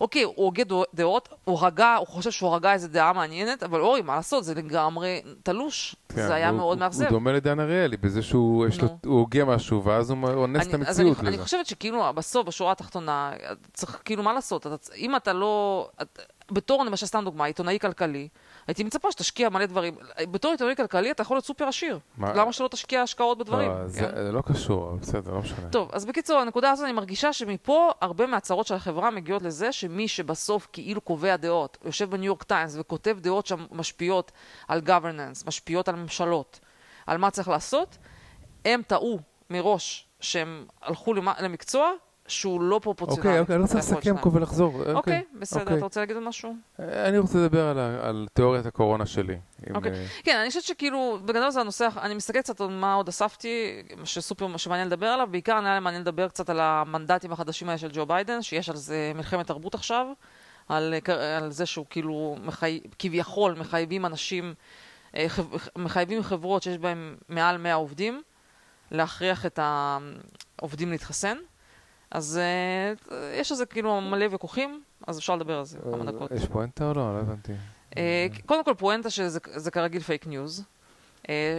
אוקיי, 0.01 0.23
הוא 0.23 0.35
הוגה 0.37 0.63
דעות, 0.95 1.29
הוא 1.45 1.67
הגה, 1.67 1.97
הוא 1.97 2.07
חושב 2.07 2.31
שהוא 2.31 2.55
הגה 2.55 2.73
איזה 2.73 2.89
דעה 2.89 3.13
מעניינת, 3.13 3.63
אבל 3.63 3.81
אורי, 3.81 4.03
מה 4.03 4.17
לעשות, 4.17 4.45
זה 4.45 4.55
לגמרי 4.55 5.23
תלוש. 5.43 5.97
כן, 6.09 6.15
זה 6.15 6.35
היה 6.35 6.49
הוא- 6.49 6.57
מאוד 6.57 6.79
מאכזב. 6.79 7.03
הוא 7.05 7.11
דומה 7.11 7.33
לדן 7.33 7.61
אריאלי, 7.61 7.97
בזה 7.97 8.23
שהוא 8.23 8.67
הוגה 9.07 9.45
משהו, 9.45 9.85
ואז 9.85 10.11
הוא 10.11 10.19
אונס 10.29 10.67
את 10.67 10.75
אני- 10.75 10.83
אני, 10.83 10.87
המציאות 10.89 11.21
אני 11.21 11.31
לזה. 11.31 11.43
חושבת 11.43 11.67
שכאילו 11.67 12.13
בסוף, 12.15 12.47
בשורה 12.47 12.73
התחתונה, 12.73 13.33
צריך, 13.73 13.99
כאילו, 14.05 14.23
מה 14.23 14.33
לעשות? 14.33 14.67
אתה, 14.67 14.75
אם 14.97 15.17
אתה 15.17 15.33
לא... 15.33 15.89
את, 16.03 16.19
בתור, 16.53 16.85
למשל, 16.85 17.07
סתם 17.07 17.23
דוגמה, 17.25 17.45
עיתונאי 17.45 17.79
כלכלי, 17.81 18.29
הייתי 18.71 18.85
מצפה 18.85 19.13
שתשקיע 19.13 19.49
מלא 19.49 19.67
דברים. 19.67 19.95
בתור 20.31 20.51
עיתונאי 20.51 20.77
כלכלי 20.77 21.11
אתה 21.11 21.23
יכול 21.23 21.35
להיות 21.37 21.45
סופר 21.45 21.65
עשיר. 21.69 21.99
מה- 22.17 22.33
למה 22.35 22.53
שלא 22.53 22.69
תשקיע 22.69 23.03
השקעות 23.03 23.39
בדברים? 23.39 23.71
לא, 23.71 23.87
זה 23.87 24.01
כן? 24.01 24.15
זה 24.25 24.33
לא 24.33 24.43
קשור, 24.47 24.97
בסדר, 25.01 25.33
לא 25.33 25.39
משנה. 25.41 25.69
טוב, 25.71 25.89
אז 25.93 26.05
בקיצור, 26.05 26.39
הנקודה 26.39 26.71
הזאת, 26.71 26.85
אני 26.85 26.93
מרגישה 26.93 27.33
שמפה 27.33 27.91
הרבה 28.01 28.27
מהצהרות 28.27 28.67
של 28.67 28.75
החברה 28.75 29.11
מגיעות 29.11 29.43
לזה 29.43 29.73
שמי 29.73 30.09
שבסוף 30.09 30.69
כאילו 30.73 31.01
קובע 31.01 31.37
דעות, 31.37 31.79
יושב 31.85 32.11
בניו 32.11 32.25
יורק 32.25 32.43
טיימס 32.43 32.77
וכותב 32.79 33.17
דעות 33.21 33.47
שמשפיעות 33.47 34.33
על 34.69 34.81
governance, 34.87 35.47
משפיעות 35.47 35.89
על 35.89 35.97
ממשלות, 35.97 36.61
על 37.07 37.19
מה 37.19 37.31
צריך 37.31 37.49
לעשות, 37.49 37.99
הם 38.65 38.83
טעו 38.87 39.19
מראש 39.51 40.07
שהם 40.21 40.67
הלכו 40.83 41.15
למ- 41.15 41.29
למקצוע 41.41 41.91
שהוא 42.31 42.61
לא 42.61 42.81
פרופורציונלי. 42.83 43.29
אוקיי, 43.29 43.41
אוקיי, 43.41 43.55
אני 43.55 43.63
רוצה 43.63 43.79
לסכם. 43.79 44.17
פה 44.19 44.31
ולחזור. 44.33 44.93
אוקיי, 44.93 45.23
בסדר, 45.41 45.61
אוקיי. 45.61 45.77
אתה 45.77 45.85
רוצה 45.85 46.01
להגיד 46.01 46.17
עוד 46.17 46.25
משהו? 46.25 46.55
אה, 46.81 47.09
אני 47.09 47.19
רוצה 47.19 47.39
לדבר 47.39 47.79
על 48.03 48.27
תיאוריית 48.33 48.67
הקורונה 48.67 49.07
שלי. 49.07 49.37
אוקיי. 49.75 49.93
אה, 49.93 50.07
כן, 50.23 50.37
אני 50.41 50.49
חושבת 50.49 50.63
שכאילו, 50.63 51.19
בגדול 51.25 51.51
זה 51.51 51.61
הנושא, 51.61 51.89
אני 52.03 52.15
מסתכלת 52.15 52.45
קצת 52.45 52.61
על 52.61 52.69
מה 52.69 52.95
עוד 52.95 53.09
אספתי, 53.09 53.83
שסופר 54.05 54.57
שמעניין 54.57 54.89
לדבר 54.89 55.07
עליו, 55.07 55.29
בעיקר 55.31 55.57
היה 55.65 55.75
לי 55.75 55.81
מעניין 55.81 56.03
לדבר 56.03 56.29
קצת 56.29 56.51
על 56.51 56.61
המנדטים 56.61 57.33
החדשים 57.33 57.69
האלה 57.69 57.79
של 57.79 57.89
ג'ו 57.93 58.07
ביידן, 58.07 58.43
שיש 58.43 58.69
על 58.69 58.77
זה 58.77 59.13
מלחמת 59.15 59.47
תרבות 59.47 59.75
עכשיו, 59.75 60.07
על, 60.69 60.95
על 61.43 61.51
זה 61.51 61.67
שהוא 61.67 61.87
כאילו, 61.91 62.37
מחי, 62.45 62.81
כביכול 62.99 63.55
מחייבים 63.55 64.07
אנשים, 64.07 64.55
אה, 65.17 65.27
מחייבים 65.77 66.23
חברות 66.23 66.63
שיש 66.63 66.79
בהן 66.79 67.17
מעל 67.29 67.57
100 67.57 67.75
עובדים, 67.75 68.23
להכריח 68.91 69.47
את 69.47 69.59
העובדים 69.63 70.91
להתחסן. 70.91 71.37
אז 72.11 72.41
אה, 72.43 72.93
יש 73.41 73.53
לזה 73.53 73.67
כאילו 73.67 74.01
מלא 74.01 74.27
ויכוחים, 74.31 74.83
אז 75.07 75.19
אפשר 75.19 75.37
לדבר 75.37 75.59
על 75.59 75.65
זה 75.65 75.79
כמה 75.93 76.13
דקות. 76.13 76.31
יש 76.31 76.47
פואנטה 76.47 76.89
או 76.89 76.95
לא? 76.95 77.15
לא 77.15 77.21
הבנתי. 77.21 77.53
אה, 77.97 78.27
קודם 78.47 78.65
כל 78.65 78.75
פואנטה 78.79 79.11
שזה 79.11 79.39
זה 79.57 79.71
כרגיל 79.71 80.03
פייק 80.03 80.27
ניוז. 80.27 80.65
אה, 81.29 81.59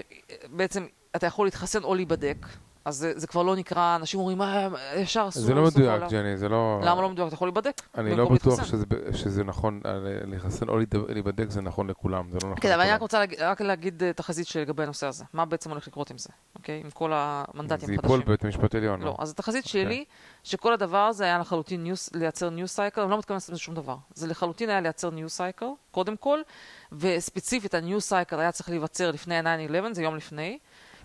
בעצם 0.50 0.86
אתה 1.16 1.28
יכול 1.28 1.48
להתחסן 1.48 1.84
או 1.84 1.96
להיבדק, 1.96 2.46
אז 2.86 2.98
זה, 2.98 3.14
זה 3.16 3.28
כבר 3.28 3.44
לא 3.44 3.56
נקרא, 3.56 3.96
אנשים 3.96 4.20
אומרים, 4.20 4.38
מה, 4.38 4.68
ישר 4.96 5.26
אסור. 5.30 5.44
זה 5.44 5.54
לא 5.54 5.64
מדויק, 5.64 5.88
לעולם." 5.88 6.08
ג'ני, 6.10 6.38
זה 6.38 6.50
לא... 6.50 6.80
למה 6.84 7.02
לא 7.02 7.10
מדויק? 7.10 7.28
אתה 7.28 7.36
יכול 7.36 7.48
להיבדק. 7.48 7.82
אני 7.98 8.16
לא 8.16 8.30
בטוח. 8.30 8.64
שזה 8.64 8.86
שזה 9.14 9.44
נכון, 9.44 9.82
אה, 9.86 9.92
להתחסן 10.26 10.70
או 10.70 10.78
להיבדק 11.10 11.50
זה 11.50 11.62
נכון 11.62 11.88
לכולם, 11.90 12.30
זה 12.32 12.38
לא 12.44 12.50
נכון 12.50 12.62
כן, 12.62 12.72
אבל 12.72 12.82
אני. 12.82 12.92
רק 12.92 13.02
רוצה 13.02 13.20
להגיד, 13.20 13.40
רק 13.42 13.62
להגיד 13.62 14.04
אה, 14.04 14.14
תחזית 14.14 14.48
שלי 14.48 14.62
לגבי 14.62 14.84
הנושא 14.84 15.08
הזה. 15.08 15.26
מה 15.34 15.46
בעצם 15.46 15.70
הולך 15.70 15.88
לקרות 15.88 16.12
עם 16.12 16.18
זה, 16.18 16.30
אוקיי? 16.56 16.82
עם 16.84 16.90
כל 16.90 17.12
המנדטים 17.14 17.68
זה 17.68 17.74
החדשים. 17.74 17.94
ייפול 17.94 18.20
בבית 18.20 18.46
המשפט 18.46 18.76
עליון. 18.76 19.02
לא, 19.02 19.16
אז 19.20 19.32
התחזית 19.32 19.66
אוקיי. 19.66 19.84
שלי, 19.84 20.06
שכל 20.44 20.74
הדבר 20.74 20.98
הזה 20.98 21.24
היה 21.24 21.38
לחלוטין 21.38 21.84
news, 21.84 22.10
לייצר 22.14 22.50
news 22.50 22.68
cycle, 22.68 23.02
אני 23.02 23.12
לא 23.12 23.18
מתכוונת 23.18 23.42
לעשות 23.42 23.58
שום 23.58 23.76
דבר. 23.76 23.96
זה 24.14 24.28
לחלוטין 24.28 24.70
היה 24.70 24.82
לייצר 24.82 25.10
news 25.10 25.30
cycle, 25.30 25.66
קודם 25.92 26.18
כל, 26.18 26.40
וספציפית 26.92 27.74
ה 27.74 27.79
news 27.79 28.02
cycle 28.02 28.40
היה 28.40 28.52
צריך 28.52 28.70
להיווצר 28.70 29.12
לפני 29.12 29.40
9-11, 29.40 29.44
זה 29.92 30.04
יום 30.04 30.16
לפני, 30.16 30.58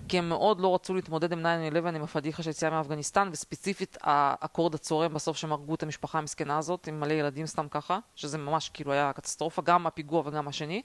כי 0.08 0.18
הם 0.18 0.28
מאוד 0.28 0.60
לא 0.60 0.74
רצו 0.74 0.94
להתמודד 0.94 1.32
עם 1.32 1.46
9-11, 1.46 1.96
עם 1.96 2.02
הפדיחה 2.02 2.42
של 2.42 2.50
יציאה 2.50 2.70
מאפגניסטן, 2.70 3.28
וספציפית 3.32 3.96
האקורד 4.02 4.74
הצורם 4.74 5.14
בסוף 5.14 5.36
שהם 5.36 5.52
הרגו 5.52 5.74
את 5.74 5.82
המשפחה 5.82 6.18
המסכנה 6.18 6.58
הזאת, 6.58 6.86
עם 6.86 7.00
מלא 7.00 7.12
ילדים 7.12 7.46
סתם 7.46 7.68
ככה, 7.68 7.98
שזה 8.14 8.38
ממש 8.38 8.68
כאילו 8.68 8.92
היה 8.92 9.12
קטסטרופה, 9.12 9.62
גם 9.62 9.86
הפיגוע 9.86 10.22
וגם 10.24 10.48
השני. 10.48 10.82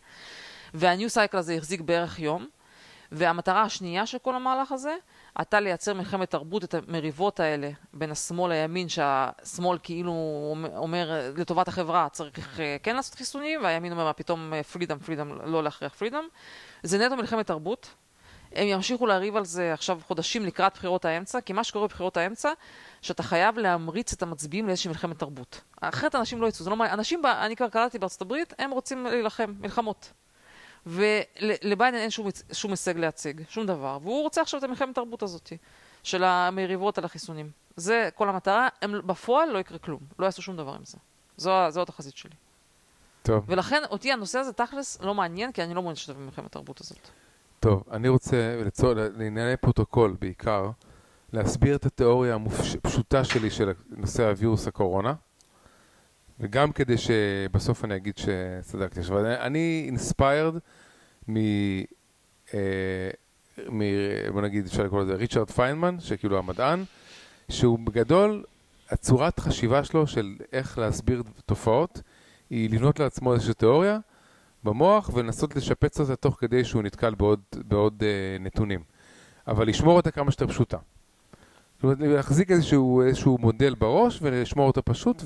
והניו 0.74 1.10
סייקל 1.10 1.38
הזה 1.38 1.54
החזיק 1.54 1.82
בערך 1.82 2.20
יום. 2.20 2.48
והמטרה 3.12 3.62
השנייה 3.62 4.06
של 4.06 4.18
כל 4.18 4.36
המהלך 4.36 4.72
הזה, 4.72 4.96
הייתה 5.36 5.60
לייצר 5.60 5.94
מלחמת 5.94 6.30
תרבות, 6.30 6.64
את 6.64 6.74
המריבות 6.74 7.40
האלה 7.40 7.70
בין 7.94 8.12
השמאל 8.12 8.52
לימין, 8.52 8.90
שהשמאל 8.90 9.78
כאילו 9.84 10.14
אומר 10.76 11.32
לטובת 11.38 11.68
החברה 11.68 12.08
צריך 12.12 12.60
אה, 12.60 12.78
כן 12.84 12.96
לעשות 12.96 13.16
חיסונים, 13.16 13.64
והימין 13.64 13.92
אומר 13.92 14.04
מה 14.04 14.14
פתאום 14.14 14.54
פרידום, 14.72 15.00
פרידום, 15.00 15.32
לא 15.44 15.64
להכריח 15.64 15.94
פרידום. 15.94 16.28
זה 16.84 17.06
נטו 17.06 17.16
מלחמת 17.16 17.48
תרבות. 17.48 17.94
הם 18.56 18.68
ימשיכו 18.68 19.06
לריב 19.06 19.36
על 19.36 19.46
זה 19.46 19.74
עכשיו 19.74 20.00
חודשים 20.08 20.46
לקראת 20.46 20.74
בחירות 20.74 21.06
האמצע, 21.06 21.42
כי 21.42 21.54
מה 21.54 21.64
שקורה 21.64 21.88
בבחירות 21.88 22.18
האמצע, 22.18 22.52
שאתה 23.02 23.24
חייב 23.24 23.58
להמריץ 23.58 24.14
את 24.14 24.24
המצביעים 24.24 24.68
לאיזושהי 24.68 24.90
מלחמת 24.90 25.20
תרבות. 25.20 25.62
אחרת 25.82 26.16
אנשים 26.16 26.42
לא 26.42 26.48
יצאו, 26.48 26.64
זה 26.64 26.70
לא 26.70 26.76
מעניין. 26.76 27.00
אנשים, 27.00 27.22
ב- 27.22 27.26
אני 27.26 27.56
כבר 27.56 27.70
קראתי 27.70 28.00
בארצות 28.00 28.22
הברית, 28.22 28.54
הם 28.60 28.72
רוצים 28.72 29.06
להילחם, 29.06 29.54
מלחמות. 29.60 30.14
ולביידן 30.86 31.98
אין 31.98 32.10
שום, 32.10 32.28
שום 32.54 32.72
הישג 32.72 32.98
להציג, 32.98 33.42
שום 33.50 33.66
דבר, 33.66 33.98
והוא 34.02 34.24
רוצה 34.24 34.42
עכשיו 34.42 34.58
את 34.58 34.64
המלחמת 34.64 34.96
תרבות 34.96 35.24
הזאת, 35.24 35.54
של 36.04 36.24
המריבות 36.24 36.98
על 36.98 37.06
החיסונים. 37.06 37.52
זה 37.76 38.10
כל 38.16 38.30
המטרה, 38.30 38.68
הם 38.82 39.08
בפועל 39.08 39.50
לא 39.50 39.60
יקרה 39.60 39.78
כלום, 39.78 40.00
לא 40.20 40.26
יעשו 40.26 40.42
שום 40.42 40.58
דבר 40.58 40.74
עם 40.74 40.86
זה. 40.86 40.98
זו, 41.38 41.52
זו 41.70 41.82
התחזית 41.82 42.18
שלי. 42.18 42.36
טוב, 43.24 43.44
ולכן 43.48 43.84
אותי 43.90 44.12
הנושא 44.12 44.40
הזה 44.40 44.54
תכלס 44.54 45.02
לא 45.02 45.14
מעניין, 45.14 45.52
כי 45.52 45.64
אני 45.64 45.74
לא 45.74 45.82
מעוניין 45.82 45.94
להשתתף 45.94 46.16
במלחמת 46.16 46.46
התרבות 46.46 46.82
הזאת. 46.82 47.10
טוב, 47.62 47.84
אני 47.92 48.08
רוצה, 48.08 48.62
לצור- 48.66 48.94
לענייני 48.94 49.58
פרוטוקול 49.58 50.16
בעיקר, 50.20 50.70
להסביר 51.34 51.76
את 51.76 51.86
התיאוריה 51.86 52.38
הפשוטה 52.76 53.24
שלי 53.24 53.50
של 53.50 53.72
נושא 53.90 54.24
הווירוס 54.30 54.68
הקורונה, 54.68 55.14
וגם 56.40 56.72
כדי 56.72 56.96
שבסוף 56.98 57.86
אני 57.86 57.96
אגיד 57.96 58.14
שצדקתי. 58.18 59.00
עכשיו, 59.00 59.26
אני 59.26 59.84
inspired 59.88 60.54
מ... 61.28 61.38
אה, 62.54 63.10
מ... 63.70 63.82
בוא 64.32 64.42
נגיד, 64.42 64.66
אפשר 64.66 64.84
לקרוא 64.84 65.02
לזה 65.02 65.16
ריצ'רד 65.16 65.52
פיינמן, 65.52 66.00
שכאילו 66.00 66.38
המדען, 66.38 66.84
שהוא 67.50 67.80
בגדול, 67.80 68.44
הצורת 68.90 69.40
חשיבה 69.40 69.84
שלו 69.84 70.08
של 70.08 70.36
איך 70.54 70.78
להסביר 70.78 71.24
תופעות, 71.46 72.02
היא 72.50 72.70
לבנות 72.70 73.00
לעצמו 73.00 73.34
איזושהי 73.34 73.54
תיאוריה, 73.54 74.00
במוח 74.64 75.10
ולנסות 75.14 75.56
לשפץ 75.56 76.00
אותה 76.00 76.16
תוך 76.16 76.38
כדי 76.40 76.64
שהוא 76.64 76.84
נתקל 76.84 77.16
בעוד, 77.16 77.40
בעוד 77.66 78.04
אה, 78.04 78.38
נתונים. 78.40 78.84
אבל 79.48 79.68
לשמור 79.68 79.96
אותה 79.96 80.12
כמה 80.12 80.32
שיותר 80.32 80.48
פשוטה. 80.48 80.78
זאת 81.76 81.84
אומרת, 81.84 81.98
להחזיק 82.00 82.52
איזשהו, 82.52 83.02
איזשהו 83.02 83.38
מודל 83.38 83.76
בראש 83.76 84.20
ולשמור 84.22 84.68
אותו 84.68 84.82
פשוט 84.86 85.24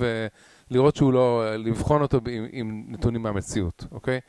ולראות 0.69 0.95
שהוא 0.95 1.13
לא, 1.13 1.55
לבחון 1.55 2.01
אותו 2.01 2.19
עם, 2.31 2.45
עם 2.51 2.85
נתונים 2.87 3.21
מהמציאות, 3.21 3.85
אוקיי? 3.91 4.19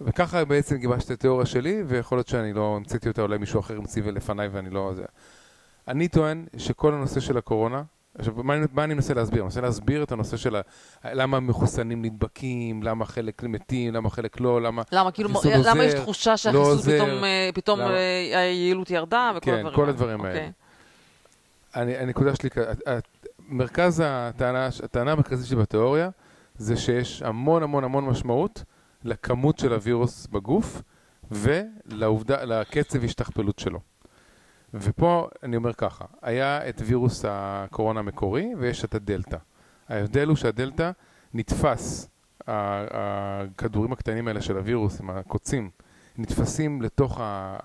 וככה 0.00 0.44
בעצם 0.44 0.76
גיבשתי 0.76 1.12
את 1.12 1.18
התיאוריה 1.18 1.46
שלי, 1.46 1.82
ויכול 1.86 2.18
להיות 2.18 2.28
שאני 2.28 2.52
לא 2.52 2.76
המצאתי 2.76 3.08
אותה, 3.08 3.22
אולי 3.22 3.38
מישהו 3.38 3.60
אחר 3.60 3.76
המציא 3.76 4.02
לפניי 4.02 4.48
ואני 4.48 4.70
לא... 4.70 4.92
זה. 4.94 5.04
אני 5.88 6.08
טוען 6.08 6.46
שכל 6.56 6.94
הנושא 6.94 7.20
של 7.20 7.38
הקורונה, 7.38 7.82
עכשיו, 8.18 8.34
מה, 8.36 8.54
אני- 8.54 8.66
מה 8.72 8.84
אני 8.84 8.94
מנסה 8.94 9.14
להסביר? 9.14 9.38
אני 9.40 9.44
מנסה 9.44 9.60
להסביר 9.60 10.02
את 10.02 10.12
הנושא 10.12 10.36
של 10.36 10.56
ה, 10.56 10.60
למה 11.04 11.40
מחוסנים 11.40 12.02
נדבקים, 12.04 12.82
למה 12.82 13.04
חלק 13.04 13.42
מתים, 13.42 13.94
למה 13.94 14.10
חלק 14.10 14.40
לא, 14.40 14.62
למה... 14.62 14.82
למה, 14.92 15.10
כאילו, 15.10 15.30
החיסון 15.30 15.52
למה 15.52 15.70
עוזר, 15.70 15.82
יש 15.82 15.94
תחושה 15.94 16.30
לא 16.30 16.36
שהחיסון 16.36 16.54
עוזר, 16.64 16.94
פתאום, 17.04 17.24
אה, 17.24 17.50
פתאום 17.54 17.80
למה? 17.80 17.90
אה, 17.90 18.38
היעילות 18.40 18.90
ירדה 18.90 19.30
וכל 19.36 19.44
כן, 19.50 19.54
הדברים 19.56 19.74
כל? 19.74 19.88
הדברים 19.88 20.20
האלה. 20.24 20.34
אוקיי. 20.34 20.52
אני, 21.76 21.96
הנקודה 21.96 22.34
שלי, 22.36 22.48
מרכז 23.48 24.02
הטענה, 24.06 24.68
הטענה 24.84 25.12
המרכזית 25.12 25.46
שלי 25.46 25.56
בתיאוריה 25.56 26.08
זה 26.58 26.76
שיש 26.76 27.22
המון 27.22 27.62
המון 27.62 27.84
המון 27.84 28.04
משמעות 28.04 28.64
לכמות 29.04 29.58
של 29.58 29.72
הווירוס 29.72 30.26
בגוף 30.26 30.82
ולעובדה, 31.30 32.44
לקצב 32.44 33.04
השתכפלות 33.04 33.58
שלו. 33.58 33.80
ופה 34.74 35.28
אני 35.42 35.56
אומר 35.56 35.72
ככה, 35.72 36.04
היה 36.22 36.68
את 36.68 36.82
וירוס 36.84 37.24
הקורונה 37.28 38.00
המקורי 38.00 38.54
ויש 38.58 38.84
את 38.84 38.94
הדלתא. 38.94 39.36
ההבדל 39.88 40.28
הוא 40.28 40.36
שהדלתא 40.36 40.90
נתפס, 41.34 42.08
הכדורים 42.46 43.92
הקטנים 43.92 44.28
האלה 44.28 44.40
של 44.40 44.56
הווירוס, 44.56 45.00
עם 45.00 45.10
הקוצים, 45.10 45.70
נתפסים 46.18 46.82
לתוך 46.82 47.20
ה... 47.20 47.58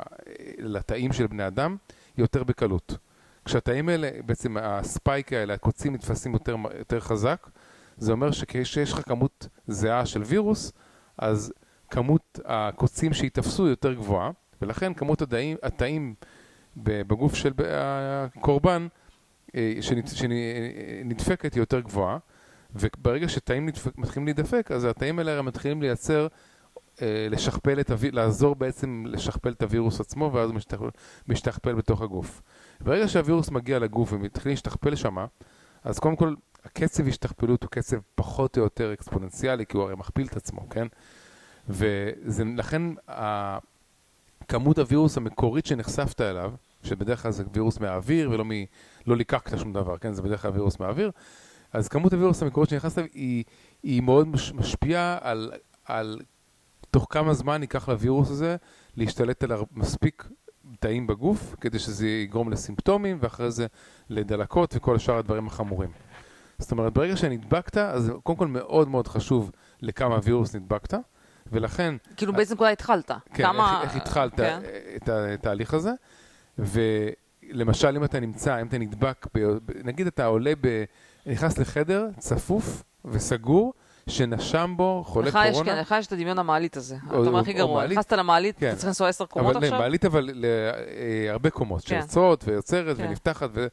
לתאים 0.57 1.13
של 1.13 1.27
בני 1.27 1.47
אדם 1.47 1.77
יותר 2.17 2.43
בקלות. 2.43 2.97
כשהתאים 3.45 3.89
האלה, 3.89 4.09
בעצם 4.25 4.57
הספייק 4.57 5.33
האלה, 5.33 5.53
הקוצים 5.53 5.93
נתפסים 5.93 6.33
יותר, 6.33 6.55
יותר 6.77 6.99
חזק, 6.99 7.49
זה 7.97 8.11
אומר 8.11 8.31
שכשיש 8.31 8.93
לך 8.93 9.01
כמות 9.05 9.47
זהה 9.67 10.05
של 10.05 10.21
וירוס, 10.21 10.73
אז 11.17 11.53
כמות 11.89 12.39
הקוצים 12.45 13.13
שייתפסו 13.13 13.67
יותר 13.67 13.93
גבוהה, 13.93 14.31
ולכן 14.61 14.93
כמות 14.93 15.21
התאים, 15.21 15.57
התאים 15.63 16.15
בגוף 16.77 17.35
של 17.35 17.53
הקורבן 17.59 18.87
אה, 19.55 19.73
שנדפקת 19.81 21.53
היא 21.53 21.61
יותר 21.61 21.79
גבוהה, 21.79 22.17
וברגע 22.75 23.29
שתאים 23.29 23.65
נדפק, 23.65 23.97
מתחילים 23.97 24.25
להידפק, 24.25 24.71
אז 24.71 24.85
התאים 24.85 25.19
האלה 25.19 25.41
מתחילים 25.41 25.81
לייצר, 25.81 26.27
אה, 27.01 27.27
לשכפל 27.29 27.79
את 27.79 27.91
הווירוס, 27.91 28.15
לעזור 28.15 28.55
בעצם 28.55 29.03
לשכפל 29.07 29.49
את 29.49 29.63
הווירוס 29.63 30.01
עצמו, 30.01 30.31
ואז 30.33 30.49
הוא 30.49 30.55
משתכפל, 30.55 30.89
משתכפל 31.27 31.73
בתוך 31.73 32.01
הגוף. 32.01 32.41
ברגע 32.81 33.07
שהווירוס 33.07 33.49
מגיע 33.49 33.79
לגוף 33.79 34.13
ומתחיל 34.13 34.51
להשתכפל 34.51 34.95
שמה, 34.95 35.25
אז 35.83 35.99
קודם 35.99 36.15
כל 36.15 36.33
הקצב 36.65 37.07
השתכפלות 37.07 37.63
הוא 37.63 37.69
קצב 37.69 37.97
פחות 38.15 38.57
או 38.57 38.63
יותר 38.63 38.93
אקספוננציאלי, 38.93 39.65
כי 39.65 39.77
הוא 39.77 39.83
הרי 39.83 39.95
מכפיל 39.95 40.27
את 40.27 40.37
עצמו, 40.37 40.69
כן? 40.69 40.87
ולכן 41.69 42.81
כמות 44.47 44.77
הווירוס 44.77 45.17
המקורית 45.17 45.65
שנחשפת 45.65 46.21
אליו, 46.21 46.51
שבדרך 46.83 47.21
כלל 47.21 47.31
זה 47.31 47.43
וירוס 47.53 47.79
מהאוויר 47.79 48.31
ולא 48.31 48.45
מ... 48.45 48.51
לא 49.07 49.17
ליקקת 49.17 49.59
שום 49.59 49.73
דבר, 49.73 49.97
כן? 49.97 50.13
זה 50.13 50.21
בדרך 50.21 50.41
כלל 50.41 50.51
וירוס 50.51 50.79
מהאוויר, 50.79 51.11
אז 51.73 51.87
כמות 51.87 52.13
הווירוס 52.13 52.43
המקורית 52.43 52.69
שנכנסת 52.69 52.97
אליו 52.97 53.09
היא, 53.13 53.43
היא 53.83 54.01
מאוד 54.01 54.27
מש, 54.27 54.53
משפיעה 54.53 55.17
על, 55.21 55.51
על 55.85 56.19
תוך 56.91 57.07
כמה 57.09 57.33
זמן 57.33 57.61
ייקח 57.61 57.89
לווירוס 57.89 58.31
הזה 58.31 58.55
להשתלט 58.97 59.43
על 59.43 59.51
מספיק 59.71 60.27
תאים 60.79 61.07
בגוף, 61.07 61.55
כדי 61.61 61.79
שזה 61.79 62.07
יגרום 62.07 62.51
לסימפטומים, 62.51 63.17
ואחרי 63.21 63.51
זה 63.51 63.67
לדלקות 64.09 64.75
וכל 64.75 64.97
שאר 64.97 65.17
הדברים 65.17 65.47
החמורים. 65.47 65.89
זאת 66.59 66.71
אומרת, 66.71 66.93
ברגע 66.93 67.17
שנדבקת, 67.17 67.77
אז 67.77 68.11
קודם 68.23 68.37
כל 68.37 68.47
מאוד 68.47 68.87
מאוד 68.87 69.07
חשוב 69.07 69.51
לכמה 69.81 70.19
וירוס 70.23 70.55
נדבקת, 70.55 70.93
ולכן 71.51 71.95
כאילו 72.17 72.33
באיזה 72.33 72.55
נקודה 72.55 72.69
התחלת? 72.69 73.11
כן, 73.33 73.43
כמה... 73.43 73.81
איך, 73.81 73.95
איך 73.95 74.01
התחלת 74.01 74.35
כן. 74.35 74.59
את 74.95 75.09
התהליך 75.09 75.73
הזה. 75.73 75.91
ולמשל, 76.57 77.95
אם 77.95 78.03
אתה 78.03 78.19
נמצא, 78.19 78.61
אם 78.61 78.67
אתה 78.67 78.77
נדבק, 78.77 79.27
ב, 79.35 79.57
נגיד 79.83 80.07
אתה 80.07 80.25
עולה, 80.25 80.53
ב, 80.61 80.83
נכנס 81.25 81.57
לחדר 81.57 82.07
צפוף 82.17 82.83
וסגור, 83.05 83.73
שנשם 84.07 84.73
בו 84.77 85.03
חולה 85.05 85.27
לך 85.27 85.39
יש, 85.45 85.51
קורונה. 85.51 85.71
כן, 85.71 85.79
לך 85.79 85.95
יש 85.99 86.07
את 86.07 86.11
הדמיון 86.11 86.39
המעלית 86.39 86.77
הזה. 86.77 86.97
אתה 87.07 87.15
אומר 87.15 87.39
הכי 87.39 87.53
גרוע. 87.53 87.87
נכנסת 87.87 88.13
למעלית, 88.13 88.57
כן. 88.59 88.67
אתה 88.67 88.75
צריך 88.75 88.87
לנסוע 88.87 89.09
עשר 89.09 89.25
קומות 89.25 89.55
אבל 89.55 89.65
עכשיו? 89.65 89.79
מעלית 89.79 90.05
אבל 90.05 90.29
להרבה 90.33 91.49
קומות, 91.49 91.81
כן. 91.85 92.01
שיוצאות 92.01 92.43
ויוצרת 92.47 92.97
כן. 92.97 93.05
ונפתחת, 93.07 93.49
ו... 93.53 93.67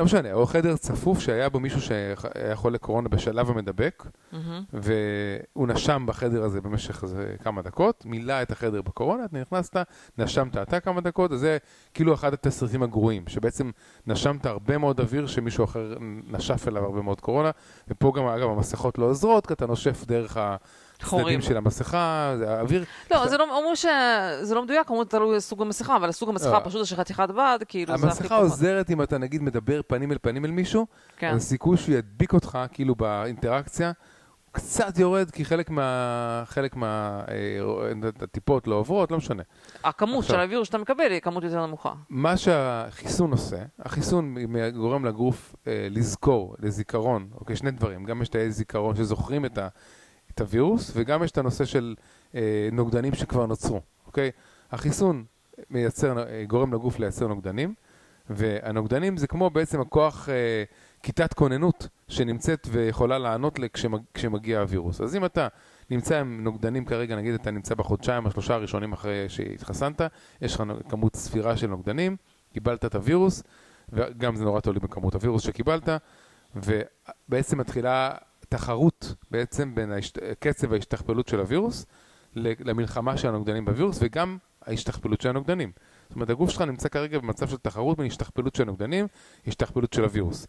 לא 0.00 0.04
משנה, 0.04 0.32
או 0.32 0.46
חדר 0.46 0.76
צפוף 0.76 1.20
שהיה 1.20 1.48
בו 1.48 1.60
מישהו 1.60 1.80
שהיה 1.80 2.16
חולה 2.56 2.78
קורונה 2.78 3.08
בשלב 3.08 3.50
המדבק, 3.50 4.04
מהמם. 4.32 4.64
והוא 4.72 5.68
נשם 5.68 6.04
בחדר 6.06 6.44
הזה 6.44 6.60
במשך 6.60 7.02
איזה 7.02 7.34
כמה 7.42 7.62
דקות, 7.62 8.04
מילא 8.06 8.42
את 8.42 8.52
החדר 8.52 8.82
בקורונה, 8.82 9.24
אתה 9.24 9.38
נכנסת, 9.38 9.76
נשמת 10.18 10.56
אתה 10.56 10.80
כמה 10.80 11.00
דקות, 11.00 11.32
אז 11.32 11.40
זה 11.40 11.58
כאילו 11.94 12.14
אחד 12.14 12.32
התסריטים 12.32 12.82
הגרועים, 12.82 13.24
שבעצם 13.28 13.70
נשמת 14.06 14.46
הרבה 14.46 14.78
מאוד 14.78 15.00
אוויר 15.00 15.26
שמישהו 15.26 15.64
אחר 15.64 15.94
נשף 16.26 16.68
אליו 16.68 16.84
הרבה 16.84 17.02
מאוד 17.02 17.20
קורונה, 17.20 17.50
ופה 17.88 18.12
גם, 18.16 18.26
אגב, 18.26 18.48
המסכות 18.48 18.98
לא 18.98 19.04
עוזרות, 19.04 19.46
כי 19.46 19.52
אתה 19.52 19.66
נושף 19.66 20.04
דרך 20.06 20.36
חורים. 21.02 21.40
של 21.40 21.56
המסכה, 21.56 22.34
זה 22.38 22.50
האוויר, 22.50 22.84
לא, 23.10 23.28
זה 23.28 23.36
לא, 23.36 23.44
אמרו 23.44 23.76
שזה 23.76 24.54
לא 24.54 24.62
מדויק, 24.62 24.90
אמרו 24.90 25.04
תלוי 25.04 25.36
בסוג 25.36 25.62
המסכה, 25.62 25.96
אבל 25.96 26.12
סוג 26.12 26.28
המסכה 26.28 26.58
לא. 26.58 26.64
פשוט 26.64 26.82
יש 26.82 26.94
חתיכת 26.94 27.28
בד, 27.30 27.58
כאילו 27.68 27.98
זה 27.98 28.06
הכי 28.06 28.22
המסכה. 28.22 28.36
עוזרת 28.36 28.90
אם 28.90 29.02
אתה 29.02 29.18
נגיד 29.18 29.42
מדבר 29.42 29.80
פנים 29.86 30.12
אל 30.12 30.18
פנים 30.22 30.44
אל 30.44 30.50
מישהו, 30.50 30.86
כן. 31.16 31.34
הסיכוי 31.34 31.76
שהוא 31.76 31.94
ידביק 31.94 32.32
אותך, 32.32 32.58
כאילו 32.72 32.94
באינטראקציה, 32.94 33.92
קצת 34.52 34.98
יורד, 34.98 35.30
כי 35.30 35.44
חלק 35.44 35.70
מה... 35.70 36.42
חלק 36.46 36.76
מה... 36.76 37.20
אה, 37.28 37.92
הטיפות 38.22 38.66
לא 38.66 38.74
עוברות, 38.74 39.10
לא 39.10 39.16
משנה. 39.16 39.42
הכמות 39.84 40.18
עכשיו. 40.18 40.36
של 40.36 40.40
הווירוס 40.40 40.66
שאתה 40.66 40.78
מקבל 40.78 41.10
היא 41.10 41.20
כמות 41.20 41.44
יותר 41.44 41.66
נמוכה. 41.66 41.92
מה 42.08 42.36
שהחיסון 42.36 43.30
עושה, 43.30 43.56
החיסון 43.78 44.34
גורם 44.74 45.04
לגוף 45.04 45.56
אה, 45.66 45.86
לזכור, 45.90 46.56
לזיכרון, 46.58 47.28
אוקיי, 47.34 47.56
שני 47.56 47.70
דברים, 47.70 48.04
גם 48.04 48.22
יש 48.22 48.28
תאי 48.28 48.50
זיכרון 48.50 48.96
שזוכרים 48.96 49.44
את, 49.44 49.58
ה, 49.58 49.68
את 50.40 50.46
הווירוס, 50.46 50.92
וגם 50.94 51.24
יש 51.24 51.30
את 51.30 51.38
הנושא 51.38 51.64
של 51.64 51.94
אה, 52.34 52.68
נוגדנים 52.72 53.14
שכבר 53.14 53.46
נוצרו, 53.46 53.80
אוקיי? 54.06 54.30
החיסון 54.70 55.24
מייצר, 55.70 56.18
אה, 56.18 56.44
גורם 56.46 56.74
לגוף 56.74 56.98
לייצר 56.98 57.26
נוגדנים, 57.26 57.74
והנוגדנים 58.30 59.16
זה 59.16 59.26
כמו 59.26 59.50
בעצם 59.50 59.80
הכוח, 59.80 60.28
אה, 60.28 60.64
כיתת 61.02 61.34
כוננות 61.34 61.88
שנמצאת 62.08 62.68
ויכולה 62.70 63.18
לענות 63.18 63.58
לה 63.58 63.68
כשמג, 63.68 64.00
כשמגיע 64.14 64.60
הווירוס. 64.60 65.00
אז 65.00 65.16
אם 65.16 65.24
אתה 65.24 65.48
נמצא 65.90 66.20
עם 66.20 66.44
נוגדנים 66.44 66.84
כרגע, 66.84 67.16
נגיד 67.16 67.34
אתה 67.34 67.50
נמצא 67.50 67.74
בחודשיים, 67.74 68.26
השלושה 68.26 68.54
הראשונים 68.54 68.92
אחרי 68.92 69.28
שהתחסנת, 69.28 70.00
יש 70.42 70.54
לך 70.54 70.62
כמות 70.88 71.16
ספירה 71.16 71.56
של 71.56 71.66
נוגדנים, 71.66 72.16
קיבלת 72.52 72.84
את 72.84 72.94
הווירוס, 72.94 73.42
וגם 73.92 74.36
זה 74.36 74.44
נורא 74.44 74.60
תלוי 74.60 74.80
בכמות 74.80 75.14
הווירוס 75.14 75.42
שקיבלת, 75.42 75.88
ובעצם 76.56 77.58
מתחילה 77.58 78.10
תחרות 78.50 79.14
בעצם 79.30 79.74
בין 79.74 79.92
ההשת... 79.92 80.18
קצב 80.40 80.72
ההשתכפלות 80.72 81.28
של 81.28 81.40
הווירוס 81.40 81.86
למלחמה 82.36 83.16
של 83.16 83.28
הנוגדנים 83.28 83.64
בווירוס, 83.64 83.98
וגם 84.02 84.38
ההשתכפלות 84.66 85.20
של 85.20 85.28
הנוגדנים. 85.28 85.72
זאת 86.08 86.14
אומרת, 86.14 86.30
הגוף 86.30 86.50
שלך 86.50 86.60
נמצא 86.62 86.88
כרגע 86.88 87.18
במצב 87.18 87.48
של 87.48 87.56
תחרות 87.56 87.98
בין 87.98 88.06
השתכפלות 88.06 88.54
של 88.54 88.62
הנוגדנים, 88.62 89.06
השתכפלות 89.46 89.92
של 89.92 90.04
הווירוס. 90.04 90.46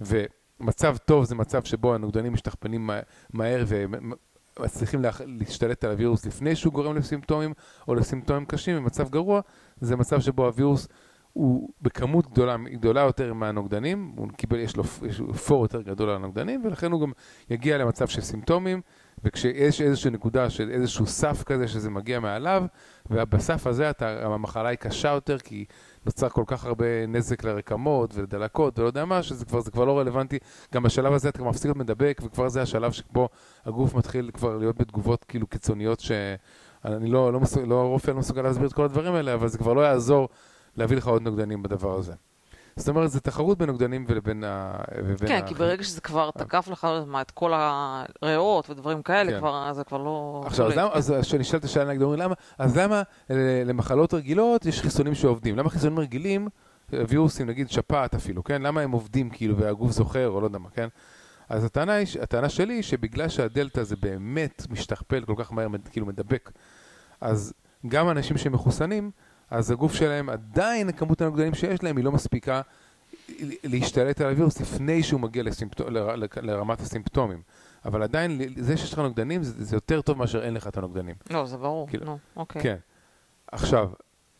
ומצב 0.00 0.96
טוב 1.04 1.24
זה 1.24 1.34
מצב 1.34 1.64
שבו 1.64 1.94
הנוגדנים 1.94 2.32
משתכפלים 2.32 2.86
מה- 2.86 3.00
מהר 3.32 3.64
ומצליחים 3.66 5.02
להח- 5.02 5.20
להשתלט 5.26 5.84
על 5.84 5.90
הווירוס 5.90 6.26
לפני 6.26 6.56
שהוא 6.56 6.72
גורם 6.72 6.96
לסימפטומים 6.96 7.52
או 7.88 7.94
לסימפטומים 7.94 8.44
קשים, 8.44 8.76
ומצב 8.78 9.10
גרוע 9.10 9.40
זה 9.80 9.96
מצב 9.96 10.20
שבו 10.20 10.46
הווירוס 10.46 10.88
הוא 11.32 11.68
בכמות 11.82 12.30
גדולה, 12.30 12.56
גדולה 12.72 13.00
יותר 13.00 13.34
מהנוגדנים, 13.34 14.12
הוא 14.16 14.28
קיבל, 14.36 14.58
יש 14.58 14.76
לו 14.76 14.84
יש 15.08 15.22
פור 15.46 15.64
יותר 15.64 15.82
גדול 15.82 16.10
על 16.10 16.16
הנוגדנים, 16.16 16.62
ולכן 16.64 16.92
הוא 16.92 17.00
גם 17.00 17.12
יגיע 17.50 17.78
למצב 17.78 18.06
של 18.06 18.20
סימפטומים, 18.20 18.80
וכשיש 19.24 19.80
איזושהי 19.80 20.10
נקודה 20.10 20.50
של 20.50 20.70
איזשהו 20.70 21.06
סף 21.06 21.42
כזה 21.42 21.68
שזה 21.68 21.90
מגיע 21.90 22.20
מעליו, 22.20 22.64
ובסף 23.10 23.66
הזה 23.66 23.90
אתה, 23.90 24.24
המחלה 24.24 24.68
היא 24.68 24.78
קשה 24.78 25.08
יותר, 25.08 25.38
כי 25.38 25.64
נוצר 26.06 26.28
כל 26.28 26.44
כך 26.46 26.64
הרבה 26.64 27.06
נזק 27.08 27.44
לרקמות 27.44 28.14
ולדלקות 28.14 28.78
ולא 28.78 28.86
יודע 28.86 29.04
מה, 29.04 29.22
שזה 29.22 29.44
כבר, 29.44 29.62
כבר 29.62 29.84
לא 29.84 29.98
רלוונטי. 29.98 30.38
גם 30.74 30.82
בשלב 30.82 31.12
הזה 31.12 31.28
אתה 31.28 31.38
כבר 31.38 31.48
מפסיק 31.48 31.64
להיות 31.64 31.76
מדבק, 31.76 32.20
וכבר 32.24 32.48
זה 32.48 32.62
השלב 32.62 32.92
שבו 32.92 33.28
הגוף 33.64 33.94
מתחיל 33.94 34.30
כבר 34.34 34.56
להיות 34.56 34.76
בתגובות 34.76 35.24
כאילו 35.24 35.46
קיצוניות, 35.46 36.00
שאני 36.00 37.10
לא, 37.10 37.32
לא, 37.32 37.40
מסוג, 37.40 37.62
לא 37.66 37.82
רופא 37.82 38.10
לא 38.10 38.16
מסוגל 38.16 38.42
להסביר 38.42 38.68
את 38.68 38.72
כל 38.72 38.84
הדברים 38.84 39.14
האלה, 39.14 39.34
אבל 39.34 39.48
זה 39.48 39.58
כבר 39.58 39.72
לא 39.72 39.80
יעזור 39.80 40.28
להביא 40.76 40.96
לך 40.96 41.06
עוד 41.06 41.22
נוגדנים 41.22 41.62
בדבר 41.62 41.98
הזה. 41.98 42.12
זאת 42.76 42.88
אומרת, 42.88 43.10
זה 43.10 43.20
תחרות 43.20 43.58
בין 43.58 43.68
נוגדנים 43.68 44.04
ולבין 44.08 44.44
ה... 44.44 44.76
ובין 45.04 45.28
כן, 45.28 45.40
ה- 45.44 45.46
כי 45.48 45.54
ברגע 45.54 45.82
שזה 45.84 46.00
כבר 46.00 46.30
תקף 46.30 46.68
לך 46.72 46.86
מה, 47.06 47.20
את 47.20 47.30
כל 47.30 47.52
הריאות 48.22 48.70
ודברים 48.70 49.02
כאלה, 49.02 49.32
כן. 49.32 49.38
כבר, 49.38 49.72
זה 49.72 49.84
כבר 49.84 49.98
לא... 49.98 50.42
עכשיו, 50.46 50.66
אז 50.66 50.76
למה, 50.76 50.90
אז 50.92 51.14
כשנשאלת 51.22 51.64
השאלה 51.64 51.90
נגד 51.90 52.02
אומרים 52.02 52.20
למה, 52.20 52.34
אז 52.58 52.76
למה 52.76 53.02
אה, 53.30 53.62
למחלות 53.66 54.14
רגילות 54.14 54.66
יש 54.66 54.80
חיסונים 54.80 55.14
שעובדים? 55.14 55.56
למה 55.56 55.70
חיסונים 55.70 55.98
רגילים, 55.98 56.48
אה, 56.92 57.02
וירוסים, 57.08 57.46
נגיד 57.46 57.70
שפעת 57.70 58.14
אפילו, 58.14 58.44
כן? 58.44 58.62
למה 58.62 58.80
הם 58.80 58.90
עובדים 58.90 59.30
כאילו 59.30 59.56
והגוף 59.56 59.90
זוכר 59.90 60.28
או 60.28 60.40
לא 60.40 60.46
יודע 60.46 60.58
מה, 60.58 60.70
כן? 60.70 60.88
אז 61.48 61.64
הטענה, 61.64 61.92
היא, 61.92 62.06
הטענה 62.22 62.48
שלי 62.48 62.74
היא 62.74 62.82
שבגלל 62.82 63.28
שהדלתא 63.28 63.82
זה 63.82 63.96
באמת 63.96 64.66
משתכפל 64.70 65.24
כל 65.24 65.34
כך 65.36 65.52
מהר, 65.52 65.66
כאילו 65.90 66.06
מדבק, 66.06 66.50
אז 67.20 67.52
גם 67.88 68.10
אנשים 68.10 68.36
שמחוסנים, 68.36 69.10
אז 69.52 69.70
הגוף 69.70 69.94
שלהם 69.94 70.30
עדיין, 70.30 70.92
כמות 70.92 71.20
הנוגדנים 71.20 71.54
שיש 71.54 71.82
להם 71.82 71.96
היא 71.96 72.04
לא 72.04 72.12
מספיקה 72.12 72.60
להשתלט 73.64 74.20
על 74.20 74.30
הווירוס 74.30 74.60
לפני 74.60 75.02
שהוא 75.02 75.20
מגיע 75.20 75.42
לסימפטו, 75.42 75.90
ל, 75.90 75.98
ל, 75.98 76.26
לרמת 76.42 76.80
הסימפטומים. 76.80 77.42
אבל 77.84 78.02
עדיין, 78.02 78.40
זה 78.56 78.76
שיש 78.76 78.92
לך 78.92 78.98
נוגדנים 78.98 79.42
זה, 79.42 79.64
זה 79.64 79.76
יותר 79.76 80.00
טוב 80.00 80.18
מאשר 80.18 80.42
אין 80.44 80.54
לך 80.54 80.66
את 80.66 80.76
הנוגדנים. 80.76 81.14
לא, 81.30 81.46
זה 81.46 81.56
ברור, 81.56 81.88
כאילו, 81.88 82.04
נו, 82.04 82.18
אוקיי. 82.36 82.62
כן. 82.62 82.76
עכשיו, 83.52 83.88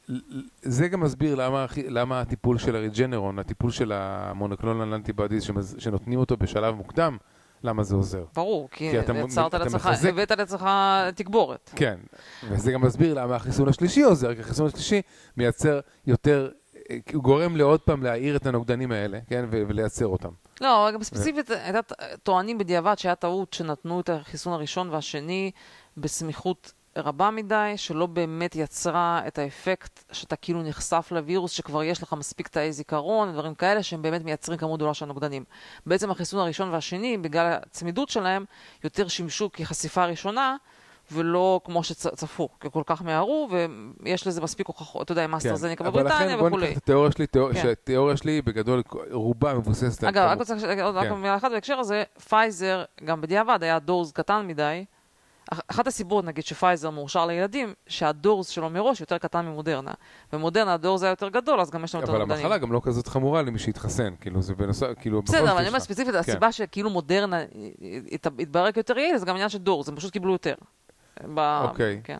ל- 0.08 0.38
ל- 0.38 0.42
זה 0.62 0.88
גם 0.88 1.00
מסביר 1.00 1.34
למה, 1.34 1.66
למה 1.88 2.20
הטיפול 2.20 2.58
של 2.58 2.76
הריג'נרון, 2.76 3.38
הטיפול 3.38 3.70
של 3.70 3.92
המונוקלונל 3.94 4.94
אנטיבודיז 4.94 5.42
שמז- 5.42 5.74
שנותנים 5.78 6.18
אותו 6.18 6.36
בשלב 6.36 6.74
מוקדם, 6.74 7.16
למה 7.64 7.82
זה 7.82 7.94
עוזר. 7.94 8.24
ברור, 8.34 8.68
כי 8.70 8.90
כי 8.90 9.00
אתה 9.00 9.12
יצרת 9.18 9.54
לעצמך, 9.54 9.90
הבאת 10.08 10.30
לעצמך 10.30 10.66
תגבורת. 11.14 11.70
כן, 11.76 11.98
וזה 12.48 12.72
גם 12.72 12.82
מסביר 12.82 13.14
למה 13.14 13.36
החיסון 13.36 13.68
השלישי 13.68 14.02
עוזר, 14.02 14.34
כי 14.34 14.40
החיסון 14.40 14.66
השלישי 14.66 15.02
מייצר 15.36 15.80
יותר, 16.06 16.50
אה, 16.90 16.96
הוא 17.14 17.22
גורם 17.22 17.56
לעוד 17.56 17.80
פעם 17.80 18.02
להעיר 18.02 18.36
את 18.36 18.46
הנוגדנים 18.46 18.92
האלה, 18.92 19.18
כן, 19.26 19.44
ו- 19.50 19.62
ולייצר 19.68 20.06
אותם. 20.06 20.28
לא, 20.60 20.90
גם 20.94 21.02
ספציפית, 21.02 21.50
הייתה 21.50 21.82
ט- 21.82 21.92
טוענים 22.22 22.58
בדיעבד 22.58 22.98
שהיה 22.98 23.14
טעות 23.14 23.52
שנתנו 23.52 24.00
את 24.00 24.08
החיסון 24.10 24.52
הראשון 24.52 24.88
והשני 24.90 25.50
בסמיכות 25.96 26.72
רבה 26.96 27.30
מדי, 27.30 27.72
שלא 27.76 28.06
באמת 28.06 28.56
יצרה 28.56 29.22
את 29.26 29.38
האפקט 29.38 30.04
שאתה 30.12 30.36
כאילו 30.36 30.62
נחשף 30.62 31.08
לווירוס, 31.10 31.50
שכבר 31.52 31.82
יש 31.82 32.02
לך 32.02 32.12
מספיק 32.12 32.48
תאי 32.48 32.72
זיכרון 32.72 33.28
ודברים 33.28 33.54
כאלה, 33.54 33.82
שהם 33.82 34.02
באמת 34.02 34.24
מייצרים 34.24 34.58
כמות 34.58 34.78
גדולה 34.78 34.94
של 34.94 35.06
נוגדנים. 35.06 35.44
בעצם 35.86 36.10
החיסון 36.10 36.40
הראשון 36.40 36.70
והשני, 36.70 37.18
בגלל 37.18 37.52
הצמידות 37.52 38.08
שלהם, 38.08 38.44
יותר 38.84 39.08
שימשו 39.08 39.50
כחשיפה 39.52 40.04
ראשונה. 40.04 40.56
ולא 41.12 41.60
כמו 41.64 41.84
שצפו, 41.84 42.48
כי 42.60 42.68
כל 42.72 42.82
כך 42.86 43.02
מיהרו, 43.02 43.48
ויש 44.02 44.26
לזה 44.26 44.40
מספיק 44.40 44.66
הוכחות, 44.66 45.02
אתה 45.02 45.12
יודע, 45.12 45.24
עם 45.24 45.34
אסטרזניקה 45.34 45.84
כן. 45.84 45.90
אבל 45.90 46.00
בבריטניה 46.02 46.26
לכן 46.26 46.38
בוא 46.38 46.46
וכולי. 46.48 46.66
ניקח 46.66 46.78
את 46.78 46.82
התיאוריה 46.82 47.12
שלי, 47.12 47.26
תיאור- 47.26 47.52
כן. 47.52 47.62
שהתיאוריה 47.62 48.16
שלי 48.16 48.42
בגדול 48.42 48.82
רובה 49.10 49.54
מבוססת 49.54 50.02
על... 50.04 50.08
אגב, 50.08 50.22
רק 50.28 50.38
רוצה 50.38 50.82
עוד 50.82 50.96
כן. 51.00 51.12
מילה 51.14 51.36
אחת 51.36 51.50
בהקשר 51.50 51.78
הזה, 51.78 52.02
פייזר, 52.28 52.84
גם 53.04 53.20
בדיעבד, 53.20 53.58
היה 53.62 53.78
dose 53.78 54.12
קטן 54.12 54.46
מדי. 54.46 54.84
אח- 55.50 55.60
אחת 55.68 55.86
הסיבות, 55.86 56.24
נגיד, 56.24 56.44
שפייזר 56.44 56.90
מאושר 56.90 57.26
לילדים, 57.26 57.74
שה 57.86 58.13
dose 58.13 58.48
שלו 58.48 58.70
מראש 58.70 59.00
יותר 59.00 59.18
קטן 59.18 59.46
ממודרנה. 59.46 59.90
במודרנה 60.32 60.74
ה 60.74 60.80
dose 60.80 61.02
היה 61.02 61.10
יותר 61.10 61.28
גדול, 61.28 61.60
אז 61.60 61.70
גם 61.70 61.84
יש 61.84 61.94
לנו 61.94 62.02
יותר 62.02 62.12
אבל 62.12 62.20
נוגדנים. 62.20 62.40
המחלה 62.44 62.58
גם 62.58 62.72
לא 62.72 62.80
כזאת 62.84 63.06
חמורה 63.06 63.42
למי 63.42 63.58
שהתחסן, 63.58 64.14
כאילו 64.20 64.42
זה 64.42 64.54
בנוסף, 64.54 64.86
כאילו... 65.00 65.22
בסדר, 65.22 65.50
אבל 65.52 65.58
אני 65.58 65.68
אומר. 65.68 65.80
ספציפית, 65.80 66.12
כן. 66.14 66.18
הסיבה 66.20 66.52
שכאילו 66.52 66.90
מודרנה 66.90 67.42
הת- 68.12 68.26
התברר 68.38 68.72
כיותר 68.72 68.98
יעיל, 68.98 69.16
זה 69.18 69.26
גם 69.26 69.34
עניין 69.34 69.48
של 69.48 69.58
dose, 69.58 69.88
הם 69.88 69.96
פשוט 69.96 70.12
קיבלו 70.12 70.32
יותר. 70.32 70.54
אוקיי. 71.36 72.00
כן. 72.04 72.18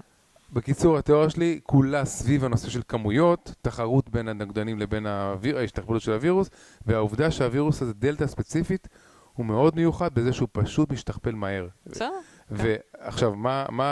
בקיצור, 0.52 0.98
התיאוריה 0.98 1.30
שלי 1.30 1.60
כולה 1.62 2.04
סביב 2.04 2.44
הנושא 2.44 2.70
של 2.70 2.80
כמויות, 2.88 3.54
תחרות 3.62 4.10
בין 4.10 4.28
הנוגדנים 4.28 4.78
לבין 4.78 5.06
ההשתכפלות 5.06 6.02
של 6.02 6.12
הווירוס, 6.12 6.50
והעובדה 6.86 7.30
שהווירוס 7.30 7.82
הזה, 7.82 7.92
דלתא 7.94 8.26
ספציפית, 8.26 8.88
הוא 9.32 9.46
מאוד 9.46 9.76
מיוחד 9.76 10.14
בזה 10.14 10.32
שהוא 10.32 10.48
פשוט 10.52 10.90
משתכפל 10.92 11.30
מהר. 11.34 11.66
בסדר? 11.86 12.10
ועכשיו, 12.50 13.34
מה, 13.34 13.66
מה 13.68 13.86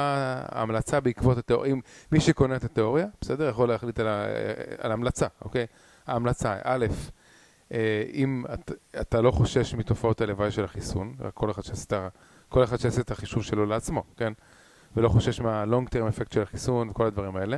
ההמלצה 0.48 1.00
בעקבות 1.00 1.38
התיאוריה? 1.38 1.72
אם 1.72 1.80
מי 2.12 2.20
שקונה 2.20 2.56
את 2.56 2.64
התיאוריה, 2.64 3.06
בסדר, 3.20 3.48
יכול 3.48 3.68
להחליט 3.68 4.00
על, 4.00 4.08
ה, 4.08 4.24
על 4.78 4.92
המלצה, 4.92 5.26
אוקיי? 5.44 5.66
ההמלצה, 6.06 6.56
א', 6.64 6.86
אה, 7.72 7.78
אם 8.12 8.44
את, 8.54 8.72
אתה 9.00 9.20
לא 9.20 9.30
חושש 9.30 9.74
מתופעות 9.74 10.20
הלוואי 10.20 10.50
של 10.50 10.64
החיסון, 10.64 11.14
רק 11.20 11.34
כל 11.34 11.50
אחד 11.50 11.62
שעשה, 11.62 12.08
כל 12.48 12.64
אחד 12.64 12.76
שעשה 12.76 13.00
את 13.00 13.10
החישוב 13.10 13.42
שלו 13.42 13.66
לעצמו, 13.66 14.02
כן? 14.16 14.32
ולא 14.96 15.08
חושש 15.08 15.40
מה-long 15.40 15.88
term 15.88 16.14
effect 16.16 16.34
של 16.34 16.42
החיסון 16.42 16.88
וכל 16.88 17.06
הדברים 17.06 17.36
האלה, 17.36 17.56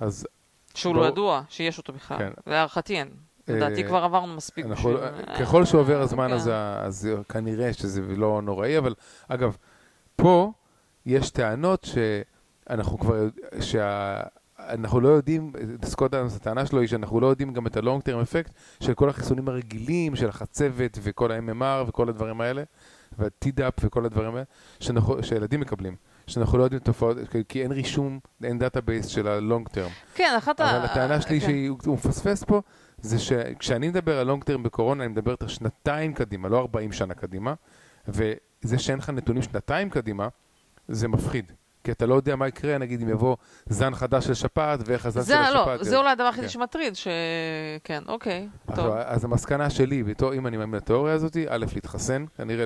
אז... 0.00 0.26
שהוא 0.74 0.94
בוא- 0.94 1.02
לא 1.02 1.08
ידוע, 1.08 1.42
שיש 1.48 1.78
אותו 1.78 1.92
בכלל. 1.92 2.18
כן. 2.18 2.30
להערכתי 2.46 2.96
אין. 2.98 3.08
לדעתי 3.48 3.82
אה, 3.82 3.88
כבר 3.88 4.04
עברנו 4.04 4.34
מספיק. 4.36 4.66
אנחנו, 4.66 4.90
בשביל- 4.94 5.36
ככל 5.40 5.64
שעובר 5.64 6.00
הזמן 6.00 6.28
כן. 6.28 6.34
אז, 6.34 6.46
ה- 6.52 6.80
אז 6.84 7.08
כנראה 7.28 7.72
שזה 7.72 8.00
לא 8.16 8.40
נוראי, 8.42 8.78
אבל 8.78 8.94
אגב, 9.28 9.56
פה 10.16 10.52
יש 11.06 11.30
טענות 11.30 11.84
שאנחנו 12.68 12.98
כבר, 12.98 13.14
יודע- 13.16 13.60
שה... 13.62 14.20
אנחנו 14.58 15.00
לא 15.00 15.08
יודעים, 15.08 15.52
סקוט 15.84 16.14
אדמס, 16.14 16.36
הטענה 16.36 16.66
שלו 16.66 16.80
היא 16.80 16.88
שאנחנו 16.88 17.20
לא 17.20 17.26
יודעים 17.26 17.52
גם 17.52 17.66
את 17.66 17.76
ה-long 17.76 18.00
term 18.02 18.26
effect 18.26 18.52
של 18.80 18.94
כל 18.94 19.08
החיסונים 19.08 19.48
הרגילים, 19.48 20.16
של 20.16 20.28
החצבת 20.28 20.98
וכל 21.02 21.32
ה-MMR 21.32 21.88
וכל 21.88 22.08
הדברים 22.08 22.40
האלה, 22.40 22.62
וה-TDAP 23.18 23.72
וכל 23.80 24.04
הדברים 24.04 24.34
האלה, 24.34 24.44
שאנחנו, 24.80 25.22
שילדים 25.22 25.60
מקבלים, 25.60 25.96
שאנחנו 26.26 26.58
לא 26.58 26.64
יודעים 26.64 26.80
תופעות, 26.80 27.16
כי- 27.48 27.62
אין 27.62 27.72
רישום, 27.72 28.18
אין 28.44 28.58
database 28.58 29.06
של 29.06 29.28
ה-long 29.28 29.68
term. 29.68 29.90
כן, 30.14 30.34
אחת 30.38 30.60
ה... 30.60 30.76
אבל 30.76 30.84
הטענה 30.84 31.20
שלי 31.20 31.40
כן. 31.40 31.46
שהוא 31.46 31.78
הוא 31.86 31.94
מפספס 31.94 32.44
פה, 32.44 32.62
זה 32.98 33.18
שכשאני 33.18 33.88
מדבר 33.88 34.18
על 34.18 34.26
long 34.26 34.44
term 34.44 34.62
בקורונה, 34.62 35.04
אני 35.04 35.12
מדבר 35.12 35.30
יותר 35.30 35.46
שנתיים 35.46 36.14
קדימה, 36.14 36.48
לא 36.48 36.58
40 36.58 36.92
שנה 36.92 37.14
קדימה, 37.14 37.54
וזה 38.64 38.78
שאין 38.78 38.98
לך 38.98 39.10
נתונים 39.10 39.42
שנתיים 39.42 39.90
קדימה, 39.90 40.28
זה 40.88 41.08
מפחיד. 41.08 41.52
כי 41.84 41.92
אתה 41.92 42.06
לא 42.06 42.14
יודע 42.14 42.36
מה 42.36 42.48
יקרה, 42.48 42.78
נגיד 42.78 43.02
אם 43.02 43.08
יבוא 43.08 43.36
זן 43.66 43.94
חדש 43.94 44.26
של 44.26 44.34
שפעת, 44.34 44.80
ואיך 44.86 45.06
הזן 45.06 45.20
של 45.20 45.26
זה 45.26 45.40
השפעת... 45.40 45.78
לא, 45.78 45.84
זה 45.84 45.96
אולי 45.96 46.10
הדבר 46.10 46.24
היחידי 46.24 46.46
כן. 46.46 46.52
שמטריד, 46.52 46.96
ש... 46.96 47.08
כן, 47.84 48.02
אוקיי, 48.06 48.48
טוב. 48.74 48.94
אז 49.04 49.24
המסקנה 49.24 49.70
שלי, 49.70 50.02
בתור, 50.02 50.34
אם 50.34 50.46
אני 50.46 50.56
מאמין 50.56 50.76
לתיאוריה 50.76 51.14
הזאת, 51.14 51.36
א', 51.48 51.64
להתחסן, 51.74 52.24
כנראה, 52.36 52.64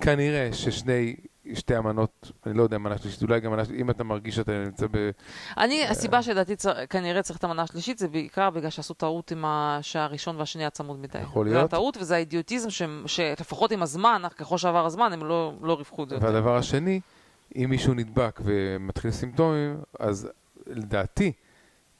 כנראה 0.00 0.48
ששני, 0.52 1.16
שתי 1.54 1.78
אמנות, 1.78 2.32
אני 2.46 2.54
לא 2.58 2.62
יודע, 2.62 2.78
מנה 2.78 2.98
שלישית, 2.98 3.22
אולי 3.22 3.40
גם 3.40 3.52
מנה 3.52 3.64
שלישית, 3.64 3.80
אם 3.84 3.90
אתה 3.90 4.04
מרגיש 4.04 4.34
שאתה 4.36 4.52
נמצא 4.64 4.86
ב... 4.90 5.10
אני, 5.58 5.84
אה. 5.84 5.90
הסיבה 5.90 6.22
שלדעתי 6.22 6.56
צר- 6.56 6.86
כנראה 6.90 7.22
צריך 7.22 7.38
את 7.38 7.44
המנה 7.44 7.62
השלישית, 7.62 7.98
זה 7.98 8.08
בעיקר 8.08 8.50
בגלל 8.50 8.70
שעשו 8.70 8.94
טעות 8.94 9.30
עם 9.30 9.44
ה- 9.44 9.78
שהראשון 9.82 10.36
והשני 10.36 10.62
היה 10.62 10.70
צמוד 10.70 10.98
מדי. 10.98 11.18
יכול 11.18 11.48
זה 11.48 11.54
להיות. 11.54 11.72
הטעות 11.72 11.96
וזה 11.96 12.14
האידיוטיזם 12.14 12.68
שלפחות 13.06 13.72
עם 13.72 13.82
הזמן, 13.82 14.22
ככל 14.36 14.58
שעבר 14.58 14.86
הזמן, 14.86 15.12
הם 15.12 15.24
לא 15.24 15.52
לא 15.62 15.74
ריווחו 15.76 16.04
את 16.04 16.08
זה 16.08 16.14
יותר. 16.14 16.26
והדבר 16.26 16.56
השני, 16.56 17.00
אם 17.56 17.66
מישהו 17.70 17.94
נדבק 17.94 18.40
ומתחיל 18.44 19.10
סימפטומים, 19.10 19.76
אז 20.00 20.28
לדעתי, 20.66 21.32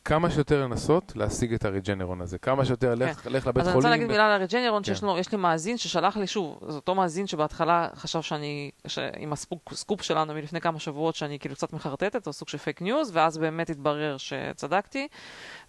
כמה 0.06 0.30
שיותר 0.30 0.62
לנסות 0.62 1.12
להשיג 1.16 1.54
את 1.54 1.64
ה 1.64 1.70
Regeneron 1.70 2.20
הזה. 2.20 2.38
כמה 2.38 2.64
שיותר, 2.64 2.94
לך, 2.94 3.26
לך 3.26 3.46
לבית 3.46 3.54
כן. 3.54 3.60
אז 3.60 3.66
אני 3.68 3.72
חולים. 3.72 3.76
רוצה 3.76 3.88
להגיד 3.88 4.06
מילה 4.06 4.26
על 4.26 4.40
ה 4.40 4.44
Regeneron, 4.44 4.84
שיש 4.84 5.00
כן. 5.00 5.06
לו, 5.06 5.18
יש 5.18 5.32
לי 5.32 5.38
מאזין 5.38 5.76
ששלח 5.76 6.16
לי, 6.16 6.26
שוב, 6.26 6.58
זה 6.68 6.76
אותו 6.76 6.94
מאזין 6.94 7.26
שבהתחלה 7.26 7.88
חשב 7.94 8.22
שאני, 8.22 8.70
ש- 8.86 8.98
עם 9.18 9.32
הסקופ 9.32 9.74
סקופ 9.74 10.02
שלנו 10.02 10.34
מלפני 10.34 10.60
כמה 10.60 10.78
שבועות, 10.80 11.14
שאני 11.14 11.38
כאילו 11.38 11.54
קצת 11.54 11.72
מחרטטת, 11.72 12.26
או 12.26 12.32
סוג 12.32 12.48
של 12.48 12.58
פייק 12.58 12.82
ניוז, 12.82 13.10
ואז 13.14 13.38
באמת 13.38 13.70
התברר 13.70 14.16
שצדקתי. 14.16 15.08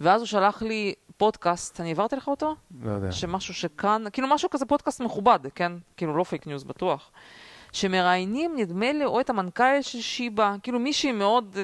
ואז 0.01 0.21
הוא 0.21 0.27
שלח 0.27 0.61
לי 0.61 0.93
פודקאסט, 1.17 1.81
אני 1.81 1.89
העברתי 1.89 2.15
לך 2.15 2.27
אותו? 2.27 2.55
לא 2.83 2.91
יודע. 2.91 3.11
שמשהו 3.11 3.53
שכאן, 3.53 4.03
כאילו 4.13 4.27
משהו 4.27 4.49
כזה 4.49 4.65
פודקאסט 4.65 5.01
מכובד, 5.01 5.39
כן? 5.55 5.71
כאילו 5.97 6.17
לא 6.17 6.23
פייק 6.23 6.47
ניוז 6.47 6.63
בטוח. 6.63 7.11
שמראיינים, 7.71 8.53
נדמה 8.57 8.91
לי, 8.91 9.05
או 9.05 9.19
את 9.19 9.29
המנכ"ל 9.29 9.81
של 9.81 10.01
שיבא, 10.01 10.55
כאילו 10.63 10.79
מישהי 10.79 11.11
מאוד 11.11 11.57
אה, 11.57 11.63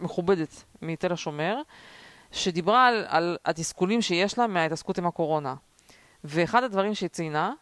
מכובדת 0.00 0.64
מתל 0.82 1.12
השומר, 1.12 1.56
שדיברה 2.34 2.86
על, 2.86 3.04
על 3.08 3.36
התסכולים 3.44 4.02
שיש 4.02 4.38
לה 4.38 4.46
מההתעסקות 4.46 4.98
עם 4.98 5.06
הקורונה. 5.06 5.54
ואחד 6.24 6.62
הדברים 6.62 6.94
שהיא 6.94 7.08
ציינה, 7.08 7.52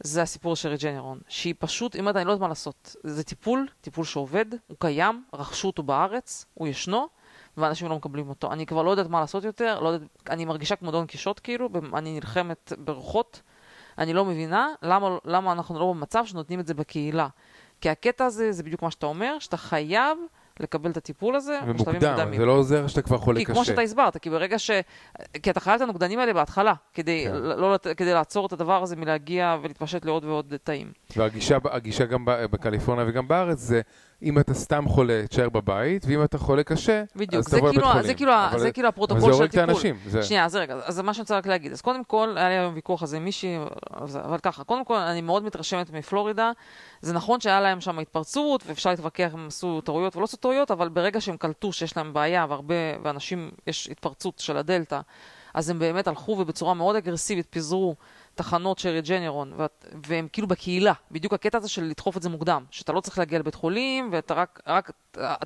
זה 0.00 0.22
הסיפור 0.22 0.56
של 0.56 0.68
רג'נרון, 0.68 1.20
שהיא 1.28 1.54
פשוט, 1.58 1.96
אומרת, 1.96 2.16
אני 2.16 2.24
לא 2.24 2.30
יודעת 2.30 2.40
מה 2.40 2.48
לעשות. 2.48 2.96
זה 3.02 3.24
טיפול, 3.24 3.68
טיפול 3.80 4.04
שעובד, 4.04 4.46
הוא 4.66 4.76
קיים, 4.80 5.24
רכשו 5.34 5.66
אותו 5.66 5.82
בארץ, 5.82 6.46
הוא 6.54 6.68
ישנו, 6.68 7.06
ואנשים 7.56 7.88
לא 7.88 7.96
מקבלים 7.96 8.28
אותו. 8.28 8.52
אני 8.52 8.66
כבר 8.66 8.82
לא 8.82 8.90
יודעת 8.90 9.06
מה 9.06 9.20
לעשות 9.20 9.44
יותר, 9.44 9.80
לא 9.80 9.88
יודעת, 9.88 10.08
אני 10.30 10.44
מרגישה 10.44 10.76
כמו 10.76 10.90
דון 10.90 11.06
קישוט 11.06 11.40
כאילו, 11.42 11.68
אני 11.94 12.14
נלחמת 12.14 12.72
ברוחות. 12.78 13.42
אני 13.98 14.12
לא 14.12 14.24
מבינה 14.24 14.68
למה, 14.82 15.18
למה 15.24 15.52
אנחנו 15.52 15.78
לא 15.78 15.92
במצב 15.92 16.26
שנותנים 16.26 16.60
את 16.60 16.66
זה 16.66 16.74
בקהילה. 16.74 17.28
כי 17.80 17.90
הקטע 17.90 18.24
הזה, 18.24 18.52
זה 18.52 18.62
בדיוק 18.62 18.82
מה 18.82 18.90
שאתה 18.90 19.06
אומר, 19.06 19.38
שאתה 19.38 19.56
חייב 19.56 20.18
לקבל 20.60 20.90
את 20.90 20.96
הטיפול 20.96 21.36
הזה 21.36 21.58
ומוקדם. 21.66 22.32
זה 22.36 22.44
לא 22.46 22.52
עוזר 22.52 22.86
שאתה 22.86 23.02
כבר 23.02 23.18
חולה 23.18 23.38
כי 23.38 23.44
קשה. 23.44 23.54
כמו 23.54 23.64
שאתה 23.64 23.80
הסברת, 23.80 24.16
כי 24.16 24.30
ברגע 24.30 24.58
ש... 24.58 24.70
כי 25.42 25.50
אתה 25.50 25.60
חייב 25.60 25.76
את 25.76 25.82
הנוגדנים 25.82 26.18
האלה 26.18 26.32
בהתחלה, 26.32 26.74
כדי, 26.94 27.24
כן. 27.28 27.36
לא, 27.36 27.76
כדי 27.96 28.12
לעצור 28.12 28.46
את 28.46 28.52
הדבר 28.52 28.82
הזה 28.82 28.96
מלהגיע 28.96 29.56
ולהתפשט 29.62 30.04
לעוד 30.04 30.24
ועוד 30.24 30.54
תאים. 30.64 30.92
והגישה 31.16 31.58
הגישה 31.64 32.04
גם 32.04 32.24
בקליפורניה 32.24 33.04
וגם 33.08 33.28
בארץ 33.28 33.58
זה, 33.58 33.80
אם 34.24 34.38
אתה 34.38 34.54
סתם 34.54 34.84
חולה, 34.88 35.22
תשאר 35.28 35.48
בבית, 35.48 36.04
ואם 36.08 36.24
אתה 36.24 36.38
חולה 36.38 36.62
קשה, 36.62 37.02
בדיוק, 37.16 37.34
אז 37.34 37.44
זה 37.44 37.56
תבוא 37.56 37.68
לבית 37.68 37.80
כאילו, 37.80 37.92
חולים. 37.92 38.06
זה 38.06 38.14
כאילו, 38.14 38.32
אבל- 38.32 38.58
זה 38.58 38.72
כאילו 38.72 38.88
אבל 38.88 38.92
הפרוטוקול 38.94 39.20
זה 39.20 39.26
של 39.26 39.32
הורג 39.32 39.48
את 39.48 39.54
הטיפול. 39.54 39.70
האנשים. 39.70 39.96
זה- 40.06 40.22
שנייה, 40.22 40.44
אז 40.44 40.54
רגע, 40.56 40.74
אז 40.84 40.94
זה 40.94 41.02
מה 41.02 41.14
שאני 41.14 41.22
רוצה 41.22 41.36
רק 41.36 41.46
להגיד. 41.46 41.72
אז 41.72 41.80
קודם 41.80 42.04
כל, 42.04 42.32
היה 42.36 42.48
לי 42.48 42.54
היום 42.54 42.74
ויכוח 42.74 43.02
הזה 43.02 43.16
עם 43.16 43.24
מישהי, 43.24 43.56
אבל 44.24 44.38
ככה, 44.38 44.64
קודם 44.64 44.84
כל, 44.84 44.96
אני 44.96 45.20
מאוד 45.20 45.44
מתרשמת 45.44 45.90
מפלורידה. 45.90 46.50
זה 47.00 47.12
נכון 47.12 47.40
שהיה 47.40 47.60
להם 47.60 47.80
שם 47.80 47.98
התפרצות, 47.98 48.64
ואפשר 48.66 48.90
להתווכח 48.90 49.30
אם 49.34 49.46
עשו 49.46 49.80
טעויות 49.80 50.16
ולא 50.16 50.24
עשו 50.24 50.36
טעויות, 50.36 50.70
אבל 50.70 50.88
ברגע 50.88 51.20
שהם 51.20 51.36
קלטו 51.36 51.72
שיש 51.72 51.96
להם 51.96 52.12
בעיה, 52.12 52.46
והרבה, 52.48 52.74
ואנשים, 53.02 53.50
יש 53.66 53.88
התפרצות 53.90 54.38
של 54.38 54.56
הדלתא, 54.56 55.00
אז 55.54 55.70
הם 55.70 55.78
באמת 55.78 56.08
הלכו 56.08 56.32
ובצורה 56.32 56.74
מאוד 56.74 56.96
אגרסיבית 56.96 57.46
פיזרו 57.50 57.94
תחנות 58.34 58.78
של 58.78 58.88
רג'נרון, 58.88 59.52
והם 60.06 60.28
כאילו 60.32 60.48
בקהילה, 60.48 60.92
בדיוק 61.10 61.32
הקטע 61.32 61.58
הזה 61.58 61.68
של 61.68 61.84
לדחוף 61.84 62.16
את 62.16 62.22
זה 62.22 62.28
מוקדם, 62.28 62.64
שאתה 62.70 62.92
לא 62.92 63.00
צריך 63.00 63.18
להגיע 63.18 63.38
לבית 63.38 63.54
חולים, 63.54 64.08
ואתה 64.12 64.34
רק, 64.34 64.60
רק, 64.66 64.90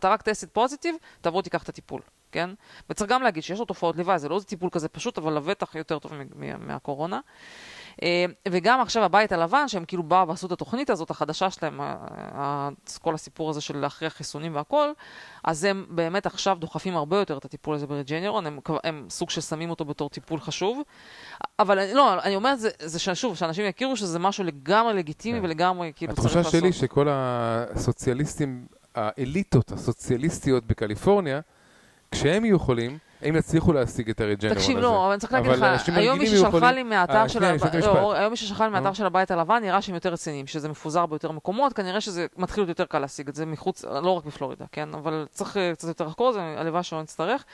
רק 0.05 0.23
טסט 0.23 0.49
פוזיטיב, 0.53 0.95
תבוא 1.21 1.43
תיקח 1.43 1.63
את 1.63 1.69
הטיפול, 1.69 2.01
כן? 2.33 2.51
וצריך 2.91 3.11
גם 3.11 3.23
להגיד 3.23 3.43
שיש 3.43 3.59
לו 3.59 3.65
תופעות 3.65 3.97
לוואי, 3.97 4.19
זה 4.19 4.29
לא 4.29 4.35
איזה 4.35 4.47
טיפול 4.47 4.71
כזה 4.71 4.89
פשוט, 4.89 5.19
אבל 5.19 5.33
לבטח 5.33 5.75
יותר 5.75 5.99
טוב 5.99 6.13
מהקורונה. 6.59 7.21
אה, 8.03 8.25
וגם 8.49 8.81
עכשיו 8.81 9.05
הבית 9.05 9.33
הלבן, 9.33 9.69
שהם 9.69 9.85
כאילו 9.85 10.03
באו 10.03 10.29
ועשו 10.29 10.47
את 10.47 10.53
התוכנית 10.53 10.91
הזאת, 10.91 11.11
החדשה 11.11 11.51
שלהם, 11.51 11.81
כל 13.03 13.15
הסיפור 13.15 13.51
הזה 13.51 13.61
של 13.61 13.77
להכריח 13.77 14.13
חיסונים 14.13 14.55
והכל, 14.55 14.89
אז 15.45 15.65
הם 15.65 15.87
באמת 15.89 16.27
עכשיו 16.27 16.57
דוחפים 16.61 16.97
הרבה 16.97 17.19
יותר 17.19 17.39
את 17.39 17.45
הטיפול 17.45 17.75
הזה 17.75 17.87
ברג'נרון, 17.87 18.47
הם, 18.47 18.59
הם 18.85 19.07
סוג 19.11 19.31
של 19.31 19.41
שמים 19.41 19.71
אותו 19.71 19.85
בתור 19.85 20.09
טיפול 20.09 20.41
חשוב. 20.41 20.83
אבל 21.59 21.95
לא, 21.95 22.23
אני 22.23 22.37
אומרת, 22.37 22.61
זה, 22.61 22.71
זה 22.83 22.99
ששוב, 22.99 23.37
שאנשים 23.37 23.65
יכירו 23.65 23.97
שזה 23.97 24.19
משהו 24.19 24.45
לגמרי 24.45 24.95
לגיטימי 24.95 25.39
כן. 25.39 25.45
ולגמרי 25.45 25.93
כאילו 25.97 26.15
צריך 26.15 26.27
התחושה 26.27 26.39
לעשות. 26.39 26.61
שלי 26.61 26.73
שכל 26.73 27.07
הסוציאליסטים, 27.11 28.67
האליטות 28.95 29.73
הסוציאליסטיות 29.73 30.65
בקליפורניה, 30.65 31.41
כשהם 32.11 32.45
יהיו 32.45 32.59
חולים, 32.59 32.99
הם 33.23 33.37
יצליחו 33.37 33.73
להשיג 33.73 34.11
את 34.11 34.21
הריג'נרון 34.21 34.57
הזה. 34.57 34.67
תקשיב, 34.67 34.79
לא, 34.79 35.05
אבל 35.05 35.13
אני 35.13 35.21
צריך 35.21 35.33
להגיד 35.33 35.51
לך, 35.51 35.63
אנשים 35.63 35.95
היום 35.95 36.19
רגילים 36.19 36.19
מישהו 36.21 36.35
יהיו 36.35 36.45
שלחה 36.45 36.57
יכולים- 36.57 36.75
לי 36.75 36.83
מהאתר 36.97 37.15
אה, 37.17 37.29
של 37.29 37.41
לא. 37.81 38.13
היום 38.15 38.31
מישהו 38.31 38.47
שלחה 38.49 38.65
לי 38.65 38.71
מהאתר. 38.73 38.93
של 38.93 39.07
הבית 39.07 39.31
הלבן, 39.31 39.59
נראה 39.63 39.83
שהם 39.83 39.95
יותר 39.95 40.13
רציניים, 40.13 40.47
שזה 40.47 40.69
מפוזר 40.69 41.07
ביותר 41.07 41.31
מקומות, 41.33 41.73
כנראה 41.73 42.01
שזה 42.01 42.27
מתחיל 42.37 42.61
להיות 42.63 42.69
יותר 42.69 42.85
קל 42.85 42.99
להשיג 42.99 43.29
את 43.29 43.35
זה 43.35 43.47
מחוץ, 43.47 43.85
לא 43.85 44.11
רק 44.11 44.25
בפלורידה, 44.25 44.65
כן? 44.73 44.89
אבל 44.95 45.27
צריך 45.31 45.57
אה, 45.57 45.73
קצת 45.75 45.89
יותר 45.89 46.07
לחקור 46.07 46.29
את 46.29 46.35
זה, 46.35 46.41
הלוואי 46.59 46.83
שלא 46.83 47.03
נצטרך. 47.03 47.45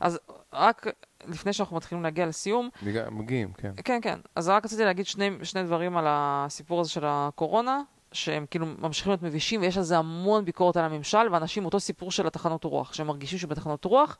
אז 0.00 0.18
רק 0.52 0.86
לפני 1.26 1.52
שאנחנו 1.52 1.76
מתחילים 1.76 2.02
להגיע 2.04 2.26
לסיום, 2.26 2.68
מג- 2.82 3.04
מגיעים, 3.10 3.52
כן. 3.58 3.70
כן, 3.84 3.98
כן. 4.02 4.18
אז 4.36 4.48
רק 4.48 4.64
רציתי 4.64 4.84
להגיד 4.84 5.06
שני, 5.06 5.30
שני 5.42 5.62
דברים 5.62 5.96
על 5.96 6.04
הסיפור 6.08 6.80
הזה 6.80 6.90
של 6.90 7.04
הקורונה, 7.06 7.80
שהם 8.12 8.46
כאילו 8.50 8.66
ממשיכים 8.78 9.10
להיות 9.10 9.22
מבישים, 9.22 9.60
ויש 9.60 9.76
על 9.76 9.82
זה 9.82 9.98
המון 9.98 10.44
ביקורת 10.44 10.76
על 10.76 10.84
הממשל, 10.84 11.28
ואנשים, 11.32 11.64
אותו 11.64 11.80
סיפור 11.80 12.10
של 12.10 12.26
התחנות 12.26 12.64
רוח, 12.64 12.92
שהם 12.94 13.06
מרגישים 13.06 13.38
שבתחנות 13.38 13.84
רוח, 13.84 14.18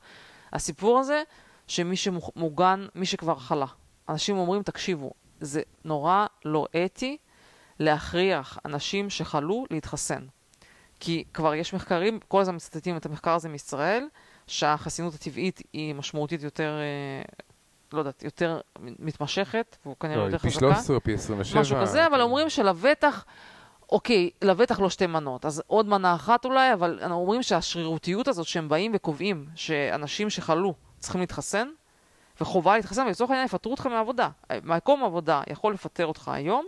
הסיפור 0.55 0.99
הזה, 0.99 1.23
שמי 1.67 1.97
שמוגן, 1.97 2.87
מי 2.95 3.07
שכבר 3.07 3.39
חלה. 3.39 3.67
אנשים 4.09 4.37
אומרים, 4.37 4.63
תקשיבו, 4.63 5.11
זה 5.41 5.63
נורא 5.85 6.27
לא 6.45 6.67
אתי 6.85 7.17
להכריח 7.81 8.59
אנשים 8.65 9.11
שחלו 9.11 9.65
להתחסן. 9.71 10.27
כי 11.01 11.25
כבר 11.35 11.55
יש 11.55 11.75
מחקרים, 11.75 12.19
כל 12.29 12.41
הזמן 12.41 12.55
מצטטים 12.55 12.97
את 12.97 13.07
המחקר 13.07 13.31
הזה 13.31 13.49
מישראל, 13.49 14.09
שהחסינות 14.47 15.15
הטבעית 15.15 15.63
היא 15.73 15.95
משמעותית 15.95 16.43
יותר, 16.43 16.79
אה, 16.81 17.23
לא 17.93 17.99
יודעת, 17.99 18.23
יותר 18.23 18.61
מתמשכת, 18.81 19.77
והוא 19.85 19.97
כנראה 20.01 20.17
לא, 20.17 20.23
יותר 20.23 20.39
פי 20.39 20.49
חזקה. 20.49 20.61
13 20.61 20.97
או 20.97 21.01
פי 21.01 21.15
27. 21.15 21.61
משהו 21.61 21.77
כזה, 21.83 22.07
אבל 22.07 22.21
אומרים 22.21 22.51
שלבטח, 22.51 23.25
אוקיי, 23.93 24.31
לבטח 24.43 24.81
לא 24.81 24.91
שתי 24.91 25.07
מנות, 25.07 25.45
אז 25.45 25.63
עוד 25.67 25.89
מנה 25.89 26.15
אחת 26.15 26.45
אולי, 26.45 26.73
אבל 26.73 26.99
אנחנו 27.03 27.17
אומרים 27.17 27.43
שהשרירותיות 27.43 28.29
הזאת 28.29 28.47
שהם 28.47 28.69
באים 28.69 28.93
וקובעים 28.95 29.47
שאנשים 29.55 30.31
שחלו 30.31 30.75
צריכים 30.99 31.21
להתחסן, 31.21 31.69
וחובה 32.41 32.77
להתחסן, 32.77 33.07
ולצורך 33.07 33.31
העניין 33.31 33.47
יפטרו 33.47 33.73
אותך 33.73 33.87
מהעבודה. 33.87 34.29
מקום 34.65 35.05
עבודה 35.05 35.43
יכול 35.51 35.75
לפטר 35.75 36.07
אותך 36.07 36.29
היום, 36.29 36.67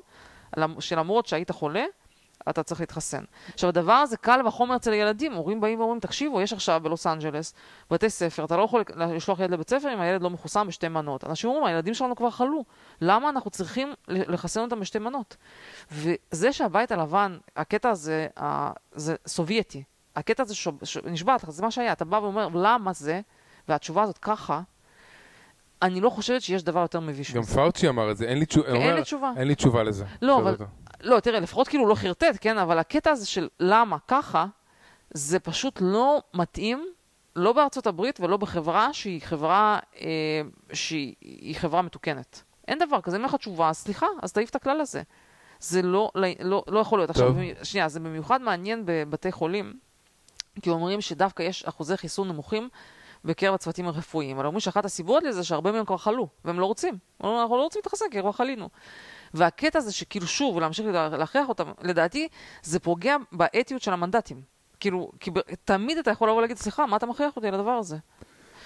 למ- 0.56 0.80
שלמרות 0.80 1.26
שהיית 1.26 1.50
חולה, 1.50 1.84
אתה 2.50 2.62
צריך 2.62 2.80
להתחסן. 2.80 3.24
עכשיו, 3.54 3.68
הדבר 3.68 3.92
הזה 3.92 4.16
קל 4.16 4.40
וחומר 4.46 4.76
אצל 4.76 4.92
ילדים. 4.92 5.32
הורים 5.32 5.60
באים 5.60 5.80
ואומרים, 5.80 6.00
תקשיבו, 6.00 6.40
יש 6.40 6.52
עכשיו 6.52 6.80
בלוס 6.82 7.06
אנג'לס 7.06 7.54
בתי 7.90 8.10
ספר, 8.10 8.44
אתה 8.44 8.56
לא 8.56 8.62
יכול 8.62 8.84
לשלוח 8.96 9.40
ילד 9.40 9.50
לבית 9.50 9.70
ספר 9.70 9.92
אם 9.94 10.00
הילד 10.00 10.22
לא 10.22 10.30
מחוסן 10.30 10.66
בשתי 10.66 10.88
מנות. 10.88 11.24
אנשים 11.24 11.50
אומרים, 11.50 11.64
הילדים 11.66 11.94
שלנו 11.94 12.16
כבר 12.16 12.30
חלו, 12.30 12.64
למה 13.00 13.28
אנחנו 13.28 13.50
צריכים 13.50 13.92
לחסן 14.08 14.60
אותם 14.60 14.80
בשתי 14.80 14.98
מנות? 14.98 15.36
וזה 15.92 16.52
שהבית 16.52 16.92
הלבן, 16.92 17.38
הקטע 17.56 17.90
הזה, 17.90 18.26
זה 18.92 19.14
סובייטי. 19.26 19.82
הקטע 20.16 20.42
הזה. 20.42 20.54
נשבעת 21.04 21.42
לך, 21.44 21.50
זה 21.50 21.62
מה 21.62 21.70
שהיה. 21.70 21.92
אתה 21.92 22.04
בא 22.04 22.16
ואומר, 22.16 22.48
למה 22.54 22.92
זה? 22.92 23.20
והתשובה 23.68 24.02
הזאת 24.02 24.18
ככה, 24.18 24.60
אני 25.82 26.00
לא 26.00 26.10
חושבת 26.10 26.42
שיש 26.42 26.62
דבר 26.62 26.80
יותר 26.80 27.00
מביש 27.00 27.34
גם. 27.34 27.42
פאוצ'י 27.42 27.88
אמר 27.88 28.10
את 28.10 28.16
זה, 28.16 28.24
אין 28.24 28.38
לי 28.38 28.46
תשובה. 28.46 28.68
אין 28.74 28.94
לי 28.94 29.02
תשובה. 29.02 29.32
אין 29.36 29.48
לי 29.48 29.54
תשובה 29.54 29.82
לזה. 29.82 30.04
לא, 30.22 30.38
אבל- 30.38 30.52
אותו. 30.52 30.64
לא, 31.06 31.20
תראה, 31.20 31.40
לפחות 31.40 31.68
כאילו 31.68 31.86
לא 31.86 31.94
חרטט, 31.94 32.36
כן? 32.40 32.58
אבל 32.58 32.78
הקטע 32.78 33.10
הזה 33.10 33.26
של 33.26 33.48
למה 33.60 33.96
ככה, 34.08 34.46
זה 35.10 35.38
פשוט 35.38 35.78
לא 35.80 36.22
מתאים, 36.34 36.86
לא 37.36 37.52
בארצות 37.52 37.86
הברית 37.86 38.20
ולא 38.20 38.36
בחברה 38.36 38.92
שהיא 38.92 39.20
חברה, 39.22 39.78
אה, 40.00 40.06
שהיא 40.72 41.14
היא 41.20 41.56
חברה 41.56 41.82
מתוקנת. 41.82 42.42
אין 42.68 42.78
דבר 42.78 43.00
כזה, 43.00 43.16
אם 43.16 43.22
אין 43.22 43.28
לך 43.28 43.34
תשובה, 43.34 43.68
אז 43.68 43.76
סליחה, 43.78 44.06
אז 44.22 44.32
תעיף 44.32 44.50
את 44.50 44.56
הכלל 44.56 44.80
הזה. 44.80 45.02
זה 45.60 45.82
לא, 45.82 46.10
לא, 46.14 46.26
לא, 46.40 46.64
לא 46.68 46.78
יכול 46.80 46.98
להיות. 46.98 47.10
עכשיו, 47.10 47.26
טוב. 47.26 47.36
במי- 47.36 47.54
שנייה, 47.62 47.88
זה 47.88 48.00
במיוחד 48.00 48.42
מעניין 48.42 48.82
בבתי 48.84 49.32
חולים, 49.32 49.74
כי 50.62 50.70
אומרים 50.70 51.00
שדווקא 51.00 51.42
יש 51.42 51.64
אחוזי 51.64 51.96
חיסון 51.96 52.28
נמוכים 52.28 52.68
בקרב 53.24 53.54
הצוותים 53.54 53.88
הרפואיים. 53.88 54.36
אבל 54.36 54.46
אומרים 54.46 54.60
שאחת 54.60 54.84
הסיבות 54.84 55.22
לזה 55.22 55.44
שהרבה 55.44 55.72
מהם 55.72 55.84
כבר 55.84 55.96
חלו, 55.96 56.28
והם 56.44 56.60
לא 56.60 56.66
רוצים. 56.66 56.98
אנחנו 57.20 57.56
לא 57.56 57.62
רוצים 57.62 57.80
להתחסן 57.84 58.04
כי 58.10 58.20
כבר 58.20 58.32
חלינו. 58.32 58.68
והקטע 59.34 59.78
הזה 59.78 59.92
שכאילו 59.92 60.26
שוב, 60.26 60.58
להמשיך 60.60 60.86
לה- 60.86 61.08
להכריח 61.08 61.48
אותם, 61.48 61.64
לדעתי, 61.82 62.28
זה 62.62 62.78
פוגע 62.80 63.16
באתיות 63.32 63.82
של 63.82 63.92
המנדטים. 63.92 64.40
כאילו, 64.80 65.10
כי 65.20 65.30
תמיד 65.64 65.98
אתה 65.98 66.10
יכול 66.10 66.28
לבוא 66.28 66.38
ולהגיד, 66.38 66.56
סליחה, 66.56 66.86
מה 66.86 66.96
אתה 66.96 67.06
מכריח 67.06 67.36
אותי 67.36 67.48
על 67.48 67.54
הדבר 67.54 67.70
הזה? 67.70 67.96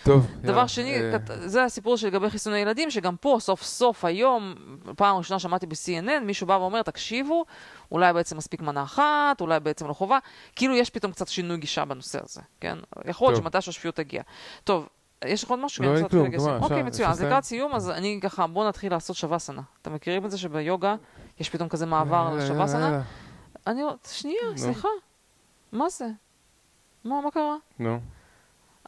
טוב, 0.04 0.26
דבר 0.40 0.48
יאללה, 0.50 0.68
שני, 0.68 0.96
אה, 0.96 1.16
זה 1.28 1.64
הסיפור 1.64 1.96
שלגבי 1.96 2.30
חיסוני 2.30 2.58
ילדים, 2.58 2.90
שגם 2.90 3.16
פה, 3.16 3.36
סוף 3.40 3.62
סוף 3.62 4.04
היום, 4.04 4.54
פעם 4.96 5.16
ראשונה 5.16 5.38
שמעתי 5.38 5.66
ב-CNN, 5.66 6.20
מישהו 6.24 6.46
בא 6.46 6.52
ואומר, 6.52 6.82
תקשיבו, 6.82 7.44
אולי 7.92 8.12
בעצם 8.12 8.36
מספיק 8.36 8.60
מנה 8.62 8.82
אחת, 8.82 9.40
אולי 9.40 9.60
בעצם 9.60 9.86
לא 9.88 9.92
חובה. 9.92 10.18
כאילו 10.56 10.74
יש 10.76 10.90
פתאום 10.90 11.12
קצת 11.12 11.28
שינוי 11.28 11.56
גישה 11.56 11.84
בנושא 11.84 12.18
הזה, 12.24 12.40
כן? 12.60 12.78
יכול 13.04 13.28
להיות. 13.32 13.42
שמתי 13.42 13.60
שהשפיות 13.60 13.94
תגיע. 13.96 14.22
טוב, 14.64 14.88
יש 15.24 15.44
לך 15.44 15.50
עוד 15.50 15.58
משהו? 15.60 15.84
לא, 15.84 15.90
אני 15.90 15.98
אין 15.98 16.08
כלום, 16.08 16.28
גמר, 16.28 16.56
אוקיי, 16.62 16.76
אפשר- 16.80 16.86
מצוין. 16.86 17.10
אז 17.10 17.22
לקראת 17.22 17.44
סיום, 17.44 17.74
אז 17.74 17.90
אני 17.90 18.18
ככה, 18.22 18.46
בואו 18.46 18.68
נתחיל 18.68 18.92
לעשות 18.92 19.16
שווסנה. 19.16 19.62
אתם 19.82 19.94
מכירים 19.94 20.24
את 20.26 20.30
זה 20.30 20.38
שביוגה 20.38 20.96
יש 21.40 21.50
פתאום 21.50 21.68
כזה 21.68 21.86
מעבר 21.86 22.26
יאללה, 22.30 22.44
לשווסנה? 22.44 22.80
יאללה. 22.86 23.02
אני... 23.66 23.82
שנייה. 24.10 24.40
סליחה. 24.56 24.88
מה 25.72 25.88
זה? 25.88 26.06
מה, 27.04 27.20
מה 27.20 27.30
קרה? 27.30 27.56
נו, 27.78 27.98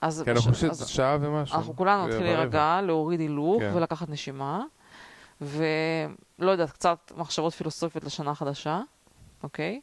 אז... 0.02 0.22
כי 0.24 0.30
אנחנו 0.30 0.50
אז- 0.70 0.86
שעה 0.88 1.16
ומשהו. 1.20 1.56
אנחנו 1.58 1.76
כולנו 1.76 2.06
נתחיל. 2.06 2.22
להירגע, 2.22 2.80
להוריד 2.82 3.20
הילוך 3.20 3.62
כן. 3.62 3.70
ולקחת 3.74 4.08
נשימה, 4.08 4.62
ולא 5.40 6.50
יודעת, 6.50 6.70
קצת 6.70 7.12
מחשבות 7.16 7.52
פילוסופיות 7.54 8.04
לשנה 8.04 8.34
חדשה, 8.34 8.80
אוקיי? 9.42 9.80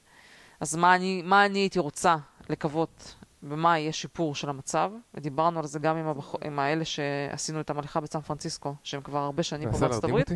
אז 0.59 0.75
מה 0.75 0.95
אני, 0.95 1.21
מה 1.25 1.45
אני 1.45 1.59
הייתי 1.59 1.79
רוצה 1.79 2.15
לקוות, 2.49 3.15
במה 3.43 3.79
יהיה 3.79 3.93
שיפור 3.93 4.35
של 4.35 4.49
המצב, 4.49 4.91
ודיברנו 5.13 5.59
על 5.59 5.65
זה 5.65 5.79
גם 5.79 5.97
עם, 5.97 6.07
הבח... 6.07 6.35
עם 6.43 6.59
האלה 6.59 6.85
שעשינו 6.85 7.59
את 7.61 7.69
המליכה 7.69 7.99
בסן 7.99 8.21
פרנסיסקו, 8.21 8.75
שהם 8.83 9.01
כבר 9.01 9.19
הרבה 9.19 9.43
שנים 9.43 9.71
פה 9.71 9.77
בארצות 9.77 10.03
הברית? 10.03 10.27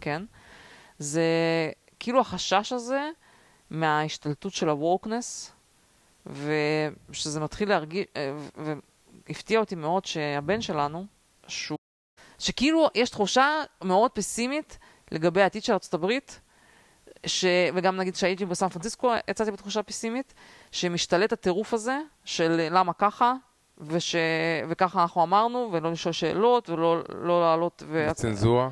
כן? 0.00 0.22
זה 0.98 1.24
כאילו 2.00 2.20
החשש 2.20 2.72
הזה 2.72 3.10
מההשתלטות 3.70 4.52
של 4.52 4.68
ה-wokeness, 4.68 5.50
ושזה 6.26 7.40
מתחיל 7.40 7.68
להרגיש, 7.68 8.06
אה, 8.16 8.32
והפתיע 9.26 9.60
אותי 9.60 9.74
מאוד 9.74 10.04
שהבן 10.04 10.60
שלנו, 10.60 11.06
שהוא, 11.46 11.78
שכאילו 12.38 12.88
יש 12.94 13.10
תחושה 13.10 13.62
מאוד 13.84 14.10
פסימית 14.10 14.78
לגבי 15.10 15.42
העתיד 15.42 15.64
של 15.64 15.72
ארצות 15.72 15.94
הברית, 15.94 16.40
ש... 17.26 17.44
וגם 17.74 17.96
נגיד 17.96 18.16
שהייתי 18.16 18.46
בסן 18.46 18.68
פרנסיסקו, 18.68 19.12
יצאתי 19.30 19.50
בתחושה 19.50 19.82
פסימית, 19.82 20.34
שמשתלט 20.72 21.32
הטירוף 21.32 21.74
הזה 21.74 21.98
של 22.24 22.68
למה 22.70 22.92
ככה, 22.92 23.34
וש... 23.78 24.16
וככה 24.68 25.02
אנחנו 25.02 25.22
אמרנו, 25.22 25.68
ולא 25.72 25.92
לשאול 25.92 26.12
שאלות, 26.12 26.70
ולא 26.70 27.02
לא 27.08 27.40
לעלות... 27.40 27.82
ו... 27.86 28.08
צנזורה? 28.14 28.68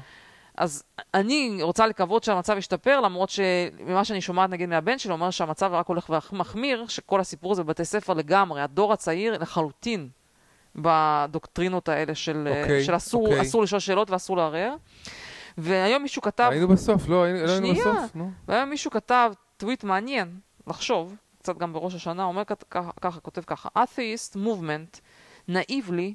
אז 0.57 0.85
אני 1.15 1.59
רוצה 1.63 1.87
לקוות 1.87 2.25
שהמצב 2.25 2.59
ישתפר, 2.59 3.01
למרות 3.01 3.31
שממה 3.31 4.05
שאני 4.05 4.21
שומעת 4.21 4.51
נגיד 4.51 4.69
מהבן 4.69 4.99
שלי, 4.99 5.13
אומר 5.13 5.31
שהמצב 5.31 5.71
רק 5.73 5.87
הולך 5.87 6.11
ומחמיר, 6.33 6.87
שכל 6.89 7.21
הסיפור 7.21 7.53
הזה 7.53 7.65
בבתי 7.65 7.85
ספר 7.85 8.15
לגמרי, 8.15 8.61
הדור 8.63 8.93
הצעיר 8.93 9.39
לחלוטין 9.39 10.09
בדוקטרינות 10.77 11.89
האלה 11.89 12.15
של, 12.15 12.49
אוקיי, 12.49 12.85
של 12.85 12.97
אסור, 12.97 13.27
אוקיי. 13.27 13.43
אסור 13.43 13.63
לשאול 13.63 13.81
שאלות 13.81 14.11
ואסור 14.11 14.37
לערער. 14.37 14.75
והיום 15.59 16.03
מישהו 16.03 16.23
כתב, 16.23 16.49
היינו 16.51 16.69
בסוף, 16.69 17.09
לא 17.09 17.25
היינו 17.25 17.39
לא 17.39 17.51
היינו 17.51 17.67
שנייה. 17.67 17.85
בסוף? 17.85 18.17
נו. 18.17 18.31
והיום 18.49 18.71
מישהו 18.71 18.91
כתב 18.91 19.33
טוויט 19.57 19.85
מעניין, 19.85 20.41
לחשוב, 20.67 21.17
קצת 21.39 21.59
גם 21.59 21.73
בראש 21.73 21.95
השנה, 21.95 22.25
אומר 22.25 22.43
ככה, 22.45 22.91
ככה, 23.01 23.21
כותב 23.21 23.43
ככה, 23.47 23.69
atheist 23.79 24.37
movement 24.37 25.01
naively 25.51 26.15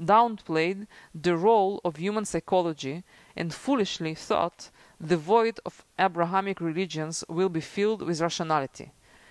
downplayed 0.00 0.86
the 1.24 1.36
role 1.44 1.80
of 1.88 1.96
human 1.96 2.24
psychology 2.24 3.02
and 3.38 3.48
foolishly 3.64 4.14
thought 4.28 4.70
the 5.00 5.16
void 5.28 5.58
of 5.68 5.84
Abrahamic 5.98 6.60
religions 6.60 7.24
will 7.30 7.48
be 7.48 7.60
filled 7.60 8.02
with 8.02 8.20
rationality. 8.20 8.88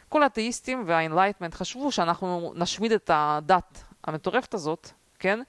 כל 0.09 0.23
האתאיסטים 0.23 0.83
וה-enlightenment 0.85 1.55
חשבו 1.55 1.91
שאנחנו 1.91 2.53
נשמיד 2.55 2.91
את 2.91 3.09
הדת 3.13 3.83
המטורפת 4.03 4.53
הזאת, 4.53 4.89
כן? 5.19 5.39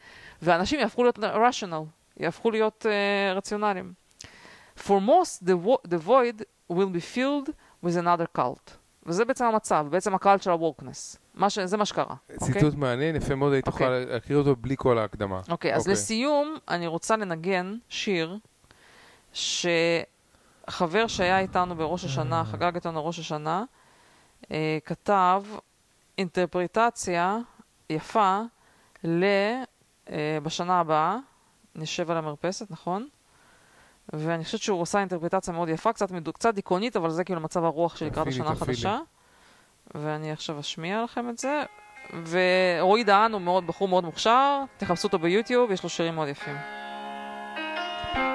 ואנשים 0.43 0.81
יהפכו 0.81 1.03
להיות 1.03 1.19
rational, 1.19 1.85
יהפכו 2.17 2.51
להיות 2.51 2.87
uh, 2.87 3.37
רציונליים. 3.37 3.93
For 4.79 5.01
most, 5.01 5.45
the, 5.45 5.67
vo- 5.67 5.89
the 5.89 5.99
void 6.07 6.43
will 6.73 6.91
be 6.97 7.17
filled 7.17 7.51
with 7.85 7.97
another 7.97 8.39
cult. 8.39 8.77
וזה 9.07 9.25
בעצם 9.25 9.45
המצב, 9.45 9.87
בעצם 9.91 10.15
הקהל 10.15 10.39
של. 10.39 10.51
מה 11.35 11.51
ש... 11.51 11.59
זה 11.59 11.77
מה 11.77 11.85
שקרה, 11.85 12.15
אוקיי? 12.41 12.53
ציטוט 12.53 12.75
מעניין, 12.75 13.17
יפה 13.17 13.35
מאוד, 13.35 13.53
היית 13.53 13.67
אוקיי. 13.67 13.87
יכולה 13.87 14.05
להקריא 14.05 14.39
אותו 14.39 14.57
בלי 14.57 14.75
כל 14.79 14.99
ההקדמה. 14.99 15.41
אוקיי, 15.49 15.75
אז 15.75 15.81
אוקיי. 15.81 15.93
לסיום, 15.93 16.57
אני 16.69 16.87
רוצה 16.87 17.17
לנגן 17.17 17.77
שיר 17.89 18.39
שחבר 19.33 21.07
שהיה 21.07 21.39
איתנו 21.39 21.75
בראש 21.75 22.05
השנה, 22.05 22.45
חגג 22.45 22.75
איתנו 22.75 23.07
ראש 23.07 23.19
השנה, 23.19 23.65
אה, 24.51 24.79
כתב 24.85 25.43
אינטרפרטציה 26.19 27.39
יפה 27.91 28.41
ל... 29.05 29.25
אה, 30.11 30.39
בשנה 30.43 30.81
הבאה, 30.81 31.19
נשב 31.77 32.11
על 32.11 32.17
המרפסת, 32.17 32.71
נכון? 32.71 33.09
ואני 34.13 34.45
חושבת 34.45 34.61
שהוא 34.61 34.81
עושה 34.81 34.99
אינטרפרטציה 34.99 35.55
מאוד 35.55 35.69
יפה, 35.69 35.93
קצת, 35.93 36.11
מדו, 36.11 36.33
קצת 36.33 36.55
דיכאונית, 36.55 36.97
אבל 36.97 37.11
זה 37.11 37.25
כאילו 37.25 37.41
מצב 37.41 37.65
הרוח 37.65 37.97
שלי 37.97 38.11
לקראת 38.11 38.27
השנה. 38.27 38.51
החדשה. 38.51 38.99
ואני 39.95 40.33
עכשיו 40.33 40.61
אשמיע 40.61 41.05
לכם 41.05 41.29
את 41.29 41.39
זה. 41.39 41.63
ורועי 42.29 43.05
דהן 43.05 43.33
הוא 43.33 43.41
מאוד, 43.41 43.67
בחור 43.67 43.89
מאוד 43.89 44.05
מוכשר, 44.05 44.63
תחפשו 44.77 45.09
אותו 45.09 45.19
ביוטיוב, 45.19 45.71
יש 45.71 45.83
לו 45.83 45.89
שירים 45.89 46.15
מאוד 46.15 46.29
יפים. 46.29 46.57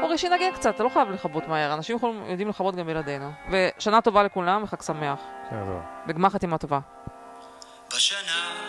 אורי, 0.03 0.17
שינגן 0.17 0.51
קצת, 0.53 0.75
אתה 0.75 0.83
לא 0.83 0.89
חייב 0.89 1.09
לכבות 1.09 1.47
מהר, 1.47 1.73
אנשים 1.73 1.95
יכולים, 1.95 2.23
יודעים 2.25 2.49
לכבות 2.49 2.75
גם 2.75 2.87
בלעדינו. 2.87 3.31
ושנה 3.51 4.01
טובה 4.01 4.23
לכולם 4.23 4.63
וחג 4.63 4.81
שמח. 4.81 5.19
בסדר. 5.47 5.79
וגמר 6.07 6.29
חתימה 6.29 6.57
טובה. 6.57 6.79
בשנה 7.95 8.60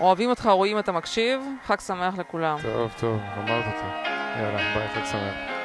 אוהבים 0.00 0.30
אותך, 0.30 0.46
רואים 0.46 0.78
אתה 0.78 0.92
מקשיב, 0.92 1.40
חג 1.66 1.80
שמח 1.80 2.18
לכולם. 2.18 2.56
טוב, 2.62 2.92
טוב, 3.00 3.20
אמרת 3.38 3.64
אותי. 3.66 4.08
יאללה, 4.40 4.74
ביי, 4.74 4.88
חג 4.88 5.04
שמח. 5.04 5.55